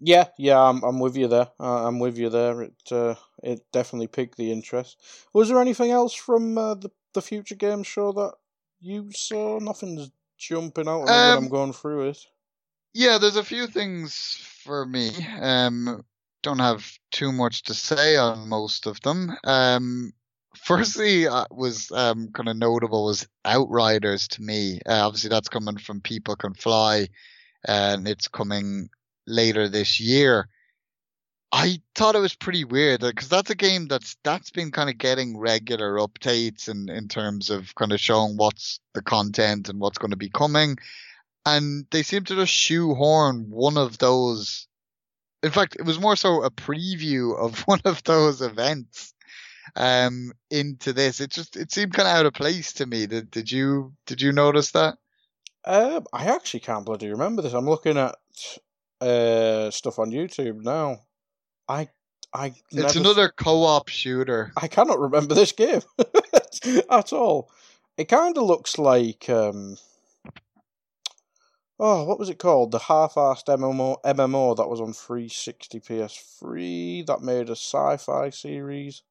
Yeah, 0.00 0.26
yeah, 0.38 0.60
I'm 0.60 0.82
I'm 0.82 1.00
with 1.00 1.16
you 1.16 1.28
there. 1.28 1.48
Uh, 1.58 1.86
I'm 1.86 1.98
with 1.98 2.18
you 2.18 2.28
there. 2.28 2.62
It 2.62 2.92
uh, 2.92 3.14
it 3.42 3.64
definitely 3.72 4.08
piqued 4.08 4.36
the 4.36 4.52
interest. 4.52 5.00
Was 5.32 5.48
there 5.48 5.60
anything 5.60 5.90
else 5.90 6.14
from 6.14 6.58
uh, 6.58 6.74
the 6.74 6.90
the 7.14 7.22
future 7.22 7.54
games 7.54 7.86
show 7.86 8.12
that 8.12 8.34
you 8.80 9.10
saw? 9.12 9.58
Nothing's 9.58 10.10
jumping 10.36 10.88
out 10.88 11.04
of 11.04 11.08
um, 11.08 11.44
I'm 11.44 11.48
going 11.48 11.72
through 11.72 12.08
it. 12.08 12.18
Yeah, 12.92 13.18
there's 13.18 13.36
a 13.36 13.44
few 13.44 13.66
things 13.66 14.38
for 14.64 14.84
me. 14.84 15.12
Um, 15.40 16.04
don't 16.42 16.58
have 16.58 16.98
too 17.10 17.32
much 17.32 17.62
to 17.64 17.74
say 17.74 18.16
on 18.16 18.48
most 18.48 18.86
of 18.86 19.00
them. 19.00 19.36
Um, 19.44 20.12
firstly, 20.56 21.26
uh, 21.26 21.46
was 21.50 21.90
um 21.92 22.28
kind 22.32 22.50
of 22.50 22.56
notable 22.56 23.06
was 23.06 23.26
Outriders 23.46 24.28
to 24.28 24.42
me. 24.42 24.80
Uh, 24.86 25.06
obviously, 25.06 25.30
that's 25.30 25.48
coming 25.48 25.78
from 25.78 26.02
People 26.02 26.36
Can 26.36 26.52
Fly, 26.52 27.08
and 27.66 28.06
it's 28.06 28.28
coming 28.28 28.90
later 29.26 29.68
this 29.68 30.00
year. 30.00 30.48
I 31.52 31.80
thought 31.94 32.16
it 32.16 32.20
was 32.20 32.34
pretty 32.34 32.64
weird 32.64 33.00
because 33.00 33.28
that's 33.28 33.50
a 33.50 33.54
game 33.54 33.86
that's 33.86 34.16
that's 34.24 34.50
been 34.50 34.72
kind 34.72 34.90
of 34.90 34.98
getting 34.98 35.38
regular 35.38 35.96
updates 35.96 36.68
in 36.68 36.88
in 36.88 37.08
terms 37.08 37.50
of 37.50 37.74
kind 37.74 37.92
of 37.92 38.00
showing 38.00 38.36
what's 38.36 38.80
the 38.94 39.02
content 39.02 39.68
and 39.68 39.80
what's 39.80 39.98
going 39.98 40.10
to 40.10 40.16
be 40.16 40.28
coming, 40.28 40.76
and 41.46 41.86
they 41.90 42.02
seem 42.02 42.24
to 42.24 42.34
just 42.34 42.52
shoehorn 42.52 43.48
one 43.50 43.78
of 43.78 43.98
those. 43.98 44.66
In 45.42 45.50
fact, 45.50 45.76
it 45.76 45.84
was 45.84 46.00
more 46.00 46.16
so 46.16 46.42
a 46.42 46.50
preview 46.50 47.38
of 47.38 47.60
one 47.66 47.80
of 47.84 48.02
those 48.04 48.42
events 48.42 49.14
um 49.76 50.32
into 50.50 50.92
this. 50.92 51.20
It 51.20 51.30
just 51.30 51.56
it 51.56 51.72
seemed 51.72 51.94
kind 51.94 52.08
of 52.08 52.16
out 52.16 52.26
of 52.26 52.34
place 52.34 52.74
to 52.74 52.86
me. 52.86 53.06
Did 53.06 53.30
did 53.30 53.52
you 53.52 53.94
did 54.06 54.20
you 54.20 54.32
notice 54.32 54.72
that? 54.72 54.98
Um, 55.64 56.06
I 56.12 56.26
actually 56.26 56.60
can't 56.60 56.84
bloody 56.84 57.08
remember 57.08 57.42
this. 57.42 57.52
I'm 57.52 57.68
looking 57.68 57.98
at 57.98 58.14
uh 59.00 59.70
stuff 59.70 59.98
on 59.98 60.10
YouTube 60.10 60.62
now. 60.62 61.00
I 61.68 61.88
I 62.32 62.54
It's 62.70 62.96
another 62.96 63.32
co-op 63.36 63.88
shooter. 63.88 64.52
I 64.56 64.68
cannot 64.68 64.98
remember 65.00 65.34
this 65.34 65.52
game 65.52 65.82
at 66.90 67.12
all. 67.12 67.50
It 67.96 68.06
kind 68.06 68.36
of 68.36 68.44
looks 68.44 68.78
like 68.78 69.28
um. 69.28 69.78
Oh, 71.78 72.04
what 72.04 72.18
was 72.18 72.30
it 72.30 72.38
called? 72.38 72.70
The 72.70 72.78
half-assed 72.78 73.48
MMO, 73.48 73.98
MMO 74.02 74.56
that 74.56 74.68
was 74.68 74.80
on 74.80 74.94
360 74.94 75.80
PS3 75.80 77.06
that 77.06 77.20
made 77.20 77.50
a 77.50 77.52
sci-fi 77.52 78.30
series. 78.30 79.02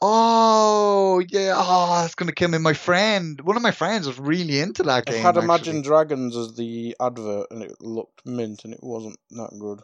Oh 0.00 1.20
yeah, 1.28 1.54
oh 1.56 2.00
that's 2.02 2.14
gonna 2.14 2.32
kill 2.32 2.48
me. 2.48 2.58
My 2.58 2.72
friend, 2.72 3.40
one 3.40 3.56
of 3.56 3.62
my 3.62 3.72
friends 3.72 4.06
was 4.06 4.18
really 4.18 4.60
into 4.60 4.84
that 4.84 5.06
game. 5.06 5.16
It 5.16 5.22
had 5.22 5.36
actually. 5.36 5.44
Imagine 5.44 5.82
Dragons 5.82 6.36
as 6.36 6.54
the 6.54 6.96
advert, 7.00 7.48
and 7.50 7.62
it 7.62 7.80
looked 7.80 8.24
mint, 8.24 8.64
and 8.64 8.72
it 8.74 8.82
wasn't 8.82 9.18
that 9.30 9.50
good. 9.58 9.80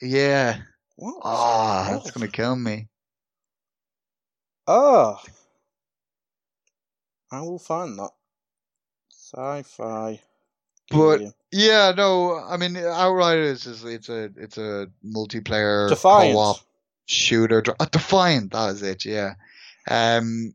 Yeah. 0.00 0.60
What? 0.96 1.16
was 1.16 1.22
Oh, 1.24 1.92
that's 1.94 2.10
gonna 2.12 2.28
kill 2.28 2.56
me. 2.56 2.88
Ah, 4.66 5.22
I 7.30 7.40
will 7.42 7.58
find 7.58 7.98
that. 7.98 8.10
Sci-fi. 9.10 10.20
But- 10.90 11.18
game. 11.18 11.32
Yeah, 11.52 11.92
no, 11.96 12.38
I 12.38 12.56
mean 12.56 12.76
Outriders 12.76 13.66
is 13.66 13.84
it's 13.84 14.08
a 14.08 14.30
it's 14.36 14.56
a 14.56 14.86
multiplayer 15.04 15.88
Defiance. 15.88 16.32
co-op 16.34 16.56
shooter. 17.10 17.62
Uh, 17.78 17.86
Defiance, 17.86 18.50
that 18.52 18.66
was 18.66 18.82
it. 18.82 19.04
Yeah. 19.04 19.34
Um. 19.88 20.54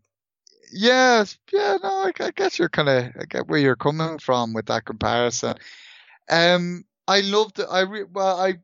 Yeah, 0.71 1.23
yeah. 1.53 1.77
No, 1.81 1.89
I, 1.89 2.11
I 2.19 2.31
guess 2.31 2.59
you're 2.59 2.69
kind 2.69 2.89
of 2.89 3.05
I 3.19 3.25
get 3.29 3.47
where 3.47 3.59
you're 3.59 3.75
coming 3.75 4.19
from 4.19 4.53
with 4.53 4.65
that 4.67 4.85
comparison. 4.85 5.55
Um, 6.29 6.85
I 7.07 7.21
loved 7.21 7.59
it. 7.59 7.67
I 7.69 7.81
re- 7.81 8.05
well, 8.11 8.39
I 8.39 8.55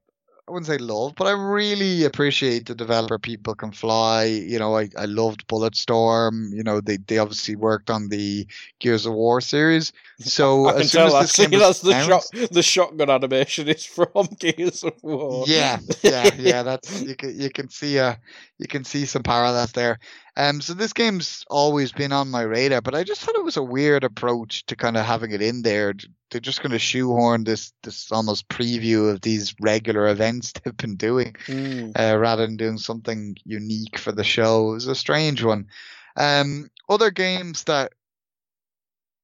I 0.47 0.51
wouldn't 0.51 0.67
say 0.67 0.77
love, 0.77 1.13
but 1.15 1.27
I 1.27 1.31
really 1.31 2.03
appreciate 2.03 2.65
the 2.65 2.75
developer 2.75 3.19
People 3.19 3.53
Can 3.55 3.71
Fly. 3.71 4.25
You 4.25 4.59
know, 4.59 4.75
I, 4.75 4.89
I 4.97 5.05
loved 5.05 5.47
Bulletstorm. 5.47 6.53
You 6.53 6.63
know, 6.63 6.81
they, 6.81 6.97
they 6.97 7.19
obviously 7.19 7.55
worked 7.55 7.89
on 7.89 8.09
the 8.09 8.47
Gears 8.79 9.05
of 9.05 9.13
War 9.13 9.39
series. 9.39 9.93
So 10.19 10.65
I 10.67 10.71
can 10.73 10.81
as 10.81 10.91
soon 10.91 11.07
tell 11.07 11.15
as 11.15 11.29
actually 11.29 11.57
that's 11.57 11.81
the 11.81 12.03
shot. 12.03 12.51
The 12.51 12.63
shotgun 12.63 13.09
animation 13.09 13.67
is 13.67 13.85
from 13.85 14.27
Gears 14.39 14.83
of 14.83 14.93
War. 15.03 15.45
Yeah, 15.47 15.79
yeah, 16.01 16.31
yeah. 16.37 16.63
That's 16.63 17.01
you 17.01 17.15
can 17.15 17.39
you 17.39 17.49
can 17.49 17.69
see 17.69 17.99
uh 17.99 18.15
you 18.57 18.67
can 18.67 18.83
see 18.83 19.05
some 19.05 19.23
parallels 19.23 19.71
there. 19.73 19.99
Um, 20.37 20.61
so 20.61 20.73
this 20.73 20.93
game's 20.93 21.43
always 21.49 21.91
been 21.91 22.13
on 22.13 22.31
my 22.31 22.41
radar, 22.43 22.81
but 22.81 22.95
I 22.95 23.03
just 23.03 23.21
thought 23.21 23.35
it 23.35 23.43
was 23.43 23.57
a 23.57 23.63
weird 23.63 24.05
approach 24.05 24.65
to 24.67 24.77
kind 24.77 24.95
of 24.95 25.05
having 25.05 25.31
it 25.31 25.41
in 25.41 25.61
there. 25.61 25.93
They're 26.29 26.39
just 26.39 26.61
going 26.61 26.71
to 26.71 26.79
shoehorn 26.79 27.43
this 27.43 27.73
this 27.83 28.11
almost 28.13 28.47
preview 28.47 29.11
of 29.11 29.19
these 29.21 29.53
regular 29.59 30.07
events 30.07 30.53
they've 30.63 30.77
been 30.77 30.95
doing, 30.95 31.35
Mm. 31.47 31.91
uh, 31.99 32.17
rather 32.17 32.45
than 32.45 32.55
doing 32.55 32.77
something 32.77 33.35
unique 33.43 33.97
for 33.97 34.13
the 34.13 34.23
show. 34.23 34.71
It 34.71 34.75
was 34.75 34.87
a 34.87 34.95
strange 34.95 35.43
one. 35.43 35.67
Um, 36.15 36.69
other 36.87 37.11
games 37.11 37.65
that 37.65 37.91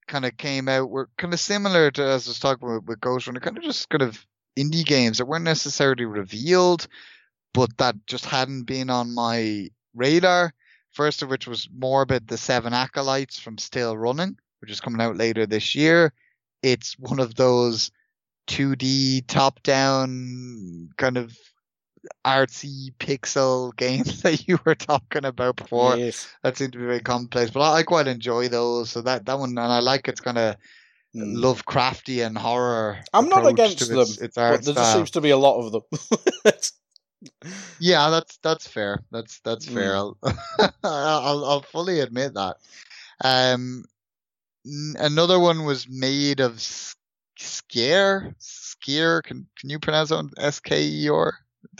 kind 0.08 0.26
of 0.26 0.36
came 0.38 0.68
out 0.70 0.90
were 0.90 1.10
kind 1.18 1.34
of 1.34 1.40
similar 1.40 1.92
to 1.92 2.02
as 2.04 2.28
I 2.28 2.32
was 2.32 2.40
talking 2.40 2.68
with, 2.70 2.84
with 2.86 3.00
Ghost 3.02 3.28
Runner, 3.28 3.40
kind 3.40 3.58
of 3.58 3.64
just 3.64 3.90
kind 3.90 4.02
of 4.02 4.26
indie 4.58 4.86
games 4.86 5.18
that 5.20 5.26
weren't 5.26 5.44
necessarily 5.46 6.06
revealed, 6.06 6.88
but 7.54 7.76
that 7.78 7.96
just 8.08 8.26
hadn't 8.26 8.64
been 8.64 8.90
on 8.90 9.14
my 9.14 9.70
radar. 9.96 10.54
First 10.98 11.22
of 11.22 11.30
which 11.30 11.46
was 11.46 11.70
Morbid 11.72 12.28
the 12.28 12.40
Seven 12.40 12.74
Acolytes 12.74 13.38
from 13.38 13.60
Still 13.60 13.96
Running, 13.96 14.36
which 14.62 14.72
is 14.72 14.82
coming 14.82 15.00
out 15.00 15.16
later 15.16 15.46
this 15.46 15.76
year. 15.76 16.12
It's 16.64 16.98
one 16.98 17.20
of 17.20 17.36
those 17.36 17.92
2D 18.48 19.28
top 19.28 19.62
down 19.62 20.90
kind 20.98 21.18
of 21.18 21.38
artsy 22.26 22.96
pixel 23.00 23.76
games 23.78 24.24
that 24.24 24.48
you 24.48 24.58
were 24.66 24.74
talking 24.74 25.24
about 25.24 25.58
before 25.58 25.98
Yes. 25.98 26.28
that 26.42 26.58
seem 26.58 26.72
to 26.72 26.80
be 26.80 26.86
very 26.86 27.02
commonplace, 27.02 27.52
but 27.52 27.60
I, 27.60 27.78
I 27.78 27.84
quite 27.84 28.08
enjoy 28.08 28.48
those. 28.48 28.90
So 28.90 29.02
that 29.04 29.28
that 29.28 29.38
one, 29.38 29.52
and 29.52 29.60
I 29.60 29.82
like 29.82 30.08
it's 30.08 30.22
kind 30.22 30.40
of 30.40 30.56
Mm. 31.16 31.38
Lovecrafty 31.38 32.24
and 32.24 32.38
horror. 32.38 33.00
I'm 33.14 33.30
not 33.30 33.48
against 33.48 33.80
them, 33.80 34.02
its, 34.22 34.36
but 34.36 34.64
there 34.64 34.76
just 34.76 34.94
seems 34.94 35.12
to 35.12 35.22
be 35.22 35.32
a 35.32 35.38
lot 35.38 35.66
of 35.66 35.72
them. 35.72 35.82
Yeah, 37.80 38.10
that's 38.10 38.38
that's 38.38 38.68
fair. 38.68 39.04
That's 39.12 39.40
that's 39.40 39.66
fair. 39.68 39.94
Mm. 39.94 40.18
I'll, 40.24 40.72
I'll 40.84 41.46
I'll 41.46 41.62
fully 41.62 42.00
admit 42.00 42.34
that. 42.36 42.58
Um, 43.24 43.84
n- 44.66 44.96
another 45.00 45.40
one 45.40 45.64
was 45.66 45.88
Maid 45.90 46.40
of 46.40 46.60
Sker. 47.38 48.36
Scare. 48.40 49.22
Can 49.22 49.48
can 49.60 49.70
you 49.70 49.80
pronounce 49.80 50.12
one? 50.12 50.30
S 50.38 50.60
K 50.60 50.84
E 50.84 51.10
R. 51.10 51.34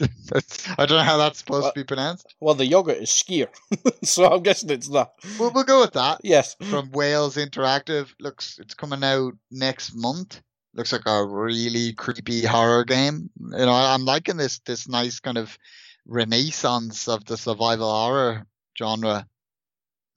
I 0.78 0.86
don't 0.86 0.98
know 0.98 1.02
how 1.02 1.16
that's 1.16 1.38
supposed 1.38 1.66
Uh, 1.66 1.70
to 1.72 1.80
be 1.80 1.84
pronounced. 1.84 2.34
well, 2.40 2.54
the 2.54 2.66
yogurt 2.66 2.98
is 2.98 3.08
skier, 3.10 3.48
so 4.04 4.26
I'm 4.26 4.42
guessing 4.42 4.70
it's 4.70 4.88
that. 4.88 5.12
We'll 5.38 5.50
we'll 5.52 5.64
go 5.64 5.80
with 5.80 5.92
that. 5.94 6.20
Yes. 6.22 6.56
from 6.70 6.90
Wales 6.92 7.36
Interactive. 7.36 8.08
Looks 8.20 8.58
it's 8.60 8.74
coming 8.74 9.02
out 9.02 9.34
next 9.50 9.94
month. 9.94 10.40
Looks 10.78 10.92
like 10.92 11.06
a 11.06 11.26
really 11.26 11.92
creepy 11.92 12.46
horror 12.46 12.84
game. 12.84 13.28
You 13.40 13.66
know, 13.66 13.72
I'm 13.72 14.04
liking 14.04 14.36
this 14.36 14.60
this 14.60 14.88
nice 14.88 15.18
kind 15.18 15.36
of 15.36 15.58
renaissance 16.06 17.08
of 17.08 17.24
the 17.24 17.36
survival 17.36 17.90
horror 17.90 18.46
genre. 18.78 19.26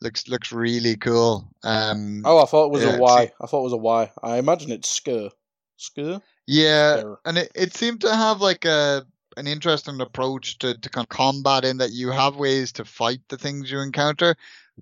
Looks 0.02 0.28
looks 0.28 0.52
really 0.52 0.98
cool. 0.98 1.50
Um 1.64 2.22
Oh, 2.26 2.38
I 2.42 2.46
thought 2.46 2.68
it 2.68 2.72
was 2.72 2.84
Yeah, 2.84 2.98
a 2.98 3.00
Y. 3.02 3.32
I 3.42 3.46
thought 3.48 3.62
it 3.62 3.64
was 3.64 3.74
a 3.74 3.78
Y. 3.78 4.12
I 4.22 4.38
imagine 4.38 4.72
it's 4.72 5.00
skir. 5.00 5.32
Skir? 5.80 6.22
yeah, 6.46 6.98
Scare. 6.98 7.18
and 7.26 7.38
it, 7.40 7.52
it 7.56 7.76
seemed 7.76 8.02
to 8.02 8.16
have 8.16 8.40
like 8.40 8.64
a 8.66 9.04
an 9.38 9.48
interesting 9.48 10.00
approach 10.02 10.60
to, 10.60 10.78
to 10.78 10.90
kind 10.90 11.06
of 11.06 11.10
combat 11.10 11.66
in 11.66 11.78
that 11.78 11.92
you 11.92 12.12
have 12.12 12.36
ways 12.36 12.72
to 12.74 12.86
fight 12.86 13.22
the 13.30 13.38
things 13.38 13.72
you 13.72 13.80
encounter, 13.80 14.36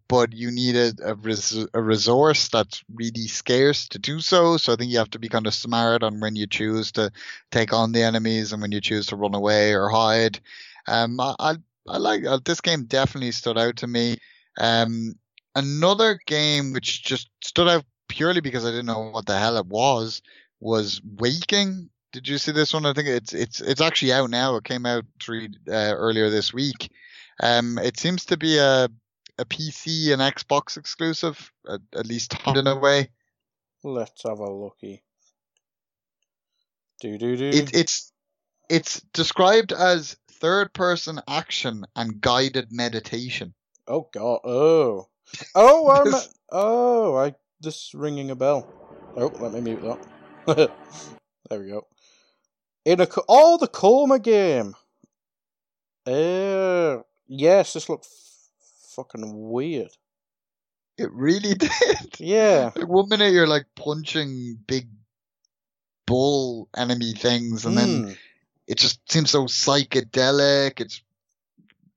but 0.08 0.34
you 0.34 0.52
need 0.52 0.76
a, 0.76 0.94
a, 1.04 1.16
res- 1.16 1.68
a 1.74 1.82
resource 1.82 2.50
that's 2.50 2.84
really 2.94 3.28
scarce 3.28 3.88
to 3.90 4.00
do 4.00 4.20
so. 4.20 4.58
So 4.58 4.74
I 4.74 4.76
think 4.76 4.92
you 4.92 4.98
have 5.00 5.10
to 5.12 5.20
be 5.20 5.30
kind 5.30 5.48
of 5.48 5.54
smart 5.54 6.04
on 6.04 6.20
when 6.20 6.36
you 6.36 6.48
choose 6.48 6.92
to 6.94 7.12
take 7.52 7.74
on 7.74 7.92
the 7.92 8.04
enemies 8.04 8.54
and 8.54 8.62
when 8.62 8.72
you 8.72 8.82
choose 8.82 9.08
to 9.08 9.16
run 9.16 9.36
away 9.36 9.74
or 9.74 9.90
hide. 9.90 10.40
Um, 10.88 11.20
I, 11.20 11.36
I, 11.40 11.56
I 11.88 11.98
like 11.98 12.26
uh, 12.26 12.40
this 12.44 12.62
game 12.62 12.86
definitely 12.86 13.32
stood 13.32 13.58
out 13.58 13.78
to 13.78 13.88
me. 13.88 14.18
Um, 14.60 15.16
another 15.56 16.20
game 16.26 16.74
which 16.74 17.04
just 17.04 17.30
stood 17.44 17.68
out 17.68 17.86
purely 18.08 18.42
because 18.42 18.66
I 18.66 18.70
didn't 18.72 18.88
know 18.88 19.10
what 19.12 19.26
the 19.26 19.38
hell 19.38 19.58
it 19.58 19.68
was 19.68 20.22
was 20.60 21.02
Waking. 21.18 21.90
Did 22.12 22.28
you 22.28 22.38
see 22.38 22.52
this 22.52 22.74
one? 22.74 22.86
I 22.86 22.94
think 22.94 23.08
it's 23.08 23.34
it's 23.34 23.62
it's 23.62 23.82
actually 23.82 24.14
out 24.14 24.30
now. 24.30 24.56
It 24.56 24.64
came 24.64 24.86
out 24.86 25.06
three 25.22 25.50
uh, 25.68 25.94
earlier 25.96 26.30
this 26.30 26.54
week. 26.54 26.92
Um, 27.42 27.78
it 27.78 28.00
seems 28.00 28.26
to 28.26 28.38
be 28.38 28.58
a 28.58 28.90
a 29.40 29.46
PC 29.46 30.12
and 30.12 30.22
Xbox 30.22 30.78
exclusive, 30.78 31.52
at, 31.68 31.82
at 31.96 32.06
least 32.06 32.36
in 32.48 32.68
a 32.68 32.78
way. 32.78 33.10
Let's 33.84 34.24
have 34.24 34.40
a 34.40 34.52
looky. 34.52 35.04
Do 37.02 37.18
do 37.18 37.38
do. 37.38 37.50
It, 37.50 37.74
it's 37.74 38.12
it's 38.70 39.00
described 39.14 39.72
as 39.72 40.18
third 40.34 40.74
person 40.74 41.22
action 41.28 41.86
and 41.96 42.20
guided 42.20 42.72
meditation. 42.72 43.54
Oh 43.88 44.10
god. 44.14 44.42
Oh. 44.44 45.08
Oh, 45.56 45.90
I'm. 45.90 46.06
This- 46.12 46.34
Oh, 46.52 47.16
I. 47.16 47.36
This 47.62 47.94
ringing 47.94 48.32
a 48.32 48.36
bell. 48.36 48.68
Oh, 49.16 49.28
let 49.40 49.52
me 49.54 49.62
mute 49.62 49.82
that. 49.84 50.72
there 51.50 51.60
we 51.60 51.68
go. 51.70 51.86
In 52.86 53.00
a 53.02 53.06
co- 53.06 53.26
oh 53.30 53.58
the 53.58 53.68
Coma 53.68 54.18
game. 54.18 54.76
Uh, 56.08 57.04
yes, 57.28 57.74
this 57.74 57.88
looked 57.88 58.06
f- 58.06 58.29
fucking 59.00 59.50
weird. 59.50 59.92
It 60.98 61.12
really 61.14 61.54
did. 61.66 62.20
Yeah. 62.20 62.72
Like 62.76 62.88
one 62.88 63.08
minute 63.10 63.32
you're 63.32 63.48
like 63.48 63.66
punching 63.76 64.60
big 64.68 64.90
bull 66.06 66.68
enemy 66.76 67.14
things, 67.14 67.66
and 67.66 67.78
then 67.78 67.90
Mm. 68.06 68.18
it 68.68 68.78
just 68.78 69.00
seems 69.12 69.30
so 69.32 69.46
psychedelic. 69.46 70.82
It's 70.82 71.02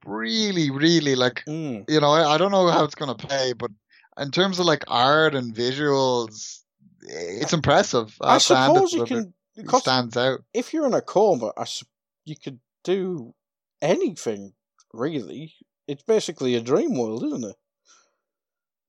really, 0.05 0.71
really 0.71 1.15
like 1.15 1.45
Mm. 1.47 1.89
you 1.89 2.01
know, 2.01 2.11
I, 2.11 2.35
I 2.35 2.39
don't 2.39 2.51
know 2.53 2.69
how 2.69 2.85
it's 2.85 2.95
gonna 2.95 3.15
play, 3.15 3.53
but 3.55 3.71
in 4.19 4.31
terms 4.31 4.59
of 4.59 4.67
like 4.67 4.85
art 4.89 5.35
and 5.35 5.55
visuals, 5.55 6.61
it's 7.03 7.53
impressive. 7.53 8.17
I 8.21 8.35
have 8.35 8.43
to 8.47 8.57
hand 8.57 8.77
it 8.77 8.89
suppose 8.89 8.93
you 8.93 9.05
can 9.07 9.35
It 9.57 9.71
stands 9.81 10.17
out. 10.17 10.45
if 10.55 10.73
you're 10.73 10.87
in 10.87 10.95
a 10.95 11.01
coma, 11.03 11.53
I 11.57 11.65
sup- 11.65 11.89
you 12.25 12.37
could 12.37 12.61
do 12.85 13.35
anything 13.81 14.53
really. 14.93 15.55
It's 15.87 16.03
basically 16.03 16.55
a 16.55 16.61
dream 16.61 16.97
world, 16.97 17.25
isn't 17.25 17.45
it? 17.45 17.57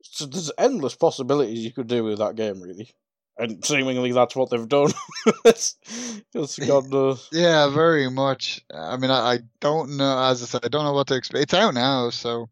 So 0.04 0.26
there's 0.26 0.52
endless 0.58 0.96
possibilities 0.96 1.64
you 1.64 1.72
could 1.72 1.88
do 1.88 2.04
with 2.04 2.20
that 2.20 2.36
game, 2.36 2.62
really. 2.62 2.92
And 3.38 3.66
seemingly 3.66 4.12
that's 4.12 4.36
what 4.36 4.52
they've 4.52 4.68
done. 4.68 4.92
it's, 5.46 5.76
it's 6.34 6.60
God 6.68 6.90
knows. 6.90 7.30
Yeah, 7.32 7.70
very 7.70 8.10
much. 8.10 8.64
I 8.74 8.98
mean, 8.98 9.10
I, 9.10 9.34
I 9.34 9.40
don't 9.60 9.98
know. 9.98 10.24
As 10.24 10.44
I 10.44 10.46
said, 10.46 10.66
I 10.66 10.68
don't 10.68 10.84
know 10.84 10.94
what 10.94 11.08
to 11.08 11.16
expect. 11.16 11.44
It's 11.44 11.54
out 11.54 11.74
now, 11.74 12.12
so 12.12 12.50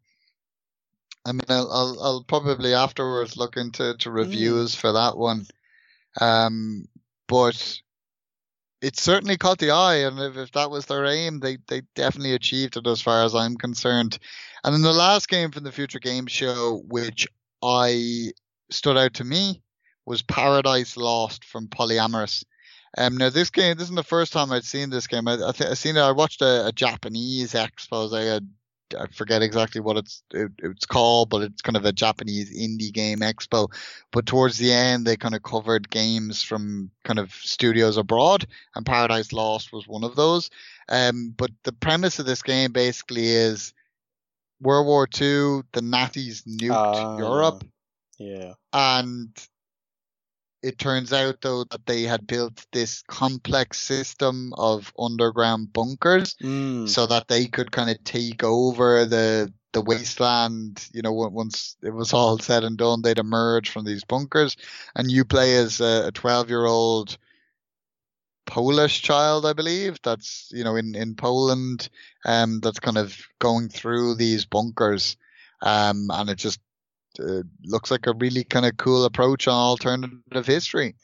I 1.24 1.32
mean, 1.32 1.42
I'll 1.48 1.70
I'll, 1.70 2.02
I'll 2.02 2.24
probably 2.24 2.74
afterwards 2.74 3.36
look 3.36 3.56
into 3.56 3.94
to 3.96 4.10
reviews 4.10 4.74
for 4.74 4.92
that 4.92 5.16
one. 5.16 5.46
Um, 6.20 6.88
but 7.28 7.80
it 8.82 8.98
certainly 8.98 9.38
caught 9.38 9.58
the 9.58 9.70
eye, 9.70 9.98
and 10.06 10.18
if, 10.18 10.36
if 10.36 10.52
that 10.52 10.70
was 10.70 10.86
their 10.86 11.06
aim, 11.06 11.40
they 11.40 11.58
they 11.68 11.82
definitely 11.94 12.34
achieved 12.34 12.76
it, 12.76 12.86
as 12.86 13.00
far 13.00 13.24
as 13.24 13.34
I'm 13.34 13.56
concerned. 13.56 14.18
And 14.64 14.74
then 14.74 14.82
the 14.82 14.92
last 14.92 15.28
game 15.28 15.52
from 15.52 15.64
the 15.64 15.72
Future 15.72 16.00
Game 16.00 16.26
Show, 16.26 16.82
which 16.88 17.28
I 17.62 18.32
stood 18.70 18.96
out 18.96 19.14
to 19.14 19.24
me, 19.24 19.62
was 20.04 20.22
Paradise 20.22 20.96
Lost 20.96 21.44
from 21.44 21.68
Polyamorous. 21.68 22.44
Um, 22.98 23.16
now 23.16 23.30
this 23.30 23.50
game, 23.50 23.76
this 23.76 23.84
isn't 23.84 23.96
the 23.96 24.02
first 24.02 24.32
time 24.32 24.52
I'd 24.52 24.64
seen 24.64 24.90
this 24.90 25.06
game. 25.06 25.26
I, 25.26 25.34
I 25.34 25.52
think 25.52 25.70
I 25.70 25.74
seen 25.74 25.96
it. 25.96 26.00
I 26.00 26.12
watched 26.12 26.42
a, 26.42 26.66
a 26.66 26.72
Japanese 26.72 27.54
expose. 27.54 28.12
I 28.12 28.22
had, 28.22 28.48
I 28.94 29.06
forget 29.06 29.42
exactly 29.42 29.80
what 29.80 29.96
it's 29.96 30.22
it, 30.32 30.50
it's 30.58 30.86
called, 30.86 31.30
but 31.30 31.42
it's 31.42 31.62
kind 31.62 31.76
of 31.76 31.84
a 31.84 31.92
Japanese 31.92 32.50
indie 32.56 32.92
game 32.92 33.20
expo. 33.20 33.68
But 34.10 34.26
towards 34.26 34.58
the 34.58 34.72
end, 34.72 35.06
they 35.06 35.16
kind 35.16 35.34
of 35.34 35.42
covered 35.42 35.90
games 35.90 36.42
from 36.42 36.90
kind 37.04 37.18
of 37.18 37.32
studios 37.32 37.96
abroad, 37.96 38.46
and 38.74 38.86
Paradise 38.86 39.32
Lost 39.32 39.72
was 39.72 39.86
one 39.88 40.04
of 40.04 40.16
those. 40.16 40.50
Um, 40.88 41.34
but 41.36 41.50
the 41.64 41.72
premise 41.72 42.18
of 42.18 42.26
this 42.26 42.42
game 42.42 42.72
basically 42.72 43.28
is 43.28 43.72
World 44.60 44.86
War 44.86 45.06
Two. 45.06 45.64
The 45.72 45.82
Nazis 45.82 46.42
nuked 46.42 46.76
Ah, 46.76 47.16
Europe 47.18 47.64
Yeah. 48.18 48.54
and 48.72 49.28
it 50.62 50.78
turns 50.78 51.12
out 51.12 51.40
though 51.40 51.64
that 51.64 51.86
they 51.86 52.02
had 52.02 52.26
built 52.26 52.64
this 52.72 53.02
complex 53.08 53.78
system 53.78 54.52
of 54.56 54.92
underground 54.98 55.72
bunkers 55.72 56.34
Mm. 56.42 56.88
so 56.88 57.06
that 57.06 57.28
they 57.28 57.46
could 57.46 57.72
kind 57.72 57.90
of 57.90 58.02
take 58.04 58.44
over 58.44 59.04
the 59.04 59.52
the 59.72 59.80
wasteland 59.80 60.86
you 60.92 61.00
know 61.00 61.12
once 61.12 61.76
it 61.82 61.90
was 61.94 62.12
all 62.12 62.38
said 62.38 62.62
and 62.62 62.76
done 62.76 63.00
they'd 63.02 63.18
emerge 63.18 63.70
from 63.70 63.84
these 63.86 64.04
bunkers 64.04 64.56
and 64.94 65.10
you 65.10 65.24
play 65.24 65.56
as 65.56 65.80
a 65.80 66.10
12 66.12 66.48
year 66.50 66.66
old 66.66 67.16
Polish 68.44 69.02
child, 69.02 69.46
I 69.46 69.52
believe. 69.52 69.98
That's 70.02 70.50
you 70.52 70.64
know 70.64 70.76
in 70.76 70.94
in 70.94 71.14
Poland, 71.14 71.88
um, 72.24 72.60
that's 72.60 72.80
kind 72.80 72.98
of 72.98 73.16
going 73.38 73.68
through 73.68 74.16
these 74.16 74.44
bunkers, 74.44 75.16
um, 75.62 76.10
and 76.10 76.28
it 76.28 76.36
just 76.36 76.60
uh, 77.20 77.42
looks 77.64 77.90
like 77.90 78.06
a 78.06 78.14
really 78.14 78.44
kind 78.44 78.66
of 78.66 78.76
cool 78.76 79.04
approach 79.04 79.48
on 79.48 79.54
alternative 79.54 80.46
history. 80.46 80.94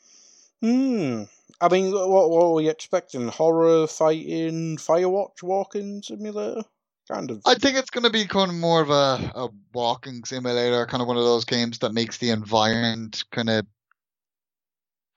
Hmm. 0.60 1.24
I 1.60 1.68
mean, 1.68 1.92
what, 1.92 2.30
what 2.30 2.44
are 2.44 2.52
we 2.52 2.68
expecting? 2.68 3.28
Horror, 3.28 3.86
fighting, 3.86 4.76
Firewatch, 4.76 5.42
walking 5.42 6.02
simulator? 6.02 6.62
Kind 7.10 7.30
of. 7.30 7.40
I 7.46 7.54
think 7.54 7.78
it's 7.78 7.90
going 7.90 8.04
to 8.04 8.10
be 8.10 8.26
kind 8.26 8.50
of 8.50 8.56
more 8.56 8.82
of 8.82 8.90
a, 8.90 9.32
a 9.34 9.48
walking 9.72 10.24
simulator, 10.24 10.86
kind 10.86 11.00
of 11.00 11.08
one 11.08 11.16
of 11.16 11.24
those 11.24 11.44
games 11.44 11.78
that 11.78 11.94
makes 11.94 12.18
the 12.18 12.30
environment 12.30 13.24
kind 13.32 13.48
of 13.48 13.66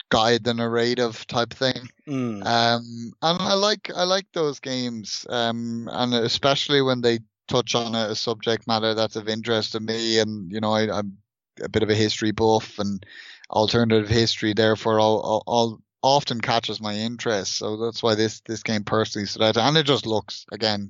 guide 0.10 0.44
the 0.44 0.54
narrative 0.54 1.26
type 1.28 1.54
thing. 1.54 1.90
Mm. 2.08 2.46
Um, 2.46 3.14
and 3.22 3.42
I 3.42 3.54
like 3.54 3.92
I 3.96 4.04
like 4.04 4.28
those 4.34 4.60
games, 4.60 5.26
um, 5.30 5.90
and 5.92 6.14
especially 6.14 6.82
when 6.82 7.02
they 7.02 7.20
touch 7.48 7.76
on 7.76 7.96
a, 7.96 8.16
subject 8.16 8.68
matter 8.68 8.94
that's 8.94 9.16
of 9.16 9.28
interest 9.28 9.74
to 9.74 9.80
me. 9.80 10.20
And 10.20 10.52
you 10.52 10.60
know, 10.60 10.74
I, 10.74 10.92
I'm 10.92 11.18
a 11.62 11.70
bit 11.70 11.84
of 11.84 11.90
a 11.90 11.96
history 11.96 12.32
buff, 12.32 12.80
and 12.80 13.06
alternative 13.50 14.10
history, 14.10 14.54
therefore, 14.54 15.00
all 15.00 15.82
often 16.02 16.42
catches 16.42 16.82
my 16.82 16.96
interest. 16.96 17.58
So 17.58 17.78
that's 17.78 18.02
why 18.02 18.16
this 18.16 18.42
this 18.42 18.64
game 18.64 18.84
personally 18.84 19.28
stood 19.28 19.44
out, 19.44 19.58
and 19.58 19.78
it 19.78 19.86
just 19.86 20.06
looks 20.06 20.46
again, 20.52 20.90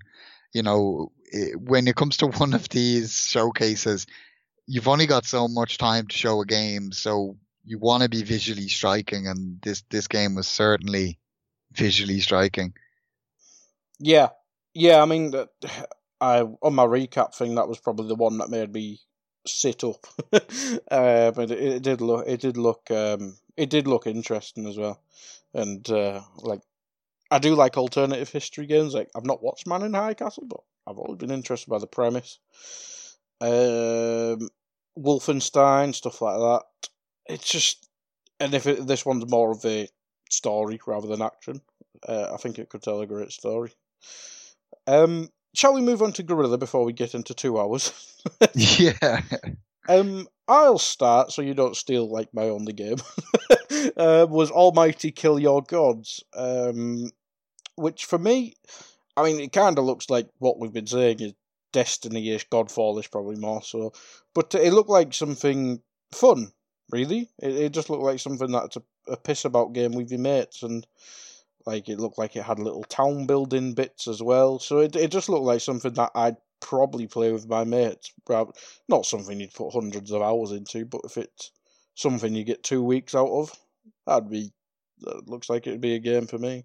you 0.54 0.64
know, 0.64 1.12
it, 1.26 1.60
when 1.60 1.88
it 1.88 1.96
comes 1.96 2.18
to 2.18 2.28
one 2.38 2.54
of 2.54 2.70
these 2.70 3.26
showcases, 3.26 4.08
you've 4.68 4.88
only 4.88 5.08
got 5.08 5.26
so 5.26 5.48
much 5.48 5.78
time 5.78 6.08
to 6.08 6.18
show 6.18 6.42
a 6.42 6.46
game, 6.46 6.92
so 6.92 7.38
you 7.64 7.78
want 7.78 8.04
to 8.04 8.10
be 8.10 8.24
visually 8.24 8.68
striking, 8.68 9.28
and 9.28 9.62
this 9.62 9.84
this 9.90 10.08
game 10.08 10.36
was 10.36 10.48
certainly 10.48 11.20
visually 11.74 12.20
striking. 12.20 12.74
Yeah, 14.00 14.30
yeah. 14.74 15.02
I 15.02 15.06
mean, 15.06 15.34
I 16.22 16.42
on 16.62 16.76
my 16.76 16.86
recap 16.86 17.36
thing, 17.36 17.56
that 17.56 17.68
was 17.68 17.80
probably 17.80 18.08
the 18.08 18.16
one 18.16 18.38
that 18.38 18.50
made 18.50 18.72
me 18.72 19.00
sit 19.46 19.84
up. 19.84 20.06
uh, 20.92 21.32
but 21.32 21.52
it, 21.52 21.60
it 21.60 21.84
did 21.84 22.00
look, 22.00 22.26
it 22.28 22.40
did 22.40 22.58
look, 22.58 22.90
um, 22.92 23.38
it 23.58 23.70
did 23.70 23.88
look 23.88 24.08
interesting 24.08 24.68
as 24.68 24.78
well. 24.78 25.02
And 25.54 25.90
uh, 25.90 26.22
like, 26.38 26.62
I 27.32 27.40
do 27.40 27.56
like 27.56 27.78
alternative 27.78 28.30
history 28.30 28.68
games. 28.68 28.94
Like, 28.94 29.10
I've 29.16 29.26
not 29.26 29.44
watched 29.44 29.68
Man 29.68 29.82
in 29.84 29.94
High 29.94 30.14
Castle, 30.14 30.46
but 30.48 30.62
I've 30.88 30.98
always 30.98 31.18
been 31.18 31.32
interested 31.32 31.70
by 31.70 31.80
the 31.80 31.88
premise. 31.88 32.40
Um, 33.42 34.50
Wolfenstein 34.98 35.96
stuff 35.96 36.22
like 36.22 36.38
that. 36.38 36.64
It's 37.28 37.50
just, 37.50 37.90
and 38.40 38.54
if 38.54 38.68
it, 38.68 38.86
this 38.86 39.06
one's 39.06 39.30
more 39.30 39.52
of 39.52 39.66
a 39.66 39.88
story 40.30 40.80
rather 40.86 41.08
than 41.08 41.22
action, 41.22 41.62
uh, 42.08 42.28
I 42.34 42.38
think 42.38 42.60
it 42.60 42.70
could 42.70 42.84
tell 42.84 43.02
a 43.02 43.08
great 43.08 43.32
story. 43.32 43.72
Um, 44.88 45.30
shall 45.54 45.74
we 45.74 45.82
move 45.82 46.02
on 46.02 46.14
to 46.14 46.24
Guerrilla 46.24 46.58
before 46.58 46.84
we 46.86 46.94
get 46.94 47.16
into 47.16 47.34
two 47.34 47.60
hours? 47.60 47.94
yeah. 48.54 49.22
um, 49.88 50.28
I'll 50.48 50.78
start 50.78 51.32
so 51.32 51.42
you 51.42 51.54
don't 51.54 51.76
steal 51.76 52.10
like 52.10 52.34
my 52.34 52.44
only 52.44 52.74
game. 52.74 52.98
uh, 53.98 54.28
was 54.30 54.52
Almighty 54.52 55.12
Kill 55.12 55.40
Your 55.40 55.62
Gods, 55.62 56.24
um, 56.36 57.10
which 57.76 58.06
for 58.06 58.18
me, 58.18 58.54
I 59.16 59.24
mean, 59.24 59.40
it 59.40 59.52
kind 59.52 59.78
of 59.78 59.86
looks 59.86 60.10
like 60.10 60.28
what 60.40 60.60
we've 60.60 60.74
been 60.74 60.88
saying 60.88 61.20
is 61.22 61.34
Destiny-ish, 61.74 62.50
Godfall-ish, 62.50 63.10
probably 63.12 63.38
more 63.38 63.62
so. 63.62 63.94
But 64.36 64.54
it 64.56 64.74
looked 64.74 64.90
like 64.90 65.14
something 65.14 65.82
fun, 66.14 66.52
really. 66.92 67.30
It, 67.42 67.56
it 67.56 67.72
just 67.72 67.90
looked 67.90 68.04
like 68.04 68.20
something 68.20 68.52
that's 68.52 68.76
a, 68.76 68.84
a 69.08 69.18
piss 69.18 69.46
about 69.46 69.74
game 69.74 69.94
with 69.94 70.12
your 70.12 70.20
mates, 70.20 70.64
and 70.64 70.86
like 71.66 71.90
it 71.90 72.00
looked 72.00 72.18
like 72.18 72.36
it 72.36 72.44
had 72.44 72.60
little 72.60 72.84
town 72.84 73.26
building 73.26 73.74
bits 73.74 74.08
as 74.08 74.22
well. 74.22 74.60
So 74.60 74.80
it 74.80 74.96
it 74.96 75.12
just 75.12 75.30
looked 75.30 75.46
like 75.46 75.62
something 75.62 75.94
that 75.94 76.12
I'd 76.16 76.38
probably 76.62 77.08
play 77.08 77.32
with 77.32 77.48
my 77.48 77.64
mates. 77.64 78.14
Not 78.88 79.06
something 79.06 79.40
you'd 79.40 79.54
put 79.54 79.74
hundreds 79.74 80.12
of 80.12 80.22
hours 80.22 80.52
into, 80.52 80.86
but 80.86 81.02
if 81.04 81.18
it's 81.18 81.52
something 81.96 82.34
you 82.34 82.44
get 82.44 82.64
two 82.64 82.84
weeks 82.84 83.16
out 83.16 83.30
of, 83.30 83.52
that'd 84.06 84.30
be. 84.30 84.52
That 85.00 85.28
looks 85.28 85.50
like 85.50 85.66
it'd 85.66 85.82
be 85.82 85.96
a 85.96 86.00
game 86.00 86.28
for 86.28 86.38
me. 86.38 86.64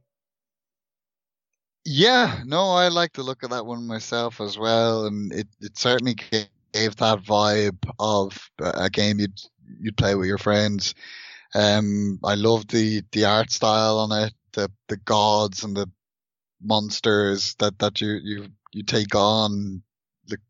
Yeah, 1.87 2.43
no, 2.45 2.73
I 2.73 2.89
like 2.89 3.13
the 3.13 3.23
look 3.23 3.43
of 3.45 3.51
that 3.51 3.65
one 3.65 3.87
myself 3.87 4.41
as 4.41 4.59
well, 4.59 5.07
and 5.07 5.33
it, 5.33 5.47
it 5.61 5.79
certainly 5.79 6.17
gave 6.31 6.97
that 6.97 7.21
vibe 7.23 7.79
of 7.99 8.51
a 8.59 8.91
game 8.91 9.21
you'd 9.21 9.41
you'd 9.81 9.97
play 9.97 10.15
with 10.15 10.27
your 10.27 10.39
friends. 10.39 10.95
Um, 11.55 12.19
I 12.25 12.35
love 12.35 12.67
the 12.67 13.03
the 13.13 13.25
art 13.25 13.51
style 13.53 13.99
on 13.99 14.27
it, 14.27 14.35
the 14.57 14.73
the 14.89 14.99
gods 14.99 15.65
and 15.65 15.77
the 15.77 15.91
monsters 16.63 17.55
that 17.61 17.79
that 17.81 18.03
you 18.03 18.19
you 18.25 18.49
you 18.73 18.85
take 18.85 19.15
on, 19.15 19.83
look 20.31 20.41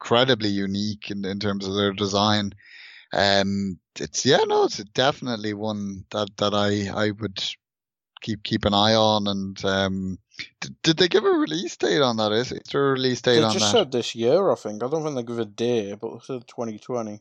incredibly 0.00 0.50
unique 0.50 1.10
in 1.10 1.24
in 1.24 1.40
terms 1.40 1.66
of 1.66 1.74
their 1.76 1.92
design. 1.92 2.52
Um, 3.12 3.78
it's 4.00 4.26
yeah, 4.26 4.40
no, 4.46 4.64
it's 4.64 4.78
definitely 4.94 5.54
one 5.54 6.04
that 6.12 6.30
that 6.38 6.54
I 6.54 6.88
I 7.06 7.12
would 7.12 7.42
keep 8.22 8.42
keep 8.44 8.64
an 8.64 8.74
eye 8.74 8.94
on 8.94 9.28
and 9.28 9.64
um 9.64 10.18
did, 10.60 10.82
did 10.82 10.96
they 10.98 11.08
give 11.08 11.24
a 11.24 11.30
release 11.30 11.76
date 11.76 12.02
on 12.02 12.16
that? 12.18 12.32
Is, 12.32 12.52
is 12.52 12.60
there 12.72 12.88
a 12.90 12.92
release 12.92 13.22
date 13.22 13.40
They 13.40 13.42
on 13.42 13.52
just 13.52 13.60
that? 13.60 13.72
said 13.72 13.92
this 13.92 14.14
year, 14.14 14.50
I 14.50 14.54
think. 14.56 14.82
I 14.82 14.88
don't 14.88 15.02
think 15.04 15.16
they 15.16 15.22
give 15.24 15.38
a 15.38 15.44
day, 15.44 15.94
but 15.94 16.12
they 16.12 16.20
said 16.24 16.48
2020. 16.48 17.20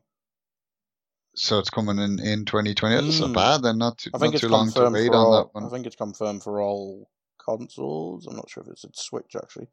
So 1.38 1.60
it's 1.60 1.70
coming 1.70 2.00
in 2.00 2.20
in 2.20 2.46
2020. 2.46 2.96
That's 2.96 3.20
not 3.22 3.30
Mm. 3.30 3.34
bad. 3.34 3.62
Then 3.62 3.78
not 3.78 3.98
too, 4.00 4.12
I 4.14 4.18
think 4.18 4.34
not 4.34 4.36
it's 4.36 4.42
too 4.42 4.50
long 4.50 4.72
to 4.72 4.90
wait 4.90 5.10
on 5.10 5.16
all. 5.16 5.52
that 5.54 5.66
I 5.66 5.70
think 5.70 5.86
it's 5.86 5.96
confirmed 5.96 6.44
for 6.44 6.62
all 6.62 7.10
consoles. 7.38 8.26
I'm 8.28 8.36
not 8.36 8.50
sure 8.50 8.64
if 8.64 8.70
it's 8.70 8.84
a 8.84 8.90
Switch 8.94 9.36
actually. 9.36 9.68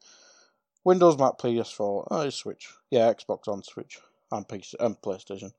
Windows, 0.85 1.17
Mac, 1.19 1.39
PS4. 1.39 2.07
Oh, 2.11 2.21
it's 2.21 2.37
Switch. 2.37 2.69
Yeah, 2.91 3.13
Xbox 3.13 3.49
on 3.49 3.63
Switch 3.63 3.99
and 4.31 4.47
PC 4.47 4.75
and 4.79 5.01
PlayStation. 5.01 5.51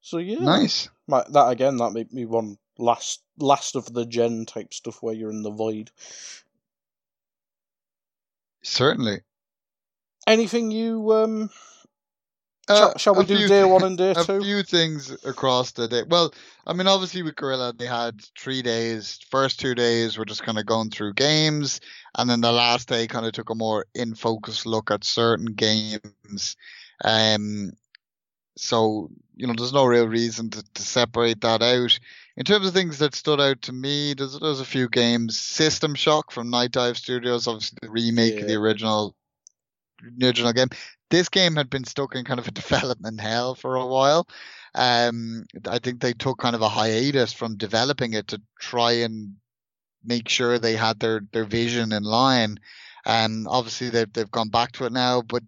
So 0.00 0.18
yeah, 0.18 0.38
Nice. 0.40 0.88
My, 1.06 1.24
that 1.30 1.48
again, 1.48 1.76
that 1.78 1.92
made 1.92 2.12
me 2.12 2.24
one 2.24 2.58
last 2.78 3.22
last 3.38 3.76
of 3.76 3.92
the 3.92 4.06
gen 4.06 4.46
type 4.46 4.72
stuff 4.74 5.02
where 5.02 5.14
you're 5.14 5.30
in 5.30 5.42
the 5.42 5.50
void. 5.50 5.90
Certainly. 8.62 9.20
Anything 10.26 10.70
you 10.70 11.12
um 11.12 11.50
Uh, 12.68 12.76
shall, 12.76 12.98
shall 12.98 13.14
we 13.14 13.24
do 13.24 13.46
day 13.46 13.62
thi- 13.62 13.64
one 13.64 13.84
and 13.84 13.98
day 13.98 14.10
a 14.16 14.24
two? 14.24 14.40
few 14.40 14.62
things 14.62 15.10
across 15.24 15.72
the 15.72 15.86
day. 15.88 16.02
Well, 16.08 16.32
I 16.66 16.72
mean, 16.72 16.86
obviously 16.86 17.22
with 17.22 17.36
Guerrilla, 17.36 17.72
they 17.76 17.86
had 17.86 18.22
three 18.38 18.62
days. 18.62 19.18
First 19.30 19.60
two 19.60 19.74
days 19.74 20.16
were 20.16 20.24
just 20.24 20.42
kind 20.42 20.58
of 20.58 20.66
going 20.66 20.90
through 20.90 21.14
games, 21.14 21.80
and 22.16 22.28
then 22.28 22.40
the 22.40 22.52
last 22.52 22.88
day 22.88 23.06
kind 23.06 23.26
of 23.26 23.32
took 23.32 23.50
a 23.50 23.54
more 23.54 23.86
in 23.94 24.14
focus 24.14 24.64
look 24.64 24.90
at 24.90 25.04
certain 25.04 25.46
games. 25.46 26.56
Um, 27.04 27.72
so 28.56 29.10
you 29.36 29.46
know, 29.46 29.54
there's 29.56 29.72
no 29.72 29.84
real 29.84 30.06
reason 30.06 30.50
to, 30.50 30.62
to 30.74 30.82
separate 30.82 31.40
that 31.40 31.60
out. 31.60 31.98
In 32.36 32.44
terms 32.44 32.66
of 32.66 32.72
things 32.72 32.98
that 32.98 33.14
stood 33.14 33.40
out 33.40 33.62
to 33.62 33.72
me, 33.72 34.14
there's 34.14 34.38
there's 34.38 34.60
a 34.60 34.64
few 34.64 34.88
games. 34.88 35.38
System 35.38 35.94
Shock 35.94 36.30
from 36.30 36.50
Night 36.50 36.72
Dive 36.72 36.96
Studios, 36.96 37.46
obviously 37.46 37.78
the 37.82 37.90
remake 37.90 38.40
of 38.40 38.48
the 38.48 38.54
original 38.54 39.14
original 40.22 40.52
game. 40.52 40.68
This 41.10 41.28
game 41.28 41.56
had 41.56 41.70
been 41.70 41.84
stuck 41.84 42.14
in 42.14 42.24
kind 42.24 42.40
of 42.40 42.48
a 42.48 42.50
development 42.62 43.20
hell 43.20 43.54
for 43.54 43.76
a 43.76 43.86
while. 43.86 44.26
Um, 44.74 45.44
I 45.68 45.78
think 45.78 46.00
they 46.00 46.12
took 46.12 46.38
kind 46.38 46.56
of 46.56 46.62
a 46.62 46.68
hiatus 46.68 47.32
from 47.32 47.56
developing 47.56 48.14
it 48.14 48.28
to 48.28 48.42
try 48.60 48.92
and 48.92 49.34
make 50.04 50.28
sure 50.28 50.58
they 50.58 50.76
had 50.76 50.98
their, 51.00 51.20
their 51.32 51.44
vision 51.44 51.92
in 51.92 52.02
line. 52.02 52.58
And 53.06 53.46
obviously 53.48 53.90
they've, 53.90 54.12
they've 54.12 54.30
gone 54.30 54.48
back 54.48 54.72
to 54.72 54.86
it 54.86 54.92
now, 54.92 55.22
but 55.22 55.42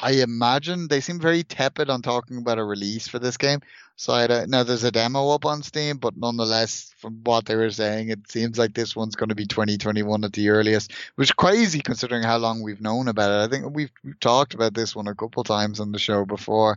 I 0.00 0.12
imagine 0.22 0.88
they 0.88 1.00
seem 1.00 1.20
very 1.20 1.42
tepid 1.42 1.90
on 1.90 2.02
talking 2.02 2.38
about 2.38 2.58
a 2.58 2.64
release 2.64 3.08
for 3.08 3.18
this 3.18 3.36
game. 3.36 3.60
So 3.96 4.12
I 4.12 4.26
don't, 4.26 4.50
now 4.50 4.64
there's 4.64 4.84
a 4.84 4.90
demo 4.90 5.30
up 5.30 5.44
on 5.44 5.62
Steam, 5.62 5.98
but 5.98 6.16
nonetheless, 6.16 6.92
from 6.98 7.20
what 7.22 7.46
they 7.46 7.54
were 7.54 7.70
saying, 7.70 8.08
it 8.08 8.30
seems 8.30 8.58
like 8.58 8.74
this 8.74 8.96
one's 8.96 9.14
going 9.14 9.28
to 9.28 9.34
be 9.34 9.46
2021 9.46 10.24
at 10.24 10.32
the 10.32 10.48
earliest, 10.48 10.92
which 11.14 11.28
is 11.28 11.32
crazy 11.32 11.80
considering 11.80 12.22
how 12.22 12.36
long 12.38 12.60
we've 12.60 12.80
known 12.80 13.08
about 13.08 13.30
it. 13.30 13.44
I 13.44 13.48
think 13.48 13.72
we've, 13.74 13.92
we've 14.02 14.18
talked 14.18 14.54
about 14.54 14.74
this 14.74 14.96
one 14.96 15.06
a 15.06 15.14
couple 15.14 15.44
times 15.44 15.78
on 15.78 15.92
the 15.92 15.98
show 15.98 16.24
before. 16.24 16.76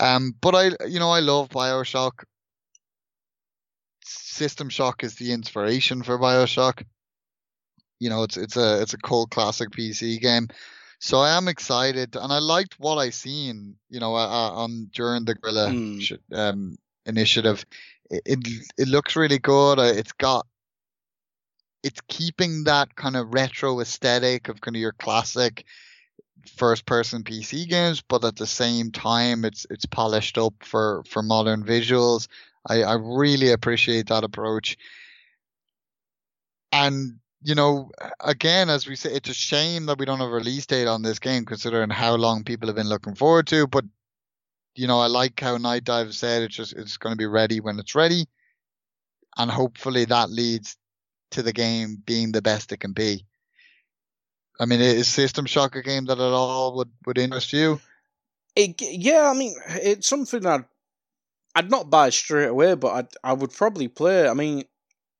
Um, 0.00 0.34
but 0.40 0.54
I, 0.54 0.86
you 0.86 1.00
know, 1.00 1.10
I 1.10 1.20
love 1.20 1.48
Bioshock. 1.48 2.24
System 4.04 4.68
Shock 4.68 5.02
is 5.04 5.14
the 5.16 5.32
inspiration 5.32 6.02
for 6.02 6.18
Bioshock. 6.18 6.84
You 8.00 8.10
know, 8.10 8.24
it's 8.24 8.36
it's 8.36 8.56
a 8.56 8.82
it's 8.82 8.92
a 8.92 8.98
cold 8.98 9.30
classic 9.30 9.70
PC 9.70 10.20
game. 10.20 10.48
So 11.04 11.18
I 11.18 11.36
am 11.36 11.48
excited, 11.48 12.16
and 12.16 12.32
I 12.32 12.38
liked 12.38 12.80
what 12.80 12.96
I 12.96 13.10
seen. 13.10 13.76
You 13.90 14.00
know, 14.00 14.14
uh, 14.14 14.50
on 14.54 14.88
during 14.90 15.26
the 15.26 15.34
Guerrilla 15.34 16.00
sh- 16.00 16.12
um, 16.32 16.78
initiative, 17.04 17.66
it, 18.08 18.22
it 18.24 18.38
it 18.78 18.88
looks 18.88 19.14
really 19.14 19.38
good. 19.38 19.78
It's 19.80 20.12
got 20.12 20.46
it's 21.82 22.00
keeping 22.08 22.64
that 22.64 22.96
kind 22.96 23.16
of 23.16 23.34
retro 23.34 23.80
aesthetic 23.80 24.48
of 24.48 24.62
kind 24.62 24.76
of 24.76 24.80
your 24.80 24.92
classic 24.92 25.66
first 26.56 26.86
person 26.86 27.22
PC 27.22 27.68
games, 27.68 28.02
but 28.08 28.24
at 28.24 28.36
the 28.36 28.46
same 28.46 28.90
time 28.90 29.44
it's 29.44 29.66
it's 29.68 29.84
polished 29.84 30.38
up 30.38 30.54
for 30.62 31.02
for 31.06 31.22
modern 31.22 31.64
visuals. 31.64 32.28
I, 32.66 32.82
I 32.82 32.94
really 32.94 33.50
appreciate 33.52 34.06
that 34.06 34.24
approach. 34.24 34.78
And 36.72 37.20
you 37.44 37.54
know, 37.54 37.90
again, 38.20 38.70
as 38.70 38.88
we 38.88 38.96
say, 38.96 39.12
it's 39.12 39.28
a 39.28 39.34
shame 39.34 39.84
that 39.86 39.98
we 39.98 40.06
don't 40.06 40.18
have 40.18 40.30
a 40.30 40.32
release 40.32 40.64
date 40.64 40.88
on 40.88 41.02
this 41.02 41.18
game, 41.18 41.44
considering 41.44 41.90
how 41.90 42.14
long 42.14 42.42
people 42.42 42.68
have 42.68 42.76
been 42.76 42.88
looking 42.88 43.14
forward 43.14 43.46
to. 43.48 43.66
But 43.66 43.84
you 44.74 44.86
know, 44.86 44.98
I 44.98 45.06
like 45.06 45.38
how 45.38 45.58
Night 45.58 45.84
Dive 45.84 46.14
said 46.14 46.42
it's 46.42 46.56
just 46.56 46.72
it's 46.72 46.96
going 46.96 47.12
to 47.12 47.18
be 47.18 47.26
ready 47.26 47.60
when 47.60 47.78
it's 47.78 47.94
ready, 47.94 48.26
and 49.36 49.50
hopefully 49.50 50.06
that 50.06 50.30
leads 50.30 50.76
to 51.32 51.42
the 51.42 51.52
game 51.52 52.02
being 52.04 52.32
the 52.32 52.40
best 52.40 52.72
it 52.72 52.80
can 52.80 52.92
be. 52.92 53.26
I 54.58 54.64
mean, 54.64 54.80
is 54.80 55.06
System 55.08 55.44
Shock 55.44 55.76
a 55.76 55.82
game 55.82 56.06
that 56.06 56.18
at 56.18 56.20
all 56.20 56.76
would 56.76 56.90
would 57.04 57.18
interest 57.18 57.52
you? 57.52 57.78
It, 58.56 58.80
yeah, 58.80 59.28
I 59.28 59.34
mean, 59.34 59.54
it's 59.68 60.08
something 60.08 60.46
I'd 60.46 60.64
I'd 61.54 61.70
not 61.70 61.90
buy 61.90 62.08
straight 62.08 62.48
away, 62.48 62.74
but 62.74 62.92
I'd, 62.92 63.08
I 63.22 63.34
would 63.34 63.52
probably 63.52 63.88
play. 63.88 64.26
I 64.26 64.32
mean, 64.32 64.64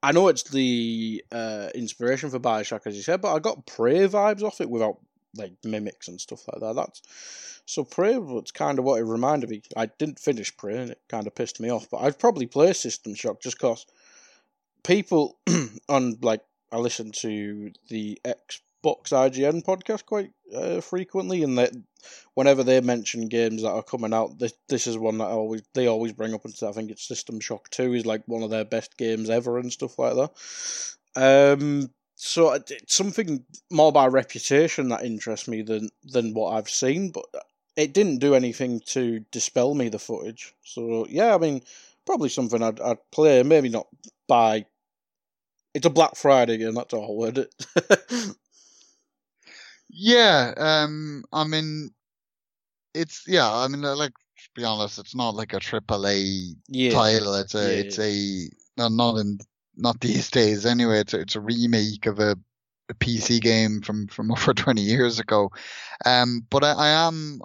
I 0.04 0.12
know 0.12 0.28
it's 0.28 0.42
the 0.42 1.24
uh, 1.32 1.70
inspiration 1.74 2.28
for 2.28 2.38
Bioshock, 2.38 2.86
as 2.86 2.94
you 2.94 3.00
said, 3.00 3.22
but 3.22 3.34
I 3.34 3.38
got 3.38 3.64
Prey 3.64 4.06
vibes 4.06 4.42
off 4.42 4.60
it 4.60 4.68
without 4.68 4.98
like 5.34 5.54
mimics 5.64 6.08
and 6.08 6.20
stuff 6.20 6.46
like 6.46 6.60
that. 6.60 6.76
That's 6.76 7.62
so 7.64 7.84
Prey 7.84 8.18
was 8.18 8.50
kind 8.50 8.78
of 8.78 8.84
what 8.84 9.00
it 9.00 9.04
reminded 9.04 9.48
me. 9.48 9.62
I 9.74 9.86
didn't 9.86 10.18
finish 10.18 10.54
Prey, 10.54 10.76
and 10.76 10.90
it 10.90 11.00
kind 11.08 11.26
of 11.26 11.34
pissed 11.34 11.58
me 11.58 11.70
off. 11.70 11.88
But 11.90 12.02
I'd 12.02 12.18
probably 12.18 12.44
play 12.46 12.74
System 12.74 13.14
Shock 13.14 13.40
just 13.40 13.58
cause 13.58 13.86
people 14.82 15.38
on 15.88 16.18
like 16.20 16.42
I 16.70 16.76
listened 16.76 17.14
to 17.22 17.72
the 17.88 18.20
Xbox 18.84 19.12
IGN 19.12 19.64
podcast 19.64 20.06
quite 20.06 20.32
uh, 20.54 20.80
frequently, 20.80 21.42
and 21.42 21.58
that 21.58 21.72
whenever 22.34 22.62
they 22.62 22.80
mention 22.80 23.28
games 23.28 23.62
that 23.62 23.70
are 23.70 23.82
coming 23.82 24.12
out, 24.12 24.38
this 24.38 24.52
this 24.68 24.86
is 24.86 24.98
one 24.98 25.18
that 25.18 25.24
I 25.28 25.32
always 25.32 25.62
they 25.74 25.86
always 25.86 26.12
bring 26.12 26.34
up, 26.34 26.44
and 26.44 26.54
I 26.62 26.72
think 26.72 26.90
it's 26.90 27.06
System 27.06 27.40
Shock 27.40 27.70
Two 27.70 27.94
is 27.94 28.06
like 28.06 28.22
one 28.26 28.42
of 28.42 28.50
their 28.50 28.64
best 28.64 28.96
games 28.96 29.30
ever 29.30 29.58
and 29.58 29.72
stuff 29.72 29.98
like 29.98 30.14
that. 30.14 30.30
Um, 31.16 31.90
so 32.16 32.52
it's 32.52 32.94
something 32.94 33.44
more 33.70 33.92
by 33.92 34.06
reputation 34.06 34.88
that 34.88 35.04
interests 35.04 35.48
me 35.48 35.62
than 35.62 35.90
than 36.04 36.34
what 36.34 36.54
I've 36.54 36.70
seen, 36.70 37.10
but 37.10 37.24
it 37.76 37.92
didn't 37.92 38.18
do 38.18 38.34
anything 38.34 38.80
to 38.86 39.20
dispel 39.30 39.74
me 39.74 39.88
the 39.88 39.98
footage. 39.98 40.54
So 40.62 41.06
yeah, 41.08 41.34
I 41.34 41.38
mean, 41.38 41.62
probably 42.06 42.28
something 42.28 42.62
I'd 42.62 42.80
I'd 42.80 43.10
play. 43.10 43.42
Maybe 43.42 43.68
not 43.68 43.86
buy. 44.28 44.66
It's 45.72 45.86
a 45.86 45.90
Black 45.90 46.14
Friday 46.14 46.58
game. 46.58 46.74
That's 46.74 46.94
all. 46.94 47.24
It? 47.24 47.52
Yeah, 49.96 50.52
um, 50.56 51.24
I 51.32 51.44
mean, 51.44 51.90
it's 52.94 53.24
yeah, 53.28 53.50
I 53.50 53.68
mean, 53.68 53.82
like 53.82 54.10
to 54.12 54.50
be 54.54 54.64
honest, 54.64 54.98
it's 54.98 55.14
not 55.14 55.34
like 55.34 55.52
a 55.52 55.60
triple 55.60 56.06
A 56.06 56.54
yeah. 56.68 56.90
title. 56.90 57.34
It's 57.36 57.54
a 57.54 57.76
Yeah, 57.76 57.80
it's 57.80 57.98
a 57.98 58.48
no, 58.76 58.88
not 58.88 59.18
in 59.18 59.38
not 59.76 60.00
these 60.00 60.30
days 60.30 60.66
anyway. 60.66 61.00
It's 61.00 61.14
a, 61.14 61.20
it's 61.20 61.36
a 61.36 61.40
remake 61.40 62.06
of 62.06 62.18
a, 62.18 62.36
a 62.88 62.94
PC 62.94 63.40
game 63.40 63.82
from 63.82 64.08
from 64.08 64.30
over 64.32 64.52
twenty 64.52 64.82
years 64.82 65.20
ago. 65.20 65.50
Um, 66.04 66.44
but 66.50 66.64
I, 66.64 66.72
I 66.72 66.88
am 67.06 67.40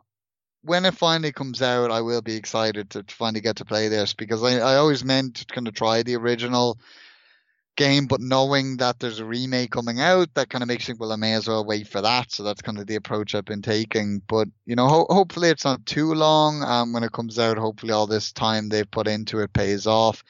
when 0.63 0.85
it 0.85 0.95
finally 0.95 1.31
comes 1.31 1.61
out, 1.61 1.91
I 1.91 2.01
will 2.01 2.21
be 2.21 2.35
excited 2.35 2.89
to, 2.91 3.03
to 3.03 3.15
finally 3.15 3.41
get 3.41 3.57
to 3.57 3.65
play 3.65 3.87
this 3.87 4.13
because 4.13 4.43
I, 4.43 4.57
I 4.57 4.75
always 4.75 5.05
meant 5.05 5.35
to 5.35 5.45
kind 5.45 5.67
of 5.67 5.73
try 5.73 6.03
the 6.03 6.15
original 6.15 6.79
game, 7.79 8.07
but 8.07 8.21
knowing 8.21 8.77
that 8.77 8.99
there's 8.99 9.19
a 9.19 9.25
remake 9.25 9.71
coming 9.71 10.01
out, 10.01 10.33
that 10.35 10.49
kind 10.51 10.63
of 10.63 10.67
makes 10.67 10.83
you 10.87 10.93
think, 10.93 11.01
well, 11.01 11.13
I 11.13 11.17
may 11.17 11.33
as 11.33 11.47
well 11.47 11.65
wait 11.65 11.87
for 11.87 12.01
that. 12.01 12.31
So 12.31 12.43
that's 12.43 12.61
kind 12.61 12.77
of 12.79 12.87
the 12.87 12.97
approach 12.97 13.35
I've 13.35 13.45
been 13.45 13.63
taking. 13.63 14.21
But 14.27 14.49
you 14.67 14.75
know, 14.75 14.87
ho- 14.87 15.07
hopefully 15.09 15.49
it's 15.49 15.65
not 15.65 15.87
too 15.87 16.13
long. 16.13 16.63
Um, 16.63 16.93
when 16.93 17.03
it 17.03 17.13
comes 17.13 17.39
out, 17.39 17.57
hopefully 17.57 17.93
all 17.93 18.07
this 18.07 18.33
time 18.33 18.69
they've 18.69 18.91
put 18.91 19.07
into 19.07 19.39
it 19.39 19.53
pays 19.53 19.87
off. 19.87 20.23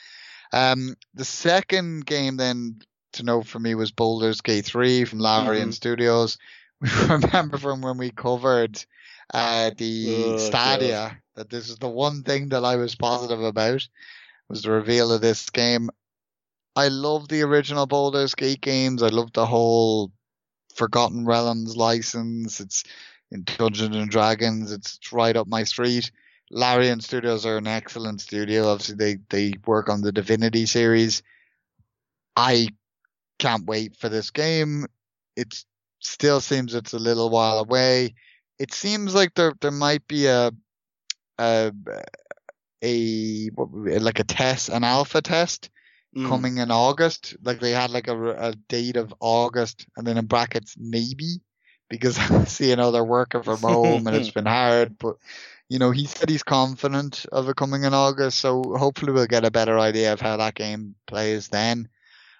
Um, 0.53 0.95
the 1.15 1.25
second 1.25 2.05
game 2.05 2.37
then 2.37 2.79
to 3.13 3.23
note 3.23 3.47
for 3.47 3.59
me 3.59 3.75
was 3.75 3.91
Baldur's 3.91 4.41
Gate 4.41 4.65
3 4.65 5.05
from 5.05 5.19
Larian 5.19 5.69
Mhm. 5.69 5.73
Studios. 5.73 6.37
We 6.81 6.89
remember 7.09 7.57
from 7.57 7.81
when 7.81 7.97
we 7.97 8.11
covered 8.11 8.83
uh, 9.33 9.71
the 9.77 10.33
Oh, 10.33 10.37
Stadia 10.37 11.17
that 11.35 11.49
this 11.49 11.69
is 11.69 11.77
the 11.77 11.89
one 11.89 12.23
thing 12.23 12.49
that 12.49 12.65
I 12.65 12.77
was 12.77 12.95
positive 12.95 13.43
about 13.43 13.87
was 14.49 14.63
the 14.63 14.71
reveal 14.71 15.11
of 15.11 15.21
this 15.21 15.49
game. 15.49 15.89
I 16.79 16.87
love 16.87 17.27
the 17.27 17.41
original 17.41 17.87
Baldur's 17.87 18.35
Gate 18.35 18.61
games. 18.61 19.03
I 19.03 19.09
love 19.09 19.33
the 19.33 19.45
whole 19.45 20.13
Forgotten 20.75 21.25
Realms 21.25 21.75
license. 21.75 22.61
It's 22.61 22.85
in 23.31 23.43
Dungeons 23.43 23.97
and 23.97 24.09
Dragons. 24.09 24.71
It's, 24.71 24.97
right 25.11 25.35
up 25.35 25.45
my 25.45 25.65
street. 25.65 26.09
Larian 26.49 27.01
Studios 27.01 27.45
are 27.45 27.57
an 27.57 27.67
excellent 27.67 28.21
studio. 28.21 28.69
Obviously, 28.69 28.95
they 28.95 29.17
they 29.29 29.53
work 29.65 29.89
on 29.89 29.99
the 29.99 30.13
Divinity 30.13 30.65
series. 30.65 31.21
I 32.37 32.69
can't 33.39 33.65
wait 33.65 33.97
for 33.97 34.07
this 34.07 34.31
game. 34.31 34.85
It 35.35 35.61
still 35.99 36.39
seems 36.39 36.73
it's 36.73 36.93
a 36.93 36.99
little 36.99 37.29
while 37.29 37.59
away. 37.59 38.15
It 38.57 38.73
seems 38.73 39.13
like 39.13 39.33
there 39.35 39.51
there 39.59 39.71
might 39.71 40.07
be 40.07 40.27
a 40.27 40.51
a 41.37 41.73
a 42.81 43.49
like 43.99 44.19
a 44.19 44.23
test, 44.23 44.69
an 44.69 44.85
alpha 44.85 45.21
test 45.21 45.69
Mm. 46.15 46.27
coming 46.27 46.57
in 46.57 46.71
August. 46.71 47.35
Like 47.43 47.59
they 47.59 47.71
had 47.71 47.91
like 47.91 48.07
a, 48.07 48.49
a 48.49 48.55
date 48.67 48.95
of 48.95 49.13
August, 49.19 49.85
and 49.95 50.07
then 50.07 50.17
in 50.17 50.25
brackets 50.25 50.75
maybe 50.77 51.41
because 51.87 52.17
I 52.31 52.45
see 52.45 52.73
they're 52.73 53.03
working 53.03 53.43
from 53.43 53.59
home 53.59 54.07
and 54.07 54.15
it's 54.15 54.31
been 54.39 54.47
hard. 54.47 54.97
But 54.97 55.17
you 55.69 55.77
know 55.77 55.91
he 55.91 56.05
said 56.05 56.29
he's 56.29 56.43
confident 56.43 57.27
of 57.31 57.47
it 57.47 57.55
coming 57.55 57.83
in 57.83 57.93
August, 57.93 58.39
so 58.39 58.75
hopefully 58.75 59.11
we'll 59.11 59.27
get 59.27 59.45
a 59.45 59.51
better 59.51 59.77
idea 59.77 60.13
of 60.13 60.21
how 60.21 60.37
that 60.37 60.55
game 60.55 60.95
plays 61.05 61.49
then. 61.49 61.89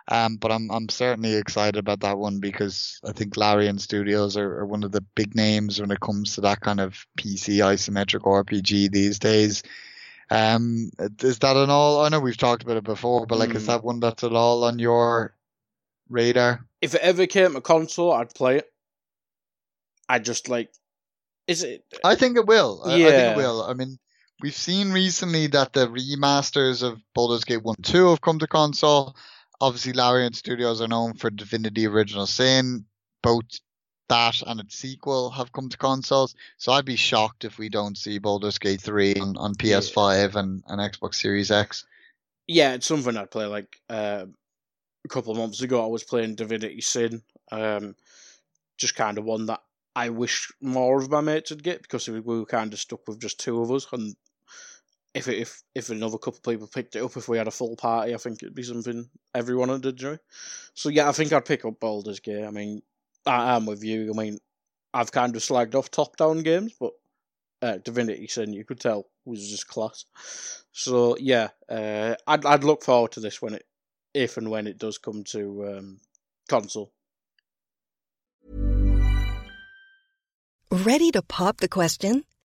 Um, 0.07 0.37
but 0.37 0.51
I'm 0.51 0.71
I'm 0.71 0.89
certainly 0.89 1.35
excited 1.35 1.77
about 1.77 1.99
that 1.99 2.17
one 2.17 2.39
because 2.39 2.99
I 3.05 3.11
think 3.11 3.37
Larian 3.37 3.77
Studios 3.77 4.35
are, 4.35 4.61
are 4.61 4.65
one 4.65 4.83
of 4.83 4.91
the 4.91 5.05
big 5.13 5.35
names 5.35 5.79
when 5.79 5.91
it 5.91 5.99
comes 5.99 6.33
to 6.35 6.41
that 6.41 6.61
kind 6.61 6.79
of 6.79 7.05
PC 7.19 7.57
isometric 7.57 8.21
RPG 8.21 8.91
these 8.91 9.19
days. 9.19 9.61
Um, 10.31 10.91
is 11.21 11.39
that 11.39 11.57
an 11.57 11.69
all? 11.69 12.01
I 12.01 12.09
know 12.09 12.19
we've 12.19 12.37
talked 12.37 12.63
about 12.63 12.77
it 12.77 12.83
before, 12.83 13.25
but 13.25 13.39
like, 13.39 13.55
is 13.55 13.63
Mm. 13.63 13.67
that 13.67 13.83
one 13.83 13.99
that's 13.99 14.23
at 14.23 14.33
all 14.33 14.63
on 14.63 14.77
your 14.79 15.35
radar? 16.07 16.65
If 16.81 16.95
it 16.95 17.01
ever 17.01 17.25
came 17.25 17.53
to 17.53 17.61
console, 17.61 18.11
I'd 18.13 18.33
play 18.33 18.57
it. 18.57 18.71
I 20.07 20.19
just 20.19 20.49
like, 20.49 20.71
is 21.47 21.63
it? 21.63 21.83
I 22.03 22.15
think 22.15 22.37
it 22.37 22.45
will. 22.45 22.81
I, 22.83 22.93
I 22.93 22.97
think 22.97 23.01
Yeah. 23.17 23.31
it 23.33 23.37
will. 23.37 23.63
I 23.63 23.73
mean, 23.73 23.97
we've 24.41 24.55
seen 24.55 24.91
recently 24.91 25.47
that 25.47 25.73
the 25.73 25.87
remasters 25.87 26.83
of 26.83 26.99
Baldur's 27.15 27.43
Gate 27.43 27.63
1 27.63 27.75
and 27.77 27.85
2 27.85 28.09
have 28.09 28.21
come 28.21 28.39
to 28.39 28.47
console. 28.47 29.15
Obviously, 29.61 29.93
Larian 29.93 30.33
Studios 30.33 30.79
are 30.81 30.87
known 30.87 31.15
for 31.15 31.29
Divinity 31.29 31.85
Original 31.87 32.27
Sin. 32.27 32.85
Both 33.21 33.45
that 34.09 34.41
and 34.45 34.59
its 34.59 34.75
sequel 34.75 35.31
have 35.31 35.51
come 35.53 35.69
to 35.69 35.77
consoles. 35.77 36.35
So 36.57 36.71
I'd 36.71 36.85
be 36.85 36.95
shocked 36.95 37.45
if 37.45 37.57
we 37.57 37.69
don't 37.69 37.97
see 37.97 38.19
Baldur's 38.19 38.57
Gate 38.57 38.81
3 38.81 39.15
on, 39.15 39.37
on 39.37 39.55
PS5 39.55 40.35
and, 40.35 40.63
and 40.67 40.81
Xbox 40.81 41.15
Series 41.15 41.51
X. 41.51 41.85
Yeah, 42.47 42.73
it's 42.73 42.87
something 42.87 43.15
I'd 43.15 43.31
play. 43.31 43.45
Like 43.45 43.79
uh, 43.89 44.25
a 45.05 45.07
couple 45.07 45.31
of 45.31 45.37
months 45.37 45.61
ago, 45.61 45.83
I 45.83 45.87
was 45.87 46.03
playing 46.03 46.35
Divinity 46.35 46.81
Sin. 46.81 47.21
Um, 47.51 47.95
just 48.77 48.95
kind 48.95 49.17
of 49.17 49.25
one 49.25 49.45
that 49.47 49.61
I 49.95 50.09
wish 50.09 50.51
more 50.61 50.99
of 50.99 51.09
my 51.09 51.21
mates 51.21 51.51
would 51.51 51.63
get 51.63 51.81
because 51.81 52.07
we 52.07 52.19
were 52.19 52.45
kind 52.45 52.73
of 52.73 52.79
stuck 52.79 53.07
with 53.07 53.19
just 53.19 53.39
two 53.39 53.61
of 53.61 53.71
us. 53.71 53.87
And 53.91 54.15
if 55.13 55.27
it, 55.27 55.39
if 55.39 55.63
if 55.75 55.89
another 55.89 56.17
couple 56.17 56.37
of 56.37 56.43
people 56.43 56.67
picked 56.67 56.95
it 56.95 57.03
up, 57.03 57.17
if 57.17 57.27
we 57.27 57.37
had 57.37 57.47
a 57.47 57.51
full 57.51 57.75
party, 57.75 58.13
I 58.13 58.17
think 58.17 58.41
it'd 58.41 58.55
be 58.55 58.63
something 58.63 59.09
everyone 59.35 59.69
would 59.69 59.85
enjoy. 59.85 60.17
So 60.73 60.89
yeah, 60.89 61.09
I 61.09 61.11
think 61.11 61.33
I'd 61.33 61.45
pick 61.45 61.65
up 61.65 61.79
Baldur's 61.79 62.19
Gate. 62.19 62.45
I 62.45 62.51
mean, 62.51 62.81
I 63.25 63.55
am 63.55 63.65
with 63.65 63.83
you. 63.83 64.11
I 64.11 64.17
mean, 64.17 64.37
I've 64.93 65.11
kind 65.11 65.35
of 65.35 65.41
slagged 65.41 65.75
off 65.75 65.91
top-down 65.91 66.39
games, 66.39 66.73
but 66.79 66.93
uh, 67.61 67.77
Divinity 67.83 68.27
Sin, 68.27 68.53
you 68.53 68.65
could 68.65 68.79
tell, 68.79 69.07
was 69.25 69.49
just 69.49 69.67
class. 69.67 70.05
So 70.71 71.17
yeah, 71.19 71.49
uh, 71.67 72.15
I'd 72.25 72.45
I'd 72.45 72.63
look 72.63 72.83
forward 72.83 73.11
to 73.13 73.19
this 73.19 73.41
when 73.41 73.55
it, 73.55 73.65
if 74.13 74.37
and 74.37 74.49
when 74.49 74.67
it 74.67 74.77
does 74.77 74.97
come 74.97 75.23
to 75.25 75.77
um, 75.77 75.99
console. 76.47 76.91
Ready 80.71 81.11
to 81.11 81.21
pop 81.21 81.57
the 81.57 81.67
question? 81.67 82.23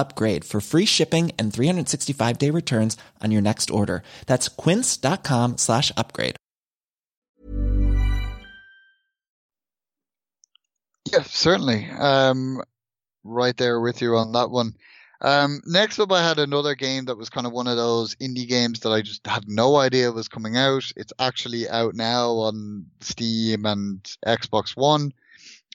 upgrade 0.00 0.44
for 0.44 0.60
free 0.60 0.86
shipping 0.86 1.30
and 1.38 1.52
365 1.52 2.38
day 2.38 2.50
returns 2.50 2.96
on 3.22 3.30
your 3.30 3.42
next 3.42 3.70
order. 3.70 4.02
That's 4.26 4.48
quince.com 4.48 5.58
slash 5.58 5.92
upgrade. 5.96 6.36
Yeah, 11.12 11.22
certainly. 11.22 11.88
Um, 11.90 12.62
right 13.24 13.56
there 13.56 13.80
with 13.80 14.00
you 14.00 14.16
on 14.16 14.32
that 14.32 14.50
one. 14.50 14.74
Um, 15.22 15.60
next 15.66 15.98
up, 15.98 16.12
I 16.12 16.26
had 16.26 16.38
another 16.38 16.74
game 16.74 17.04
that 17.06 17.18
was 17.18 17.28
kind 17.28 17.46
of 17.46 17.52
one 17.52 17.66
of 17.66 17.76
those 17.76 18.14
indie 18.16 18.48
games 18.48 18.80
that 18.80 18.90
I 18.90 19.02
just 19.02 19.26
had 19.26 19.48
no 19.48 19.76
idea 19.76 20.12
was 20.12 20.28
coming 20.28 20.56
out. 20.56 20.90
It's 20.96 21.12
actually 21.18 21.68
out 21.68 21.94
now 21.94 22.30
on 22.30 22.86
Steam 23.00 23.66
and 23.66 24.02
Xbox 24.26 24.76
One, 24.76 25.12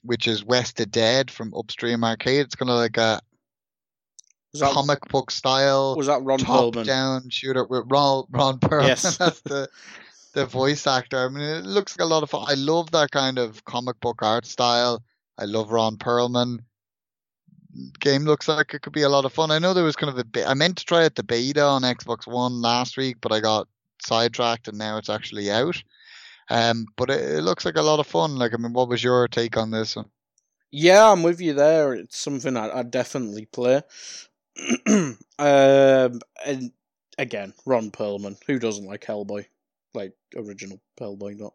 which 0.04 0.28
is 0.28 0.44
West 0.44 0.80
of 0.80 0.90
Dead 0.90 1.30
from 1.30 1.54
Upstream 1.54 2.04
Arcade. 2.04 2.46
It's 2.46 2.56
kind 2.56 2.72
of 2.72 2.78
like 2.78 2.98
a 2.98 3.22
that, 4.60 4.72
comic 4.72 5.00
book 5.10 5.32
style 5.32 5.96
was 5.96 6.08
that 6.08 6.24
Ron 6.24 6.40
top 6.40 6.74
Perlman? 6.74 6.86
down 6.86 7.30
shooter 7.30 7.64
with 7.66 7.84
Ron 7.88 8.26
Ron 8.30 8.60
Perlman. 8.60 8.88
Yes. 8.88 9.18
That's 9.18 9.42
the 9.42 9.70
the 10.34 10.46
voice 10.62 10.86
actor. 10.86 11.26
I 11.26 11.30
mean, 11.30 11.44
it 11.44 11.66
looks 11.66 11.98
like 11.98 12.06
a 12.06 12.10
lot 12.10 12.24
of 12.24 12.30
fun. 12.30 12.46
I 12.48 12.54
love 12.56 12.92
that 12.92 13.12
kind 13.12 13.40
of 13.40 13.64
comic 13.66 14.00
book 14.00 14.22
art 14.22 14.46
style. 14.46 15.04
I 15.38 15.46
love 15.46 15.72
Ron 15.72 15.98
Perlman. 15.98 16.60
Game 18.00 18.24
looks 18.24 18.48
like 18.48 18.74
it 18.74 18.82
could 18.82 18.94
be 18.94 19.02
a 19.02 19.10
lot 19.10 19.26
of 19.26 19.34
fun. 19.34 19.52
I 19.52 19.60
know 19.60 19.74
there 19.74 19.84
was 19.84 19.98
kind 19.98 20.10
of 20.12 20.18
a 20.18 20.24
bit. 20.24 20.48
I 20.48 20.54
meant 20.54 20.78
to 20.78 20.86
try 20.86 21.04
it 21.04 21.16
the 21.16 21.24
beta 21.24 21.62
on 21.64 21.82
Xbox 21.82 22.26
One 22.26 22.62
last 22.62 22.96
week, 22.96 23.18
but 23.20 23.34
I 23.34 23.42
got 23.42 23.68
sidetracked, 24.02 24.70
and 24.70 24.78
now 24.78 24.98
it's 24.98 25.10
actually 25.10 25.52
out. 25.52 25.82
Um, 26.50 26.86
but 26.96 27.10
it, 27.10 27.38
it 27.38 27.42
looks 27.42 27.66
like 27.66 27.76
a 27.76 27.82
lot 27.82 28.00
of 28.00 28.08
fun. 28.08 28.38
Like, 28.38 28.54
I 28.54 28.58
mean, 28.58 28.72
what 28.72 28.88
was 28.88 29.04
your 29.04 29.28
take 29.28 29.58
on 29.58 29.72
this 29.72 29.96
one? 29.96 30.06
Yeah, 30.72 31.12
I'm 31.12 31.24
with 31.24 31.42
you 31.42 31.54
there. 31.54 31.94
It's 31.94 32.18
something 32.18 32.56
I 32.58 32.80
I 32.80 32.84
definitely 32.84 33.46
play. 33.46 33.82
um, 35.40 36.20
and 36.46 36.72
again, 37.18 37.54
Ron 37.66 37.92
Perlman. 37.92 38.38
Who 38.48 38.60
doesn't 38.60 38.86
like 38.86 39.06
Hellboy? 39.06 39.46
Like 39.94 40.14
original 40.36 40.82
Hellboy, 41.00 41.38
not 41.38 41.54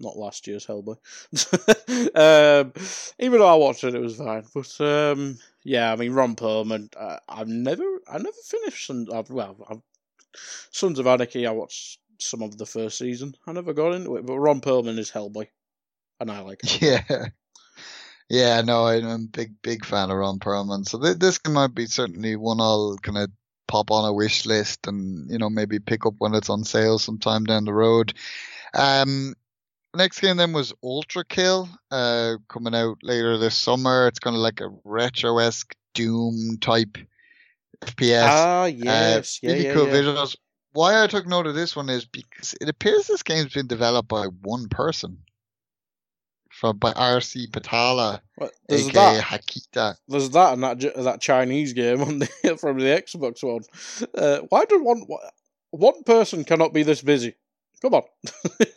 not 0.00 0.16
last 0.16 0.46
year's 0.46 0.66
Hellboy. 0.66 0.96
um, 2.16 2.72
even 3.18 3.38
though 3.38 3.46
I 3.46 3.54
watched 3.54 3.84
it, 3.84 3.94
it 3.94 4.00
was 4.00 4.16
fine. 4.16 4.44
But 4.54 4.80
um, 4.80 5.38
yeah, 5.62 5.92
I 5.92 5.96
mean 5.96 6.12
Ron 6.12 6.36
Perlman. 6.36 6.92
Uh, 6.96 7.18
I've 7.28 7.48
never, 7.48 7.84
I 8.10 8.18
never 8.18 8.36
finished. 8.44 8.86
Some, 8.86 9.06
I've, 9.12 9.30
well, 9.30 9.56
I've, 9.68 9.82
Sons 10.70 10.98
of 10.98 11.06
Anarchy. 11.06 11.46
I 11.46 11.52
watched 11.52 11.98
some 12.18 12.42
of 12.42 12.56
the 12.56 12.66
first 12.66 12.98
season. 12.98 13.34
I 13.46 13.52
never 13.52 13.72
got 13.72 13.94
into 13.94 14.16
it, 14.16 14.26
but 14.26 14.38
Ron 14.38 14.60
Perlman 14.60 14.98
is 14.98 15.10
Hellboy, 15.10 15.48
and 16.18 16.30
I 16.30 16.40
like 16.40 16.60
it. 16.64 16.80
Yeah. 16.82 17.26
Yeah, 18.30 18.60
no, 18.60 18.86
I'm 18.86 19.10
a 19.10 19.18
big, 19.18 19.60
big 19.60 19.84
fan 19.84 20.08
of 20.08 20.16
Ron 20.16 20.38
Perlman. 20.38 20.88
So 20.88 21.00
th- 21.02 21.18
this 21.18 21.40
might 21.48 21.74
be 21.74 21.86
certainly 21.86 22.36
one 22.36 22.60
I'll 22.60 22.96
kind 23.02 23.18
of 23.18 23.28
pop 23.66 23.90
on 23.90 24.08
a 24.08 24.12
wish 24.12 24.46
list 24.46 24.86
and, 24.86 25.28
you 25.28 25.36
know, 25.36 25.50
maybe 25.50 25.80
pick 25.80 26.06
up 26.06 26.14
when 26.18 26.34
it's 26.34 26.48
on 26.48 26.62
sale 26.62 27.00
sometime 27.00 27.42
down 27.42 27.64
the 27.64 27.72
road. 27.72 28.14
Um, 28.72 29.34
next 29.96 30.20
game 30.20 30.36
then 30.36 30.52
was 30.52 30.72
Ultra 30.80 31.24
Kill, 31.24 31.68
uh, 31.90 32.36
coming 32.48 32.74
out 32.74 32.98
later 33.02 33.36
this 33.36 33.58
summer. 33.58 34.06
It's 34.06 34.20
kind 34.20 34.36
of 34.36 34.42
like 34.42 34.60
a 34.60 34.70
retro-esque 34.84 35.74
Doom 35.94 36.58
type 36.60 36.98
FPS. 37.82 38.28
Ah, 38.30 38.66
yes, 38.66 39.40
yeah, 39.42 39.50
really 39.50 39.64
yeah, 39.64 39.74
cool 39.74 39.86
yeah. 39.86 39.92
visuals. 39.92 40.36
Why 40.72 41.02
I 41.02 41.08
took 41.08 41.26
note 41.26 41.48
of 41.48 41.56
this 41.56 41.74
one 41.74 41.88
is 41.88 42.04
because 42.04 42.54
it 42.60 42.68
appears 42.68 43.08
this 43.08 43.24
game's 43.24 43.52
been 43.52 43.66
developed 43.66 44.08
by 44.08 44.26
one 44.26 44.68
person. 44.68 45.18
From 46.60 46.76
by 46.76 46.92
Arsi 46.92 47.48
Patala, 47.50 48.20
What, 48.36 48.52
there's 48.68 48.88
aka 48.88 49.16
that. 49.16 49.24
Hakita. 49.24 49.96
There's 50.08 50.28
that 50.30 50.52
and 50.52 50.62
that 50.62 50.78
that 51.04 51.20
Chinese 51.22 51.72
game 51.72 52.02
on 52.02 52.18
the 52.18 52.26
from 52.60 52.78
the 52.78 52.84
Xbox 52.84 53.42
one. 53.42 53.62
Uh, 54.14 54.40
why 54.50 54.66
do 54.66 54.84
one 54.84 55.06
one 55.70 56.02
person 56.04 56.44
cannot 56.44 56.74
be 56.74 56.82
this 56.82 57.00
busy? 57.00 57.34
Come 57.80 57.94
on, 57.94 58.02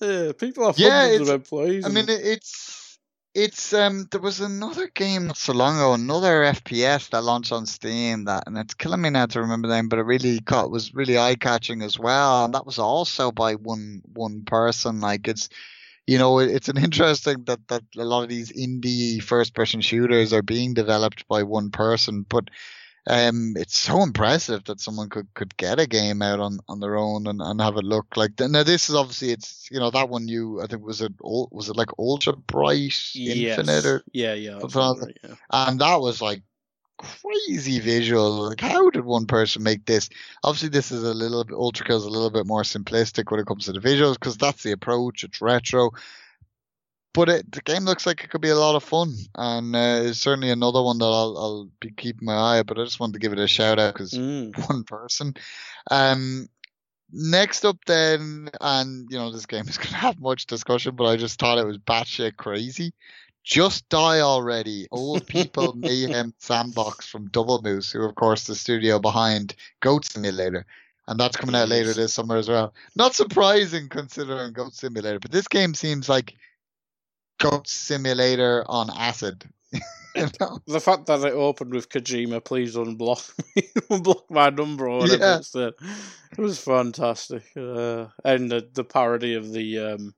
yeah, 0.00 0.32
people 0.32 0.66
have 0.66 0.76
Yeah, 0.76 1.02
hundreds 1.02 1.28
of 1.28 1.34
employees. 1.36 1.86
I 1.86 1.88
mean, 1.90 2.08
it- 2.08 2.20
it's 2.26 2.98
it's 3.34 3.72
um. 3.72 4.08
There 4.10 4.20
was 4.20 4.40
another 4.40 4.88
game 4.88 5.28
not 5.28 5.36
so 5.38 5.52
long 5.52 5.76
ago, 5.76 5.94
another 5.94 6.42
FPS 6.42 7.10
that 7.10 7.22
launched 7.22 7.52
on 7.52 7.64
Steam 7.66 8.24
that, 8.24 8.44
and 8.48 8.58
it's 8.58 8.74
killing 8.74 9.00
me 9.02 9.10
now 9.10 9.26
to 9.26 9.40
remember 9.40 9.68
the 9.68 9.74
name, 9.76 9.88
but 9.88 10.00
it 10.00 10.02
really 10.02 10.40
caught 10.40 10.72
was 10.72 10.92
really 10.94 11.16
eye 11.16 11.36
catching 11.36 11.80
as 11.82 11.96
well, 11.96 12.44
and 12.44 12.54
that 12.54 12.66
was 12.66 12.80
also 12.80 13.30
by 13.30 13.54
one 13.54 14.02
one 14.14 14.42
person. 14.44 15.00
Like 15.00 15.28
it's 15.28 15.48
you 16.06 16.18
know, 16.18 16.38
it's 16.38 16.68
an 16.68 16.78
interesting 16.78 17.44
that 17.44 17.66
that 17.68 17.82
a 17.96 18.04
lot 18.04 18.22
of 18.22 18.28
these 18.28 18.52
indie 18.52 19.22
first 19.22 19.54
person 19.54 19.80
shooters 19.80 20.32
are 20.32 20.42
being 20.42 20.74
developed 20.74 21.26
by 21.28 21.42
one 21.42 21.70
person, 21.70 22.24
but 22.28 22.48
um, 23.08 23.54
it's 23.56 23.76
so 23.76 24.02
impressive 24.02 24.64
that 24.64 24.80
someone 24.80 25.08
could, 25.08 25.26
could 25.34 25.56
get 25.56 25.80
a 25.80 25.88
game 25.88 26.22
out 26.22 26.38
on, 26.38 26.60
on 26.68 26.78
their 26.78 26.96
own 26.96 27.26
and, 27.26 27.40
and 27.42 27.60
have 27.60 27.76
it 27.76 27.84
look 27.84 28.16
like. 28.16 28.32
Now 28.38 28.62
this 28.62 28.88
is 28.88 28.94
obviously 28.94 29.30
it's 29.30 29.68
you 29.72 29.80
know 29.80 29.90
that 29.90 30.08
one 30.08 30.28
you 30.28 30.60
I 30.62 30.66
think 30.66 30.84
was 30.84 31.00
it 31.00 31.12
was 31.20 31.68
it 31.68 31.76
like 31.76 31.88
Ultra 31.98 32.36
Bright 32.36 32.94
Yes. 33.14 33.58
Infinite 33.58 33.86
or 33.86 34.04
Yeah, 34.12 34.34
yeah. 34.34 34.58
right, 35.02 35.18
yeah. 35.24 35.34
and 35.50 35.80
that 35.80 35.96
was 36.00 36.22
like 36.22 36.42
crazy 37.02 37.80
visual. 37.80 38.48
Like, 38.48 38.60
how 38.60 38.90
did 38.90 39.04
one 39.04 39.26
person 39.26 39.62
make 39.62 39.84
this? 39.84 40.08
Obviously, 40.44 40.68
this 40.68 40.92
is 40.92 41.02
a 41.02 41.14
little 41.14 41.44
bit 41.44 41.54
Ultra 41.56 41.94
is 41.94 42.04
a 42.04 42.10
little 42.10 42.30
bit 42.30 42.46
more 42.46 42.62
simplistic 42.62 43.30
when 43.30 43.40
it 43.40 43.46
comes 43.46 43.66
to 43.66 43.72
the 43.72 43.80
visuals 43.80 44.14
because 44.14 44.36
that's 44.36 44.62
the 44.62 44.72
approach. 44.72 45.24
It's 45.24 45.40
retro, 45.40 45.90
but 47.14 47.28
it, 47.28 47.52
the 47.52 47.60
game 47.62 47.84
looks 47.84 48.06
like 48.06 48.24
it 48.24 48.30
could 48.30 48.40
be 48.40 48.48
a 48.48 48.56
lot 48.56 48.74
of 48.76 48.84
fun, 48.84 49.14
and 49.36 49.74
uh, 49.76 50.00
it's 50.04 50.18
certainly 50.18 50.50
another 50.50 50.82
one 50.82 50.98
that 50.98 51.04
I'll, 51.04 51.36
I'll 51.38 51.68
be 51.80 51.90
keeping 51.90 52.26
my 52.26 52.34
eye. 52.34 52.58
out. 52.60 52.66
But 52.66 52.78
I 52.78 52.84
just 52.84 53.00
wanted 53.00 53.14
to 53.14 53.18
give 53.18 53.32
it 53.32 53.38
a 53.38 53.48
shout 53.48 53.78
out 53.78 53.94
because 53.94 54.12
Mm. 54.12 54.56
one 54.68 54.84
person. 54.84 55.34
Um, 55.90 56.48
next 57.12 57.64
up, 57.64 57.78
then, 57.86 58.48
and 58.60 59.06
you 59.10 59.18
know 59.18 59.30
this 59.30 59.46
game 59.46 59.68
is 59.68 59.76
going 59.76 59.90
to 59.90 59.96
have 59.96 60.20
much 60.20 60.46
discussion, 60.46 60.94
but 60.96 61.04
I 61.04 61.16
just 61.16 61.38
thought 61.38 61.58
it 61.58 61.66
was 61.66 61.78
batshit 61.78 62.36
crazy. 62.36 62.92
Just 63.44 63.88
Die 63.88 64.20
Already, 64.20 64.86
Old 64.90 65.26
People 65.28 65.74
Mayhem 65.74 66.34
Sandbox 66.38 67.06
from 67.06 67.28
Double 67.28 67.60
Moose, 67.62 67.90
who, 67.92 68.02
of 68.04 68.14
course, 68.14 68.44
the 68.44 68.54
studio 68.54 68.98
behind 68.98 69.54
Goat 69.80 70.04
Simulator. 70.04 70.64
And 71.08 71.18
that's 71.18 71.36
coming 71.36 71.56
out 71.56 71.68
later 71.68 71.92
this 71.92 72.14
summer 72.14 72.36
as 72.36 72.48
well. 72.48 72.72
Not 72.94 73.14
surprising 73.14 73.88
considering 73.88 74.52
Goat 74.52 74.74
Simulator, 74.74 75.18
but 75.18 75.32
this 75.32 75.48
game 75.48 75.74
seems 75.74 76.08
like 76.08 76.34
Goat 77.40 77.66
Simulator 77.66 78.64
on 78.68 78.88
acid. 78.96 79.44
you 80.14 80.28
know? 80.40 80.60
The 80.66 80.80
fact 80.80 81.06
that 81.06 81.24
it 81.24 81.32
opened 81.32 81.72
with 81.72 81.88
Kojima, 81.88 82.44
please 82.44 82.76
unblock 82.76 83.32
me, 83.56 83.62
unblock 83.90 84.30
my 84.30 84.50
number 84.50 84.88
or 84.88 85.00
whatever 85.00 85.42
Yeah. 85.54 85.70
it 86.30 86.38
was 86.38 86.60
fantastic, 86.62 87.42
uh, 87.56 88.06
and 88.24 88.50
the, 88.50 88.68
the 88.72 88.84
parody 88.84 89.34
of 89.34 89.52
the 89.52 89.78
um, 89.78 90.14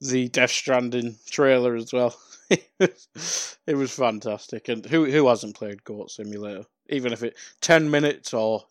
the 0.00 0.28
Death 0.28 0.50
Stranding 0.50 1.16
trailer 1.26 1.76
as 1.76 1.92
well. 1.92 2.16
it 2.50 3.74
was 3.74 3.92
fantastic, 3.92 4.68
and 4.68 4.84
who 4.84 5.04
who 5.04 5.28
hasn't 5.28 5.56
played 5.56 5.84
Goat 5.84 6.10
Simulator? 6.10 6.64
Even 6.88 7.12
if 7.12 7.22
it 7.22 7.36
ten 7.60 7.90
minutes 7.90 8.34
or 8.34 8.64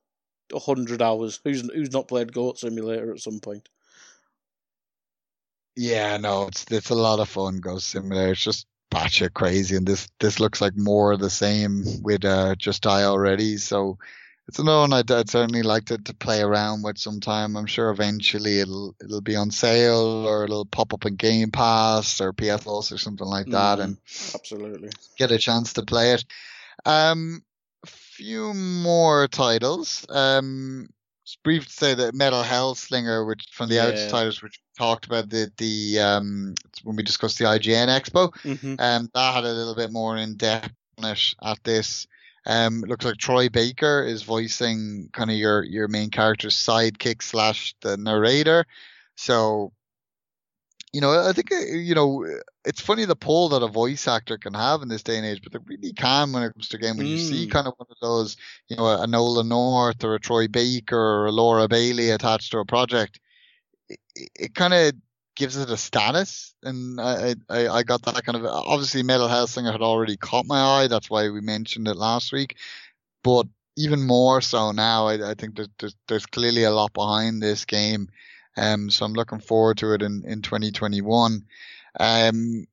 hundred 0.53 1.01
hours, 1.01 1.39
who's 1.43 1.61
who's 1.73 1.91
not 1.91 2.07
played 2.07 2.33
Goat 2.33 2.59
Simulator 2.59 3.13
at 3.13 3.21
some 3.21 3.39
point? 3.39 3.69
Yeah, 5.75 6.17
no, 6.17 6.47
it's 6.47 6.65
it's 6.69 6.89
a 6.89 6.95
lot 6.95 7.19
of 7.19 7.29
fun. 7.29 7.59
Ghost 7.61 7.87
Simulator. 7.87 8.33
It's 8.33 8.43
just 8.43 8.67
batshit 8.91 9.33
crazy, 9.33 9.75
and 9.77 9.87
this 9.87 10.09
this 10.19 10.39
looks 10.39 10.59
like 10.59 10.75
more 10.75 11.13
of 11.13 11.21
the 11.21 11.29
same 11.29 11.85
with 12.01 12.25
uh, 12.25 12.55
Just 12.55 12.83
Die 12.83 13.03
Already. 13.03 13.55
So 13.57 13.97
it's 14.49 14.57
another 14.57 14.79
one 14.79 14.93
I'd, 14.93 15.11
I'd 15.11 15.29
certainly 15.29 15.61
like 15.61 15.85
to, 15.85 15.99
to 15.99 16.13
play 16.15 16.41
around 16.41 16.81
with 16.81 16.97
sometime. 16.97 17.55
I'm 17.55 17.67
sure 17.67 17.91
eventually 17.91 18.59
it'll 18.59 18.95
it'll 18.99 19.21
be 19.21 19.35
on 19.35 19.51
sale 19.51 20.25
or 20.27 20.43
it'll 20.43 20.65
pop 20.65 20.91
up 20.91 21.05
in 21.05 21.15
Game 21.17 21.51
Pass 21.51 22.19
or 22.19 22.33
PS 22.33 22.63
Plus 22.63 22.91
or 22.91 22.97
something 22.97 23.27
like 23.27 23.45
that, 23.51 23.77
Mhm. 23.77 23.83
and 23.83 23.97
Absolutely. 24.33 24.89
get 25.19 25.29
a 25.31 25.37
chance 25.37 25.73
to 25.73 25.83
play 25.83 26.13
it. 26.13 26.25
Um, 26.83 27.43
a 27.83 27.87
few 27.87 28.55
more 28.55 29.27
titles. 29.27 30.03
Um, 30.09 30.89
it's 31.23 31.37
brief 31.43 31.67
to 31.67 31.71
say 31.71 31.93
that 31.93 32.15
Metal 32.15 32.41
Hellsinger, 32.41 33.27
which 33.27 33.49
from 33.51 33.69
the 33.69 33.75
Yeah. 33.75 33.83
Outsiders, 33.89 34.41
which 34.41 34.59
we 34.59 34.83
talked 34.83 35.05
about 35.05 35.29
the 35.29 35.51
the 35.57 35.99
um 35.99 36.55
when 36.83 36.95
we 36.95 37.03
discussed 37.03 37.37
the 37.37 37.45
IGN 37.45 37.87
Expo, 37.87 38.33
hmm 38.41 38.75
um, 38.79 39.09
that 39.13 39.33
had 39.35 39.45
a 39.45 39.53
little 39.53 39.75
bit 39.75 39.91
more 39.91 40.17
in 40.17 40.37
depth 40.37 40.73
on 40.97 41.11
it 41.11 41.35
at 41.43 41.63
this. 41.63 42.07
Um, 42.45 42.83
it 42.83 42.89
looks 42.89 43.05
like 43.05 43.17
Troy 43.17 43.49
Baker 43.49 44.03
is 44.03 44.23
voicing 44.23 45.09
kind 45.13 45.29
of 45.29 45.37
your 45.37 45.63
your 45.63 45.87
main 45.87 46.09
character's 46.09 46.55
sidekick 46.55 47.21
slash 47.21 47.75
the 47.81 47.97
narrator. 47.97 48.65
So, 49.15 49.73
you 50.93 51.01
know, 51.01 51.27
I 51.27 51.33
think 51.33 51.51
uh, 51.51 51.59
you 51.59 51.93
know 51.95 52.25
it's 52.65 52.81
funny 52.81 53.05
the 53.05 53.15
pull 53.15 53.49
that 53.49 53.63
a 53.63 53.67
voice 53.67 54.07
actor 54.07 54.37
can 54.37 54.53
have 54.53 54.81
in 54.81 54.87
this 54.87 55.03
day 55.03 55.17
and 55.17 55.25
age, 55.25 55.41
but 55.43 55.51
they 55.53 55.59
really 55.65 55.93
can 55.93 56.31
when 56.31 56.43
it 56.43 56.53
comes 56.53 56.69
to 56.69 56.77
a 56.77 56.79
game. 56.79 56.97
When 56.97 57.07
you 57.07 57.17
see 57.17 57.47
Mm. 57.47 57.51
kind 57.51 57.67
of 57.67 57.73
one 57.77 57.87
of 57.89 57.97
those, 58.01 58.37
you 58.67 58.75
know, 58.77 58.87
a 58.87 59.05
Nolan 59.07 59.49
North 59.49 60.03
or 60.03 60.15
a 60.15 60.19
Troy 60.19 60.47
Baker 60.47 60.97
or 60.97 61.27
a 61.27 61.31
Laura 61.31 61.67
Bailey 61.67 62.09
attached 62.09 62.51
to 62.51 62.59
a 62.59 62.65
project, 62.65 63.19
it, 63.89 63.99
it 64.35 64.55
kind 64.55 64.73
of 64.73 64.93
gives 65.39 65.55
it 65.55 65.69
a 65.69 65.77
status, 65.77 66.53
and 66.63 66.99
I, 66.99 67.33
I 67.49 67.67
I 67.69 67.83
got 67.83 68.01
that 68.03 68.25
kind 68.25 68.35
of 68.35 68.45
obviously 68.45 69.03
Metal 69.03 69.29
Hellsinger 69.29 69.71
had 69.71 69.81
already 69.81 70.17
caught 70.17 70.45
my 70.45 70.59
eye. 70.59 70.87
That's 70.87 71.09
why 71.09 71.29
we 71.29 71.39
mentioned 71.39 71.87
it 71.87 71.95
last 71.95 72.33
week, 72.33 72.57
but 73.23 73.47
even 73.77 74.05
more 74.05 74.41
so 74.41 74.73
now. 74.73 75.07
I, 75.07 75.31
I 75.31 75.33
think 75.35 75.55
there's, 75.55 75.69
there's 75.79 75.95
there's 76.09 76.25
clearly 76.25 76.65
a 76.65 76.71
lot 76.71 76.91
behind 76.93 77.41
this 77.41 77.63
game, 77.63 78.09
um. 78.57 78.89
So 78.89 79.05
I'm 79.05 79.13
looking 79.13 79.39
forward 79.39 79.77
to 79.77 79.93
it 79.93 80.01
in 80.01 80.23
in 80.27 80.41
2021, 80.41 81.45
um. 81.99 82.67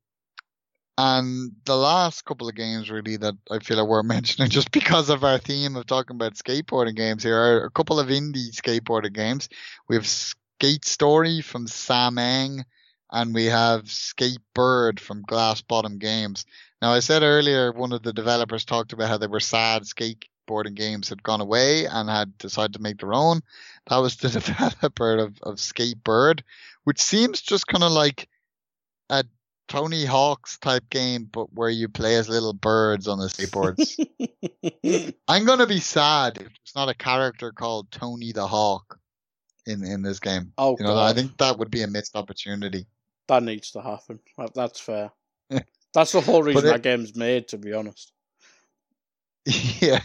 And 0.99 1.53
the 1.67 1.77
last 1.77 2.25
couple 2.25 2.49
of 2.49 2.55
games 2.55 2.91
really 2.91 3.19
that 3.19 3.35
I 3.51 3.59
feel 3.59 3.77
like 3.77 3.87
we're 3.87 4.03
mentioning 4.17 4.51
just 4.51 4.73
because 4.73 5.09
of 5.09 5.23
our 5.25 5.39
theme 5.39 5.77
of 5.77 5.87
talking 5.87 6.17
about 6.17 6.35
skateboarding 6.35 6.97
games 6.97 7.23
here 7.23 7.37
are 7.37 7.65
a 7.65 7.71
couple 7.71 8.01
of 8.01 8.09
indie 8.09 8.51
skateboarding 8.51 9.13
games. 9.13 9.51
We 9.89 9.97
have 9.97 10.07
Skate 10.59 10.87
Story 10.87 11.43
from 11.43 11.67
Sam 11.67 12.15
Samang 12.15 12.65
and 13.13 13.35
we 13.35 13.45
have 13.45 13.91
Skate 13.91 14.41
Bird 14.55 14.99
from 14.99 15.21
Glass 15.21 15.61
Bottom 15.61 15.99
Games. 15.99 16.47
Now 16.81 16.93
I 16.93 17.01
said 17.01 17.23
earlier 17.23 17.73
one 17.73 17.93
of 17.93 18.03
the 18.03 18.15
developers 18.15 18.65
talked 18.65 18.95
about 18.95 19.11
how 19.11 19.19
they 19.19 19.27
were 19.27 19.39
sad 19.39 19.83
skateboarding 19.83 20.75
games 20.75 21.11
had 21.11 21.23
gone 21.23 21.43
away 21.43 21.85
and 21.85 22.09
had 22.09 22.39
decided 22.39 22.73
to 22.73 22.81
make 22.81 23.01
their 23.01 23.13
own. 23.13 23.43
That 23.91 23.99
was 23.99 24.17
the 24.17 24.31
developer 24.41 25.19
of, 25.19 25.39
of 25.43 25.61
Skate 25.61 26.03
Bird, 26.03 26.43
which 26.85 27.03
seems 27.03 27.43
just 27.43 27.67
kind 27.67 27.85
of 27.85 27.93
like 27.93 28.27
a 29.11 29.27
Tony 29.69 30.07
Hawk's 30.07 30.57
type 30.57 30.89
game, 30.89 31.29
but 31.31 31.53
where 31.53 31.69
you 31.69 31.91
play 31.91 32.17
as 32.17 32.31
little 32.31 32.55
birds 32.55 33.09
on 33.09 33.19
the 33.19 33.27
skateboards. 33.27 33.95
I'm 35.29 35.45
gonna 35.45 35.67
be 35.67 35.81
sad 35.81 36.39
if 36.39 36.45
there's 36.45 36.75
not 36.75 36.89
a 36.89 36.95
character 36.95 37.53
called 37.53 37.91
Tony 37.91 38.33
the 38.33 38.47
Hawk 38.47 38.99
in 39.67 39.85
in 39.85 40.03
this 40.03 40.21
game. 40.21 40.53
oh, 40.59 40.77
You 40.79 40.85
know, 40.87 40.99
I 40.99 41.13
think 41.13 41.37
that 41.39 41.59
would 41.59 41.71
be 41.71 41.83
a 41.83 41.87
missed 41.87 42.17
opportunity. 42.17 42.87
That 43.29 43.43
needs 43.43 43.73
to 43.73 43.83
happen. 43.83 44.21
That's 44.55 44.79
fair. 44.81 45.11
that's 45.95 46.13
the 46.13 46.21
whole 46.21 46.43
reason 46.43 46.67
it- 46.67 46.69
that 46.73 46.83
game's 46.83 47.17
made, 47.17 47.49
to 47.49 47.59
be 47.59 47.73
honest. 47.73 48.13
yeah, 49.81 50.01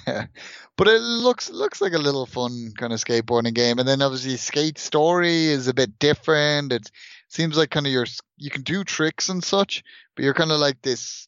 but 0.78 0.88
it 0.88 1.02
looks 1.02 1.50
looks 1.50 1.82
like 1.82 1.94
a 1.94 1.98
little 1.98 2.28
fun 2.28 2.72
kind 2.78 2.94
of 2.94 3.00
skateboarding 3.00 3.56
game, 3.56 3.80
and 3.80 3.88
then 3.88 4.02
obviously 4.04 4.38
Skate 4.38 4.78
Story 4.78 5.46
is 5.48 5.68
a 5.68 5.74
bit 5.74 5.98
different. 5.98 6.72
It 6.72 6.92
seems 7.28 7.58
like 7.58 7.72
kind 7.72 7.88
of 7.88 7.92
your 7.92 8.06
you 8.38 8.52
can 8.52 8.62
do 8.62 8.84
tricks 8.84 9.30
and 9.30 9.44
such, 9.44 9.84
but 10.16 10.24
you're 10.24 10.36
kind 10.36 10.52
of 10.52 10.60
like 10.60 10.80
this 10.84 11.28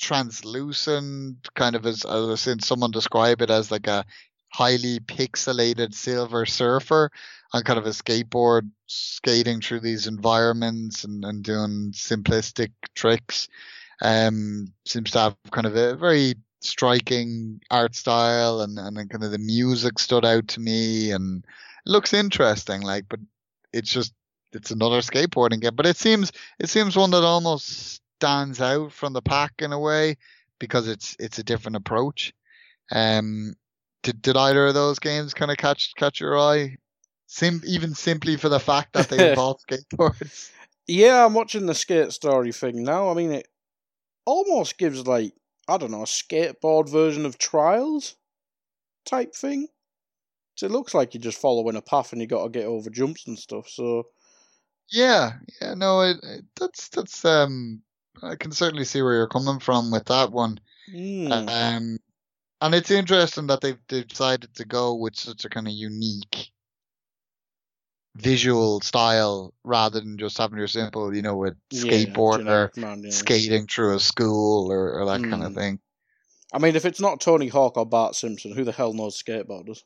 translucent 0.00 1.48
kind 1.54 1.76
of 1.76 1.84
as, 1.86 2.04
as 2.06 2.28
I've 2.30 2.38
seen 2.40 2.60
someone 2.60 2.90
describe 2.90 3.42
it 3.42 3.50
as 3.50 3.70
like 3.70 3.86
a 3.88 4.04
highly 4.54 5.00
pixelated 5.00 5.92
silver 5.92 6.46
surfer 6.46 7.10
on 7.52 7.64
kind 7.64 7.76
of 7.76 7.86
a 7.86 7.90
skateboard 7.90 8.70
skating 8.86 9.60
through 9.60 9.80
these 9.80 10.06
environments 10.06 11.02
and, 11.02 11.24
and 11.24 11.42
doing 11.42 11.90
simplistic 11.90 12.70
tricks. 12.94 13.48
Um, 14.00 14.72
seems 14.84 15.10
to 15.10 15.18
have 15.18 15.36
kind 15.50 15.66
of 15.66 15.74
a 15.74 15.96
very 15.96 16.34
striking 16.60 17.60
art 17.68 17.96
style 17.96 18.60
and, 18.60 18.78
and 18.78 19.10
kind 19.10 19.24
of 19.24 19.32
the 19.32 19.38
music 19.38 19.98
stood 19.98 20.24
out 20.24 20.46
to 20.48 20.60
me 20.60 21.10
and 21.10 21.44
it 21.44 21.90
looks 21.90 22.14
interesting, 22.14 22.82
like, 22.82 23.06
but 23.08 23.18
it's 23.72 23.90
just, 23.90 24.14
it's 24.52 24.70
another 24.70 25.00
skateboarding 25.00 25.62
game, 25.62 25.74
but 25.74 25.86
it 25.86 25.96
seems, 25.96 26.30
it 26.60 26.68
seems 26.68 26.96
one 26.96 27.10
that 27.10 27.24
almost 27.24 28.00
stands 28.20 28.60
out 28.60 28.92
from 28.92 29.14
the 29.14 29.22
pack 29.22 29.54
in 29.58 29.72
a 29.72 29.80
way 29.80 30.16
because 30.60 30.86
it's, 30.86 31.16
it's 31.18 31.40
a 31.40 31.44
different 31.44 31.74
approach. 31.74 32.32
Um, 32.92 33.56
did, 34.04 34.22
did 34.22 34.36
either 34.36 34.66
of 34.66 34.74
those 34.74 35.00
games 35.00 35.34
kind 35.34 35.50
of 35.50 35.56
catch, 35.56 35.92
catch 35.96 36.20
your 36.20 36.38
eye? 36.38 36.76
Sim, 37.26 37.60
even 37.66 37.94
simply 37.94 38.36
for 38.36 38.48
the 38.48 38.60
fact 38.60 38.92
that 38.92 39.08
they 39.08 39.20
involve 39.30 39.58
skateboards. 39.68 40.50
Yeah, 40.86 41.24
I'm 41.24 41.34
watching 41.34 41.66
the 41.66 41.74
skate 41.74 42.12
story 42.12 42.52
thing 42.52 42.84
now. 42.84 43.10
I 43.10 43.14
mean, 43.14 43.32
it 43.32 43.48
almost 44.26 44.78
gives 44.78 45.06
like 45.06 45.34
I 45.66 45.78
don't 45.78 45.90
know 45.90 46.02
a 46.02 46.06
skateboard 46.06 46.88
version 46.88 47.26
of 47.26 47.38
Trials 47.38 48.16
type 49.06 49.34
thing. 49.34 49.68
So 50.56 50.66
it 50.66 50.72
looks 50.72 50.94
like 50.94 51.14
you're 51.14 51.20
just 51.20 51.40
following 51.40 51.74
a 51.74 51.82
path 51.82 52.12
and 52.12 52.20
you 52.20 52.28
got 52.28 52.44
to 52.44 52.50
get 52.50 52.66
over 52.66 52.90
jumps 52.90 53.26
and 53.26 53.38
stuff. 53.38 53.68
So 53.68 54.08
Yeah, 54.90 55.38
yeah, 55.60 55.74
no, 55.74 56.02
it, 56.02 56.18
it, 56.22 56.44
that's 56.54 56.88
that's 56.88 57.24
um, 57.24 57.82
I 58.22 58.36
can 58.36 58.52
certainly 58.52 58.84
see 58.84 59.02
where 59.02 59.14
you're 59.14 59.26
coming 59.26 59.58
from 59.58 59.90
with 59.90 60.04
that 60.06 60.30
one. 60.30 60.60
mm, 60.92 61.48
Um, 61.48 61.98
and 62.64 62.74
it's 62.74 62.90
interesting 62.90 63.46
that 63.48 63.60
they've, 63.60 63.78
they've 63.88 64.08
decided 64.08 64.54
to 64.54 64.64
go 64.64 64.94
with 64.94 65.14
such 65.16 65.44
a 65.44 65.50
kind 65.50 65.66
of 65.66 65.74
unique 65.74 66.50
visual 68.16 68.80
style 68.80 69.52
rather 69.64 70.00
than 70.00 70.16
just 70.16 70.38
having 70.38 70.56
your 70.56 70.66
simple, 70.66 71.14
you 71.14 71.20
know, 71.20 71.36
with 71.36 71.56
Yeah, 71.70 72.06
or 72.16 72.72
man, 72.74 73.02
yeah. 73.02 73.10
skating 73.10 73.66
through 73.66 73.96
a 73.96 74.00
school 74.00 74.72
or, 74.72 74.98
or 74.98 75.04
that 75.04 75.20
kind 75.20 75.42
of 75.42 75.52
Mm. 75.52 75.54
thing. 75.54 75.80
I 76.54 76.58
mean, 76.58 76.74
if 76.74 76.86
it's 76.86 77.00
not 77.02 77.20
Tony 77.20 77.48
Hawk 77.48 77.76
or 77.76 77.84
Bart 77.84 78.14
Simpson, 78.14 78.52
who 78.52 78.64
the 78.64 78.72
hell 78.72 78.94
knows 78.94 79.22
skateboarders? 79.22 79.82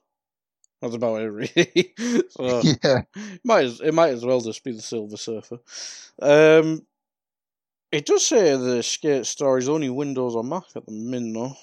That's 0.80 0.94
about 0.94 1.22
it, 1.22 1.30
really. 1.30 1.94
so 2.30 2.62
yeah. 2.84 3.02
might 3.42 3.64
as, 3.64 3.80
it 3.80 3.92
might 3.92 4.12
as 4.12 4.24
well 4.24 4.40
just 4.40 4.62
be 4.62 4.70
the 4.70 4.82
Silver 4.82 5.16
Surfer. 5.16 5.58
Um, 6.22 6.86
it 7.90 8.06
does 8.06 8.24
say 8.24 8.56
the 8.56 8.84
skate 8.84 9.26
story 9.26 9.62
is 9.62 9.68
only 9.68 9.90
Windows 9.90 10.36
or 10.36 10.44
Mac 10.44 10.64
at 10.76 10.86
the 10.86 10.92
minute, 10.92 11.34
though. 11.34 11.56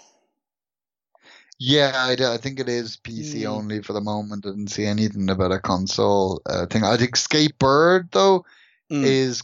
Yeah, 1.58 1.92
I, 1.96 2.34
I 2.34 2.38
think 2.38 2.60
it 2.60 2.68
is 2.68 2.98
PC 2.98 3.42
Mm. 3.44 3.50
only 3.50 3.82
for 3.82 3.94
the 3.94 4.02
moment. 4.02 4.46
I 4.46 4.50
didn't 4.50 4.68
see 4.72 4.86
anything 4.86 5.30
about 5.30 5.52
a 5.54 5.60
console 5.60 6.42
uh, 6.46 6.66
thing. 6.66 6.84
I 6.84 6.98
think 6.98 7.16
Skatebird 7.16 8.12
though 8.12 8.46
Mm. 8.92 9.04
is 9.04 9.42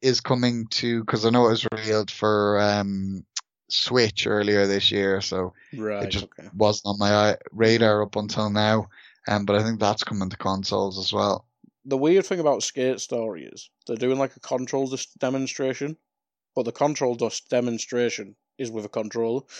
is 0.00 0.22
coming 0.22 0.66
to 0.68 1.00
because 1.00 1.26
I 1.26 1.30
know 1.30 1.46
it 1.46 1.50
was 1.50 1.66
revealed 1.70 2.10
for 2.10 2.58
um 2.58 3.24
Switch 3.70 4.26
earlier 4.26 4.66
this 4.66 4.90
year, 4.90 5.20
so 5.20 5.52
right, 5.76 6.04
it 6.04 6.10
just 6.10 6.24
okay. 6.24 6.48
wasn't 6.56 6.86
on 6.86 6.98
my 6.98 7.36
radar 7.52 8.02
up 8.02 8.16
until 8.16 8.48
now. 8.48 8.88
Um, 9.28 9.44
but 9.44 9.56
I 9.56 9.62
think 9.62 9.78
that's 9.78 10.04
coming 10.04 10.30
to 10.30 10.38
consoles 10.38 10.98
as 10.98 11.12
well. 11.12 11.44
The 11.84 11.98
weird 11.98 12.24
thing 12.24 12.40
about 12.40 12.62
Skate 12.62 12.98
Story 13.00 13.44
is 13.44 13.68
they're 13.86 13.96
doing 13.96 14.18
like 14.18 14.34
a 14.36 14.40
control 14.40 14.86
dis- 14.86 15.12
demonstration, 15.18 15.98
but 16.56 16.64
the 16.64 16.72
control 16.72 17.14
dust 17.14 17.50
demonstration 17.50 18.36
is 18.58 18.70
with 18.70 18.84
a 18.84 18.88
controller. 18.88 19.42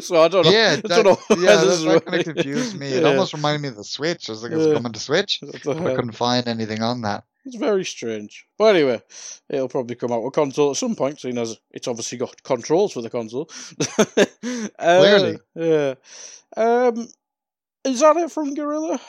so 0.00 0.22
I 0.22 0.28
don't 0.28 0.44
know. 0.44 0.50
Yeah, 0.50 0.72
I 0.72 0.76
that, 0.76 0.88
don't 0.88 1.04
know 1.04 1.18
yeah, 1.36 1.64
where 1.64 2.00
that, 2.00 2.06
kind 2.06 2.26
of 2.26 2.34
confused 2.34 2.78
me. 2.78 2.88
It 2.92 3.02
Yeah. 3.02 3.08
almost 3.08 3.34
reminded 3.34 3.62
me 3.62 3.68
of 3.68 3.76
the 3.76 3.84
Switch. 3.84 4.28
I 4.28 4.32
was 4.32 4.42
like, 4.42 4.52
it's 4.52 4.66
Yeah. 4.66 4.74
coming 4.74 4.92
to 4.92 5.00
Switch. 5.00 5.40
I 5.42 5.58
couldn't 5.58 6.12
find 6.12 6.46
anything 6.46 6.82
on 6.82 7.02
that. 7.02 7.24
It's 7.44 7.56
very 7.56 7.84
strange. 7.84 8.44
But 8.58 8.74
anyway, 8.74 9.02
it'll 9.48 9.68
probably 9.68 9.94
come 9.94 10.12
out 10.12 10.22
with 10.24 10.32
console 10.34 10.70
at 10.70 10.76
some 10.76 10.96
point, 10.96 11.20
seeing 11.20 11.38
as 11.38 11.56
it's 11.70 11.86
obviously 11.86 12.18
got 12.18 12.42
controls 12.42 12.92
for 12.92 13.02
the 13.02 13.10
console. 13.10 13.48
Uh, 13.98 14.98
Clearly. 14.98 15.38
Yeah. 15.54 15.94
Um, 16.56 17.08
is 17.84 18.00
that 18.00 18.16
it 18.16 18.32
from 18.32 18.54
Guerrilla? 18.54 19.00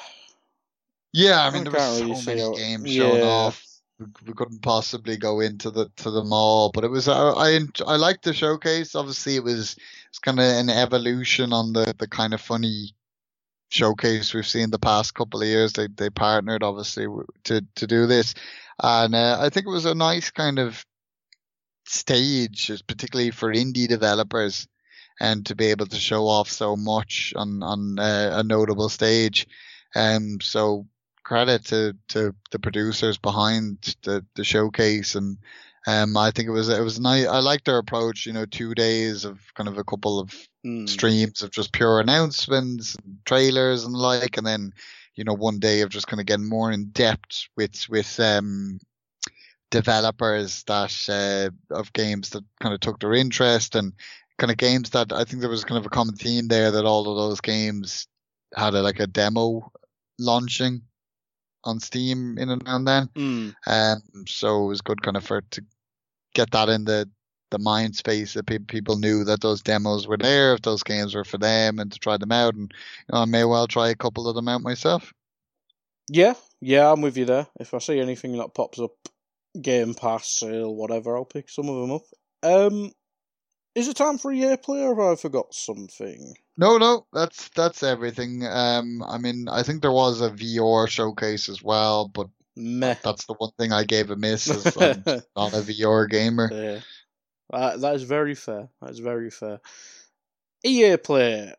Yeah, 1.13 1.41
I 1.41 1.47
I 1.47 1.51
mean 1.51 1.63
there 1.63 1.73
can't 1.73 2.09
were 2.09 2.15
so 2.15 2.31
many 2.31 2.57
games 2.57 2.91
showing 2.93 3.17
yeah. 3.17 3.23
off. 3.23 3.63
We, 3.99 4.33
couldn't 4.33 4.61
possibly 4.61 5.17
go 5.17 5.39
into 5.39 5.71
the 5.71 5.89
to 5.97 6.11
them 6.11 6.31
all, 6.31 6.71
but 6.71 6.83
it 6.83 6.91
was 6.91 7.07
I 7.07 7.29
I, 7.29 7.59
I 7.87 7.95
liked 7.95 8.23
the 8.23 8.33
showcase. 8.33 8.93
Obviously, 8.93 9.35
it 9.35 9.43
was 9.43 9.75
it's 10.09 10.19
kind 10.19 10.39
of 10.39 10.45
an 10.45 10.69
evolution 10.69 11.51
on 11.51 11.73
the 11.73 11.95
the 11.97 12.07
kind 12.07 12.33
of 12.33 12.41
funny 12.41 12.93
showcase 13.69 14.33
we've 14.33 14.47
seen 14.47 14.69
the 14.69 14.79
past 14.79 15.15
couple 15.15 15.41
of 15.41 15.47
years. 15.47 15.73
They 15.73 15.87
they 15.87 16.11
partnered 16.11 16.61
obviously 16.63 17.07
to 17.45 17.65
to 17.75 17.87
do 17.87 18.05
this, 18.05 18.35
and 18.81 19.15
uh, 19.15 19.37
I 19.39 19.49
think 19.49 19.65
it 19.65 19.71
was 19.71 19.85
a 19.85 19.95
nice 19.95 20.29
kind 20.29 20.59
of 20.59 20.85
stage, 21.85 22.71
particularly 22.87 23.31
for 23.31 23.51
indie 23.51 23.87
developers, 23.87 24.67
and 25.19 25.45
to 25.47 25.55
be 25.55 25.67
able 25.67 25.87
to 25.87 25.99
show 25.99 26.27
off 26.27 26.49
so 26.49 26.75
much 26.75 27.33
on 27.35 27.63
on 27.63 27.97
uh, 27.97 28.31
a 28.33 28.43
notable 28.43 28.89
stage. 28.89 29.47
Um, 29.95 30.39
so 30.41 30.85
credit 31.27 31.65
to 31.65 31.93
to 32.07 32.33
the 32.51 32.59
producers 32.59 33.17
behind 33.17 33.95
the 34.03 34.25
the 34.35 34.43
showcase 34.43 35.15
and. 35.15 35.37
Um, 35.89 36.17
I 36.17 36.31
think 36.31 36.49
it 36.49 36.51
was 36.51 36.67
it 36.67 36.81
was 36.83 36.99
nice. 36.99 37.27
I 37.27 37.39
liked 37.39 37.63
their 37.63 37.77
approach. 37.77 38.25
You 38.25 38.33
know, 38.33 38.45
two 38.45 38.73
days 38.75 39.23
of 39.23 39.39
kind 39.55 39.69
of 39.69 39.77
a 39.77 39.85
couple 39.85 40.19
of 40.19 40.33
Mm. 40.67 40.89
streams 40.89 41.41
of 41.41 41.51
just 41.51 41.71
pure 41.71 42.01
announcements, 42.01 42.95
and 42.95 43.19
trailers, 43.25 43.85
and 43.85 43.93
like, 43.93 44.37
and 44.37 44.45
then 44.45 44.73
you 45.15 45.23
know 45.23 45.33
one 45.33 45.59
day 45.59 45.81
of 45.81 45.89
just 45.89 46.07
kind 46.07 46.19
of 46.19 46.25
getting 46.25 46.49
more 46.49 46.73
in 46.73 46.89
depth 46.89 47.47
with 47.55 47.87
with 47.87 48.19
um 48.19 48.79
developers 49.71 50.63
that 50.63 50.93
uh, 51.09 51.73
of 51.73 51.93
games 51.93 52.31
that 52.31 52.43
kind 52.59 52.73
of 52.73 52.81
took 52.81 52.99
their 52.99 53.13
interest 53.13 53.75
and 53.75 53.93
kind 54.37 54.51
of 54.51 54.57
games 54.57 54.89
that 54.89 55.13
I 55.13 55.23
think 55.23 55.39
there 55.41 55.49
was 55.49 55.63
kind 55.63 55.79
of 55.79 55.85
a 55.85 55.89
common 55.89 56.15
theme 56.15 56.47
there 56.49 56.71
that 56.71 56.85
all 56.85 57.09
of 57.09 57.17
those 57.17 57.39
games 57.39 58.07
had 58.55 58.73
a, 58.73 58.81
like 58.81 58.99
a 58.99 59.07
demo 59.07 59.71
launching 60.19 60.81
on 61.67 61.79
Steam 61.79 62.37
in 62.37 62.49
and 62.49 62.63
and 62.65 62.87
then. 62.87 63.09
Mm. 63.15 63.55
Um, 63.67 64.25
so 64.25 64.65
it 64.65 64.67
was 64.67 64.81
good 64.81 65.01
kind 65.01 65.17
of 65.17 65.23
for 65.23 65.41
to 65.41 65.61
get 66.33 66.51
that 66.51 66.69
in 66.69 66.85
the 66.85 67.09
the 67.49 67.59
mind 67.59 67.95
space 67.95 68.33
that 68.33 68.45
pe- 68.45 68.59
people 68.59 68.97
knew 68.97 69.23
that 69.23 69.41
those 69.41 69.61
demos 69.61 70.07
were 70.07 70.17
there, 70.17 70.53
if 70.53 70.61
those 70.61 70.83
games 70.83 71.15
were 71.15 71.23
for 71.23 71.37
them, 71.37 71.79
and 71.79 71.91
to 71.91 71.99
try 71.99 72.17
them 72.17 72.31
out. 72.31 72.55
And 72.55 72.73
you 72.73 73.13
know, 73.13 73.19
I 73.19 73.25
may 73.25 73.45
well 73.45 73.67
try 73.67 73.89
a 73.89 73.95
couple 73.95 74.27
of 74.27 74.35
them 74.35 74.47
out 74.47 74.61
myself. 74.61 75.13
Yeah, 76.09 76.33
yeah, 76.61 76.91
I'm 76.91 77.01
with 77.01 77.17
you 77.17 77.25
there. 77.25 77.47
If 77.59 77.73
I 77.73 77.79
see 77.79 77.99
anything 77.99 78.37
that 78.37 78.53
pops 78.53 78.79
up, 78.79 78.91
Game 79.61 79.93
Pass 79.93 80.39
sale, 80.39 80.73
whatever, 80.75 81.17
I'll 81.17 81.25
pick 81.25 81.49
some 81.49 81.69
of 81.69 81.75
them 81.81 81.91
up. 81.91 82.03
Um, 82.43 82.91
is 83.75 83.87
it 83.87 83.95
time 83.95 84.17
for 84.17 84.31
EA 84.31 84.57
play, 84.57 84.81
or 84.81 84.95
have 84.95 84.99
I 84.99 85.15
forgot 85.15 85.53
something? 85.53 86.33
No, 86.57 86.77
no, 86.77 87.05
that's 87.13 87.49
that's 87.49 87.83
everything. 87.83 88.45
Um, 88.45 89.03
I 89.03 89.19
mean, 89.19 89.47
I 89.47 89.61
think 89.61 89.81
there 89.81 89.91
was 89.91 90.21
a 90.21 90.31
VR 90.31 90.89
showcase 90.89 91.49
as 91.49 91.61
well, 91.61 92.07
but 92.07 92.29
Meh. 92.55 92.95
that's 93.03 93.25
the 93.25 93.35
one 93.35 93.51
thing 93.59 93.71
I 93.71 93.83
gave 93.83 94.09
a 94.09 94.15
miss. 94.15 94.47
Is 94.47 94.65
I'm 94.77 95.03
not 95.35 95.53
a 95.53 95.61
VR 95.61 96.09
gamer. 96.09 96.49
Yeah. 96.51 96.79
Uh, 97.53 97.77
that 97.77 97.95
is 97.95 98.03
very 98.03 98.33
fair. 98.33 98.69
That 98.81 98.89
is 98.89 98.99
very 98.99 99.29
fair. 99.29 99.61
EA 100.65 100.97
Play 100.97 101.53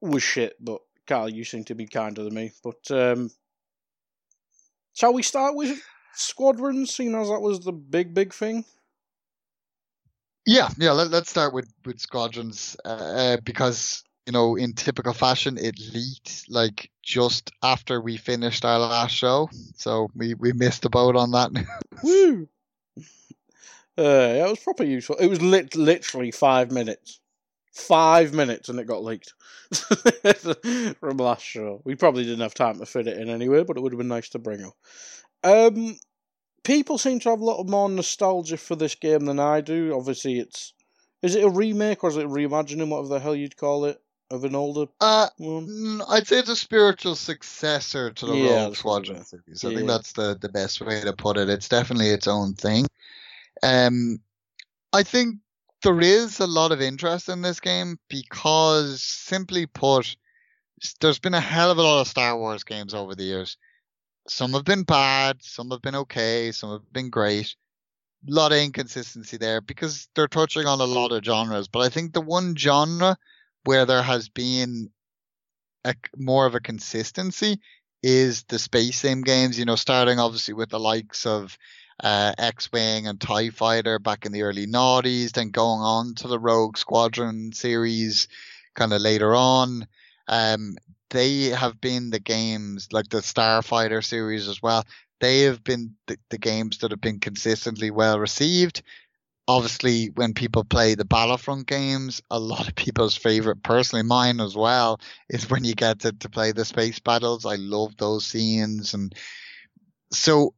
was 0.00 0.22
shit, 0.22 0.54
but 0.60 0.80
Carl, 1.06 1.28
you 1.28 1.44
seem 1.44 1.64
to 1.64 1.74
be 1.74 1.86
kinder 1.86 2.22
than 2.22 2.34
me. 2.34 2.52
But 2.62 2.90
um, 2.90 3.30
shall 4.94 5.12
we 5.12 5.22
start 5.22 5.56
with 5.56 5.80
Squadrons, 6.14 6.94
seeing 6.94 7.14
as 7.14 7.28
that 7.28 7.40
was 7.40 7.60
the 7.60 7.72
big, 7.72 8.14
big 8.14 8.32
thing? 8.32 8.64
Yeah, 10.48 10.70
yeah. 10.78 10.92
Let, 10.92 11.10
let's 11.10 11.28
start 11.28 11.52
with 11.52 11.70
with 11.84 12.00
Squadrons 12.00 12.74
uh, 12.82 12.88
uh, 12.88 13.36
because 13.44 14.02
you 14.26 14.32
know, 14.32 14.56
in 14.56 14.72
typical 14.72 15.12
fashion, 15.12 15.58
it 15.58 15.78
leaked 15.92 16.46
like 16.48 16.90
just 17.02 17.50
after 17.62 18.00
we 18.00 18.16
finished 18.16 18.64
our 18.64 18.78
last 18.78 19.14
show, 19.14 19.50
so 19.76 20.08
we 20.16 20.32
we 20.32 20.54
missed 20.54 20.80
the 20.80 20.88
boat 20.88 21.16
on 21.16 21.32
that. 21.32 21.50
Woo! 22.02 22.48
Uh, 23.98 24.40
it 24.46 24.48
was 24.48 24.60
proper 24.60 24.84
useful. 24.84 25.16
It 25.16 25.26
was 25.26 25.42
lit- 25.42 25.76
literally 25.76 26.30
five 26.30 26.70
minutes. 26.70 27.20
Five 27.74 28.32
minutes 28.32 28.70
and 28.70 28.80
it 28.80 28.86
got 28.86 29.04
leaked 29.04 29.34
from 30.98 31.18
last 31.18 31.44
show. 31.44 31.82
We 31.84 31.94
probably 31.94 32.24
didn't 32.24 32.40
have 32.40 32.54
time 32.54 32.78
to 32.78 32.86
fit 32.86 33.06
it 33.06 33.18
in 33.18 33.28
anyway, 33.28 33.64
but 33.64 33.76
it 33.76 33.80
would 33.80 33.92
have 33.92 33.98
been 33.98 34.08
nice 34.08 34.30
to 34.30 34.38
bring 34.38 34.64
up. 34.64 34.74
Um, 35.44 35.98
people 36.62 36.98
seem 36.98 37.20
to 37.20 37.30
have 37.30 37.40
a 37.40 37.44
lot 37.44 37.64
more 37.64 37.88
nostalgia 37.88 38.56
for 38.56 38.76
this 38.76 38.94
game 38.94 39.24
than 39.26 39.38
I 39.40 39.60
do. 39.60 39.94
Obviously, 39.94 40.38
it's 40.38 40.72
is 41.22 41.34
it 41.34 41.44
a 41.44 41.50
remake 41.50 42.04
or 42.04 42.10
is 42.10 42.16
it 42.16 42.26
reimagining, 42.26 42.88
whatever 42.88 43.08
the 43.08 43.20
hell 43.20 43.34
you'd 43.34 43.56
call 43.56 43.84
it, 43.84 44.02
of 44.30 44.44
an 44.44 44.54
older 44.54 44.86
uh, 45.00 45.28
one? 45.38 45.68
mm, 45.68 46.04
I'd 46.08 46.26
say 46.26 46.38
it's 46.38 46.48
a 46.48 46.56
spiritual 46.56 47.14
successor 47.14 48.10
to 48.10 48.26
the 48.26 48.32
Yeah, 48.34 48.66
Rogue 48.66 48.72
I 48.72 48.74
Squadron 48.74 49.24
series. 49.24 49.64
I 49.64 49.70
Yeah. 49.70 49.74
think 49.74 49.86
that's 49.88 50.12
the 50.12 50.36
the 50.40 50.48
best 50.48 50.80
way 50.80 51.00
to 51.00 51.12
put 51.12 51.36
it. 51.36 51.48
It's 51.48 51.68
definitely 51.68 52.10
its 52.10 52.26
own 52.26 52.54
thing. 52.54 52.86
Um, 53.62 54.20
I 54.92 55.02
think 55.02 55.36
there 55.82 56.00
is 56.00 56.40
a 56.40 56.46
lot 56.46 56.72
of 56.72 56.80
interest 56.80 57.28
in 57.28 57.42
this 57.42 57.60
game 57.60 57.98
because, 58.08 59.02
simply 59.02 59.66
put, 59.66 60.16
there's 61.00 61.18
been 61.20 61.34
a 61.34 61.40
hell 61.40 61.70
of 61.70 61.78
a 61.78 61.82
lot 61.82 62.00
of 62.00 62.08
Star 62.08 62.36
Wars 62.38 62.64
games 62.64 62.94
over 62.94 63.14
the 63.14 63.24
years. 63.24 63.56
Some 64.28 64.52
have 64.52 64.64
been 64.64 64.82
bad, 64.82 65.42
some 65.42 65.70
have 65.70 65.82
been 65.82 65.94
okay, 65.94 66.52
some 66.52 66.70
have 66.70 66.92
been 66.92 67.10
great. 67.10 67.54
A 68.28 68.32
lot 68.32 68.52
of 68.52 68.58
inconsistency 68.58 69.36
there 69.36 69.60
because 69.60 70.08
they're 70.14 70.28
touching 70.28 70.66
on 70.66 70.80
a 70.80 70.84
lot 70.84 71.12
of 71.12 71.24
genres. 71.24 71.68
But 71.68 71.80
I 71.80 71.88
think 71.88 72.12
the 72.12 72.20
one 72.20 72.56
genre 72.56 73.16
where 73.64 73.86
there 73.86 74.02
has 74.02 74.28
been 74.28 74.90
a, 75.84 75.94
more 76.16 76.46
of 76.46 76.54
a 76.54 76.60
consistency 76.60 77.60
is 78.02 78.44
the 78.44 78.58
space 78.58 78.98
sim 78.98 79.22
games. 79.22 79.58
You 79.58 79.64
know, 79.64 79.76
starting 79.76 80.18
obviously 80.18 80.54
with 80.54 80.70
the 80.70 80.80
likes 80.80 81.26
of 81.26 81.56
uh, 82.02 82.32
X-wing 82.38 83.06
and 83.06 83.20
Tie 83.20 83.50
Fighter 83.50 83.98
back 83.98 84.26
in 84.26 84.32
the 84.32 84.42
early 84.42 84.66
noughties, 84.66 85.32
then 85.32 85.50
going 85.50 85.80
on 85.80 86.14
to 86.16 86.28
the 86.28 86.38
Rogue 86.38 86.76
Squadron 86.76 87.52
series, 87.52 88.28
kind 88.74 88.92
of 88.92 89.00
later 89.00 89.34
on. 89.34 89.86
Um, 90.28 90.76
they 91.10 91.44
have 91.44 91.80
been 91.80 92.10
the 92.10 92.18
games 92.18 92.88
like 92.92 93.08
the 93.08 93.18
Starfighter 93.18 94.04
series 94.04 94.48
as 94.48 94.62
well. 94.62 94.84
They 95.20 95.42
have 95.42 95.64
been 95.64 95.94
the, 96.06 96.18
the 96.30 96.38
games 96.38 96.78
that 96.78 96.90
have 96.90 97.00
been 97.00 97.20
consistently 97.20 97.90
well 97.90 98.18
received. 98.18 98.82
Obviously, 99.48 100.10
when 100.10 100.34
people 100.34 100.62
play 100.62 100.94
the 100.94 101.06
Battlefront 101.06 101.66
games, 101.66 102.20
a 102.30 102.38
lot 102.38 102.68
of 102.68 102.74
people's 102.74 103.16
favorite, 103.16 103.62
personally 103.62 104.02
mine 104.02 104.40
as 104.40 104.54
well, 104.54 105.00
is 105.30 105.48
when 105.50 105.64
you 105.64 105.74
get 105.74 106.00
to, 106.00 106.12
to 106.12 106.28
play 106.28 106.52
the 106.52 106.66
space 106.66 106.98
battles. 106.98 107.46
I 107.46 107.56
love 107.56 107.96
those 107.96 108.26
scenes. 108.26 108.92
And 108.92 109.14
so 110.12 110.54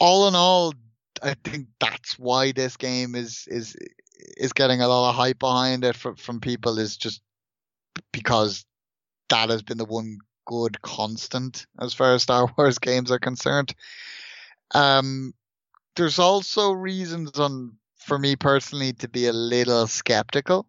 all 0.00 0.26
in 0.26 0.34
all, 0.34 0.74
I 1.22 1.34
think 1.44 1.68
that's 1.78 2.18
why 2.18 2.52
this 2.52 2.76
game 2.76 3.14
is 3.14 3.46
is 3.46 3.76
is 4.36 4.52
getting 4.52 4.80
a 4.80 4.88
lot 4.88 5.10
of 5.10 5.14
hype 5.14 5.38
behind 5.38 5.84
it 5.84 5.96
from 5.96 6.16
from 6.16 6.40
people 6.40 6.78
is 6.78 6.96
just 6.96 7.22
because 8.12 8.64
that 9.28 9.50
has 9.50 9.62
been 9.62 9.78
the 9.78 9.84
one 9.84 10.18
good 10.46 10.80
constant 10.82 11.66
as 11.80 11.94
far 11.94 12.14
as 12.14 12.22
Star 12.22 12.52
Wars 12.58 12.78
games 12.78 13.10
are 13.10 13.18
concerned. 13.18 13.74
Um, 14.74 15.34
there's 15.96 16.18
also 16.18 16.72
reasons 16.72 17.38
on 17.38 17.76
for 17.96 18.18
me 18.18 18.36
personally 18.36 18.92
to 18.94 19.08
be 19.08 19.26
a 19.26 19.32
little 19.32 19.86
skeptical. 19.86 20.66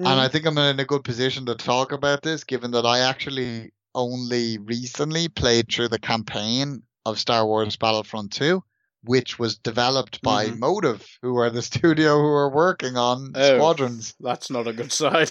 Mm. 0.00 0.10
And 0.10 0.20
I 0.20 0.28
think 0.28 0.46
I'm 0.46 0.58
in 0.58 0.80
a 0.80 0.84
good 0.84 1.04
position 1.04 1.46
to 1.46 1.54
talk 1.54 1.92
about 1.92 2.22
this, 2.22 2.44
given 2.44 2.70
that 2.72 2.86
I 2.86 3.00
actually 3.00 3.72
only 3.94 4.58
recently 4.58 5.28
played 5.28 5.70
through 5.70 5.88
the 5.88 5.98
campaign 5.98 6.82
of 7.04 7.18
Star 7.18 7.46
Wars 7.46 7.76
Battlefront 7.76 8.32
2, 8.32 8.62
which 9.04 9.38
was 9.38 9.58
developed 9.58 10.22
by 10.22 10.46
mm-hmm. 10.46 10.60
Motive, 10.60 11.06
who 11.20 11.36
are 11.36 11.50
the 11.50 11.62
studio 11.70 12.16
who 12.18 12.26
are 12.26 12.50
working 12.50 12.96
on 12.96 13.32
oh, 13.34 13.56
Squadrons. 13.56 14.14
That's 14.18 14.50
not 14.50 14.66
a 14.66 14.72
good 14.72 14.92
side. 14.92 15.30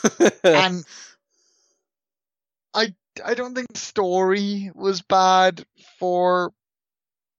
and 0.44 0.84
I 2.74 2.94
I 3.24 3.34
don't 3.34 3.54
think 3.54 3.76
story 3.76 4.70
was 4.74 5.02
bad 5.02 5.64
for 5.98 6.52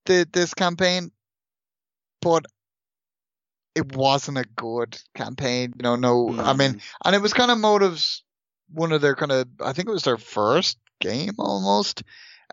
the 0.06 0.28
this 0.32 0.54
campaign, 0.54 1.12
but 2.22 2.46
it 3.76 3.96
wasn't 3.96 4.38
a 4.38 4.46
good 4.56 5.00
campaign. 5.16 5.74
You 5.78 5.84
know, 5.84 5.96
no, 5.96 6.28
mm. 6.28 6.44
I 6.44 6.54
mean, 6.54 6.82
and 7.04 7.16
it 7.16 7.22
was 7.22 7.34
kind 7.34 7.52
of 7.52 7.58
motives. 7.58 8.24
One 8.72 8.92
of 8.92 9.02
their 9.02 9.16
kind 9.16 9.32
of, 9.32 9.48
I 9.62 9.74
think 9.74 9.88
it 9.88 9.92
was 9.92 10.04
their 10.04 10.18
first 10.18 10.78
game 11.00 11.34
almost. 11.38 12.04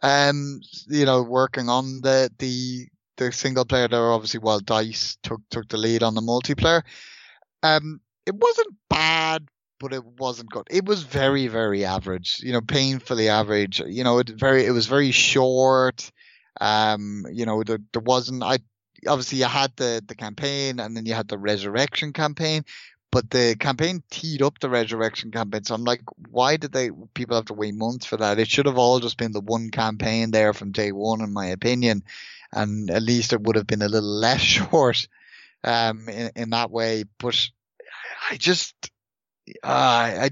Um, 0.03 0.61
you 0.89 1.05
know, 1.05 1.23
working 1.23 1.69
on 1.69 2.01
the 2.03 2.31
the 2.39 2.89
the 3.17 3.33
single 3.33 3.65
player 3.65 3.89
there, 3.89 4.13
obviously, 4.13 4.41
while 4.41 4.61
Dice 4.61 5.19
took 5.23 5.41
took 5.51 5.69
the 5.69 5.77
lead 5.77 6.03
on 6.03 6.15
the 6.15 6.23
multiplayer. 6.23 6.83
Um, 7.63 8.01
it 8.27 8.35
wasn't 8.35 8.77
bad, 8.89 9.47
but 9.81 9.93
it 9.93 10.05
wasn't 10.05 10.51
good. 10.51 10.67
It 10.71 10.85
was 10.85 11.03
very 11.03 11.49
very 11.49 11.85
average. 11.85 12.41
You 12.41 12.53
know, 12.53 12.61
painfully 12.61 13.29
average. 13.29 13.81
You 13.81 14.05
know, 14.05 14.19
it 14.19 14.29
very 14.29 14.67
it 14.67 14.71
was 14.71 14.87
very 14.87 15.11
short. 15.11 16.11
Um, 16.61 17.25
you 17.33 17.47
know, 17.47 17.63
there, 17.65 17.79
there 17.93 18.03
wasn't. 18.03 18.43
I 18.45 18.59
obviously 19.09 19.39
you 19.39 19.47
had 19.47 19.73
the 19.77 20.03
the 20.07 20.15
campaign 20.15 20.79
and 20.79 20.97
then 20.97 21.07
you 21.07 21.15
had 21.15 21.29
the 21.29 21.39
resurrection 21.39 22.13
campaign 22.13 22.65
but 23.11 23.31
the 23.31 23.57
campaign 23.59 24.03
teed 24.11 24.43
up 24.43 24.59
the 24.59 24.69
resurrection 24.69 25.31
campaign 25.31 25.65
so 25.65 25.75
i'm 25.75 25.85
like 25.85 26.03
why 26.29 26.57
did 26.57 26.73
they 26.73 26.91
people 27.15 27.37
have 27.37 27.47
to 27.47 27.55
wait 27.55 27.75
months 27.75 28.07
for 28.07 28.17
that 28.17 28.39
it 28.39 28.49
should 28.49 28.67
have 28.67 28.79
all 28.79 29.01
just 29.01 29.17
been 29.17 29.33
the 29.33 29.41
one 29.41 29.71
campaign 29.71 30.31
there 30.31 30.53
from 30.53 30.73
day 30.73 30.93
one 30.93 31.21
in 31.21 31.33
my 31.33 31.47
opinion 31.47 32.03
and 32.53 32.91
at 32.91 33.03
least 33.03 33.33
it 33.33 33.41
would 33.41 33.57
have 33.57 33.67
been 33.67 33.83
a 33.83 33.89
little 33.89 34.09
less 34.21 34.41
short 34.41 35.09
um 35.65 36.09
in, 36.09 36.31
in 36.37 36.51
that 36.51 36.71
way 36.71 37.05
but 37.19 37.49
i 38.31 38.37
just 38.37 38.91
uh, 39.63 39.67
i 39.67 40.31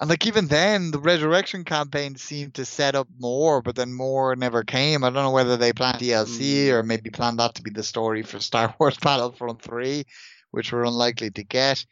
and 0.00 0.08
like 0.08 0.26
even 0.26 0.46
then, 0.46 0.92
the 0.92 1.00
resurrection 1.00 1.64
campaign 1.64 2.14
seemed 2.14 2.54
to 2.54 2.64
set 2.64 2.94
up 2.94 3.08
more, 3.18 3.62
but 3.62 3.74
then 3.74 3.92
more 3.92 4.36
never 4.36 4.62
came. 4.62 5.02
I 5.02 5.10
don't 5.10 5.24
know 5.24 5.32
whether 5.32 5.56
they 5.56 5.72
planned 5.72 5.98
DLC 5.98 6.66
mm. 6.66 6.72
or 6.72 6.84
maybe 6.84 7.10
planned 7.10 7.40
that 7.40 7.56
to 7.56 7.62
be 7.62 7.70
the 7.70 7.82
story 7.82 8.22
for 8.22 8.38
Star 8.38 8.74
Wars 8.78 8.96
Battlefront 8.96 9.60
3, 9.60 10.04
which 10.52 10.72
we're 10.72 10.84
unlikely 10.84 11.32
to 11.32 11.42
get. 11.42 11.84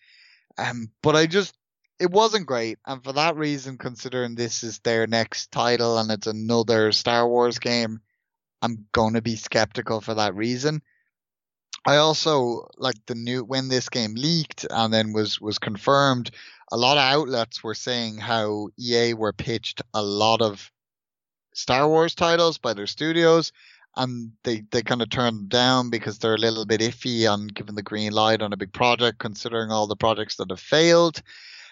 Um, 0.57 0.93
but 1.03 1.17
I 1.17 1.27
just, 1.27 1.57
it 1.99 2.11
wasn't 2.11 2.47
great. 2.47 2.79
And 2.87 3.03
for 3.03 3.13
that 3.15 3.37
reason, 3.37 3.77
considering 3.77 4.37
this 4.37 4.63
is 4.63 4.79
their 4.81 5.09
next 5.09 5.51
title 5.51 5.99
and 5.99 6.11
it's 6.13 6.29
another 6.29 6.93
Star 6.93 7.29
Wars 7.29 7.59
game, 7.59 8.01
I'm 8.63 8.87
going 8.93 9.15
to 9.15 9.23
be 9.23 9.35
skeptical 9.35 10.01
for 10.01 10.15
that 10.15 10.37
reason. 10.37 10.81
I 11.87 11.97
also 11.99 12.69
like 12.77 12.97
the 13.07 13.15
new 13.15 13.45
when 13.45 13.69
this 13.69 13.89
game 13.89 14.15
leaked 14.17 14.67
and 14.69 14.93
then 14.93 15.13
was 15.13 15.41
was 15.41 15.59
confirmed 15.59 16.33
a 16.73 16.77
lot 16.77 16.97
of 16.97 17.05
outlets 17.05 17.63
were 17.63 17.75
saying 17.75 18.19
how 18.19 18.69
EA 18.77 19.15
were 19.15 19.33
pitched 19.33 19.83
a 19.95 20.03
lot 20.03 20.43
of 20.43 20.73
Star 21.55 21.89
Wars 21.89 22.15
titles 22.15 22.59
by 22.59 22.75
their 22.75 22.89
studios 22.89 23.53
and 23.97 24.33
they, 24.43 24.63
they 24.73 24.83
kind 24.83 25.01
of 25.01 25.09
turned 25.09 25.39
them 25.39 25.49
down 25.49 25.91
because 25.91 26.19
they're 26.19 26.35
a 26.35 26.39
little 26.39 26.67
bit 26.67 26.81
iffy 26.81 27.31
on 27.33 27.47
giving 27.47 27.77
the 27.77 27.83
green 27.83 28.13
light 28.13 28.43
on 28.43 28.53
a 28.53 28.57
big 28.57 28.73
project, 28.73 29.19
considering 29.19 29.71
all 29.71 29.87
the 29.87 29.97
projects 29.97 30.37
that 30.37 30.51
have 30.51 30.61
failed. 30.61 31.23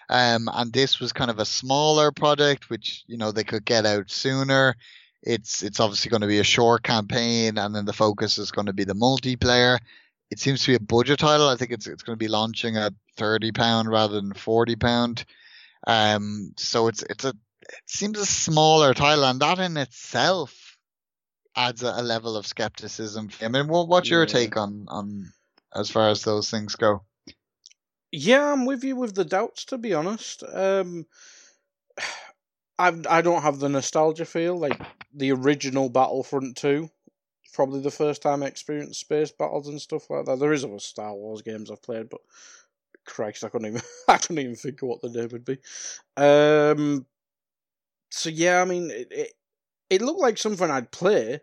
Um, 0.09 0.49
and 0.51 0.73
this 0.73 0.99
was 0.99 1.13
kind 1.13 1.29
of 1.29 1.37
a 1.37 1.45
smaller 1.45 2.11
project, 2.11 2.69
which 2.69 3.03
you 3.05 3.17
know 3.17 3.31
they 3.31 3.43
could 3.43 3.65
get 3.65 3.85
out 3.85 4.09
sooner. 4.09 4.75
It's 5.21 5.61
it's 5.61 5.79
obviously 5.79 6.09
going 6.09 6.21
to 6.21 6.27
be 6.27 6.39
a 6.39 6.43
short 6.43 6.83
campaign, 6.83 7.57
and 7.57 7.75
then 7.75 7.85
the 7.85 7.93
focus 7.93 8.37
is 8.37 8.51
going 8.51 8.67
to 8.67 8.73
be 8.73 8.85
the 8.85 8.95
multiplayer 8.95 9.79
it 10.31 10.39
seems 10.39 10.63
to 10.63 10.71
be 10.71 10.75
a 10.75 10.79
budget 10.79 11.19
title. 11.19 11.47
I 11.47 11.55
think 11.55 11.71
it's 11.71 11.87
it's 11.87 12.03
going 12.03 12.17
to 12.17 12.23
be 12.23 12.27
launching 12.27 12.77
at 12.77 12.93
thirty 13.17 13.51
pound 13.51 13.89
rather 13.89 14.15
than 14.15 14.33
forty 14.33 14.75
pound. 14.75 15.25
Um, 15.87 16.53
so 16.57 16.87
it's 16.87 17.03
it's 17.03 17.25
a 17.25 17.29
it 17.29 17.81
seems 17.85 18.19
a 18.19 18.25
smaller 18.25 18.93
title, 18.93 19.25
and 19.25 19.39
that 19.39 19.59
in 19.59 19.77
itself 19.77 20.77
adds 21.55 21.83
a, 21.83 21.93
a 21.95 22.03
level 22.03 22.35
of 22.35 22.47
skepticism. 22.47 23.29
I 23.41 23.47
mean, 23.47 23.67
what, 23.67 23.87
what's 23.87 24.09
your 24.09 24.21
yeah. 24.21 24.33
take 24.33 24.57
on 24.57 24.85
on 24.87 25.31
as 25.73 25.89
far 25.89 26.09
as 26.09 26.23
those 26.23 26.49
things 26.49 26.75
go? 26.75 27.03
Yeah, 28.11 28.51
I'm 28.51 28.65
with 28.65 28.83
you 28.83 28.95
with 28.95 29.15
the 29.15 29.25
doubts. 29.25 29.65
To 29.65 29.77
be 29.77 29.93
honest, 29.93 30.43
um, 30.51 31.05
I 32.79 32.93
I 33.09 33.21
don't 33.21 33.43
have 33.43 33.59
the 33.59 33.69
nostalgia 33.69 34.25
feel 34.25 34.57
like 34.57 34.79
the 35.13 35.31
original 35.31 35.89
Battlefront 35.89 36.57
Two 36.57 36.89
probably 37.55 37.79
the 37.81 37.91
first 37.91 38.21
time 38.21 38.43
I 38.43 38.47
experienced 38.47 38.99
space 38.99 39.31
battles 39.31 39.67
and 39.69 39.81
stuff 39.81 40.09
like 40.09 40.25
that. 40.25 40.39
There 40.39 40.53
is 40.53 40.65
other 40.65 40.79
Star 40.79 41.13
Wars 41.13 41.41
games 41.41 41.71
I've 41.71 41.81
played, 41.81 42.09
but 42.09 42.21
Christ, 43.05 43.43
I 43.43 43.49
couldn't 43.49 43.67
even 43.67 43.81
I 44.07 44.17
couldn't 44.17 44.39
even 44.39 44.55
think 44.55 44.81
what 44.81 45.01
the 45.01 45.09
name 45.09 45.29
would 45.31 45.45
be. 45.45 45.57
Um, 46.17 47.05
so 48.11 48.29
yeah, 48.29 48.61
I 48.61 48.65
mean, 48.65 48.91
it, 48.91 49.07
it 49.11 49.31
it 49.89 50.01
looked 50.01 50.19
like 50.21 50.37
something 50.37 50.69
I'd 50.69 50.91
play, 50.91 51.41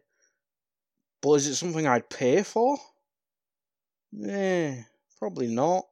but 1.22 1.32
is 1.34 1.46
it 1.46 1.54
something 1.54 1.86
I'd 1.86 2.10
pay 2.10 2.42
for? 2.42 2.78
Yeah, 4.12 4.82
probably 5.18 5.48
not. 5.48 5.86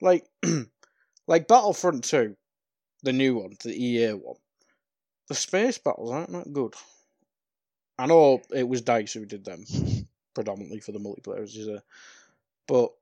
Like, 0.00 0.26
like 1.28 1.48
Battlefront 1.48 2.04
Two, 2.04 2.36
the 3.02 3.12
new 3.12 3.36
one, 3.36 3.56
the 3.64 3.74
EA 3.74 4.12
one. 4.14 4.36
The 5.28 5.34
space 5.36 5.78
battles 5.78 6.12
aren't 6.12 6.32
that 6.32 6.52
good. 6.52 6.74
I 7.98 8.06
know 8.06 8.40
it 8.54 8.68
was 8.68 8.82
Dice 8.82 9.12
who 9.12 9.26
did 9.26 9.44
them 9.44 9.64
predominantly 10.34 10.80
for 10.80 10.92
the 10.92 11.00
multiplayer, 11.00 11.80
but 12.66 12.92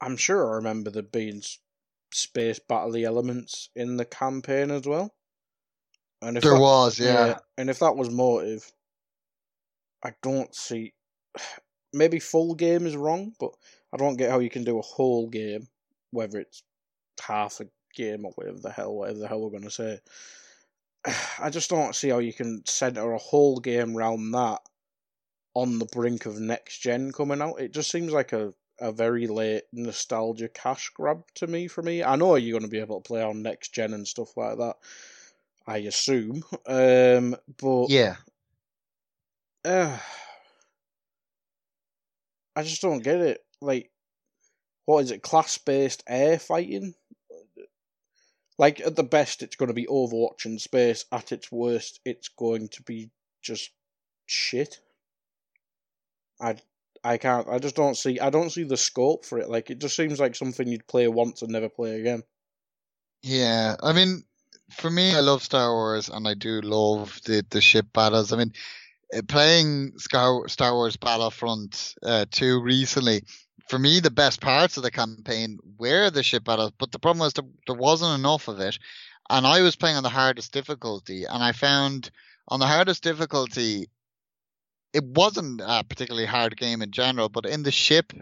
I'm 0.00 0.16
sure 0.16 0.52
I 0.52 0.56
remember 0.56 0.90
there 0.90 1.02
being 1.02 1.42
space 2.12 2.58
battle 2.58 2.96
elements 2.96 3.70
in 3.74 3.96
the 3.96 4.04
campaign 4.04 4.70
as 4.70 4.86
well. 4.86 5.14
And 6.22 6.36
if 6.36 6.42
there 6.42 6.54
that, 6.54 6.60
was, 6.60 6.98
yeah. 6.98 7.26
yeah. 7.26 7.38
And 7.58 7.68
if 7.68 7.80
that 7.80 7.96
was 7.96 8.10
motive, 8.10 8.70
I 10.02 10.12
don't 10.22 10.54
see. 10.54 10.94
Maybe 11.92 12.18
full 12.18 12.54
game 12.56 12.86
is 12.86 12.96
wrong, 12.96 13.34
but 13.38 13.52
I 13.92 13.96
don't 13.96 14.16
get 14.16 14.30
how 14.30 14.40
you 14.40 14.50
can 14.50 14.64
do 14.64 14.78
a 14.78 14.82
whole 14.82 15.28
game, 15.28 15.68
whether 16.10 16.40
it's 16.40 16.64
half 17.22 17.60
a 17.60 17.66
game 17.94 18.24
or 18.24 18.32
whatever 18.32 18.58
the 18.58 18.70
hell, 18.70 18.94
whatever 18.94 19.20
the 19.20 19.28
hell 19.28 19.40
we're 19.40 19.50
going 19.50 19.62
to 19.62 19.70
say. 19.70 20.00
I 21.40 21.50
just 21.50 21.70
don't 21.70 21.94
see 21.94 22.08
how 22.08 22.18
you 22.18 22.32
can 22.32 22.62
center 22.66 23.12
a 23.12 23.18
whole 23.18 23.60
game 23.60 23.96
around 23.96 24.32
that 24.32 24.60
on 25.54 25.78
the 25.78 25.86
brink 25.86 26.26
of 26.26 26.40
next 26.40 26.78
gen 26.78 27.12
coming 27.12 27.40
out. 27.40 27.60
It 27.60 27.72
just 27.72 27.90
seems 27.90 28.12
like 28.12 28.32
a, 28.32 28.52
a 28.80 28.92
very 28.92 29.26
late 29.26 29.64
nostalgia 29.72 30.48
cash 30.48 30.90
grab 30.90 31.22
to 31.36 31.46
me. 31.46 31.68
For 31.68 31.82
me, 31.82 32.02
I 32.02 32.16
know 32.16 32.36
you're 32.36 32.58
going 32.58 32.68
to 32.68 32.74
be 32.74 32.80
able 32.80 33.00
to 33.00 33.06
play 33.06 33.22
on 33.22 33.42
next 33.42 33.72
gen 33.72 33.94
and 33.94 34.06
stuff 34.06 34.36
like 34.36 34.58
that. 34.58 34.76
I 35.66 35.78
assume, 35.78 36.44
um, 36.66 37.36
but 37.56 37.88
yeah, 37.88 38.16
uh, 39.64 39.96
I 42.56 42.62
just 42.62 42.82
don't 42.82 43.02
get 43.02 43.20
it. 43.20 43.42
Like, 43.62 43.90
what 44.84 45.04
is 45.04 45.10
it? 45.10 45.22
Class 45.22 45.56
based 45.56 46.04
air 46.06 46.38
fighting? 46.38 46.94
Like 48.58 48.80
at 48.80 48.96
the 48.96 49.02
best, 49.02 49.42
it's 49.42 49.56
going 49.56 49.68
to 49.68 49.74
be 49.74 49.86
Overwatch 49.86 50.46
in 50.46 50.58
space. 50.58 51.04
At 51.10 51.32
its 51.32 51.50
worst, 51.50 52.00
it's 52.04 52.28
going 52.28 52.68
to 52.68 52.82
be 52.82 53.10
just 53.42 53.70
shit. 54.26 54.80
I 56.40 56.56
I 57.02 57.18
can't. 57.18 57.48
I 57.48 57.58
just 57.58 57.76
don't 57.76 57.96
see. 57.96 58.18
I 58.18 58.30
don't 58.30 58.50
see 58.50 58.64
the 58.64 58.76
scope 58.76 59.26
for 59.26 59.38
it. 59.38 59.50
Like 59.50 59.70
it 59.70 59.78
just 59.78 59.96
seems 59.96 60.18
like 60.18 60.34
something 60.34 60.66
you'd 60.66 60.86
play 60.86 61.06
once 61.08 61.42
and 61.42 61.52
never 61.52 61.68
play 61.68 62.00
again. 62.00 62.22
Yeah, 63.22 63.76
I 63.82 63.92
mean, 63.92 64.22
for 64.70 64.90
me, 64.90 65.14
I 65.14 65.20
love 65.20 65.42
Star 65.42 65.72
Wars, 65.72 66.08
and 66.08 66.26
I 66.26 66.34
do 66.34 66.60
love 66.62 67.20
the 67.24 67.44
the 67.50 67.60
ship 67.60 67.86
battles. 67.92 68.32
I 68.32 68.36
mean, 68.38 68.52
eh, 69.12 69.20
playing 69.26 69.98
Star 69.98 70.48
Star 70.48 70.72
Wars 70.72 70.96
Battlefront 70.96 71.94
uh, 72.02 72.24
two 72.30 72.60
recently, 72.62 73.24
for 73.68 73.78
me, 73.78 74.00
the 74.00 74.10
best 74.10 74.40
parts 74.40 74.76
of 74.76 74.82
the 74.82 74.90
campaign 74.90 75.58
were 75.78 76.10
the 76.10 76.22
ship 76.22 76.44
battles, 76.44 76.72
but 76.78 76.92
the 76.92 76.98
problem 76.98 77.20
was 77.20 77.32
there, 77.32 77.44
there 77.66 77.76
wasn't 77.76 78.18
enough 78.18 78.48
of 78.48 78.60
it. 78.60 78.78
And 79.30 79.46
I 79.46 79.62
was 79.62 79.76
playing 79.76 79.96
on 79.96 80.02
the 80.02 80.10
hardest 80.10 80.52
difficulty, 80.52 81.24
and 81.24 81.42
I 81.42 81.52
found 81.52 82.10
on 82.48 82.60
the 82.60 82.66
hardest 82.66 83.02
difficulty, 83.02 83.88
it 84.92 85.04
wasn't 85.04 85.62
a 85.64 85.82
particularly 85.82 86.26
hard 86.26 86.56
game 86.56 86.82
in 86.82 86.90
general, 86.90 87.28
but 87.28 87.46
in 87.46 87.62
the 87.62 87.70
ship 87.70 88.12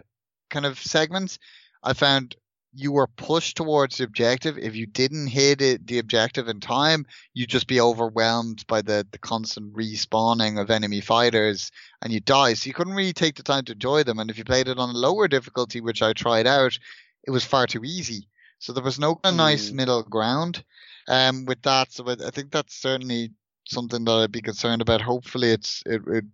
kind 0.49 0.65
of 0.65 0.79
segments, 0.79 1.39
I 1.83 1.93
found 1.93 2.35
you 2.73 2.91
were 2.91 3.07
pushed 3.07 3.57
towards 3.57 3.97
the 3.97 4.03
objective. 4.03 4.57
If 4.57 4.75
you 4.75 4.85
didn't 4.87 5.27
hit 5.27 5.61
it, 5.61 5.85
the 5.85 5.99
objective 5.99 6.47
in 6.47 6.59
time, 6.59 7.05
you'd 7.33 7.49
just 7.49 7.67
be 7.67 7.79
overwhelmed 7.79 8.65
by 8.67 8.81
the, 8.81 9.05
the 9.11 9.19
constant 9.19 9.73
respawning 9.73 10.59
of 10.59 10.71
enemy 10.71 11.01
fighters 11.01 11.71
and 12.01 12.11
you 12.11 12.19
die. 12.19 12.53
So 12.55 12.67
you 12.67 12.73
couldn't 12.73 12.95
really 12.95 13.13
take 13.13 13.35
the 13.35 13.43
time 13.43 13.65
to 13.65 13.73
enjoy 13.73 14.03
them. 14.03 14.19
And 14.19 14.29
if 14.29 14.37
you 14.37 14.43
played 14.43 14.67
it 14.67 14.79
on 14.79 14.89
a 14.89 14.97
lower 14.97 15.27
difficulty, 15.27 15.81
which 15.81 16.01
I 16.01 16.13
tried 16.13 16.47
out, 16.47 16.77
it 17.25 17.31
was 17.31 17.45
far 17.45 17.67
too 17.67 17.83
easy. 17.83 18.27
So 18.59 18.73
there 18.73 18.83
was 18.83 18.99
no 18.99 19.15
kind 19.15 19.33
of 19.33 19.37
nice 19.37 19.69
Mm. 19.69 19.73
middle 19.75 20.03
ground 20.03 20.63
um, 21.07 21.45
with 21.45 21.61
that. 21.63 21.91
So 21.91 22.07
I 22.07 22.13
I 22.27 22.31
think 22.31 22.51
that's 22.51 22.75
certainly 22.75 23.31
something 23.65 24.03
that 24.05 24.11
I'd 24.11 24.31
be 24.31 24.41
concerned 24.41 24.81
about. 24.81 25.01
Hopefully, 25.01 25.51
it's 25.51 25.83
it, 25.85 26.01
it 26.07 26.25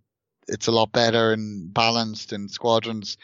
it's 0.48 0.68
a 0.68 0.72
lot 0.72 0.92
better 0.92 1.32
and 1.32 1.72
balanced 1.72 2.32
in 2.32 2.48
squadrons. 2.48 3.16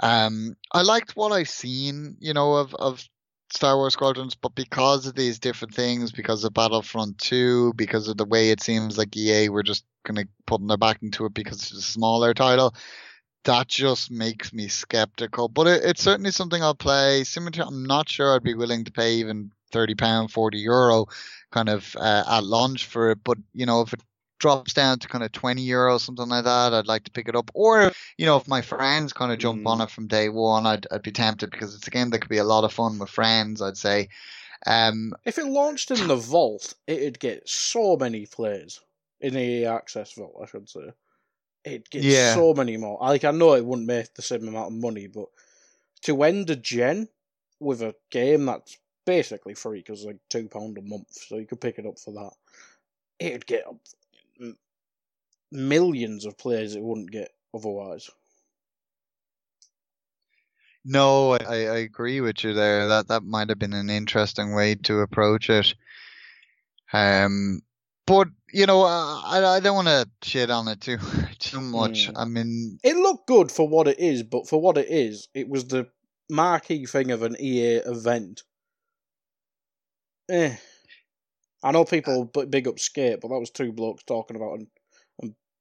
Um, 0.00 0.56
I 0.72 0.82
liked 0.82 1.16
what 1.16 1.32
I've 1.32 1.48
seen, 1.48 2.16
you 2.20 2.32
know, 2.34 2.54
of 2.54 2.74
of 2.74 3.08
Star 3.52 3.76
Wars 3.76 3.94
Squadrons, 3.94 4.34
but 4.34 4.54
because 4.54 5.06
of 5.06 5.14
these 5.14 5.38
different 5.38 5.74
things, 5.74 6.12
because 6.12 6.44
of 6.44 6.52
Battlefront 6.52 7.18
2, 7.18 7.72
because 7.74 8.08
of 8.08 8.16
the 8.16 8.24
way 8.26 8.50
it 8.50 8.62
seems 8.62 8.98
like 8.98 9.16
EA 9.16 9.48
were 9.48 9.62
just 9.62 9.84
kind 10.04 10.18
of 10.18 10.26
putting 10.46 10.66
their 10.66 10.76
back 10.76 11.02
into 11.02 11.24
it 11.24 11.34
because 11.34 11.58
it's 11.58 11.72
a 11.72 11.82
smaller 11.82 12.34
title, 12.34 12.74
that 13.44 13.68
just 13.68 14.10
makes 14.10 14.52
me 14.52 14.68
skeptical. 14.68 15.48
But 15.48 15.66
it, 15.66 15.84
it's 15.84 16.02
certainly 16.02 16.30
something 16.30 16.62
I'll 16.62 16.74
play. 16.74 17.24
Similar 17.24 17.64
I'm 17.66 17.84
not 17.84 18.08
sure 18.08 18.34
I'd 18.34 18.42
be 18.42 18.54
willing 18.54 18.84
to 18.84 18.92
pay 18.92 19.14
even 19.14 19.50
thirty 19.72 19.94
pound, 19.94 20.30
forty 20.30 20.58
euro, 20.58 21.06
kind 21.50 21.68
of 21.68 21.96
uh, 21.96 22.24
at 22.28 22.44
launch 22.44 22.86
for 22.86 23.10
it. 23.10 23.18
But 23.24 23.38
you 23.54 23.66
know, 23.66 23.80
if 23.80 23.92
it 23.92 24.00
drops 24.38 24.72
down 24.72 24.98
to 25.00 25.08
kind 25.08 25.24
of 25.24 25.32
twenty 25.32 25.62
euro, 25.62 25.98
something 25.98 26.28
like 26.28 26.44
that, 26.44 26.74
I'd 26.74 26.86
like 26.86 27.04
to 27.04 27.10
pick 27.10 27.28
it 27.28 27.36
up. 27.36 27.50
Or 27.54 27.92
you 28.16 28.26
know, 28.26 28.36
if 28.36 28.48
my 28.48 28.60
friends 28.62 29.12
kind 29.12 29.32
of 29.32 29.38
jump 29.38 29.66
on 29.66 29.78
Mm. 29.78 29.84
it 29.84 29.90
from 29.90 30.06
day 30.06 30.28
one, 30.28 30.66
I'd 30.66 30.86
I'd 30.90 31.02
be 31.02 31.12
tempted 31.12 31.50
because 31.50 31.74
it's 31.74 31.86
a 31.86 31.90
game 31.90 32.10
that 32.10 32.20
could 32.20 32.30
be 32.30 32.38
a 32.38 32.44
lot 32.44 32.64
of 32.64 32.72
fun 32.72 32.98
with 32.98 33.10
friends. 33.10 33.60
I'd 33.62 33.76
say. 33.76 34.08
Um, 34.66 35.12
If 35.24 35.38
it 35.38 35.46
launched 35.46 35.90
in 35.92 36.08
the 36.08 36.16
vault, 36.16 36.74
it'd 36.86 37.20
get 37.20 37.48
so 37.48 37.96
many 37.96 38.26
plays 38.26 38.80
in 39.20 39.34
the 39.34 39.40
EA 39.40 39.66
Access 39.66 40.12
vault. 40.14 40.36
I 40.42 40.46
should 40.46 40.68
say, 40.68 40.92
it'd 41.64 41.90
get 41.90 42.02
Yeah. 42.02 42.34
so 42.34 42.54
many 42.54 42.76
more. 42.76 42.98
Like 43.00 43.24
I 43.24 43.30
know 43.30 43.54
it 43.54 43.64
wouldn't 43.64 43.86
make 43.86 44.14
the 44.14 44.22
same 44.22 44.48
amount 44.48 44.72
of 44.72 44.80
money, 44.80 45.06
but 45.06 45.28
to 46.02 46.22
end 46.24 46.50
a 46.50 46.56
gen 46.56 47.08
with 47.60 47.82
a 47.82 47.94
game 48.10 48.46
that's 48.46 48.78
basically 49.04 49.54
free 49.54 49.78
because 49.78 50.04
like 50.04 50.18
two 50.28 50.48
pound 50.48 50.76
a 50.78 50.82
month, 50.82 51.12
so 51.12 51.36
you 51.36 51.46
could 51.46 51.60
pick 51.60 51.78
it 51.78 51.86
up 51.86 51.98
for 51.98 52.12
that. 52.12 52.32
It'd 53.18 53.46
get 53.46 53.64
millions 55.50 56.24
of 56.24 56.38
players 56.38 56.74
it 56.74 56.82
wouldn't 56.82 57.10
get 57.10 57.30
otherwise. 57.54 58.10
No, 60.84 61.32
I, 61.32 61.38
I 61.44 61.78
agree 61.78 62.20
with 62.20 62.44
you 62.44 62.54
there. 62.54 62.88
That 62.88 63.08
that 63.08 63.22
might 63.22 63.48
have 63.50 63.58
been 63.58 63.74
an 63.74 63.90
interesting 63.90 64.54
way 64.54 64.74
to 64.74 65.00
approach 65.00 65.50
it. 65.50 65.74
Um, 66.92 67.60
but 68.06 68.28
you 68.52 68.64
know, 68.64 68.82
I 68.82 69.56
I 69.56 69.60
don't 69.60 69.74
want 69.74 69.88
to 69.88 70.08
shit 70.22 70.50
on 70.50 70.68
it 70.68 70.80
too 70.80 70.98
too 71.38 71.60
much. 71.60 72.08
Mm. 72.08 72.12
I 72.16 72.24
mean, 72.24 72.78
It 72.82 72.96
looked 72.96 73.26
good 73.26 73.52
for 73.52 73.68
what 73.68 73.88
it 73.88 73.98
is, 73.98 74.22
but 74.22 74.48
for 74.48 74.60
what 74.60 74.78
it 74.78 74.88
is, 74.88 75.28
it 75.34 75.48
was 75.48 75.66
the 75.66 75.88
marquee 76.30 76.86
thing 76.86 77.10
of 77.10 77.22
an 77.22 77.36
EA 77.38 77.76
event. 77.84 78.42
Eh. 80.30 80.56
I 81.62 81.72
know 81.72 81.84
people 81.84 82.26
b- 82.26 82.44
big 82.46 82.68
up 82.68 82.78
Skate, 82.78 83.20
but 83.20 83.28
that 83.28 83.40
was 83.40 83.50
two 83.50 83.72
blokes 83.72 84.04
talking 84.04 84.36
about 84.36 84.60
an, 84.60 84.68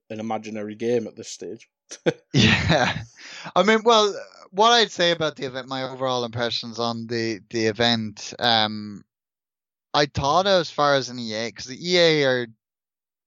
an, 0.10 0.20
imaginary 0.20 0.76
game 0.76 1.08
at 1.08 1.16
this 1.16 1.30
stage. 1.30 1.70
yeah. 2.34 3.02
I 3.56 3.64
mean, 3.64 3.80
well, 3.84 4.14
what 4.52 4.72
I'd 4.72 4.92
say 4.92 5.12
about 5.12 5.36
the 5.36 5.46
event, 5.46 5.68
my 5.68 5.84
overall 5.84 6.26
impressions 6.26 6.80
on 6.80 7.08
the 7.08 7.40
the 7.50 7.68
event, 7.68 8.34
um, 8.40 9.04
I 9.94 10.06
thought 10.06 10.48
as 10.48 10.70
far 10.70 10.96
as 10.96 11.10
an 11.10 11.20
EA, 11.20 11.48
because 11.48 11.66
the 11.66 11.90
EA 11.90 12.24
are 12.26 12.48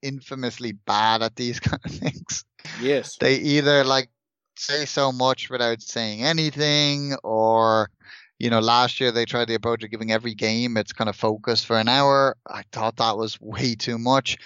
infamously 0.02 0.73
bad 0.73 1.23
at 1.23 1.36
these 1.36 1.61
kind 1.61 1.81
of 1.85 1.90
things. 1.90 2.44
Yes. 2.81 3.16
they 3.16 3.36
either 3.36 3.85
like 3.85 4.11
say 4.57 4.85
so 4.85 5.12
much 5.12 5.48
without 5.48 5.81
saying 5.81 6.23
anything 6.23 7.15
or 7.24 7.90
you 8.39 8.51
know 8.51 8.61
last 8.61 9.01
year 9.01 9.11
they 9.11 9.24
tried 9.24 9.48
the 9.48 9.55
approach 9.55 9.82
of 9.82 9.90
giving 9.90 10.12
every 10.12 10.35
game 10.35 10.77
its 10.77 10.93
kind 10.93 11.09
of 11.09 11.16
focus 11.16 11.65
for 11.65 11.78
an 11.78 11.89
hour 11.89 12.36
i 12.47 12.62
thought 12.73 12.97
that 12.97 13.16
was 13.16 13.40
way 13.40 13.74
too 13.74 13.97
much 13.98 14.36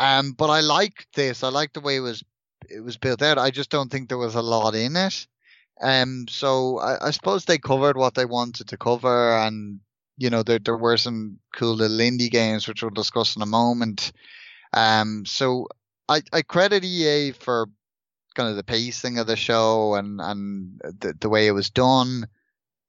um 0.00 0.32
but 0.32 0.50
i 0.50 0.60
like 0.60 1.06
this. 1.14 1.42
I 1.42 1.48
like 1.48 1.72
the 1.72 1.80
way 1.80 1.96
it 1.96 2.00
was 2.00 2.22
it 2.68 2.80
was 2.80 2.96
built 2.96 3.22
out. 3.22 3.38
I 3.38 3.50
just 3.50 3.70
don't 3.70 3.90
think 3.90 4.08
there 4.08 4.18
was 4.18 4.34
a 4.34 4.42
lot 4.42 4.74
in 4.74 4.96
it. 4.96 5.26
Um 5.80 6.26
so 6.28 6.78
i, 6.78 7.08
I 7.08 7.10
suppose 7.12 7.44
they 7.44 7.58
covered 7.58 7.96
what 7.96 8.14
they 8.14 8.24
wanted 8.24 8.68
to 8.68 8.76
cover 8.76 9.38
and 9.38 9.80
you 10.16 10.30
know 10.30 10.42
there, 10.42 10.58
there 10.58 10.76
were 10.76 10.96
some 10.96 11.38
cool 11.54 11.74
little 11.74 11.98
indie 11.98 12.30
games 12.30 12.66
which 12.66 12.82
we'll 12.82 12.90
discuss 12.90 13.36
in 13.36 13.42
a 13.42 13.46
moment. 13.46 14.12
Um 14.72 15.24
so 15.26 15.68
I, 16.08 16.22
I 16.32 16.42
credit 16.42 16.84
EA 16.84 17.32
for 17.32 17.66
kind 18.34 18.48
of 18.48 18.56
the 18.56 18.64
pacing 18.64 19.18
of 19.18 19.26
the 19.26 19.36
show 19.36 19.94
and 19.94 20.20
and 20.20 20.80
the, 21.00 21.14
the 21.20 21.28
way 21.28 21.46
it 21.46 21.52
was 21.52 21.70
done, 21.70 22.26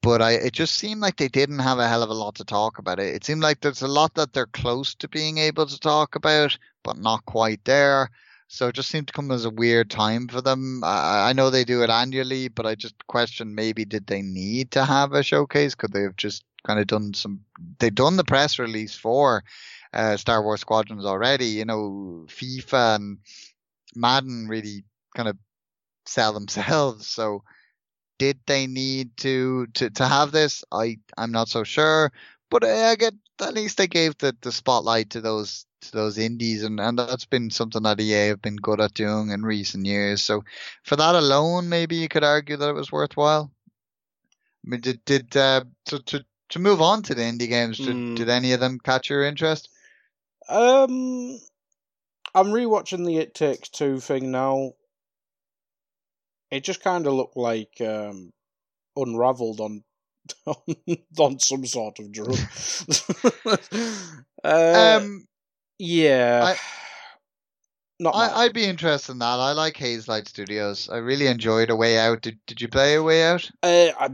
but 0.02 0.22
I 0.22 0.32
it 0.34 0.54
just 0.54 0.76
seemed 0.76 1.02
like 1.02 1.18
they 1.18 1.28
didn't 1.28 1.60
have 1.60 1.80
a 1.80 1.88
hell 1.88 2.04
of 2.04 2.10
a 2.10 2.14
lot 2.14 2.36
to 2.36 2.46
talk 2.46 2.78
about. 2.80 3.00
It 3.00 3.16
it 3.16 3.24
seemed 3.26 3.42
like 3.42 3.62
there's 3.62 3.82
a 3.82 3.88
lot 3.88 4.14
that 4.16 4.34
they're 4.34 4.46
close 4.48 4.96
to 4.96 5.08
being 5.08 5.38
able 5.38 5.66
to 5.66 5.80
talk 5.80 6.16
about, 6.16 6.58
but 6.84 6.98
not 6.98 7.26
quite 7.26 7.64
there. 7.66 8.10
So 8.48 8.68
it 8.68 8.76
just 8.76 8.90
seemed 8.90 9.08
to 9.08 9.14
come 9.14 9.30
as 9.32 9.46
a 9.46 9.50
weird 9.52 9.92
time 9.92 10.28
for 10.28 10.42
them. 10.42 10.84
I, 10.84 11.30
I 11.30 11.34
know 11.34 11.50
they 11.50 11.64
do 11.64 11.84
it 11.84 11.90
annually, 11.92 12.48
but 12.48 12.66
I 12.66 12.74
just 12.76 12.96
question 13.08 13.54
maybe 13.54 13.86
did 13.86 14.08
they 14.08 14.24
need 14.24 14.72
to 14.72 14.86
have 14.86 15.14
a 15.14 15.22
showcase? 15.22 15.76
Could 15.76 15.94
they 15.94 16.02
have 16.02 16.16
just 16.16 16.44
kind 16.66 16.80
of 16.80 16.88
done 16.88 17.14
some? 17.14 17.42
They've 17.78 17.94
done 17.94 18.18
the 18.18 18.24
press 18.24 18.58
release 18.58 18.96
for 18.96 19.44
uh, 19.94 20.18
Star 20.18 20.42
Wars 20.42 20.62
Squadrons 20.62 21.06
already. 21.06 21.46
You 21.48 21.66
know, 21.66 22.26
FIFA 22.28 22.96
and 22.96 23.18
Madden 23.96 24.48
really 24.48 24.84
kind 25.16 25.30
of 25.30 25.38
sell 26.06 26.34
themselves. 26.34 27.08
So 27.20 27.44
did 28.20 28.40
they 28.46 28.68
need 28.68 29.18
to 29.18 29.66
to, 29.74 29.90
to 29.90 30.08
have 30.08 30.32
this? 30.32 30.64
I 30.72 31.00
I'm 31.18 31.32
not 31.32 31.50
so 31.50 31.64
sure. 31.64 32.12
But 32.52 32.64
I 32.64 32.96
get 32.96 33.16
at 33.42 33.54
least 33.54 33.78
they 33.78 33.88
gave 33.88 34.18
the, 34.20 34.36
the 34.42 34.52
spotlight 34.52 35.12
to 35.12 35.22
those 35.22 35.66
to 35.82 35.92
those 35.94 36.18
indies 36.18 36.64
and, 36.64 36.80
and 36.80 37.00
that's 37.00 37.26
been 37.26 37.50
something 37.50 37.84
that 37.84 38.00
EA 38.02 38.28
have 38.28 38.42
been 38.42 38.58
good 38.58 38.82
at 38.82 38.94
doing 38.94 39.30
in 39.32 39.44
recent 39.44 39.86
years. 39.86 40.22
So 40.22 40.44
for 40.84 40.98
that 40.98 41.16
alone 41.16 41.70
maybe 41.70 41.96
you 41.96 42.10
could 42.10 42.24
argue 42.24 42.58
that 42.58 42.70
it 42.70 42.76
was 42.76 42.92
worthwhile. 42.92 43.50
I 44.66 44.70
mean 44.70 44.82
did 44.82 45.04
did 45.06 45.38
uh 45.38 45.64
to 45.86 46.00
to, 46.00 46.26
to 46.50 46.60
move 46.60 46.82
on 46.82 47.04
to 47.04 47.16
the 47.16 47.22
indie 47.22 47.48
games, 47.48 47.78
did, 47.78 47.96
Mm. 47.96 48.16
did 48.16 48.30
any 48.30 48.54
of 48.54 48.60
them 48.60 48.80
catch 48.80 49.10
your 49.10 49.24
interest? 49.24 49.70
Um, 50.50 51.40
I'm 52.34 52.48
rewatching 52.48 53.06
the 53.06 53.18
It 53.18 53.36
Takes 53.36 53.70
Two 53.70 54.00
thing 54.00 54.32
now. 54.32 54.74
It 56.52 56.64
just 56.64 56.84
kind 56.84 57.06
of 57.06 57.14
looked 57.14 57.38
like 57.38 57.80
um, 57.82 58.32
unravelled 58.96 59.60
on 59.62 59.84
on, 61.18 61.40
some 61.40 61.66
sort 61.66 62.00
of 62.00 62.12
drug. 62.12 62.38
uh, 64.44 65.00
um 65.02 65.26
yeah, 65.78 66.42
I, 66.44 66.58
not 68.00 68.16
I, 68.16 68.44
I'd 68.44 68.54
be 68.54 68.66
interested 68.66 69.14
in 69.14 69.20
that. 69.20 69.40
I 69.40 69.54
like 69.54 69.76
Hazelight 69.76 70.28
Studios. 70.28 70.90
I 70.90 70.98
really 70.98 71.28
enjoyed 71.28 71.70
A 71.70 71.76
Way 71.76 71.98
Out. 71.98 72.22
Did 72.22 72.40
Did 72.46 72.62
you 72.62 72.68
play 72.68 72.96
A 72.96 73.04
Way 73.04 73.24
Out? 73.24 73.50
Uh, 73.64 73.90
I 74.00 74.10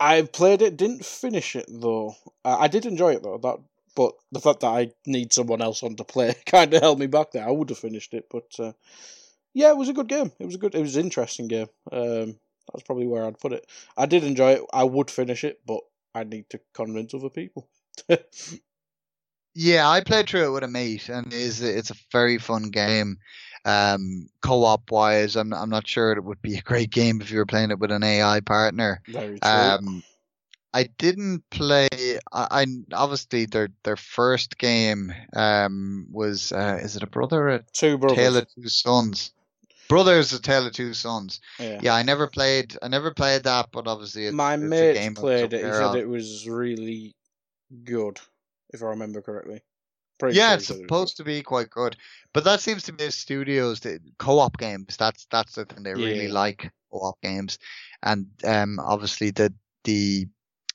I 0.00 0.22
played 0.22 0.62
it, 0.62 0.76
didn't 0.76 1.04
finish 1.04 1.56
it 1.56 1.66
though. 1.68 2.14
Uh, 2.44 2.56
I 2.58 2.68
did 2.68 2.86
enjoy 2.86 3.14
it 3.14 3.22
though. 3.22 3.38
That, 3.38 3.58
but 3.94 4.14
the 4.30 4.40
fact 4.40 4.60
that 4.60 4.68
I 4.68 4.92
need 5.06 5.32
someone 5.32 5.60
else 5.60 5.82
on 5.82 5.96
to 5.96 6.04
play 6.04 6.34
kind 6.46 6.72
of 6.72 6.82
held 6.82 7.00
me 7.00 7.06
back 7.06 7.32
there. 7.32 7.46
I 7.46 7.50
would 7.50 7.70
have 7.70 7.78
finished 7.78 8.14
it, 8.14 8.26
but 8.30 8.48
uh, 8.58 8.72
yeah, 9.58 9.70
it 9.70 9.76
was 9.76 9.88
a 9.88 9.92
good 9.92 10.06
game. 10.06 10.30
It 10.38 10.46
was 10.46 10.54
a 10.54 10.58
good, 10.58 10.76
it 10.76 10.80
was 10.80 10.94
an 10.94 11.04
interesting 11.04 11.48
game. 11.48 11.66
Um, 11.90 12.38
that's 12.72 12.84
probably 12.84 13.08
where 13.08 13.24
I'd 13.24 13.40
put 13.40 13.52
it. 13.52 13.66
I 13.96 14.06
did 14.06 14.22
enjoy 14.22 14.52
it. 14.52 14.62
I 14.72 14.84
would 14.84 15.10
finish 15.10 15.42
it, 15.42 15.60
but 15.66 15.80
I 16.14 16.22
need 16.22 16.48
to 16.50 16.60
convince 16.74 17.12
other 17.12 17.28
people. 17.28 17.68
Yeah, 19.60 19.88
I 19.88 20.02
played 20.02 20.28
through 20.28 20.46
it 20.46 20.50
with 20.52 20.62
a 20.62 20.68
mate, 20.68 21.08
and 21.08 21.32
is 21.32 21.62
it's 21.62 21.90
a 21.90 21.96
very 22.12 22.38
fun 22.38 22.70
game. 22.70 23.16
Um, 23.64 24.28
co-op 24.40 24.88
wise, 24.92 25.34
I'm 25.34 25.52
I'm 25.52 25.70
not 25.70 25.88
sure 25.88 26.12
it 26.12 26.22
would 26.22 26.40
be 26.42 26.56
a 26.58 26.62
great 26.62 26.90
game 26.90 27.20
if 27.20 27.32
you 27.32 27.38
were 27.38 27.46
playing 27.46 27.72
it 27.72 27.80
with 27.80 27.90
an 27.90 28.04
AI 28.04 28.38
partner. 28.38 29.02
Very 29.08 29.40
true. 29.40 29.50
Um, 29.50 30.04
I 30.72 30.84
didn't 30.98 31.42
play. 31.50 31.88
I, 32.30 32.46
I 32.62 32.66
obviously 32.92 33.46
their 33.46 33.70
their 33.82 33.96
first 33.96 34.58
game 34.58 35.12
um 35.34 36.06
was 36.12 36.52
uh, 36.52 36.78
is 36.80 36.94
it 36.94 37.02
a 37.02 37.08
brother 37.08 37.48
or 37.48 37.64
Two 37.72 37.98
brothers. 37.98 38.16
tale 38.16 38.36
of 38.36 38.46
two 38.54 38.68
sons? 38.68 39.32
Brothers, 39.88 40.32
a 40.32 40.40
tale 40.40 40.66
of 40.66 40.72
two 40.72 40.94
sons. 40.94 41.40
yeah. 41.58 41.80
Yeah, 41.82 41.94
I 41.94 42.02
never 42.02 42.26
played. 42.26 42.76
I 42.82 42.88
never 42.88 43.12
played 43.12 43.44
that, 43.44 43.68
but 43.72 43.86
obviously 43.86 44.26
it's, 44.26 44.34
My 44.34 44.56
mate 44.56 44.94
game 44.94 45.14
played 45.14 45.52
it. 45.52 45.64
He 45.64 45.72
said 45.72 45.94
it 45.94 46.08
was 46.08 46.48
really 46.48 47.14
good, 47.84 48.20
if 48.70 48.82
I 48.82 48.86
remember 48.86 49.22
correctly. 49.22 49.62
Pretty 50.18 50.36
Yeah, 50.36 50.54
it's 50.54 50.66
said 50.66 50.76
it 50.76 50.82
supposed 50.82 51.16
to 51.18 51.24
be 51.24 51.42
quite 51.42 51.70
good, 51.70 51.96
but 52.32 52.44
that 52.44 52.60
seems 52.60 52.82
to 52.84 52.92
be 52.92 53.06
the 53.06 53.12
studios 53.12 53.80
that 53.80 54.00
co-op 54.18 54.56
games. 54.58 54.96
That's 54.96 55.26
that's 55.30 55.54
the 55.54 55.64
thing 55.64 55.84
they 55.84 55.94
really 55.94 56.28
like 56.28 56.70
co-op 56.90 57.20
games, 57.22 57.58
and 58.02 58.26
um, 58.44 58.80
obviously 58.80 59.30
the 59.30 59.54
the 59.84 60.26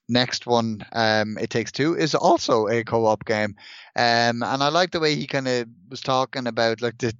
next 0.10 0.46
one, 0.46 0.86
um, 0.94 1.38
It 1.38 1.50
Takes 1.50 1.72
Two, 1.72 1.96
is 1.96 2.16
also 2.16 2.68
a 2.68 2.84
co-op 2.84 3.26
game. 3.26 3.56
Um, 3.96 4.44
and 4.44 4.64
I 4.64 4.70
like 4.70 4.92
the 4.92 5.00
way 5.00 5.16
he 5.16 5.28
kind 5.28 5.48
of 5.48 5.68
was 5.90 6.02
talking 6.02 6.48
about 6.48 6.82
like 6.82 6.98
the 6.98 7.14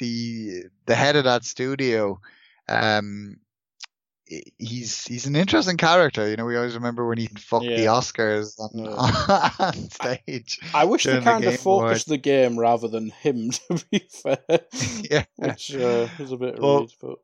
the 0.00 0.64
the 0.86 0.96
head 0.96 1.14
of 1.14 1.24
that 1.24 1.44
studio. 1.44 2.20
Um, 2.68 3.36
he's 4.58 5.04
he's 5.06 5.26
an 5.26 5.36
interesting 5.36 5.76
character. 5.76 6.28
You 6.28 6.36
know, 6.36 6.44
we 6.44 6.56
always 6.56 6.74
remember 6.74 7.06
when 7.06 7.18
he 7.18 7.26
fucked 7.26 7.64
yeah. 7.64 7.76
the 7.76 7.86
Oscars 7.86 8.58
on, 8.58 8.70
yeah. 8.74 9.50
on 9.58 9.90
stage. 9.90 10.60
I 10.74 10.84
wish 10.84 11.04
they 11.04 11.20
kind 11.20 11.44
the 11.44 11.54
of 11.54 11.60
focused 11.60 12.08
the 12.08 12.18
game 12.18 12.58
rather 12.58 12.88
than 12.88 13.10
him. 13.10 13.50
To 13.70 13.84
be 13.90 14.06
fair, 14.08 14.38
yeah, 15.10 15.24
which 15.36 15.74
uh, 15.74 16.08
is 16.18 16.32
a 16.32 16.36
bit 16.36 16.58
well, 16.58 16.80
rude, 16.80 16.92
but 17.00 17.18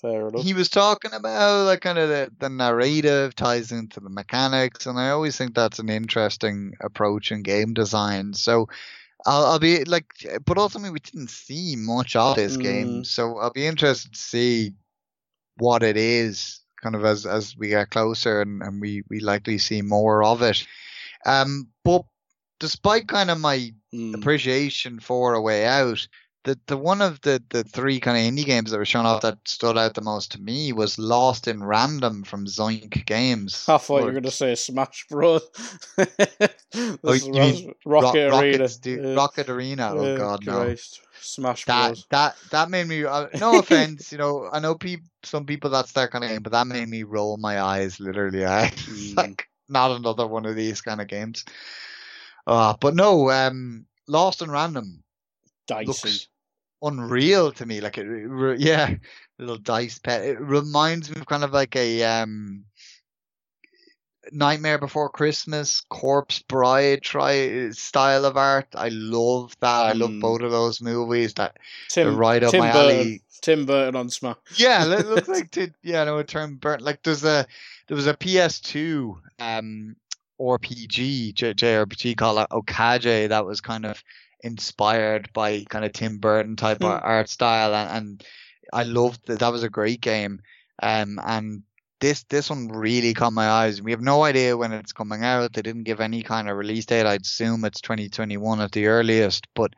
fair 0.00 0.28
enough. 0.28 0.42
He 0.42 0.54
was 0.54 0.68
talking 0.68 1.12
about 1.12 1.66
like 1.66 1.80
kind 1.80 1.98
of 1.98 2.08
the, 2.08 2.30
the 2.38 2.48
narrative 2.48 3.34
ties 3.34 3.72
into 3.72 4.00
the 4.00 4.10
mechanics, 4.10 4.86
and 4.86 4.98
I 4.98 5.10
always 5.10 5.36
think 5.36 5.54
that's 5.54 5.78
an 5.78 5.88
interesting 5.88 6.74
approach 6.80 7.32
in 7.32 7.42
game 7.42 7.74
design. 7.74 8.34
So. 8.34 8.68
I'll, 9.26 9.46
I'll 9.46 9.58
be 9.58 9.84
like, 9.84 10.06
but 10.44 10.58
ultimately 10.58 10.90
we 10.90 11.00
didn't 11.00 11.30
see 11.30 11.74
much 11.76 12.16
of 12.16 12.36
this 12.36 12.56
mm. 12.56 12.62
game, 12.62 13.04
so 13.04 13.38
I'll 13.38 13.52
be 13.52 13.66
interested 13.66 14.12
to 14.12 14.18
see 14.18 14.74
what 15.56 15.82
it 15.82 15.96
is 15.96 16.60
kind 16.82 16.94
of 16.94 17.04
as 17.04 17.26
as 17.26 17.56
we 17.56 17.68
get 17.68 17.90
closer 17.90 18.40
and, 18.40 18.62
and 18.62 18.80
we 18.80 19.02
we 19.08 19.20
likely 19.20 19.58
see 19.58 19.82
more 19.82 20.22
of 20.22 20.42
it 20.42 20.66
um 21.26 21.68
but 21.84 22.04
despite 22.60 23.08
kind 23.08 23.30
of 23.30 23.40
my 23.40 23.72
mm. 23.92 24.14
appreciation 24.14 25.00
for 25.00 25.34
a 25.34 25.40
way 25.40 25.66
out 25.66 26.06
the 26.48 26.58
the 26.66 26.76
one 26.78 27.02
of 27.02 27.20
the 27.20 27.42
the 27.50 27.62
three 27.62 28.00
kind 28.00 28.16
of 28.16 28.32
indie 28.32 28.46
games 28.46 28.70
that 28.70 28.78
were 28.78 28.86
shown 28.86 29.04
off 29.04 29.20
that 29.20 29.38
stood 29.44 29.76
out 29.76 29.94
the 29.94 30.00
most 30.00 30.32
to 30.32 30.40
me 30.40 30.72
was 30.72 30.98
Lost 30.98 31.46
in 31.46 31.62
Random 31.62 32.24
from 32.24 32.46
Zoink 32.46 33.04
Games. 33.04 33.64
I 33.68 33.76
thought 33.76 33.96
or, 33.96 34.00
you 34.00 34.06
were 34.06 34.12
going 34.12 34.22
to 34.22 34.30
say 34.30 34.54
Smash 34.54 35.06
Bros. 35.10 35.42
oh, 37.04 37.12
you 37.12 37.32
mean 37.32 37.74
Rocket, 37.84 38.30
Rocket 38.30 38.32
Arena. 38.32 38.68
yeah. 38.84 39.14
Rocket 39.14 39.48
Arena. 39.50 39.94
Oh 39.94 40.06
yeah, 40.06 40.16
God, 40.16 40.44
Christ. 40.44 41.00
no. 41.02 41.08
Smash 41.20 41.66
that, 41.66 41.88
Bros. 41.88 42.06
That 42.10 42.36
that 42.50 42.70
made 42.70 42.88
me. 42.88 43.04
Uh, 43.04 43.26
no 43.38 43.58
offense, 43.58 44.10
you 44.10 44.18
know. 44.18 44.48
I 44.50 44.60
know 44.60 44.74
people. 44.74 45.06
Some 45.24 45.44
people 45.44 45.68
that's 45.68 45.92
their 45.92 46.08
kind 46.08 46.24
of 46.24 46.30
game, 46.30 46.42
but 46.42 46.52
that 46.52 46.66
made 46.66 46.88
me 46.88 47.02
roll 47.02 47.36
my 47.36 47.60
eyes. 47.60 48.00
Literally, 48.00 48.46
I 48.46 48.70
mm. 48.70 49.16
like 49.16 49.48
not 49.68 49.90
another 49.90 50.26
one 50.26 50.46
of 50.46 50.56
these 50.56 50.80
kind 50.80 51.02
of 51.02 51.08
games. 51.08 51.44
Uh, 52.46 52.74
but 52.80 52.94
no, 52.94 53.30
um, 53.30 53.84
Lost 54.06 54.40
in 54.40 54.50
Random. 54.50 55.02
Dicey. 55.66 56.28
Unreal 56.82 57.52
to 57.52 57.66
me. 57.66 57.80
Like 57.80 57.98
it, 57.98 58.60
yeah, 58.60 58.94
little 59.38 59.58
dice 59.58 59.98
pet. 59.98 60.22
It 60.22 60.40
reminds 60.40 61.10
me 61.10 61.20
of 61.20 61.26
kind 61.26 61.44
of 61.44 61.52
like 61.52 61.76
a 61.76 62.02
um 62.04 62.64
Nightmare 64.32 64.78
Before 64.78 65.08
Christmas, 65.08 65.80
Corpse 65.88 66.40
Bride 66.40 67.02
try 67.02 67.70
style 67.70 68.24
of 68.24 68.36
art. 68.36 68.68
I 68.74 68.88
love 68.88 69.56
that. 69.60 69.86
I 69.86 69.92
love 69.92 70.10
mm. 70.10 70.20
both 70.20 70.42
of 70.42 70.50
those 70.50 70.80
movies. 70.80 71.34
That 71.34 71.56
Tim, 71.88 72.16
right 72.16 72.42
up 72.42 72.50
Tim 72.50 72.60
my 72.60 72.72
Burton. 72.72 72.96
alley. 72.96 73.22
Tim 73.40 73.66
Burton 73.66 73.96
on 73.96 74.10
Smash. 74.10 74.36
Yeah, 74.56 74.84
it 74.84 75.06
looks 75.06 75.28
like 75.28 75.50
Tim, 75.50 75.74
yeah, 75.82 76.04
no, 76.04 76.22
Tim 76.22 76.56
Burton. 76.56 76.84
Like 76.84 77.02
there's 77.02 77.24
a 77.24 77.46
there 77.86 77.96
was 77.96 78.06
a 78.06 78.14
PS2 78.14 79.16
um 79.38 79.96
RPG 80.40 81.34
J- 81.34 81.54
JRPG 81.54 82.16
called 82.16 82.46
Okage 82.50 83.28
that 83.28 83.46
was 83.46 83.60
kind 83.60 83.86
of 83.86 84.02
inspired 84.42 85.32
by 85.32 85.64
kind 85.68 85.84
of 85.84 85.92
Tim 85.92 86.18
Burton 86.18 86.56
type 86.56 86.78
hmm. 86.78 86.86
art 86.86 87.28
style, 87.28 87.74
and, 87.74 87.90
and 87.90 88.24
I 88.72 88.84
loved 88.84 89.26
that. 89.26 89.40
That 89.40 89.52
was 89.52 89.62
a 89.62 89.70
great 89.70 90.00
game. 90.00 90.40
Um, 90.82 91.18
and 91.24 91.62
this 92.00 92.24
this 92.24 92.50
one 92.50 92.68
really 92.68 93.14
caught 93.14 93.32
my 93.32 93.48
eyes. 93.48 93.82
We 93.82 93.90
have 93.90 94.00
no 94.00 94.24
idea 94.24 94.56
when 94.56 94.72
it's 94.72 94.92
coming 94.92 95.24
out. 95.24 95.52
They 95.52 95.62
didn't 95.62 95.84
give 95.84 96.00
any 96.00 96.22
kind 96.22 96.48
of 96.48 96.56
release 96.56 96.86
date. 96.86 97.06
I'd 97.06 97.22
assume 97.22 97.64
it's 97.64 97.80
2021 97.80 98.60
at 98.60 98.72
the 98.72 98.86
earliest. 98.86 99.46
But 99.54 99.74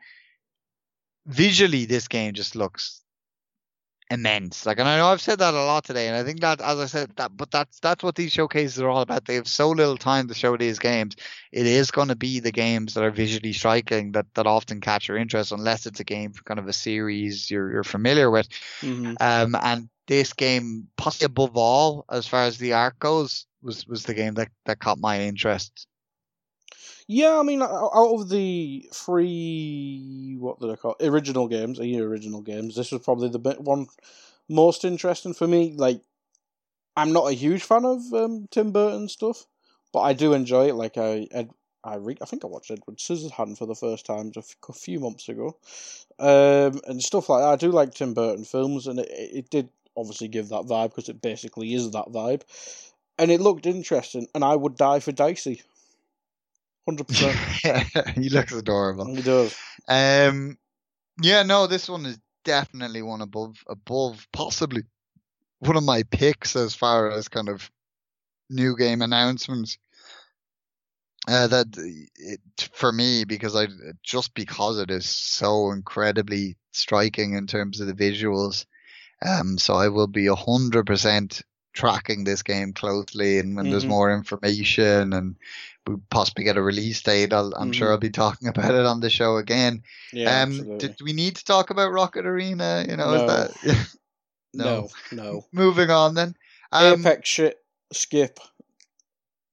visually, 1.25 1.85
this 1.85 2.07
game 2.07 2.33
just 2.33 2.55
looks 2.55 3.00
immense. 4.11 4.65
Like, 4.65 4.77
and 4.77 4.87
I 4.87 4.97
know 4.97 5.07
I've 5.07 5.21
said 5.21 5.39
that 5.39 5.53
a 5.53 5.57
lot 5.57 5.85
today, 5.85 6.07
and 6.07 6.15
I 6.15 6.23
think 6.23 6.41
that, 6.41 6.61
as 6.61 6.77
I 6.77 6.85
said, 6.85 7.11
that, 7.15 7.35
but 7.35 7.49
that's 7.49 7.79
that's 7.79 8.03
what 8.03 8.15
these 8.15 8.31
showcases 8.31 8.79
are 8.79 8.89
all 8.89 9.01
about. 9.01 9.25
They 9.25 9.35
have 9.35 9.47
so 9.47 9.69
little 9.69 9.97
time 9.97 10.27
to 10.27 10.33
show 10.33 10.57
these 10.57 10.77
games. 10.77 11.15
It 11.51 11.65
is 11.65 11.89
going 11.89 12.09
to 12.09 12.15
be 12.15 12.39
the 12.39 12.51
games 12.51 12.93
that 12.93 13.03
are 13.03 13.11
visually 13.11 13.53
striking 13.53 14.11
that 14.11 14.27
that 14.35 14.45
often 14.45 14.81
catch 14.81 15.07
your 15.07 15.17
interest, 15.17 15.51
unless 15.51 15.85
it's 15.85 16.01
a 16.01 16.03
game 16.03 16.33
kind 16.45 16.59
of 16.59 16.67
a 16.67 16.73
series 16.73 17.49
you're 17.49 17.71
you're 17.71 17.83
familiar 17.83 18.29
with. 18.29 18.49
Mm-hmm. 18.81 19.13
Um, 19.19 19.55
and 19.61 19.89
this 20.07 20.33
game, 20.33 20.87
possibly 20.97 21.25
above 21.25 21.55
all, 21.55 22.05
as 22.11 22.27
far 22.27 22.43
as 22.43 22.57
the 22.57 22.73
art 22.73 22.99
goes, 22.99 23.45
was 23.63 23.87
was 23.87 24.03
the 24.03 24.13
game 24.13 24.33
that, 24.35 24.49
that 24.65 24.79
caught 24.79 24.99
my 24.99 25.21
interest. 25.21 25.87
Yeah, 27.13 27.39
I 27.39 27.43
mean, 27.43 27.61
out 27.61 27.91
of 27.93 28.29
the 28.29 28.87
three, 28.93 30.37
what 30.39 30.61
did 30.61 30.69
I 30.69 30.77
call 30.77 30.95
original 31.01 31.49
games, 31.49 31.77
EA 31.77 31.99
original 31.99 32.41
games, 32.41 32.73
this 32.73 32.89
was 32.93 33.01
probably 33.01 33.27
the 33.27 33.57
one 33.59 33.87
most 34.47 34.85
interesting 34.85 35.33
for 35.33 35.45
me. 35.45 35.73
Like, 35.75 36.01
I'm 36.95 37.11
not 37.11 37.29
a 37.29 37.33
huge 37.33 37.63
fan 37.63 37.83
of 37.83 38.01
um, 38.13 38.47
Tim 38.49 38.71
Burton 38.71 39.09
stuff, 39.09 39.45
but 39.91 39.99
I 40.03 40.13
do 40.13 40.31
enjoy 40.31 40.69
it. 40.69 40.75
Like, 40.75 40.97
I, 40.97 41.27
I, 41.35 41.49
I, 41.83 41.95
re- 41.95 42.17
I 42.21 42.25
think 42.25 42.45
I 42.45 42.47
watched 42.47 42.71
Edward 42.71 42.99
Scissorhands 42.99 43.57
for 43.57 43.65
the 43.65 43.75
first 43.75 44.05
time 44.05 44.31
a 44.37 44.73
few 44.73 45.01
months 45.01 45.27
ago, 45.27 45.57
um, 46.17 46.79
and 46.87 47.03
stuff 47.03 47.27
like 47.27 47.41
that. 47.41 47.49
I 47.49 47.57
do 47.57 47.71
like 47.71 47.93
Tim 47.93 48.13
Burton 48.13 48.45
films, 48.45 48.87
and 48.87 48.99
it, 48.99 49.09
it 49.11 49.49
did 49.49 49.67
obviously 49.97 50.29
give 50.29 50.47
that 50.47 50.63
vibe 50.63 50.91
because 50.91 51.09
it 51.09 51.21
basically 51.21 51.73
is 51.73 51.91
that 51.91 52.07
vibe. 52.07 52.43
And 53.19 53.31
it 53.31 53.41
looked 53.41 53.65
interesting, 53.65 54.27
and 54.33 54.45
I 54.45 54.55
would 54.55 54.77
die 54.77 55.01
for 55.01 55.11
Dicey. 55.11 55.61
Hundred 56.87 57.07
percent. 57.07 57.37
he 58.15 58.29
looks 58.29 58.53
adorable. 58.53 59.13
He 59.13 59.21
does. 59.21 59.55
Um, 59.87 60.57
yeah, 61.21 61.43
no, 61.43 61.67
this 61.67 61.87
one 61.89 62.05
is 62.05 62.19
definitely 62.43 63.01
one 63.01 63.21
above, 63.21 63.57
above, 63.67 64.27
possibly 64.33 64.83
one 65.59 65.77
of 65.77 65.83
my 65.83 66.03
picks 66.03 66.55
as 66.55 66.73
far 66.73 67.11
as 67.11 67.27
kind 67.27 67.49
of 67.49 67.69
new 68.49 68.75
game 68.75 69.01
announcements. 69.01 69.77
Uh, 71.27 71.45
that 71.45 71.67
it, 71.77 72.39
for 72.73 72.91
me 72.91 73.25
because 73.25 73.55
I 73.55 73.67
just 74.01 74.33
because 74.33 74.79
it 74.79 74.89
is 74.89 75.07
so 75.07 75.69
incredibly 75.69 76.57
striking 76.71 77.35
in 77.35 77.45
terms 77.45 77.79
of 77.79 77.85
the 77.85 77.93
visuals 77.93 78.65
um, 79.25 79.57
so 79.57 79.75
I 79.75 79.89
will 79.89 80.07
be 80.07 80.27
a 80.27 80.35
hundred 80.35 80.85
percent 80.85 81.41
tracking 81.73 82.23
this 82.23 82.43
game 82.43 82.73
closely, 82.73 83.39
and 83.39 83.55
when 83.55 83.65
mm-hmm. 83.65 83.71
there's 83.71 83.85
more 83.85 84.13
information 84.13 85.13
and 85.13 85.35
we 85.87 85.95
possibly 86.09 86.43
get 86.43 86.57
a 86.57 86.61
release 86.61 87.01
date, 87.01 87.33
i 87.33 87.39
am 87.39 87.51
mm-hmm. 87.51 87.71
sure 87.71 87.91
I'll 87.91 87.97
be 87.97 88.09
talking 88.09 88.47
about 88.47 88.73
it 88.73 88.85
on 88.85 88.99
the 88.99 89.09
show 89.09 89.37
again. 89.37 89.83
Yeah, 90.13 90.41
um, 90.41 90.77
did 90.77 90.95
we 91.03 91.13
need 91.13 91.35
to 91.37 91.45
talk 91.45 91.69
about 91.69 91.91
Rocket 91.91 92.25
Arena? 92.25 92.85
You 92.87 92.97
know, 92.97 93.11
no. 93.15 93.27
that 93.27 93.87
no. 94.53 94.63
no, 94.63 94.89
no. 95.11 95.45
Moving 95.51 95.89
on 95.89 96.15
then. 96.15 96.35
Um, 96.71 97.01
Apex 97.01 97.27
shit. 97.27 97.57
Skip. 97.91 98.39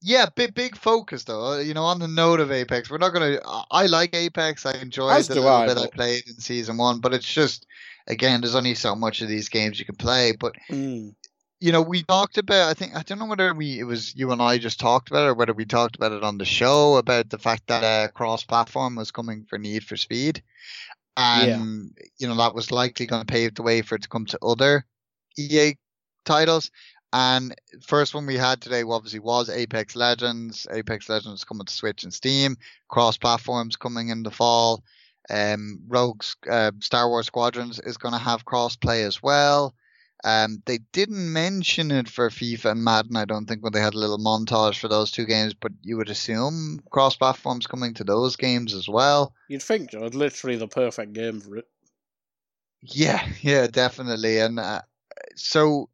Yeah, 0.01 0.27
big 0.37 0.55
big 0.55 0.77
focus 0.77 1.25
though. 1.25 1.55
Uh, 1.55 1.59
you 1.59 1.75
know, 1.75 1.85
on 1.85 1.99
the 1.99 2.07
note 2.07 2.39
of 2.39 2.53
Apex, 2.53 2.89
we're 2.89 2.99
not 2.99 3.13
gonna. 3.13 3.41
I 3.71 3.87
like 3.87 4.15
Apex. 4.15 4.65
I 4.65 4.75
enjoyed 4.75 5.25
the 5.25 5.35
little 5.35 5.49
I, 5.49 5.67
bit 5.67 5.75
but... 5.75 5.85
I 5.85 5.89
played 5.89 6.29
in 6.29 6.35
season 6.35 6.77
one, 6.77 7.01
but 7.01 7.13
it's 7.15 7.27
just 7.27 7.67
again, 8.07 8.41
there's 8.41 8.55
only 8.55 8.75
so 8.75 8.95
much 8.95 9.23
of 9.23 9.29
these 9.29 9.49
games 9.49 9.79
you 9.79 9.85
can 9.85 9.97
play. 9.97 10.33
But 10.39 10.55
mm. 10.71 11.15
You 11.61 11.73
know, 11.73 11.83
we 11.83 12.03
talked 12.05 12.39
about. 12.39 12.69
I 12.69 12.75
think 12.75 12.95
I 12.95 13.03
don't 13.03 13.19
know 13.19 13.27
whether 13.27 13.53
we 13.53 13.81
it 13.81 13.85
was 13.85 14.15
you 14.15 14.31
and 14.31 14.41
I 14.41 14.59
just 14.59 14.79
talked 14.79 15.11
about 15.11 15.25
it, 15.25 15.31
or 15.31 15.35
whether 15.35 15.53
we 15.53 15.65
talked 15.65 15.97
about 15.97 16.13
it 16.13 16.23
on 16.23 16.39
the 16.39 16.45
show 16.45 16.97
about 16.97 17.31
the 17.31 17.39
fact 17.39 17.67
that 17.67 17.85
uh, 17.85 18.09
cross-platform 18.13 18.95
was 18.95 19.11
coming 19.11 19.45
for 19.49 19.59
Need 19.59 19.85
for 19.85 19.97
Speed, 19.97 20.43
and 21.17 21.93
yeah. 21.97 22.07
you 22.19 22.29
know 22.29 22.37
that 22.37 22.55
was 22.55 22.71
likely 22.71 23.07
going 23.07 23.25
to 23.25 23.33
pave 23.33 23.55
the 23.55 23.63
way 23.63 23.83
for 23.83 23.97
it 23.97 24.03
to 24.03 24.09
come 24.09 24.27
to 24.27 24.39
other 24.43 24.85
EA 25.37 25.75
titles. 26.25 26.71
And 27.13 27.55
first 27.83 28.15
one 28.15 28.27
we 28.27 28.37
had 28.37 28.61
today 28.61 28.83
obviously 28.83 29.21
was 29.21 29.49
Apex 29.49 29.97
Legends. 29.97 30.67
Apex 30.71 31.09
Legends 31.09 31.43
coming 31.43 31.65
to 31.65 31.73
Switch 31.73 32.05
and 32.05 32.13
Steam. 32.13 32.57
Cross 32.89 33.17
platforms 33.17 33.77
coming 33.77 34.11
in 34.11 34.23
the 34.23 34.31
fall. 34.31 34.85
Um, 35.31 35.81
Rogue's 35.89 36.37
uh, 36.49 36.73
Star 36.81 37.09
Wars 37.09 37.27
Squadrons 37.27 37.81
is 37.81 37.97
going 37.97 38.13
to 38.13 38.19
have 38.19 38.45
cross-play 38.45 39.05
as 39.05 39.23
well. 39.23 39.75
Um, 40.25 40.63
they 40.67 40.79
didn't 40.93 41.33
mention 41.33 41.91
it 41.91 42.09
for 42.09 42.29
FIFA 42.29 42.73
and 42.73 42.85
Madden, 42.85 43.17
I 43.17 43.25
don't 43.25 43.47
think, 43.47 43.63
when 43.63 43.73
they 43.73 43.81
had 43.81 43.95
a 43.95 43.99
little 43.99 44.19
montage 44.19 44.79
for 44.79 44.89
those 44.89 45.13
two 45.13 45.27
games, 45.27 45.55
but 45.55 45.73
you 45.83 45.97
would 45.97 46.11
assume 46.11 46.81
cross 46.91 47.17
platforms 47.17 47.67
coming 47.67 47.95
to 47.95 48.05
those 48.05 48.35
games 48.35 48.75
as 48.75 48.89
well. 48.89 49.33
You'd 49.49 49.63
think, 49.63 49.91
Joe, 49.91 50.11
literally 50.13 50.57
the 50.57 50.67
perfect 50.67 51.13
game 51.13 51.41
for 51.41 51.59
it. 51.59 51.69
Yeah, 52.83 53.27
yeah, 53.43 53.69
definitely. 53.69 54.39
And 54.39 54.59
uh, 54.59 54.83
so, 55.37 55.89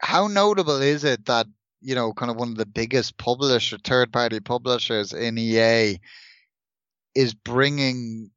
how 0.00 0.28
notable 0.28 0.80
is 0.80 1.02
it 1.02 1.26
that, 1.26 1.46
you 1.80 1.96
know, 1.96 2.12
kind 2.12 2.30
of 2.30 2.36
one 2.36 2.50
of 2.50 2.56
the 2.56 2.66
biggest 2.66 3.18
publisher, 3.18 3.78
third 3.78 4.12
party 4.12 4.38
publishers 4.38 5.12
in 5.12 5.36
EA 5.36 5.98
is 7.14 7.34
bringing 7.34 8.30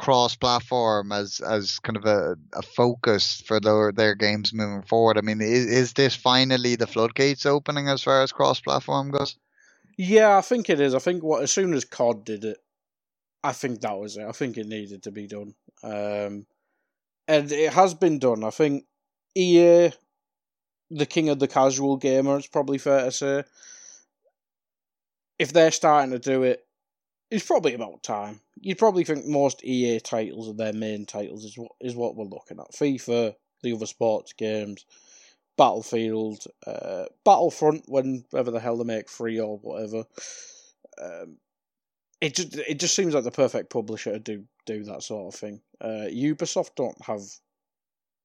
cross-platform 0.00 1.12
as 1.12 1.40
as 1.40 1.78
kind 1.80 1.96
of 1.96 2.06
a, 2.06 2.36
a 2.54 2.62
focus 2.62 3.42
for 3.46 3.60
their 3.60 3.92
their 3.92 4.14
games 4.14 4.52
moving 4.52 4.82
forward. 4.82 5.18
I 5.18 5.20
mean, 5.20 5.40
is, 5.42 5.66
is 5.66 5.92
this 5.92 6.16
finally 6.16 6.74
the 6.74 6.86
floodgates 6.86 7.44
opening 7.44 7.88
as 7.88 8.02
far 8.02 8.22
as 8.22 8.32
cross-platform 8.32 9.10
goes? 9.10 9.36
Yeah, 9.98 10.38
I 10.38 10.40
think 10.40 10.70
it 10.70 10.80
is. 10.80 10.94
I 10.94 10.98
think 10.98 11.22
what 11.22 11.42
as 11.42 11.52
soon 11.52 11.74
as 11.74 11.84
COD 11.84 12.24
did 12.24 12.44
it, 12.44 12.58
I 13.44 13.52
think 13.52 13.82
that 13.82 13.98
was 13.98 14.16
it. 14.16 14.26
I 14.26 14.32
think 14.32 14.56
it 14.56 14.66
needed 14.66 15.02
to 15.02 15.10
be 15.10 15.26
done. 15.26 15.54
Um, 15.82 16.46
and 17.28 17.52
it 17.52 17.72
has 17.74 17.92
been 17.92 18.18
done. 18.18 18.42
I 18.42 18.50
think 18.50 18.84
EA, 19.34 19.90
the 20.90 21.06
king 21.06 21.28
of 21.28 21.38
the 21.38 21.48
casual 21.48 21.98
gamer, 21.98 22.38
it's 22.38 22.46
probably 22.46 22.78
fair 22.78 23.04
to 23.04 23.12
say. 23.12 23.44
If 25.38 25.52
they're 25.52 25.70
starting 25.70 26.12
to 26.12 26.18
do 26.18 26.42
it, 26.42 26.66
it's 27.30 27.46
probably 27.46 27.74
about 27.74 28.02
time. 28.02 28.40
You'd 28.60 28.78
probably 28.78 29.04
think 29.04 29.26
most 29.26 29.64
EA 29.64 30.00
titles 30.00 30.48
are 30.48 30.54
their 30.54 30.72
main 30.72 31.06
titles 31.06 31.44
is 31.44 31.56
what 31.56 31.72
is 31.80 31.94
what 31.94 32.14
we're 32.14 32.24
looking 32.24 32.58
at. 32.60 32.72
FIFA, 32.72 33.34
the 33.62 33.72
other 33.72 33.86
sports 33.86 34.32
games, 34.34 34.84
Battlefield, 35.56 36.44
uh, 36.66 37.06
Battlefront, 37.24 37.84
whenever 37.88 38.50
the 38.50 38.60
hell 38.60 38.76
they 38.76 38.84
make 38.84 39.08
free 39.08 39.40
or 39.40 39.58
whatever. 39.58 40.04
Um, 41.00 41.38
it 42.20 42.34
just 42.34 42.56
it 42.56 42.78
just 42.78 42.94
seems 42.94 43.14
like 43.14 43.24
the 43.24 43.30
perfect 43.30 43.70
publisher 43.70 44.12
to 44.12 44.18
do 44.18 44.44
do 44.66 44.84
that 44.84 45.02
sort 45.02 45.34
of 45.34 45.40
thing. 45.40 45.60
Uh, 45.80 46.06
Ubisoft 46.10 46.74
don't 46.76 47.02
have 47.04 47.22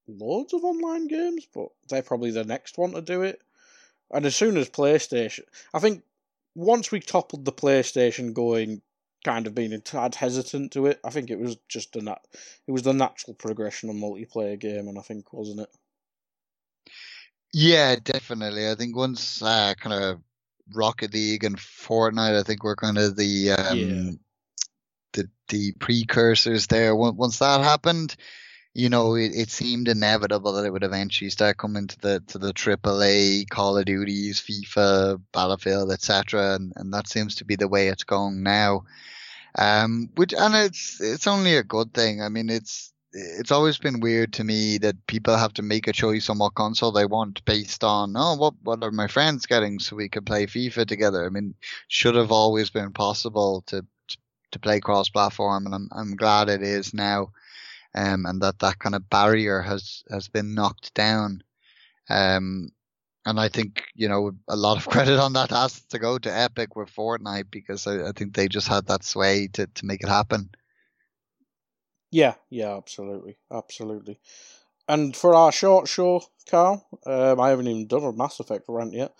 loads 0.06 0.52
of 0.52 0.64
online 0.64 1.08
games, 1.08 1.46
but 1.54 1.68
they're 1.88 2.02
probably 2.02 2.30
the 2.30 2.44
next 2.44 2.78
one 2.78 2.92
to 2.92 3.00
do 3.00 3.22
it. 3.22 3.40
And 4.10 4.24
as 4.24 4.36
soon 4.36 4.56
as 4.56 4.68
PlayStation, 4.68 5.44
I 5.74 5.78
think 5.78 6.02
once 6.54 6.92
we 6.92 7.00
toppled 7.00 7.44
the 7.44 7.52
PlayStation 7.52 8.32
going 8.32 8.82
kind 9.26 9.48
of 9.48 9.54
being 9.56 9.72
a 9.72 9.78
tad 9.80 10.14
hesitant 10.14 10.70
to 10.72 10.86
it. 10.86 11.00
I 11.04 11.10
think 11.10 11.30
it 11.30 11.38
was 11.38 11.56
just 11.68 11.96
a 11.96 12.00
nat- 12.00 12.24
it 12.68 12.70
was 12.70 12.82
the 12.82 12.92
natural 12.94 13.34
progression 13.34 13.90
of 13.90 13.96
multiplayer 13.96 14.56
game, 14.58 14.86
and 14.86 14.96
I 14.96 15.02
think 15.02 15.32
wasn't 15.32 15.60
it? 15.60 15.68
Yeah, 17.52 17.96
definitely. 18.02 18.70
I 18.70 18.76
think 18.76 18.94
once 18.96 19.42
uh, 19.42 19.74
kind 19.80 20.04
of 20.04 20.20
Rocket 20.72 21.12
League 21.12 21.42
and 21.42 21.56
Fortnite, 21.56 22.38
I 22.38 22.42
think 22.44 22.62
were 22.62 22.76
kind 22.76 22.98
of 22.98 23.16
the 23.16 23.50
um, 23.50 23.78
Yeah. 23.78 24.10
the 25.12 25.30
the 25.48 25.72
precursors 25.72 26.68
there. 26.68 26.94
Once 26.94 27.16
once 27.16 27.38
that 27.40 27.62
happened, 27.62 28.14
you 28.74 28.88
know, 28.90 29.16
it, 29.16 29.32
it 29.34 29.50
seemed 29.50 29.88
inevitable 29.88 30.52
that 30.52 30.66
it 30.66 30.72
would 30.72 30.84
eventually 30.84 31.30
start 31.30 31.56
coming 31.56 31.88
to 31.88 31.98
the 31.98 32.20
to 32.28 32.38
the 32.38 32.52
AAA 32.52 33.48
Call 33.48 33.76
of 33.76 33.86
Duties, 33.86 34.40
FIFA, 34.40 35.20
Battlefield, 35.32 35.90
etc. 35.90 36.54
And 36.54 36.72
and 36.76 36.92
that 36.94 37.08
seems 37.08 37.34
to 37.36 37.44
be 37.44 37.56
the 37.56 37.66
way 37.68 37.88
it's 37.88 38.04
going 38.04 38.44
now. 38.44 38.84
Um, 39.58 40.10
which 40.16 40.34
and 40.34 40.54
it's 40.54 41.00
it's 41.00 41.26
only 41.26 41.56
a 41.56 41.62
good 41.62 41.94
thing. 41.94 42.22
I 42.22 42.28
mean, 42.28 42.50
it's 42.50 42.92
it's 43.12 43.50
always 43.50 43.78
been 43.78 44.00
weird 44.00 44.34
to 44.34 44.44
me 44.44 44.76
that 44.78 45.06
people 45.06 45.36
have 45.36 45.54
to 45.54 45.62
make 45.62 45.88
a 45.88 45.92
choice 45.92 46.28
on 46.28 46.38
what 46.38 46.54
console 46.54 46.92
they 46.92 47.06
want 47.06 47.42
based 47.46 47.82
on 47.82 48.14
oh 48.16 48.34
what 48.34 48.54
what 48.62 48.82
are 48.82 48.90
my 48.90 49.06
friends 49.06 49.46
getting 49.46 49.78
so 49.78 49.96
we 49.96 50.08
can 50.08 50.24
play 50.24 50.46
FIFA 50.46 50.86
together. 50.86 51.24
I 51.24 51.30
mean, 51.30 51.54
should 51.88 52.14
have 52.14 52.32
always 52.32 52.70
been 52.70 52.92
possible 52.92 53.62
to 53.68 53.82
to, 54.08 54.18
to 54.52 54.58
play 54.58 54.80
cross 54.80 55.08
platform, 55.08 55.66
and 55.66 55.74
I'm 55.74 55.88
I'm 55.92 56.16
glad 56.16 56.48
it 56.48 56.62
is 56.62 56.92
now, 56.92 57.32
um, 57.94 58.26
and 58.26 58.42
that 58.42 58.58
that 58.58 58.78
kind 58.78 58.94
of 58.94 59.08
barrier 59.08 59.62
has 59.62 60.04
has 60.10 60.28
been 60.28 60.54
knocked 60.54 60.92
down. 60.94 61.42
Um, 62.08 62.70
and 63.26 63.40
I 63.40 63.48
think, 63.48 63.82
you 63.94 64.08
know, 64.08 64.30
a 64.48 64.56
lot 64.56 64.78
of 64.78 64.88
credit 64.88 65.18
on 65.18 65.34
that 65.34 65.50
has 65.50 65.80
to 65.86 65.98
go 65.98 66.16
to 66.16 66.34
Epic 66.34 66.76
with 66.76 66.94
Fortnite 66.94 67.50
because 67.50 67.86
I, 67.86 68.08
I 68.08 68.12
think 68.12 68.34
they 68.34 68.48
just 68.48 68.68
had 68.68 68.86
that 68.86 69.04
sway 69.04 69.48
to, 69.48 69.66
to 69.66 69.86
make 69.86 70.02
it 70.02 70.08
happen. 70.08 70.50
Yeah, 72.12 72.34
yeah, 72.48 72.76
absolutely, 72.76 73.36
absolutely. 73.52 74.20
And 74.88 75.14
for 75.14 75.34
our 75.34 75.50
short 75.50 75.88
show, 75.88 76.22
Carl, 76.48 76.86
um, 77.04 77.40
I 77.40 77.50
haven't 77.50 77.66
even 77.66 77.88
done 77.88 78.04
a 78.04 78.12
Mass 78.12 78.38
Effect 78.38 78.64
rant 78.68 78.94
yet. 78.94 79.12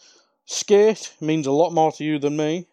Skate 0.45 1.13
means 1.21 1.49
a 1.49 1.53
lot 1.53 1.73
more 1.73 1.91
to 1.91 2.05
you 2.05 2.21
than 2.21 2.37
me. 2.37 2.69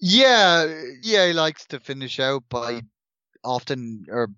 Yeah, 0.00 0.66
yeah, 1.02 1.28
he 1.28 1.32
likes 1.32 1.64
to 1.66 1.78
finish 1.78 2.18
out 2.18 2.42
by 2.48 2.82
often 3.44 4.06
or 4.10 4.28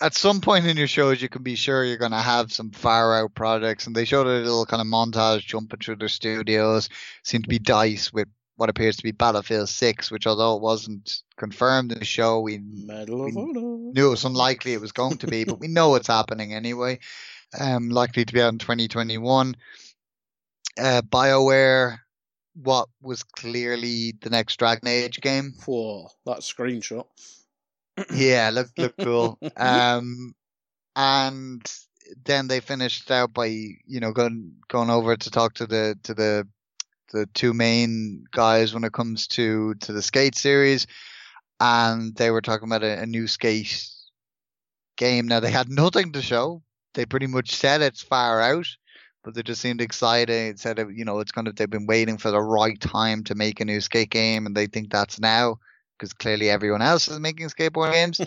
at 0.00 0.14
some 0.14 0.40
point 0.40 0.66
in 0.66 0.76
your 0.76 0.86
shows 0.86 1.20
you 1.20 1.28
can 1.28 1.42
be 1.42 1.54
sure 1.54 1.84
you're 1.84 1.96
going 1.96 2.12
to 2.12 2.18
have 2.18 2.52
some 2.52 2.70
far 2.70 3.18
out 3.18 3.34
projects 3.34 3.86
and 3.86 3.96
they 3.96 4.04
showed 4.04 4.26
a 4.26 4.30
little 4.30 4.66
kind 4.66 4.80
of 4.80 4.86
montage 4.86 5.44
jumping 5.44 5.80
through 5.80 5.96
their 5.96 6.08
studios. 6.08 6.88
Seemed 7.24 7.44
to 7.44 7.50
be 7.50 7.58
dice 7.58 8.12
with 8.12 8.28
what 8.56 8.68
appears 8.68 8.96
to 8.96 9.04
be 9.04 9.12
battlefield 9.12 9.68
6 9.68 10.10
which 10.10 10.26
although 10.26 10.56
it 10.56 10.62
wasn't 10.62 11.22
confirmed 11.36 11.92
in 11.92 12.00
the 12.00 12.04
show 12.04 12.40
we 12.40 12.58
we 12.58 13.92
knew 13.92 14.08
it 14.08 14.10
was 14.10 14.24
unlikely 14.24 14.72
it 14.72 14.80
was 14.80 14.90
going 14.92 15.16
to 15.18 15.28
be 15.28 15.44
but 15.44 15.60
we 15.60 15.68
know 15.68 15.94
it's 15.94 16.08
happening 16.08 16.52
anyway. 16.52 16.98
Um 17.58 17.88
likely 17.88 18.24
to 18.24 18.32
be 18.32 18.42
out 18.42 18.52
in 18.52 18.58
2021 18.58 19.56
uh 20.76 21.02
bioware 21.02 21.98
what 22.62 22.88
was 23.00 23.22
clearly 23.22 24.14
the 24.20 24.30
next 24.30 24.56
dragon 24.56 24.88
age 24.88 25.20
game. 25.20 25.54
Whoa, 25.64 26.08
that 26.26 26.38
screenshot. 26.38 27.06
Yeah, 28.14 28.50
look 28.52 28.68
look 28.76 28.94
cool. 28.98 29.38
Um, 29.56 30.34
and 30.96 31.62
then 32.24 32.48
they 32.48 32.60
finished 32.60 33.10
out 33.10 33.32
by 33.32 33.46
you 33.46 34.00
know 34.00 34.12
going 34.12 34.54
going 34.68 34.90
over 34.90 35.16
to 35.16 35.30
talk 35.30 35.54
to 35.54 35.66
the 35.66 35.98
to 36.02 36.14
the 36.14 36.48
the 37.12 37.26
two 37.34 37.54
main 37.54 38.24
guys 38.30 38.74
when 38.74 38.84
it 38.84 38.92
comes 38.92 39.26
to 39.28 39.74
to 39.76 39.92
the 39.92 40.02
skate 40.02 40.34
series, 40.36 40.86
and 41.60 42.14
they 42.16 42.30
were 42.30 42.42
talking 42.42 42.68
about 42.68 42.82
a, 42.82 43.02
a 43.02 43.06
new 43.06 43.26
skate 43.26 43.88
game. 44.96 45.28
Now 45.28 45.40
they 45.40 45.50
had 45.50 45.68
nothing 45.82 46.12
to 46.12 46.22
show. 46.22 46.62
They 46.94 47.06
pretty 47.06 47.26
much 47.26 47.54
said 47.54 47.82
it's 47.82 48.02
far 48.02 48.40
out, 48.40 48.66
but 49.22 49.34
they 49.34 49.42
just 49.42 49.60
seemed 49.60 49.80
excited. 49.80 50.58
Said 50.58 50.78
you 50.94 51.04
know 51.04 51.20
it's 51.20 51.32
kind 51.32 51.48
of 51.48 51.56
they've 51.56 51.70
been 51.70 51.86
waiting 51.86 52.18
for 52.18 52.30
the 52.30 52.40
right 52.40 52.80
time 52.80 53.24
to 53.24 53.34
make 53.34 53.60
a 53.60 53.64
new 53.64 53.80
skate 53.80 54.10
game, 54.10 54.46
and 54.46 54.56
they 54.56 54.66
think 54.66 54.90
that's 54.90 55.20
now 55.20 55.58
because 55.98 56.12
clearly 56.12 56.48
everyone 56.48 56.82
else 56.82 57.08
is 57.08 57.18
making 57.18 57.48
skateboard 57.48 57.92
games. 57.92 58.20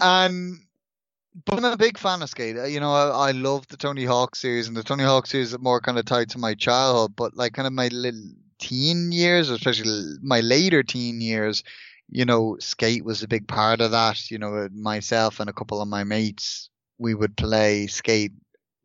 and 0.00 0.58
but 1.44 1.58
I'm 1.58 1.64
a 1.64 1.76
big 1.76 1.98
fan 1.98 2.22
of 2.22 2.30
skate. 2.30 2.56
Uh, 2.56 2.64
You 2.64 2.80
know, 2.80 2.92
I, 2.92 3.28
I 3.28 3.30
love 3.32 3.66
the 3.68 3.76
Tony 3.76 4.04
Hawk 4.04 4.36
series, 4.36 4.68
and 4.68 4.76
the 4.76 4.82
Tony 4.82 5.04
Hawk 5.04 5.26
series 5.26 5.52
is 5.52 5.58
more 5.58 5.80
kind 5.80 5.98
of 5.98 6.04
tied 6.04 6.30
to 6.30 6.38
my 6.38 6.54
childhood. 6.54 7.16
But 7.16 7.36
like, 7.36 7.54
kind 7.54 7.66
of 7.66 7.72
my 7.72 7.88
little 7.88 8.30
teen 8.58 9.12
years, 9.12 9.50
especially 9.50 10.14
my 10.22 10.40
later 10.40 10.82
teen 10.82 11.20
years, 11.20 11.64
you 12.08 12.24
know, 12.24 12.56
skate 12.60 13.04
was 13.04 13.22
a 13.22 13.28
big 13.28 13.48
part 13.48 13.80
of 13.80 13.90
that. 13.90 14.30
You 14.30 14.38
know, 14.38 14.68
myself 14.72 15.40
and 15.40 15.50
a 15.50 15.54
couple 15.54 15.82
of 15.82 15.88
my 15.88 16.04
mates, 16.04 16.70
we 16.98 17.14
would 17.14 17.36
play 17.36 17.88
skate 17.88 18.32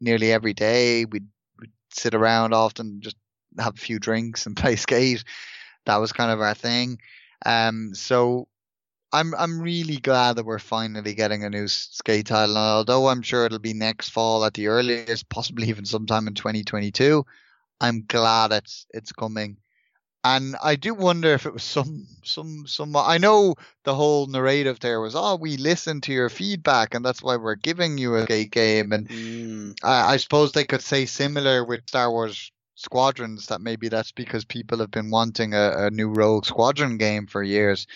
nearly 0.02 0.32
every 0.32 0.54
day. 0.54 1.06
We'd, 1.06 1.28
we'd 1.60 1.72
sit 1.92 2.16
around 2.16 2.54
often, 2.54 3.02
just 3.02 3.18
have 3.60 3.76
a 3.76 3.80
few 3.80 4.00
drinks 4.00 4.46
and 4.46 4.58
play 4.58 4.76
skate. 4.76 5.24
That 5.86 5.98
was 5.98 6.14
kind 6.14 6.32
of 6.32 6.42
our 6.42 6.56
thing. 6.56 7.00
Um, 7.45 7.94
so 7.95 8.48
I'm 9.11 9.34
I'm 9.36 9.61
really 9.61 9.98
glad 9.98 10.36
that 10.38 10.45
we're 10.45 10.60
finally 10.60 11.14
getting 11.16 11.44
a 11.44 11.49
new 11.49 11.68
skate 11.68 12.28
title. 12.28 12.57
And 12.57 12.66
although 12.66 13.07
I'm 13.10 13.22
sure 13.24 13.45
it'll 13.45 13.60
be 13.60 13.74
next 13.74 14.10
fall 14.10 14.45
at 14.45 14.53
the 14.56 14.68
earliest, 14.68 15.30
possibly 15.30 15.70
even 15.70 15.86
sometime 15.86 16.28
in 16.28 16.36
2022, 16.36 17.26
I'm 17.82 18.06
glad 18.07 18.52
it's 18.53 18.86
it's 18.94 19.11
coming. 19.14 19.57
And 20.24 20.56
I 20.64 20.76
do 20.76 20.94
wonder 20.95 21.34
if 21.34 21.45
it 21.45 21.53
was 21.53 21.64
some 21.64 22.07
some 22.24 22.68
some. 22.68 22.95
I 22.95 23.18
know 23.20 23.56
the 23.86 23.95
whole 23.95 24.28
narrative 24.28 24.80
there 24.80 25.02
was, 25.02 25.16
oh, 25.16 25.36
we 25.38 25.57
listen 25.57 26.02
to 26.02 26.14
your 26.14 26.30
feedback, 26.30 26.94
and 26.95 27.06
that's 27.06 27.24
why 27.24 27.38
we're 27.38 27.56
giving 27.56 27.98
you 27.98 28.16
a 28.16 28.24
skate 28.24 28.52
game. 28.52 28.91
And 28.94 29.10
Mm, 29.10 29.76
I, 29.84 30.14
I 30.14 30.18
suppose 30.18 30.52
they 30.52 30.66
could 30.66 30.82
say 30.82 31.06
similar 31.06 31.64
with 31.66 31.88
Star 31.88 32.11
Wars 32.11 32.52
Squadrons 32.80 33.48
that 33.48 33.62
maybe 33.62 33.90
that's 33.90 34.12
because 34.12 34.46
people 34.46 34.80
have 34.80 34.92
been 34.92 35.12
wanting 35.12 35.54
a, 35.54 35.88
a 35.88 35.92
new 35.92 36.10
Rogue 36.10 36.46
Squadron 36.46 36.98
game 36.98 37.28
for 37.28 37.44
years. 37.44 37.88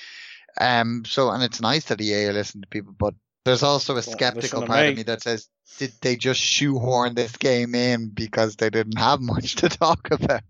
Um, 0.60 1.04
so 1.06 1.32
and 1.32 1.42
it's 1.44 1.62
nice 1.62 1.86
that 1.86 2.02
EA 2.02 2.32
listen 2.32 2.62
to 2.62 2.68
people, 2.68 2.94
but 2.98 3.16
there's 3.46 3.64
also 3.64 3.98
a 3.98 4.02
skeptical 4.02 4.66
part 4.66 4.86
me. 4.86 4.92
of 4.92 4.98
me 4.98 5.04
that 5.04 5.22
says, 5.22 5.50
did 5.78 5.94
they 6.02 6.16
just 6.16 6.40
shoehorn 6.40 7.16
this 7.16 7.36
game 7.36 7.76
in 7.76 8.10
because 8.10 8.56
they 8.56 8.70
didn't 8.70 8.98
have 8.98 9.20
much 9.22 9.56
to 9.56 9.70
talk 9.70 10.10
about? 10.12 10.44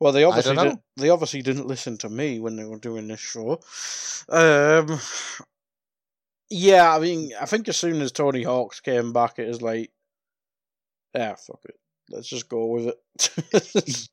Well, 0.00 0.12
they 0.12 0.24
obviously 0.24 0.56
didn't, 0.56 0.80
they 0.96 1.10
obviously 1.10 1.42
didn't 1.42 1.66
listen 1.66 1.98
to 1.98 2.08
me 2.08 2.40
when 2.40 2.56
they 2.56 2.64
were 2.64 2.78
doing 2.78 3.08
this 3.08 3.20
show. 3.20 3.60
Um, 4.28 4.98
yeah, 6.50 6.94
I 6.94 6.98
mean, 6.98 7.32
I 7.40 7.46
think 7.46 7.68
as 7.68 7.76
soon 7.76 8.02
as 8.02 8.12
Tony 8.12 8.42
Hawk's 8.42 8.80
came 8.80 9.12
back, 9.12 9.38
it 9.38 9.48
was 9.48 9.62
like, 9.62 9.90
yeah, 11.14 11.34
fuck 11.36 11.60
it, 11.64 11.76
let's 12.10 12.28
just 12.28 12.48
go 12.48 12.66
with 12.66 12.94
it. 12.94 14.08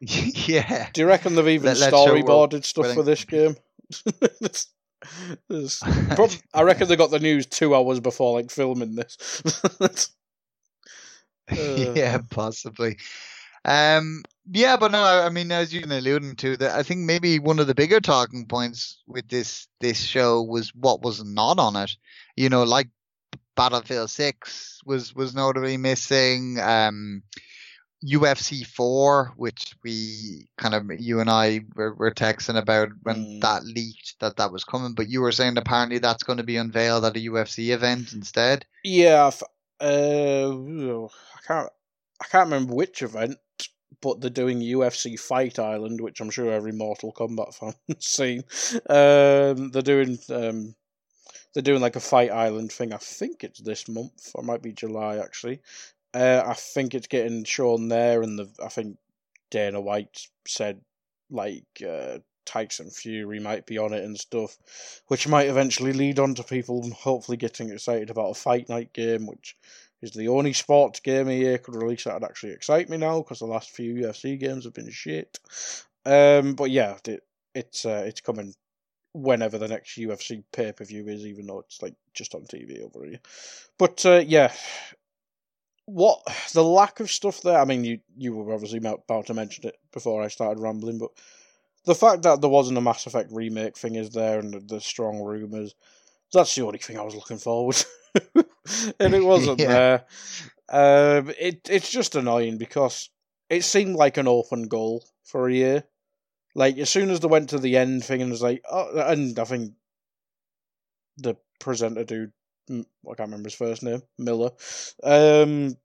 yeah. 0.48 0.88
Do 0.92 1.00
you 1.00 1.06
reckon 1.06 1.34
they've 1.34 1.48
even 1.48 1.66
Let- 1.66 1.78
let's 1.78 1.90
show 1.90 2.12
we're 2.14 2.22
storyboarded 2.22 2.64
stuff 2.64 2.92
for 2.94 3.02
this 3.02 3.24
game? 3.24 3.56
It's- 4.40 4.66
it's- 5.50 5.82
prob- 6.14 6.30
I 6.54 6.62
reckon 6.62 6.88
they 6.88 6.96
got 6.96 7.10
the 7.10 7.18
news 7.18 7.46
two 7.46 7.74
hours 7.74 7.98
before 8.00 8.38
like 8.40 8.50
filming 8.50 8.94
this. 8.94 9.16
Uh. 11.50 11.92
yeah, 11.94 12.18
possibly. 12.30 12.96
Um, 13.64 14.22
yeah, 14.50 14.76
but 14.76 14.90
no, 14.92 15.02
I 15.02 15.26
I 15.26 15.28
mean, 15.28 15.52
as 15.52 15.72
you've 15.72 15.82
been 15.82 15.92
alluding 15.92 16.36
to, 16.36 16.56
that 16.56 16.72
I 16.76 16.82
think 16.82 17.00
maybe 17.00 17.38
one 17.38 17.58
of 17.58 17.66
the 17.66 17.74
bigger 17.74 18.00
talking 18.00 18.46
points 18.46 19.02
with 19.06 19.28
this 19.28 19.68
this 19.80 20.00
show 20.00 20.42
was 20.42 20.74
what 20.74 21.02
was 21.02 21.22
not 21.24 21.58
on 21.58 21.76
it. 21.76 21.96
You 22.36 22.48
know, 22.48 22.62
like 22.64 22.88
Battlefield 23.56 24.10
Six 24.10 24.80
was 24.84 25.14
was 25.14 25.34
notably 25.34 25.76
missing. 25.76 26.58
Um, 26.60 27.22
UFC 28.04 28.66
4, 28.66 29.34
which 29.36 29.76
we 29.84 30.48
kind 30.58 30.74
of, 30.74 30.90
you 31.00 31.20
and 31.20 31.30
I 31.30 31.60
were, 31.76 31.94
were 31.94 32.10
texting 32.10 32.58
about 32.58 32.88
when 33.04 33.16
Mm. 33.16 33.40
that 33.42 33.64
leaked 33.64 34.16
that 34.18 34.36
that 34.38 34.50
was 34.50 34.64
coming, 34.64 34.94
but 34.94 35.08
you 35.08 35.20
were 35.20 35.30
saying 35.30 35.56
apparently 35.56 35.98
that's 35.98 36.24
going 36.24 36.38
to 36.38 36.42
be 36.42 36.56
unveiled 36.56 37.04
at 37.04 37.16
a 37.16 37.20
UFC 37.20 37.72
event 37.72 38.12
instead. 38.12 38.66
Yeah, 38.82 39.30
uh, 39.80 41.04
I 41.04 41.08
can't 41.46 41.70
I 42.20 42.24
can't 42.28 42.46
remember 42.50 42.74
which 42.74 43.02
event, 43.02 43.36
but 44.00 44.20
they're 44.20 44.30
doing 44.30 44.58
UFC 44.60 45.18
Fight 45.18 45.60
Island, 45.60 46.00
which 46.00 46.20
I'm 46.20 46.30
sure 46.30 46.50
every 46.52 46.72
Mortal 46.72 47.12
Kombat 47.12 47.54
fan 47.54 47.74
has 47.88 48.04
seen. 48.04 48.42
Um, 48.90 49.70
they're 49.70 49.82
doing 49.82 50.18
um, 50.30 50.74
they're 51.52 51.62
doing 51.62 51.80
like 51.80 51.96
a 51.96 52.00
Fight 52.00 52.30
Island 52.30 52.72
thing. 52.72 52.92
I 52.92 52.98
think 52.98 53.44
it's 53.44 53.60
this 53.60 53.88
month, 53.88 54.30
or 54.34 54.42
might 54.42 54.62
be 54.62 54.72
July 54.72 55.18
actually. 55.18 55.60
Uh, 56.14 56.42
I 56.44 56.54
think 56.54 56.94
it's 56.94 57.06
getting 57.06 57.44
shown 57.44 57.88
there, 57.88 58.22
and 58.22 58.38
the 58.38 58.48
I 58.62 58.68
think 58.68 58.98
Dana 59.50 59.80
White 59.80 60.26
said 60.46 60.80
like 61.30 61.64
uh, 61.86 62.18
Tyson 62.44 62.90
Fury 62.90 63.40
might 63.40 63.66
be 63.66 63.78
on 63.78 63.92
it 63.92 64.04
and 64.04 64.18
stuff, 64.18 64.58
which 65.08 65.28
might 65.28 65.48
eventually 65.48 65.92
lead 65.92 66.18
on 66.18 66.34
to 66.34 66.42
people 66.42 66.90
hopefully 66.90 67.36
getting 67.36 67.70
excited 67.70 68.10
about 68.10 68.30
a 68.30 68.34
fight 68.34 68.68
night 68.68 68.92
game, 68.92 69.26
which 69.26 69.56
is 70.02 70.12
the 70.12 70.28
only 70.28 70.52
sports 70.52 71.00
game 71.00 71.30
EA 71.30 71.58
could 71.58 71.76
release 71.76 72.04
that 72.04 72.14
would 72.14 72.24
actually 72.24 72.52
excite 72.52 72.90
me 72.90 72.96
now 72.96 73.18
because 73.18 73.38
the 73.38 73.46
last 73.46 73.70
few 73.70 73.94
UFC 73.94 74.38
games 74.38 74.64
have 74.64 74.74
been 74.74 74.90
shit. 74.90 75.38
Um, 76.04 76.54
but 76.54 76.70
yeah, 76.70 76.96
it, 77.06 77.22
it's 77.54 77.86
uh, 77.86 78.04
it's 78.06 78.20
coming 78.20 78.54
whenever 79.14 79.58
the 79.58 79.68
next 79.68 79.96
UFC 79.98 80.42
pay 80.52 80.72
per 80.72 80.84
view 80.84 81.06
is, 81.08 81.26
even 81.26 81.46
though 81.46 81.60
it's 81.60 81.82
like 81.82 81.94
just 82.14 82.34
on 82.34 82.42
TV 82.42 82.82
over 82.82 83.04
here. 83.04 83.20
But 83.78 84.04
uh, 84.06 84.22
yeah, 84.26 84.52
what 85.86 86.20
the 86.54 86.64
lack 86.64 87.00
of 87.00 87.10
stuff 87.10 87.42
there. 87.42 87.58
I 87.58 87.64
mean, 87.64 87.84
you 87.84 88.00
you 88.16 88.34
were 88.34 88.54
obviously 88.54 88.78
about 88.78 89.26
to 89.26 89.34
mention 89.34 89.66
it 89.66 89.78
before 89.92 90.22
I 90.22 90.28
started 90.28 90.60
rambling, 90.60 90.98
but 90.98 91.10
the 91.84 91.94
fact 91.94 92.22
that 92.22 92.40
there 92.40 92.50
wasn't 92.50 92.78
a 92.78 92.82
Mass 92.82 93.06
Effect 93.06 93.30
remake 93.32 93.76
thing 93.76 93.96
is 93.96 94.10
there, 94.10 94.38
and 94.38 94.54
the, 94.54 94.60
the 94.60 94.80
strong 94.80 95.20
rumors. 95.20 95.74
That's 96.32 96.54
the 96.54 96.64
only 96.64 96.78
thing 96.78 96.98
I 96.98 97.02
was 97.02 97.14
looking 97.14 97.38
forward, 97.38 97.76
and 99.00 99.14
it 99.14 99.24
wasn't 99.24 99.58
Yeah. 99.60 99.98
there. 100.70 101.18
Um, 101.18 101.32
it 101.38 101.68
it's 101.68 101.90
just 101.90 102.14
annoying 102.14 102.56
because 102.56 103.10
it 103.50 103.64
seemed 103.64 103.96
like 103.96 104.16
an 104.16 104.28
open 104.28 104.68
goal 104.68 105.04
for 105.24 105.50
EA. 105.50 105.82
Like 106.54 106.78
as 106.78 106.90
soon 106.90 107.10
as 107.10 107.20
they 107.20 107.28
went 107.28 107.50
to 107.50 107.58
the 107.58 107.76
end 107.76 108.04
thing 108.04 108.20
and 108.22 108.30
was 108.30 108.42
like, 108.42 108.62
oh, 108.70 108.98
and 108.98 109.38
I 109.38 109.44
think 109.44 109.72
the 111.16 111.36
presenter 111.58 112.04
dude, 112.04 112.32
mm, 112.70 112.84
I 113.04 113.14
can't 113.14 113.28
remember 113.30 113.46
his 113.46 113.54
first 113.54 113.82
name, 113.82 114.02
Miller, 114.18 114.50
um, 115.02 115.76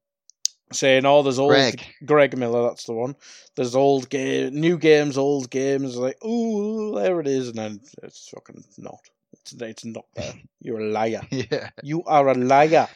saying, 0.74 1.06
"Oh, 1.06 1.24
there's 1.24 1.40
old 1.40 1.52
Greg. 1.52 1.82
Greg 2.06 2.38
Miller, 2.38 2.64
that's 2.64 2.86
the 2.86 2.94
one. 2.94 3.16
There's 3.56 3.76
old 3.76 4.10
game, 4.10 4.60
new 4.60 4.78
games, 4.78 5.18
old 5.18 5.50
games. 5.50 5.96
Like, 5.96 6.24
ooh, 6.26 6.96
there 6.96 7.20
it 7.20 7.28
is, 7.28 7.50
and 7.50 7.58
then 7.58 7.82
it's 8.04 8.30
fucking 8.30 8.64
not. 8.78 9.00
It's, 9.34 9.54
it's 9.54 9.86
not 9.86 10.06
there. 10.16 10.34
You're 10.60 10.82
a 10.82 10.90
liar. 10.90 11.22
Yeah. 11.32 11.70
You 11.84 12.04
are 12.04 12.28
a 12.28 12.34
liar. 12.34 12.88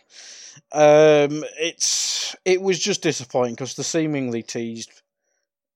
Um, 0.72 1.44
it's 1.60 2.36
it 2.44 2.62
was 2.62 2.80
just 2.80 3.04
disappointing 3.04 3.56
because 3.56 3.76
they 3.76 3.84
seemingly 3.84 4.44
teased 4.44 5.02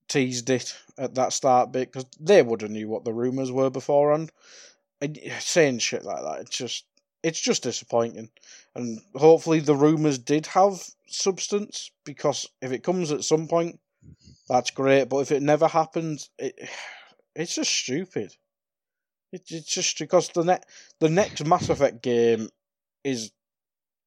teased 0.07 0.49
it 0.49 0.75
at 0.97 1.15
that 1.15 1.33
start 1.33 1.71
bit 1.71 1.91
because 1.91 2.09
they 2.19 2.41
would 2.41 2.61
have 2.61 2.71
knew 2.71 2.87
what 2.87 3.03
the 3.03 3.13
rumors 3.13 3.51
were 3.51 3.69
beforehand. 3.69 4.31
And 5.01 5.19
saying 5.39 5.79
shit 5.79 6.03
like 6.03 6.23
that, 6.23 6.41
it's 6.41 6.57
just 6.57 6.85
it's 7.23 7.41
just 7.41 7.63
disappointing. 7.63 8.29
And 8.75 8.99
hopefully 9.15 9.59
the 9.59 9.75
rumors 9.75 10.19
did 10.19 10.45
have 10.47 10.79
substance 11.07 11.89
because 12.03 12.47
if 12.61 12.71
it 12.71 12.83
comes 12.83 13.11
at 13.11 13.23
some 13.23 13.47
point, 13.47 13.79
mm-hmm. 14.05 14.31
that's 14.47 14.71
great. 14.71 15.09
But 15.09 15.19
if 15.19 15.31
it 15.31 15.41
never 15.41 15.67
happens, 15.67 16.29
it 16.37 16.69
it's 17.35 17.55
just 17.55 17.71
stupid. 17.71 18.35
It, 19.31 19.41
it's 19.49 19.73
just 19.73 19.97
because 19.97 20.29
the 20.29 20.43
net 20.43 20.65
the 20.99 21.09
next 21.09 21.43
Mass 21.45 21.69
Effect 21.69 22.01
game 22.01 22.49
is 23.03 23.31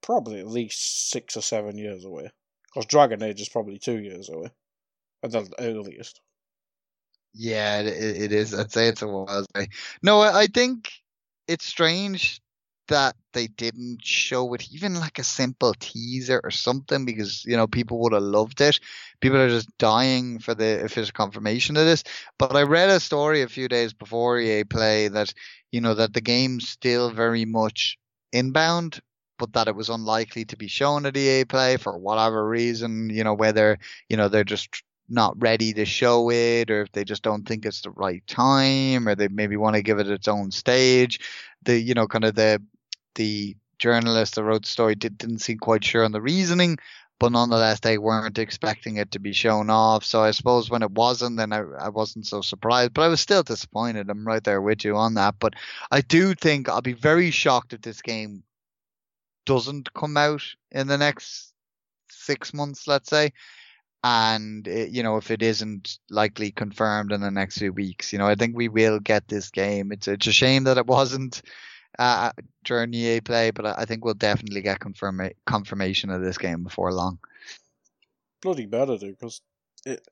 probably 0.00 0.40
at 0.40 0.46
least 0.46 1.10
six 1.10 1.36
or 1.36 1.42
seven 1.42 1.76
years 1.76 2.04
away. 2.04 2.30
Because 2.64 2.86
Dragon 2.86 3.22
Age 3.22 3.40
is 3.40 3.48
probably 3.48 3.78
two 3.78 3.98
years 3.98 4.28
away, 4.28 4.50
at 5.22 5.30
the 5.32 5.54
earliest. 5.58 6.20
Yeah, 7.34 7.80
it, 7.80 8.22
it 8.22 8.32
is. 8.32 8.54
I'd 8.54 8.72
say 8.72 8.88
it's 8.88 9.02
a 9.02 9.08
while. 9.08 9.46
No, 10.02 10.20
I, 10.20 10.42
I 10.42 10.46
think 10.46 10.90
it's 11.46 11.66
strange 11.66 12.40
that 12.88 13.14
they 13.34 13.46
didn't 13.46 14.04
show 14.04 14.52
it, 14.54 14.68
even 14.72 14.94
like 14.94 15.18
a 15.18 15.24
simple 15.24 15.74
teaser 15.78 16.40
or 16.42 16.50
something, 16.50 17.04
because 17.04 17.44
you 17.44 17.56
know 17.56 17.66
people 17.66 17.98
would 18.00 18.12
have 18.12 18.22
loved 18.22 18.60
it. 18.60 18.80
People 19.20 19.38
are 19.38 19.48
just 19.48 19.68
dying 19.78 20.38
for 20.38 20.54
the 20.54 20.84
official 20.84 21.12
confirmation 21.12 21.76
of 21.76 21.84
this. 21.84 22.02
But 22.38 22.56
I 22.56 22.62
read 22.62 22.88
a 22.88 23.00
story 23.00 23.42
a 23.42 23.48
few 23.48 23.68
days 23.68 23.92
before 23.92 24.38
EA 24.38 24.64
Play 24.64 25.08
that 25.08 25.32
you 25.70 25.80
know 25.80 25.94
that 25.94 26.14
the 26.14 26.20
game's 26.20 26.68
still 26.68 27.10
very 27.10 27.44
much 27.44 27.98
inbound, 28.32 29.00
but 29.38 29.52
that 29.52 29.68
it 29.68 29.76
was 29.76 29.90
unlikely 29.90 30.46
to 30.46 30.56
be 30.56 30.68
shown 30.68 31.06
at 31.06 31.16
EA 31.16 31.44
Play 31.44 31.76
for 31.76 31.96
whatever 31.98 32.48
reason. 32.48 33.10
You 33.10 33.22
know 33.24 33.34
whether 33.34 33.78
you 34.08 34.16
know 34.16 34.28
they're 34.28 34.44
just 34.44 34.82
not 35.08 35.40
ready 35.40 35.72
to 35.72 35.84
show 35.84 36.30
it 36.30 36.70
or 36.70 36.82
if 36.82 36.92
they 36.92 37.04
just 37.04 37.22
don't 37.22 37.46
think 37.46 37.64
it's 37.64 37.80
the 37.80 37.90
right 37.90 38.26
time 38.26 39.08
or 39.08 39.14
they 39.14 39.28
maybe 39.28 39.56
want 39.56 39.76
to 39.76 39.82
give 39.82 39.98
it 39.98 40.08
its 40.08 40.28
own 40.28 40.50
stage. 40.50 41.20
The 41.62 41.78
you 41.78 41.94
know 41.94 42.06
kind 42.06 42.24
of 42.24 42.34
the 42.34 42.62
the 43.14 43.56
journalist 43.78 44.34
that 44.34 44.44
wrote 44.44 44.62
the 44.62 44.68
story 44.68 44.94
did, 44.94 45.18
didn't 45.18 45.38
seem 45.38 45.58
quite 45.58 45.84
sure 45.84 46.04
on 46.04 46.12
the 46.12 46.20
reasoning 46.20 46.78
but 47.20 47.32
nonetheless 47.32 47.80
they 47.80 47.98
weren't 47.98 48.38
expecting 48.38 48.96
it 48.96 49.10
to 49.10 49.18
be 49.18 49.32
shown 49.32 49.70
off. 49.70 50.04
So 50.04 50.22
i 50.22 50.30
suppose 50.30 50.70
when 50.70 50.82
it 50.82 50.90
wasn't 50.90 51.36
then 51.36 51.52
i, 51.52 51.60
I 51.78 51.88
wasn't 51.88 52.26
so 52.26 52.40
surprised 52.42 52.94
but 52.94 53.02
i 53.02 53.08
was 53.08 53.20
still 53.20 53.42
disappointed. 53.42 54.10
I'm 54.10 54.26
right 54.26 54.44
there 54.44 54.60
with 54.60 54.84
you 54.84 54.96
on 54.96 55.14
that. 55.14 55.36
But 55.38 55.54
i 55.90 56.00
do 56.00 56.34
think 56.34 56.68
i'll 56.68 56.82
be 56.82 56.92
very 56.92 57.30
shocked 57.30 57.72
if 57.72 57.80
this 57.80 58.02
game 58.02 58.42
doesn't 59.46 59.92
come 59.94 60.16
out 60.18 60.42
in 60.70 60.86
the 60.86 60.98
next 60.98 61.54
six 62.10 62.52
months 62.52 62.86
let's 62.86 63.08
say 63.08 63.32
and 64.08 64.66
you 64.66 65.02
know 65.02 65.16
if 65.16 65.30
it 65.30 65.42
isn't 65.42 65.98
likely 66.08 66.50
confirmed 66.50 67.12
in 67.12 67.20
the 67.20 67.30
next 67.30 67.58
few 67.58 67.72
weeks 67.72 68.12
you 68.12 68.18
know 68.18 68.26
i 68.26 68.34
think 68.34 68.56
we 68.56 68.68
will 68.68 69.00
get 69.00 69.26
this 69.28 69.50
game 69.50 69.92
it's 69.92 70.08
it's 70.08 70.26
a 70.26 70.32
shame 70.32 70.64
that 70.64 70.78
it 70.78 70.86
wasn't 70.86 71.42
uh, 71.98 72.30
during 72.64 72.94
EA 72.94 73.20
play 73.20 73.50
but 73.50 73.66
I, 73.66 73.84
think 73.84 74.04
we'll 74.04 74.14
definitely 74.14 74.60
get 74.60 74.78
confirm 74.78 75.20
confirmation 75.46 76.10
of 76.10 76.22
this 76.22 76.38
game 76.38 76.62
before 76.62 76.92
long 76.92 77.18
Bloody 78.40 78.66
better 78.66 78.96
do, 78.96 79.10
because 79.10 79.40
it. 79.84 80.06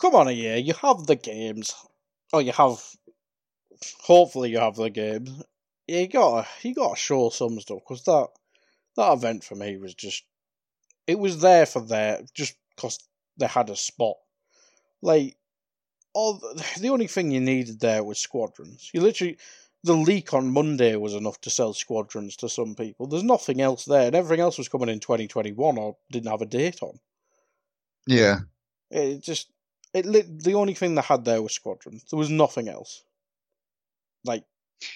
Come 0.00 0.14
on, 0.14 0.34
yeah, 0.34 0.56
you 0.56 0.74
have 0.74 1.06
the 1.06 1.16
games. 1.16 1.74
Oh, 2.32 2.40
you 2.40 2.52
have. 2.52 2.82
Hopefully, 4.00 4.50
you 4.50 4.58
have 4.58 4.76
the 4.76 4.90
games. 4.90 5.30
You 5.86 6.08
gotta, 6.08 6.48
you 6.62 6.74
gotta 6.74 6.96
show 6.96 7.30
some 7.30 7.60
stuff 7.60 7.80
because 7.86 8.02
that 8.04 8.28
that 8.96 9.12
event 9.12 9.44
for 9.44 9.54
me 9.54 9.76
was 9.76 9.94
just. 9.94 10.24
It 11.06 11.18
was 11.18 11.40
there 11.40 11.66
for 11.66 11.80
there 11.80 12.20
just 12.34 12.56
because 12.80 12.98
they 13.36 13.46
had 13.46 13.68
a 13.70 13.76
spot. 13.76 14.16
Like, 15.02 15.36
all 16.14 16.34
the, 16.34 16.64
the 16.80 16.88
only 16.88 17.06
thing 17.06 17.30
you 17.30 17.40
needed 17.40 17.80
there 17.80 18.02
was 18.02 18.18
squadrons. 18.18 18.90
You 18.92 19.00
literally 19.00 19.38
the 19.82 19.94
leak 19.94 20.34
on 20.34 20.50
Monday 20.50 20.94
was 20.96 21.14
enough 21.14 21.40
to 21.40 21.50
sell 21.50 21.72
squadrons 21.72 22.36
to 22.36 22.48
some 22.48 22.74
people. 22.74 23.06
There's 23.06 23.22
nothing 23.22 23.60
else 23.60 23.86
there, 23.86 24.06
and 24.06 24.14
everything 24.14 24.42
else 24.42 24.58
was 24.58 24.68
coming 24.68 24.90
in 24.90 25.00
2021 25.00 25.78
or 25.78 25.96
didn't 26.10 26.30
have 26.30 26.42
a 26.42 26.46
date 26.46 26.82
on. 26.82 26.98
yeah 28.06 28.40
It 28.90 29.22
just 29.22 29.50
it 29.94 30.06
lit, 30.06 30.42
the 30.42 30.54
only 30.54 30.74
thing 30.74 30.94
they 30.94 31.02
had 31.02 31.24
there 31.24 31.42
was 31.42 31.54
squadrons. 31.54 32.04
There 32.10 32.18
was 32.18 32.30
nothing 32.30 32.68
else. 32.68 33.02
Like, 34.24 34.44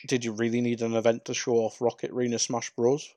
did 0.06 0.24
you 0.24 0.32
really 0.32 0.60
need 0.60 0.82
an 0.82 0.94
event 0.94 1.24
to 1.26 1.34
show 1.34 1.54
off 1.54 1.80
Rocket 1.80 2.10
Arena 2.10 2.38
Smash 2.38 2.70
Bros? 2.70 3.08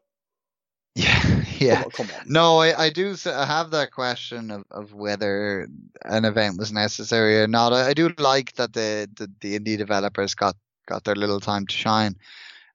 yeah 0.95 1.21
yeah 1.59 1.75
Come 1.75 1.83
on, 1.85 1.91
come 1.91 2.07
on. 2.15 2.23
No, 2.25 2.59
I, 2.59 2.85
I 2.85 2.89
do 2.89 3.15
I 3.25 3.45
have 3.45 3.71
that 3.71 3.91
question 3.91 4.51
of, 4.51 4.63
of 4.71 4.93
whether 4.93 5.67
an 6.05 6.25
event 6.25 6.57
was 6.57 6.71
necessary 6.71 7.41
or 7.41 7.47
not. 7.47 7.73
I, 7.73 7.89
I 7.89 7.93
do 7.93 8.13
like 8.17 8.53
that 8.55 8.73
the, 8.73 9.09
the, 9.15 9.31
the 9.41 9.59
indie 9.59 9.77
developers 9.77 10.35
got, 10.35 10.55
got 10.87 11.03
their 11.03 11.15
little 11.15 11.39
time 11.39 11.67
to 11.67 11.75
shine. 11.75 12.15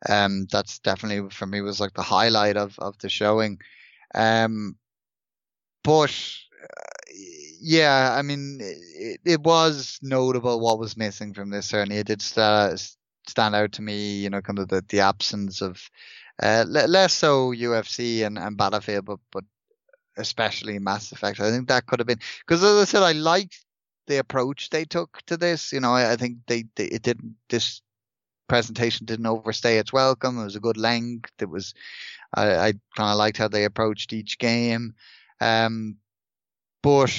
Um, 0.09 0.47
that's 0.51 0.81
definitely 0.81 1.31
for 1.31 1.47
me 1.47 1.61
was 1.61 1.81
like 1.81 1.95
the 1.95 2.03
highlight 2.03 2.57
of, 2.57 2.79
of 2.79 2.99
the 2.99 3.09
showing. 3.09 3.61
Um, 4.15 4.77
but 5.85 6.15
uh, 6.63 7.13
yeah, 7.61 8.15
I 8.17 8.23
mean, 8.23 8.59
it, 8.61 9.21
it 9.25 9.41
was 9.41 9.99
notable 10.03 10.61
what 10.61 10.79
was 10.79 10.97
missing 10.97 11.35
from 11.35 11.51
this. 11.51 11.67
Certainly, 11.67 11.99
it 11.99 12.07
did 12.09 12.21
sta- 12.21 12.75
stand 13.29 13.55
out 13.55 13.73
to 13.73 13.83
me. 13.83 14.17
You 14.17 14.31
know, 14.31 14.41
kind 14.41 14.59
of 14.59 14.69
the, 14.69 14.85
the 14.89 15.01
absence 15.01 15.61
of 15.61 15.81
uh, 16.41 16.65
le- 16.67 16.87
less 16.87 17.13
so 17.13 17.53
UFC 17.53 18.25
and, 18.25 18.39
and 18.39 18.57
Battlefield, 18.57 19.05
but 19.05 19.19
but 19.33 19.45
especially 20.17 20.79
Mass 20.79 21.13
Effect. 21.13 21.41
I 21.41 21.51
think 21.51 21.69
that 21.69 21.87
could 21.87 22.01
have 22.01 22.07
been 22.07 22.21
because, 22.47 22.63
as 22.63 22.81
I 22.81 22.85
said, 22.85 23.03
I 23.03 23.13
liked 23.13 23.65
the 24.07 24.19
approach 24.19 24.71
they 24.71 24.85
took 24.85 25.21
to 25.27 25.37
this. 25.37 25.73
You 25.73 25.81
know, 25.81 25.93
I, 25.93 26.13
I 26.13 26.17
think 26.17 26.39
they, 26.47 26.65
they 26.77 26.85
it 26.85 27.03
didn't 27.03 27.37
this 27.49 27.83
presentation 28.49 29.07
didn't 29.07 29.27
overstay 29.27 29.79
its 29.79 29.93
welcome. 29.93 30.39
It 30.39 30.45
was 30.45 30.57
a 30.57 30.61
good 30.61 30.77
length. 30.77 31.33
It 31.41 31.49
was 31.49 31.75
I, 32.35 32.57
I 32.57 32.73
kind 32.97 33.11
of 33.11 33.17
liked 33.17 33.39
how 33.39 33.49
they 33.49 33.65
approached 33.65 34.13
each 34.13 34.39
game. 34.39 34.95
Um, 35.41 35.97
but 36.83 37.17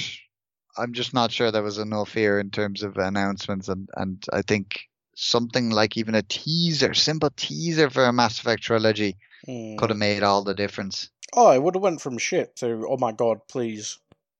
I'm 0.76 0.92
just 0.92 1.14
not 1.14 1.32
sure 1.32 1.50
there 1.50 1.62
was 1.62 1.78
enough 1.78 2.12
here 2.12 2.38
in 2.38 2.50
terms 2.50 2.82
of 2.82 2.96
announcements, 2.96 3.68
and 3.68 3.88
and 3.94 4.24
I 4.32 4.42
think 4.42 4.88
something 5.16 5.70
like 5.70 5.96
even 5.96 6.14
a 6.14 6.22
teaser, 6.22 6.94
simple 6.94 7.30
teaser 7.36 7.90
for 7.90 8.04
a 8.04 8.12
Mass 8.12 8.38
Effect 8.38 8.62
trilogy 8.62 9.16
Mm. 9.46 9.76
could 9.76 9.90
have 9.90 9.98
made 9.98 10.22
all 10.22 10.42
the 10.42 10.54
difference. 10.54 11.10
Oh, 11.34 11.50
it 11.50 11.62
would 11.62 11.74
have 11.74 11.82
went 11.82 12.00
from 12.00 12.16
shit 12.16 12.56
to 12.56 12.86
oh 12.88 12.96
my 12.96 13.12
god, 13.12 13.40
please, 13.48 13.98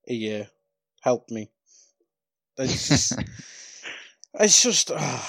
EA, 0.08 0.44
help 1.02 1.30
me. 1.30 1.50
It's 2.56 2.88
just, 2.88 3.12
it's 4.40 4.62
just 4.62 4.90
uh, 4.90 5.20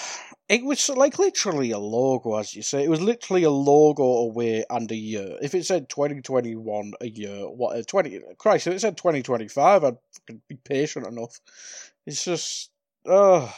it 0.48 0.64
was 0.64 0.88
like 0.90 1.20
literally 1.20 1.72
a 1.72 1.80
logo, 1.80 2.36
as 2.38 2.56
you 2.56 2.62
say. 2.62 2.84
It 2.84 2.90
was 2.90 3.02
literally 3.02 3.44
a 3.44 3.50
logo 3.50 4.04
away 4.04 4.64
and 4.70 4.90
a 4.92 4.96
year. 4.96 5.38
If 5.42 5.56
it 5.56 5.66
said 5.66 5.90
twenty 5.90 6.22
twenty 6.22 6.56
one 6.56 6.94
a 7.02 7.08
year, 7.08 7.50
what 7.50 7.78
uh, 7.78 7.84
twenty? 7.84 8.22
Christ, 8.38 8.68
if 8.68 8.76
it 8.76 8.80
said 8.80 8.96
twenty 8.96 9.24
twenty 9.24 9.48
five, 9.48 9.84
I'd 9.84 9.98
fucking 10.14 10.42
be 10.48 10.56
patient 10.56 11.08
enough. 11.08 11.42
It's 12.06 12.24
just 12.24 12.70
uh 13.06 13.52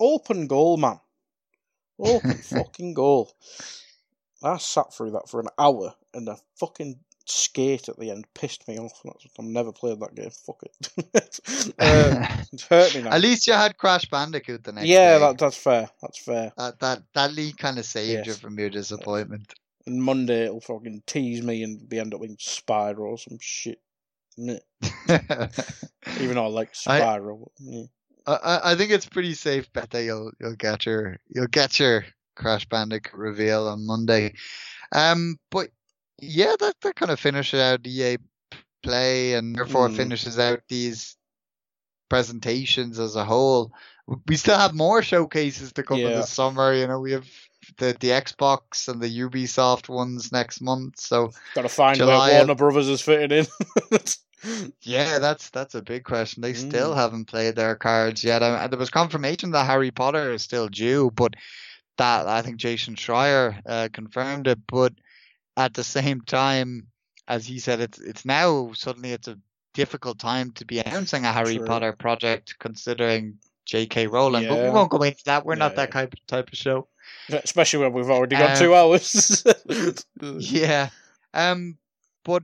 open 0.00 0.46
goal, 0.46 0.76
man. 0.76 0.98
Open 1.98 2.32
fucking 2.34 2.94
goal. 2.94 3.32
I 4.42 4.58
sat 4.58 4.92
through 4.92 5.12
that 5.12 5.28
for 5.28 5.40
an 5.40 5.48
hour 5.58 5.94
and 6.14 6.26
the 6.26 6.36
fucking 6.58 6.98
skate 7.26 7.88
at 7.88 7.98
the 7.98 8.10
end 8.10 8.26
pissed 8.34 8.66
me 8.66 8.78
off. 8.78 9.00
That's, 9.04 9.26
I've 9.38 9.44
never 9.44 9.72
played 9.72 10.00
that 10.00 10.14
game. 10.14 10.30
Fuck 10.30 10.62
it. 10.64 11.40
uh, 11.78 12.26
it 12.52 12.60
hurt 12.62 12.94
me 12.94 13.02
now. 13.02 13.10
At 13.10 13.20
least 13.20 13.46
you 13.46 13.52
had 13.52 13.78
Crash 13.78 14.06
Bandicoot 14.06 14.64
the 14.64 14.72
next 14.72 14.86
yeah, 14.86 15.14
day. 15.14 15.20
that, 15.20 15.38
that's 15.38 15.56
fair. 15.56 15.88
That's 16.00 16.18
fair. 16.18 16.52
that 16.56 16.80
that 16.80 17.02
that 17.14 17.32
league 17.32 17.56
kind 17.56 17.78
of 17.78 17.84
saved 17.84 18.26
you 18.26 18.34
from 18.34 18.58
your 18.58 18.70
disappointment. 18.70 19.54
And 19.86 20.02
Monday 20.02 20.44
it'll 20.44 20.60
fucking 20.60 21.02
tease 21.06 21.42
me 21.42 21.62
and 21.62 21.88
be 21.88 21.98
end 21.98 22.14
up 22.14 22.22
in 22.22 22.36
Spyro 22.36 23.00
or 23.00 23.18
some 23.18 23.38
shit. 23.40 23.80
Even 24.38 24.60
though 25.08 26.44
I 26.44 26.48
like 26.48 26.74
I- 26.86 27.18
yeah. 27.60 27.82
I, 28.26 28.34
I- 28.34 28.72
I 28.72 28.74
think 28.76 28.90
it's 28.90 29.06
pretty 29.06 29.34
safe 29.34 29.72
bet 29.72 29.90
that 29.90 30.04
you'll 30.04 30.32
you'll 30.40 30.56
get 30.56 30.86
your 30.86 31.18
you'll 31.28 31.46
get 31.48 31.78
your 31.78 32.04
Crash 32.36 32.66
Bandicoot 32.68 33.14
reveal 33.18 33.68
on 33.68 33.86
Monday. 33.86 34.34
Um, 34.92 35.36
but 35.50 35.68
yeah, 36.20 36.54
that 36.58 36.74
that 36.82 36.96
kind 36.96 37.10
of 37.10 37.20
finishes 37.20 37.60
out 37.60 37.86
EA 37.86 38.18
Play 38.82 39.34
and 39.34 39.54
therefore 39.54 39.88
Mm. 39.88 39.96
finishes 39.96 40.38
out 40.38 40.60
these 40.68 41.16
presentations 42.08 42.98
as 42.98 43.16
a 43.16 43.24
whole. 43.24 43.72
We 44.26 44.36
still 44.36 44.58
have 44.58 44.74
more 44.74 45.02
showcases 45.02 45.72
to 45.74 45.82
come 45.82 45.98
in 45.98 46.10
Yeah. 46.10 46.16
the 46.16 46.22
summer. 46.26 46.74
You 46.74 46.86
know, 46.88 46.98
we 47.00 47.12
have 47.12 47.26
the 47.78 47.96
the 48.00 48.08
Xbox 48.08 48.88
and 48.88 49.00
the 49.00 49.20
Ubisoft 49.20 49.88
ones 49.88 50.32
next 50.32 50.60
month. 50.60 50.98
So 51.00 51.30
Gotta 51.54 51.68
find 51.68 51.96
July 51.96 52.30
where 52.30 52.38
Warner 52.40 52.54
Brothers 52.56 52.88
is 52.88 53.00
fitting 53.00 53.38
in. 53.38 53.46
Yeah, 54.80 55.18
that's 55.18 55.50
that's 55.50 55.74
a 55.74 55.82
big 55.82 56.04
question. 56.04 56.42
They 56.42 56.54
still 56.54 56.92
Mm. 56.92 56.96
haven't 56.96 57.24
played 57.26 57.56
their 57.56 57.76
cards 57.76 58.24
yet. 58.24 58.42
Uh, 58.42 58.66
there 58.68 58.78
was 58.78 58.90
confirmation 58.90 59.52
that 59.52 59.66
Harry 59.66 59.90
Potter 59.90 60.32
is 60.32 60.42
still 60.42 60.68
due, 60.68 61.10
but 61.14 61.34
that 61.98 62.26
I 62.26 62.42
think 62.42 62.56
Jason 62.56 62.94
Schreier 62.96 63.60
uh, 63.66 63.88
confirmed 63.92 64.46
it. 64.48 64.58
But 64.66 64.94
at 65.56 65.74
the 65.74 65.84
same 65.84 66.22
time, 66.22 66.88
as 67.28 67.46
he 67.46 67.58
said, 67.60 67.80
it's 67.80 67.98
it's 68.00 68.24
now 68.24 68.72
suddenly 68.74 69.12
it's 69.12 69.28
a 69.28 69.38
difficult 69.74 70.18
time 70.18 70.50
to 70.52 70.64
be 70.64 70.78
announcing 70.80 71.24
a 71.24 71.32
Harry 71.32 71.56
True. 71.58 71.66
Potter 71.66 71.92
project, 71.92 72.56
considering 72.58 73.38
J.K. 73.64 74.08
Rowling. 74.08 74.48
But 74.48 74.58
we 74.64 74.70
won't 74.70 74.90
go 74.90 75.02
into 75.02 75.22
that. 75.26 75.46
We're 75.46 75.54
not 75.54 75.76
that 75.76 75.90
yeah. 75.90 76.00
type 76.00 76.14
type 76.26 76.48
of 76.52 76.58
show. 76.58 76.88
Especially 77.30 77.78
when 77.84 77.92
we've 77.92 78.10
already 78.10 78.36
got 78.36 78.52
Um, 78.52 78.58
two 78.58 78.74
hours. 78.74 79.44
Yeah. 80.38 80.88
Um, 81.32 81.78
but 82.24 82.42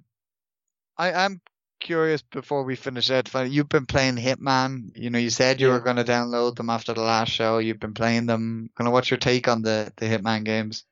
I 0.97 1.11
am 1.11 1.41
curious 1.79 2.23
before 2.23 2.65
we 2.65 2.77
finish 2.77 3.11
out. 3.11 3.33
You've 3.51 3.69
been 3.69 3.87
playing 3.87 4.17
Hitman. 4.17 4.97
You 4.97 5.11
know, 5.11 5.19
you 5.19 5.31
said 5.31 5.61
you 5.61 5.69
Yeah. 5.69 5.75
were 5.75 5.81
going 5.81 5.97
to 5.97 6.05
download 6.05 6.57
them 6.57 6.71
after 6.71 6.93
the 6.95 7.03
last 7.03 7.31
show. 7.33 7.59
You've 7.59 7.81
been 7.81 7.95
playing 7.95 8.27
them. 8.27 8.71
Kind 8.77 8.89
of, 8.89 8.93
what's 8.93 9.11
your 9.11 9.19
take 9.19 9.49
on 9.49 9.63
the 9.63 9.93
the 9.97 10.07
Hitman 10.07 10.45
games? 10.45 10.85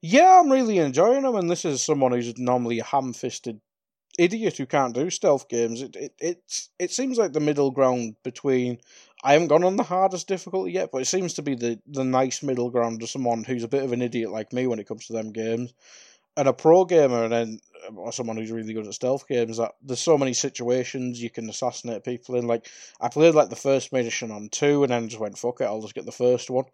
Yeah, 0.00 0.40
I'm 0.40 0.50
really 0.50 0.78
enjoying 0.78 1.22
them, 1.22 1.36
and 1.36 1.48
this 1.48 1.64
is 1.64 1.82
someone 1.82 2.12
who's 2.12 2.36
normally 2.36 2.78
a 2.80 2.84
ham-fisted 2.84 3.60
idiot 4.18 4.58
who 4.58 4.66
can't 4.66 4.94
do 4.94 5.10
stealth 5.10 5.48
games. 5.48 5.82
It 5.82 5.96
it 5.96 6.14
it, 6.20 6.68
it 6.78 6.90
seems 6.90 7.18
like 7.18 7.32
the 7.32 7.40
middle 7.40 7.70
ground 7.70 8.16
between. 8.22 8.78
I 9.24 9.34
haven't 9.34 9.48
gone 9.48 9.64
on 9.64 9.76
the 9.76 9.84
hardest 9.84 10.26
difficulty 10.26 10.72
yet, 10.72 10.90
but 10.92 11.02
it 11.02 11.06
seems 11.06 11.34
to 11.34 11.42
be 11.42 11.54
the 11.54 11.80
the 11.86 12.04
nice 12.04 12.42
middle 12.42 12.70
ground 12.70 13.00
to 13.00 13.06
someone 13.06 13.44
who's 13.44 13.64
a 13.64 13.68
bit 13.68 13.84
of 13.84 13.92
an 13.92 14.02
idiot 14.02 14.30
like 14.32 14.52
me 14.52 14.66
when 14.66 14.80
it 14.80 14.88
comes 14.88 15.06
to 15.06 15.12
them 15.12 15.32
games, 15.32 15.72
and 16.36 16.48
a 16.48 16.52
pro 16.52 16.84
gamer, 16.84 17.24
and 17.24 17.32
then 17.32 17.60
uh, 17.86 18.10
someone 18.10 18.36
who's 18.36 18.50
really 18.50 18.72
good 18.72 18.86
at 18.86 18.94
stealth 18.94 19.26
games. 19.28 19.58
That 19.58 19.72
there's 19.82 20.00
so 20.00 20.16
many 20.18 20.32
situations 20.32 21.22
you 21.22 21.30
can 21.30 21.48
assassinate 21.48 22.04
people 22.04 22.36
in. 22.36 22.46
Like 22.46 22.66
I 23.00 23.08
played 23.08 23.34
like 23.34 23.50
the 23.50 23.56
first 23.56 23.92
mission 23.92 24.30
on 24.30 24.48
two, 24.48 24.82
and 24.82 24.92
then 24.92 25.08
just 25.08 25.20
went 25.20 25.38
fuck 25.38 25.60
it, 25.60 25.64
I'll 25.64 25.82
just 25.82 25.94
get 25.94 26.06
the 26.06 26.12
first 26.12 26.50
one. 26.50 26.64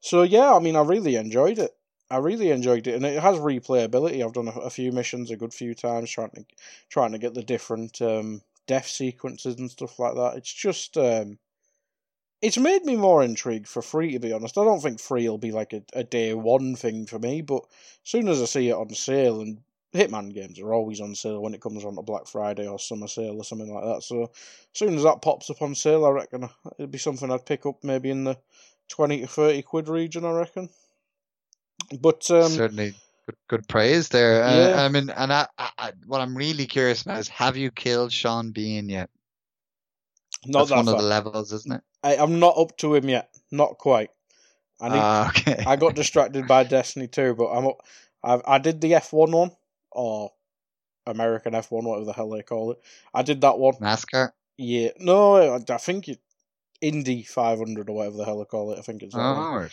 So 0.00 0.22
yeah, 0.22 0.54
I 0.54 0.60
mean, 0.60 0.76
I 0.76 0.82
really 0.82 1.16
enjoyed 1.16 1.58
it. 1.58 1.74
I 2.10 2.18
really 2.18 2.50
enjoyed 2.50 2.86
it, 2.86 2.94
and 2.94 3.04
it 3.04 3.20
has 3.20 3.36
replayability. 3.36 4.24
I've 4.24 4.32
done 4.32 4.48
a, 4.48 4.52
a 4.52 4.70
few 4.70 4.92
missions 4.92 5.30
a 5.30 5.36
good 5.36 5.52
few 5.52 5.74
times 5.74 6.10
trying 6.10 6.30
to 6.30 6.44
trying 6.88 7.12
to 7.12 7.18
get 7.18 7.34
the 7.34 7.42
different 7.42 8.00
um, 8.00 8.42
death 8.66 8.86
sequences 8.86 9.56
and 9.56 9.70
stuff 9.70 9.98
like 9.98 10.14
that. 10.14 10.36
It's 10.36 10.52
just 10.52 10.96
um, 10.96 11.38
it's 12.40 12.58
made 12.58 12.84
me 12.84 12.96
more 12.96 13.22
intrigued 13.22 13.68
for 13.68 13.82
free. 13.82 14.12
To 14.12 14.18
be 14.20 14.32
honest, 14.32 14.58
I 14.58 14.64
don't 14.64 14.80
think 14.80 15.00
free 15.00 15.28
will 15.28 15.38
be 15.38 15.52
like 15.52 15.72
a, 15.72 15.82
a 15.92 16.04
day 16.04 16.34
one 16.34 16.76
thing 16.76 17.06
for 17.06 17.18
me, 17.18 17.42
but 17.42 17.62
as 17.64 18.10
soon 18.10 18.28
as 18.28 18.40
I 18.40 18.44
see 18.46 18.68
it 18.68 18.74
on 18.74 18.90
sale, 18.94 19.40
and 19.40 19.58
Hitman 19.94 20.34
games 20.34 20.60
are 20.60 20.72
always 20.74 21.00
on 21.00 21.14
sale 21.14 21.40
when 21.40 21.54
it 21.54 21.60
comes 21.62 21.84
on 21.84 21.96
to 21.96 22.02
Black 22.02 22.26
Friday 22.26 22.66
or 22.66 22.78
summer 22.78 23.08
sale 23.08 23.36
or 23.38 23.44
something 23.44 23.72
like 23.72 23.84
that. 23.84 24.02
So 24.02 24.24
as 24.24 24.28
soon 24.74 24.94
as 24.96 25.02
that 25.02 25.22
pops 25.22 25.50
up 25.50 25.62
on 25.62 25.74
sale, 25.74 26.04
I 26.04 26.10
reckon 26.10 26.48
it'd 26.78 26.90
be 26.90 26.98
something 26.98 27.30
I'd 27.30 27.46
pick 27.46 27.64
up 27.66 27.82
maybe 27.82 28.10
in 28.10 28.24
the 28.24 28.38
twenty 28.88 29.20
to 29.22 29.26
thirty 29.26 29.62
quid 29.62 29.88
region. 29.88 30.24
I 30.24 30.32
reckon. 30.32 30.68
But 32.00 32.30
um, 32.30 32.50
Certainly, 32.50 32.94
good, 33.26 33.36
good 33.48 33.68
praise 33.68 34.08
there. 34.10 34.44
Uh, 34.44 34.68
Yeah. 34.68 34.82
I 34.84 34.88
mean, 34.90 35.08
and 35.10 35.32
I, 35.32 35.46
I, 35.58 35.70
I- 35.78 35.92
what 36.06 36.20
I'm 36.20 36.36
really 36.36 36.66
curious 36.66 37.02
about 37.02 37.18
is, 37.18 37.28
have 37.28 37.56
you 37.56 37.70
killed 37.70 38.12
Sean 38.12 38.50
Bean 38.50 38.88
yet? 38.90 39.08
Not 40.46 40.60
That's 40.60 40.70
that 40.70 40.76
one 40.76 40.84
far. 40.86 40.94
of 40.94 41.00
the 41.00 41.06
levels, 41.06 41.52
isn't 41.52 41.74
it? 41.74 41.82
I, 42.02 42.16
I'm 42.16 42.38
not 42.38 42.56
up 42.56 42.76
to 42.78 42.94
him 42.94 43.08
yet. 43.08 43.30
Not 43.50 43.78
quite. 43.78 44.10
I 44.80 44.88
need. 44.88 44.98
Ah, 44.98 45.28
okay. 45.30 45.64
I 45.66 45.76
got 45.76 45.94
distracted 45.94 46.46
by 46.46 46.64
Destiny 46.64 47.08
2, 47.08 47.34
but 47.34 47.46
I'm 47.46 47.66
up. 47.66 47.80
I 48.22 48.40
I 48.46 48.58
did 48.58 48.80
the 48.80 48.92
F1 48.92 49.32
one 49.32 49.50
or 49.90 50.32
American 51.06 51.54
F1, 51.54 51.82
whatever 51.82 52.04
the 52.04 52.12
hell 52.12 52.30
they 52.30 52.42
call 52.42 52.72
it. 52.72 52.78
I 53.12 53.22
did 53.22 53.40
that 53.40 53.58
one. 53.58 53.74
NASCAR. 53.74 54.32
Yeah, 54.56 54.90
no, 54.98 55.36
I, 55.56 55.72
I 55.72 55.76
think 55.78 56.08
it 56.08 56.20
Indy 56.80 57.22
500 57.22 57.88
or 57.88 57.92
whatever 57.92 58.16
the 58.16 58.24
hell 58.24 58.38
they 58.38 58.44
call 58.44 58.72
it. 58.72 58.78
I 58.78 58.82
think 58.82 59.02
it's. 59.02 59.14
Oh, 59.16 59.18
right. 59.20 59.70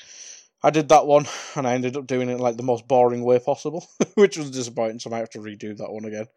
I 0.63 0.71
did 0.71 0.89
that 0.89 1.05
one, 1.05 1.27
and 1.55 1.67
I 1.67 1.73
ended 1.75 1.95
up 1.95 2.07
doing 2.07 2.29
it 2.29 2.39
like 2.39 2.57
the 2.57 2.63
most 2.63 2.87
boring 2.87 3.23
way 3.23 3.37
possible, 3.37 3.87
which 4.15 4.37
was 4.37 4.49
disappointing. 4.49 4.99
So 4.99 5.09
I 5.09 5.11
might 5.11 5.19
have 5.19 5.29
to 5.31 5.39
redo 5.39 5.77
that 5.77 5.91
one 5.91 6.05
again, 6.05 6.27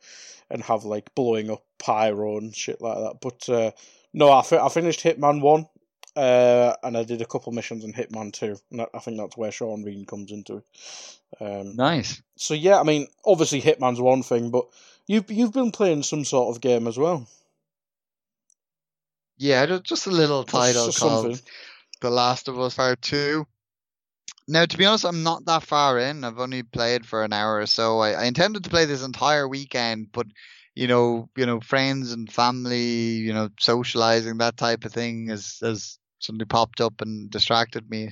and 0.51 0.63
have 0.65 0.85
like 0.85 1.15
blowing 1.15 1.51
up 1.51 1.65
pyro 1.79 2.37
and 2.37 2.55
shit 2.55 2.81
like 2.81 2.99
that. 2.99 3.21
But 3.23 3.49
uh, 3.49 3.71
no, 4.13 4.31
I, 4.33 4.43
fi- 4.43 4.65
I 4.65 4.69
finished 4.69 5.01
Hitman 5.03 5.41
one, 5.41 5.67
uh, 6.17 6.75
and 6.83 6.97
I 6.97 7.05
did 7.05 7.21
a 7.23 7.27
couple 7.27 7.53
missions 7.53 7.85
in 7.85 7.93
Hitman 7.93 8.33
two. 8.33 8.57
And 8.71 8.83
I- 8.83 8.89
I 8.95 8.99
think 9.01 9.17
that's 9.19 9.37
where 9.37 9.53
Sean 9.53 9.85
Bean 9.85 10.05
comes 10.07 10.31
into 10.33 10.59
it. 10.59 10.65
Um, 11.41 11.77
Nice. 11.77 12.23
so 12.37 12.55
yeah, 12.55 12.81
I 12.81 12.83
mean, 12.85 13.07
obviously 13.25 13.61
Hitman's 13.61 14.01
one 14.01 14.23
thing, 14.23 14.51
but 14.51 14.65
you've 15.07 15.31
you've 15.31 15.53
been 15.53 15.71
playing 15.73 16.03
some 16.03 16.25
sort 16.25 16.55
of 16.55 16.61
game 16.63 16.87
as 16.89 16.97
well. 16.99 17.27
Yeah, 19.37 19.79
just 19.83 20.07
a 20.07 20.11
little 20.11 20.43
Just- 20.45 20.55
title 20.55 20.87
just 20.87 21.01
called 21.01 21.23
something. 21.37 21.47
The 22.01 22.11
Last 22.11 22.49
of 22.49 22.59
Us 22.61 22.75
Part 22.75 23.03
Two. 23.03 23.47
Now, 24.47 24.65
to 24.65 24.79
be 24.79 24.87
honest, 24.87 25.05
I'm 25.05 25.23
not 25.23 25.45
that 25.45 25.63
far 25.63 25.99
in. 25.99 26.25
I've 26.25 26.39
only 26.39 26.63
played 26.63 27.05
for 27.05 27.23
an 27.23 27.33
hour 27.35 27.59
or 27.61 27.67
so. 27.67 27.99
I, 27.99 28.13
I 28.13 28.25
intended 28.25 28.65
to 28.65 28.71
play 28.71 28.87
this 28.87 29.05
entire 29.05 29.47
weekend, 29.47 30.09
but 30.13 30.27
you 30.79 30.87
know, 30.87 31.29
you 31.37 31.45
know, 31.45 31.59
friends 31.61 32.13
and 32.13 32.33
family, 32.33 33.17
you 33.27 33.33
know, 33.33 33.49
socializing 33.59 34.39
that 34.39 34.57
type 34.57 34.85
of 34.85 34.93
thing 34.93 35.27
has 35.27 35.59
has 35.61 35.99
suddenly 36.21 36.45
popped 36.45 36.81
up 36.81 37.01
and 37.01 37.29
distracted 37.31 37.91
me. 37.91 38.11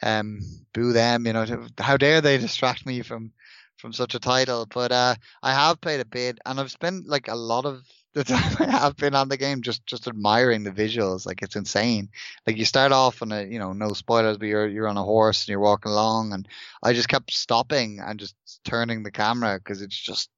Um, 0.00 0.38
boo 0.72 0.92
them, 0.92 1.26
you 1.26 1.32
know, 1.32 1.66
how 1.78 1.96
dare 1.96 2.20
they 2.20 2.38
distract 2.46 2.86
me 2.86 3.02
from 3.02 3.32
from 3.78 3.92
such 3.92 4.14
a 4.14 4.20
title? 4.20 4.64
But 4.72 4.92
uh, 4.92 5.16
I 5.42 5.54
have 5.54 5.80
played 5.80 5.98
a 5.98 6.04
bit, 6.04 6.38
and 6.46 6.60
I've 6.60 6.70
spent 6.70 7.08
like 7.08 7.26
a 7.26 7.34
lot 7.34 7.64
of 7.66 7.82
the 8.14 8.22
time 8.22 8.56
I 8.60 8.70
have 8.70 8.96
been 8.96 9.16
on 9.16 9.28
the 9.28 9.36
game 9.36 9.60
just 9.62 9.84
just 9.84 10.06
admiring 10.06 10.62
the 10.62 10.70
visuals. 10.70 11.26
Like 11.26 11.42
it's 11.42 11.56
insane. 11.56 12.10
Like 12.46 12.56
you 12.56 12.64
start 12.64 12.92
off 12.92 13.22
on 13.22 13.32
a 13.32 13.42
you 13.42 13.58
know 13.58 13.72
no 13.72 13.92
spoilers, 13.92 14.38
but 14.38 14.46
you're 14.46 14.68
you're 14.68 14.88
on 14.88 14.96
a 14.96 15.02
horse 15.02 15.42
and 15.42 15.48
you're 15.48 15.58
walking 15.58 15.90
along, 15.90 16.32
and 16.32 16.46
I 16.80 16.92
just 16.92 17.08
kept 17.08 17.32
stopping 17.32 17.98
and 17.98 18.20
just 18.20 18.36
turning 18.64 19.02
the 19.02 19.10
camera 19.10 19.58
because 19.58 19.82
it's 19.82 19.98
just 19.98 20.30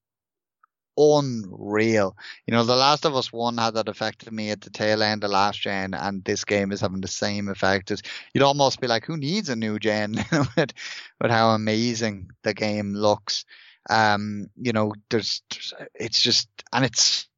unreal. 0.96 2.16
You 2.46 2.52
know, 2.52 2.64
The 2.64 2.76
Last 2.76 3.04
of 3.04 3.16
Us 3.16 3.32
One 3.32 3.58
had 3.58 3.74
that 3.74 3.88
effect 3.88 4.24
to 4.24 4.30
me 4.32 4.50
at 4.50 4.60
the 4.60 4.70
tail 4.70 5.02
end 5.02 5.24
of 5.24 5.30
last 5.30 5.60
gen, 5.60 5.94
and 5.94 6.24
this 6.24 6.44
game 6.44 6.72
is 6.72 6.80
having 6.80 7.00
the 7.00 7.08
same 7.08 7.48
effect. 7.48 7.92
You'd 8.32 8.44
almost 8.44 8.80
be 8.80 8.86
like, 8.86 9.04
who 9.04 9.16
needs 9.16 9.48
a 9.48 9.56
new 9.56 9.78
gen 9.78 10.14
with 10.56 10.72
with 11.20 11.30
how 11.30 11.50
amazing 11.50 12.30
the 12.42 12.54
game 12.54 12.94
looks. 12.94 13.44
Um, 13.88 14.48
you 14.60 14.72
know, 14.72 14.94
there's, 15.10 15.42
there's 15.50 15.74
it's 15.94 16.20
just 16.20 16.48
and 16.72 16.84
it's 16.84 17.28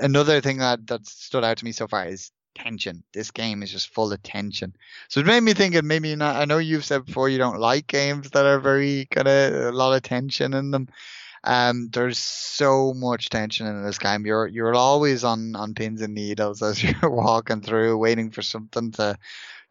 another 0.00 0.40
thing 0.40 0.58
that 0.58 0.86
that 0.86 1.06
stood 1.06 1.44
out 1.44 1.58
to 1.58 1.64
me 1.64 1.72
so 1.72 1.86
far 1.86 2.06
is 2.06 2.32
tension. 2.56 3.04
This 3.12 3.30
game 3.30 3.62
is 3.62 3.70
just 3.70 3.92
full 3.92 4.12
of 4.12 4.22
tension. 4.22 4.74
So 5.08 5.20
it 5.20 5.26
made 5.26 5.42
me 5.42 5.52
think 5.52 5.80
made 5.84 6.02
me 6.02 6.16
not 6.16 6.36
I 6.36 6.44
know 6.44 6.58
you've 6.58 6.84
said 6.84 7.04
before 7.04 7.28
you 7.28 7.38
don't 7.38 7.58
like 7.58 7.86
games 7.86 8.30
that 8.30 8.46
are 8.46 8.58
very 8.58 9.06
kind 9.10 9.28
of 9.28 9.74
a 9.74 9.76
lot 9.76 9.94
of 9.94 10.02
tension 10.02 10.54
in 10.54 10.70
them. 10.70 10.88
Um, 11.44 11.88
there's 11.92 12.18
so 12.18 12.92
much 12.94 13.28
tension 13.28 13.66
in 13.66 13.84
this 13.84 13.98
game. 13.98 14.26
You're 14.26 14.46
you're 14.46 14.74
always 14.74 15.24
on 15.24 15.54
on 15.56 15.74
pins 15.74 16.02
and 16.02 16.14
needles 16.14 16.62
as 16.62 16.82
you're 16.82 17.10
walking 17.10 17.60
through, 17.60 17.98
waiting 17.98 18.30
for 18.30 18.42
something 18.42 18.92
to 18.92 19.18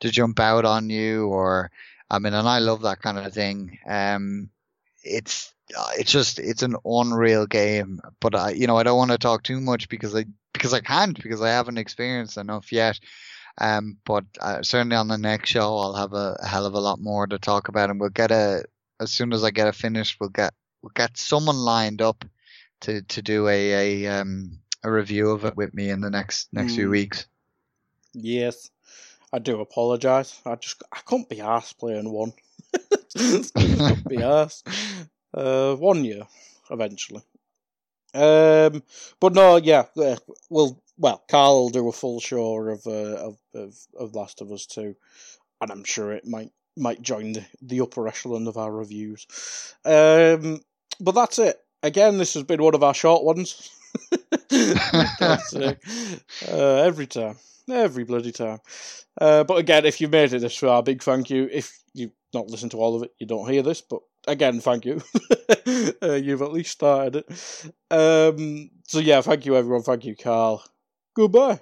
to 0.02 0.10
jump 0.10 0.40
out 0.40 0.66
on 0.66 0.90
you. 0.90 1.28
Or 1.28 1.72
I 2.10 2.20
mean, 2.20 2.34
and 2.34 2.48
I 2.48 2.60
love 2.60 2.82
that 2.84 3.02
kind 3.02 3.18
of 3.18 3.34
thing. 3.34 3.80
Um, 3.88 4.50
it's 5.04 5.54
it's 5.98 6.12
just 6.12 6.40
it's 6.40 6.64
an 6.64 6.76
unreal 6.86 7.46
game. 7.46 8.00
But 8.20 8.36
I, 8.36 8.52
you 8.52 8.68
know, 8.68 8.78
I 8.78 8.84
don't 8.84 8.98
want 8.98 9.12
to 9.12 9.18
talk 9.18 9.44
too 9.44 9.60
much 9.60 9.90
because 9.90 10.16
I 10.16 10.26
because 10.54 10.74
I 10.74 10.80
can't 10.80 11.22
because 11.22 11.42
I 11.42 11.50
haven't 11.50 11.78
experienced 11.78 12.38
enough 12.38 12.72
yet. 12.72 13.00
Um, 13.58 13.98
but 14.06 14.26
uh, 14.42 14.62
certainly 14.64 14.98
on 14.98 15.08
the 15.08 15.18
next 15.18 15.50
show, 15.50 15.78
I'll 15.78 15.96
have 15.96 16.14
a, 16.14 16.38
a 16.42 16.46
hell 16.46 16.66
of 16.66 16.74
a 16.74 16.80
lot 16.80 17.00
more 17.00 17.26
to 17.26 17.40
talk 17.40 17.70
about, 17.70 17.90
and 17.90 18.00
we'll 18.00 18.10
get 18.10 18.32
a 18.32 18.66
as 19.00 19.12
soon 19.12 19.34
as 19.34 19.44
I 19.44 19.52
get 19.52 19.68
it 19.68 19.76
finished, 19.76 20.18
we'll 20.20 20.30
get 20.30 20.54
we'll 20.86 20.91
get 20.94 21.18
someone 21.18 21.57
lined 21.57 21.99
up 21.99 22.24
to 22.82 23.02
to 23.02 23.22
do 23.24 23.48
a 23.48 24.03
a 24.03 24.22
um 24.22 24.60
a 24.84 24.91
review 24.91 25.32
of 25.32 25.44
it 25.44 25.57
with 25.57 25.74
me 25.74 25.90
in 25.90 25.99
the 25.99 26.12
next 26.12 26.48
next 26.53 26.74
mm. 26.74 26.76
few 26.76 26.86
hmm. 26.86 26.91
weeks. 26.91 27.26
Yes, 28.14 28.70
I 29.34 29.40
do 29.40 29.60
apologise. 29.62 30.40
I 30.45 30.56
just 30.56 30.84
I 30.91 30.99
couldn't 31.03 31.28
be 31.28 31.41
asked 31.41 31.80
playing 31.80 32.12
one. 32.12 32.34
couldn't 33.18 34.07
be 34.07 34.22
asked. 34.22 34.68
Uh, 35.34 35.76
one 35.76 36.06
year 36.06 36.22
eventually. 36.70 37.24
Um, 38.14 38.84
but 39.20 39.34
no, 39.34 39.57
yeah, 39.57 39.86
we'll 40.49 40.80
well, 40.98 41.24
Carl 41.28 41.64
will 41.64 41.70
do 41.70 41.90
a 41.90 41.91
full 41.91 42.20
show 42.20 42.56
of, 42.57 42.86
uh, 42.86 42.91
of 42.91 43.38
of 43.56 43.76
of 43.98 44.16
Last 44.16 44.41
of 44.41 44.52
Us 44.52 44.68
two, 44.68 44.95
and 45.60 45.72
I'm 45.72 45.84
sure 45.84 46.12
it 46.12 46.28
might 46.28 46.52
might 46.78 47.02
join 47.02 47.34
the, 47.34 47.45
the 47.62 47.82
upper 47.82 48.07
echelon 48.07 48.48
of 48.48 48.57
our 48.57 48.72
reviews. 48.72 49.26
Um, 49.84 50.62
but 51.00 51.14
that's 51.14 51.40
it. 51.40 51.60
Again, 51.84 52.18
this 52.18 52.34
has 52.34 52.44
been 52.44 52.62
one 52.62 52.76
of 52.76 52.84
our 52.84 52.94
short 52.94 53.24
ones. 53.24 53.70
uh, 54.52 55.76
every 56.50 57.08
time, 57.08 57.38
every 57.70 58.04
bloody 58.04 58.32
time. 58.32 58.60
Uh, 59.20 59.44
but 59.44 59.58
again, 59.58 59.86
if 59.86 60.02
you've 60.02 60.12
made 60.12 60.34
it 60.34 60.40
this 60.40 60.58
far, 60.58 60.84
big 60.84 61.02
thank 61.02 61.30
you. 61.30 61.50
If 61.52 61.80
you've 61.94 62.12
not 62.34 62.48
listened 62.48 62.72
to 62.72 62.78
all 62.78 62.96
of 62.96 63.04
it, 63.04 63.12
you 63.20 63.28
don't 63.28 63.50
hear 63.50 63.62
this, 63.62 63.82
but 63.82 64.02
again, 64.28 64.60
thank 64.60 64.86
you. 64.86 65.02
uh, 66.02 66.14
you've 66.14 66.42
at 66.42 66.52
least 66.52 66.72
started 66.72 67.24
it. 67.28 67.72
Um, 67.92 68.72
so 68.88 69.00
yeah, 69.00 69.22
thank 69.22 69.46
you 69.46 69.56
everyone. 69.56 69.84
Thank 69.84 70.06
you, 70.06 70.16
Carl. 70.16 70.64
Goodbye. 71.16 71.62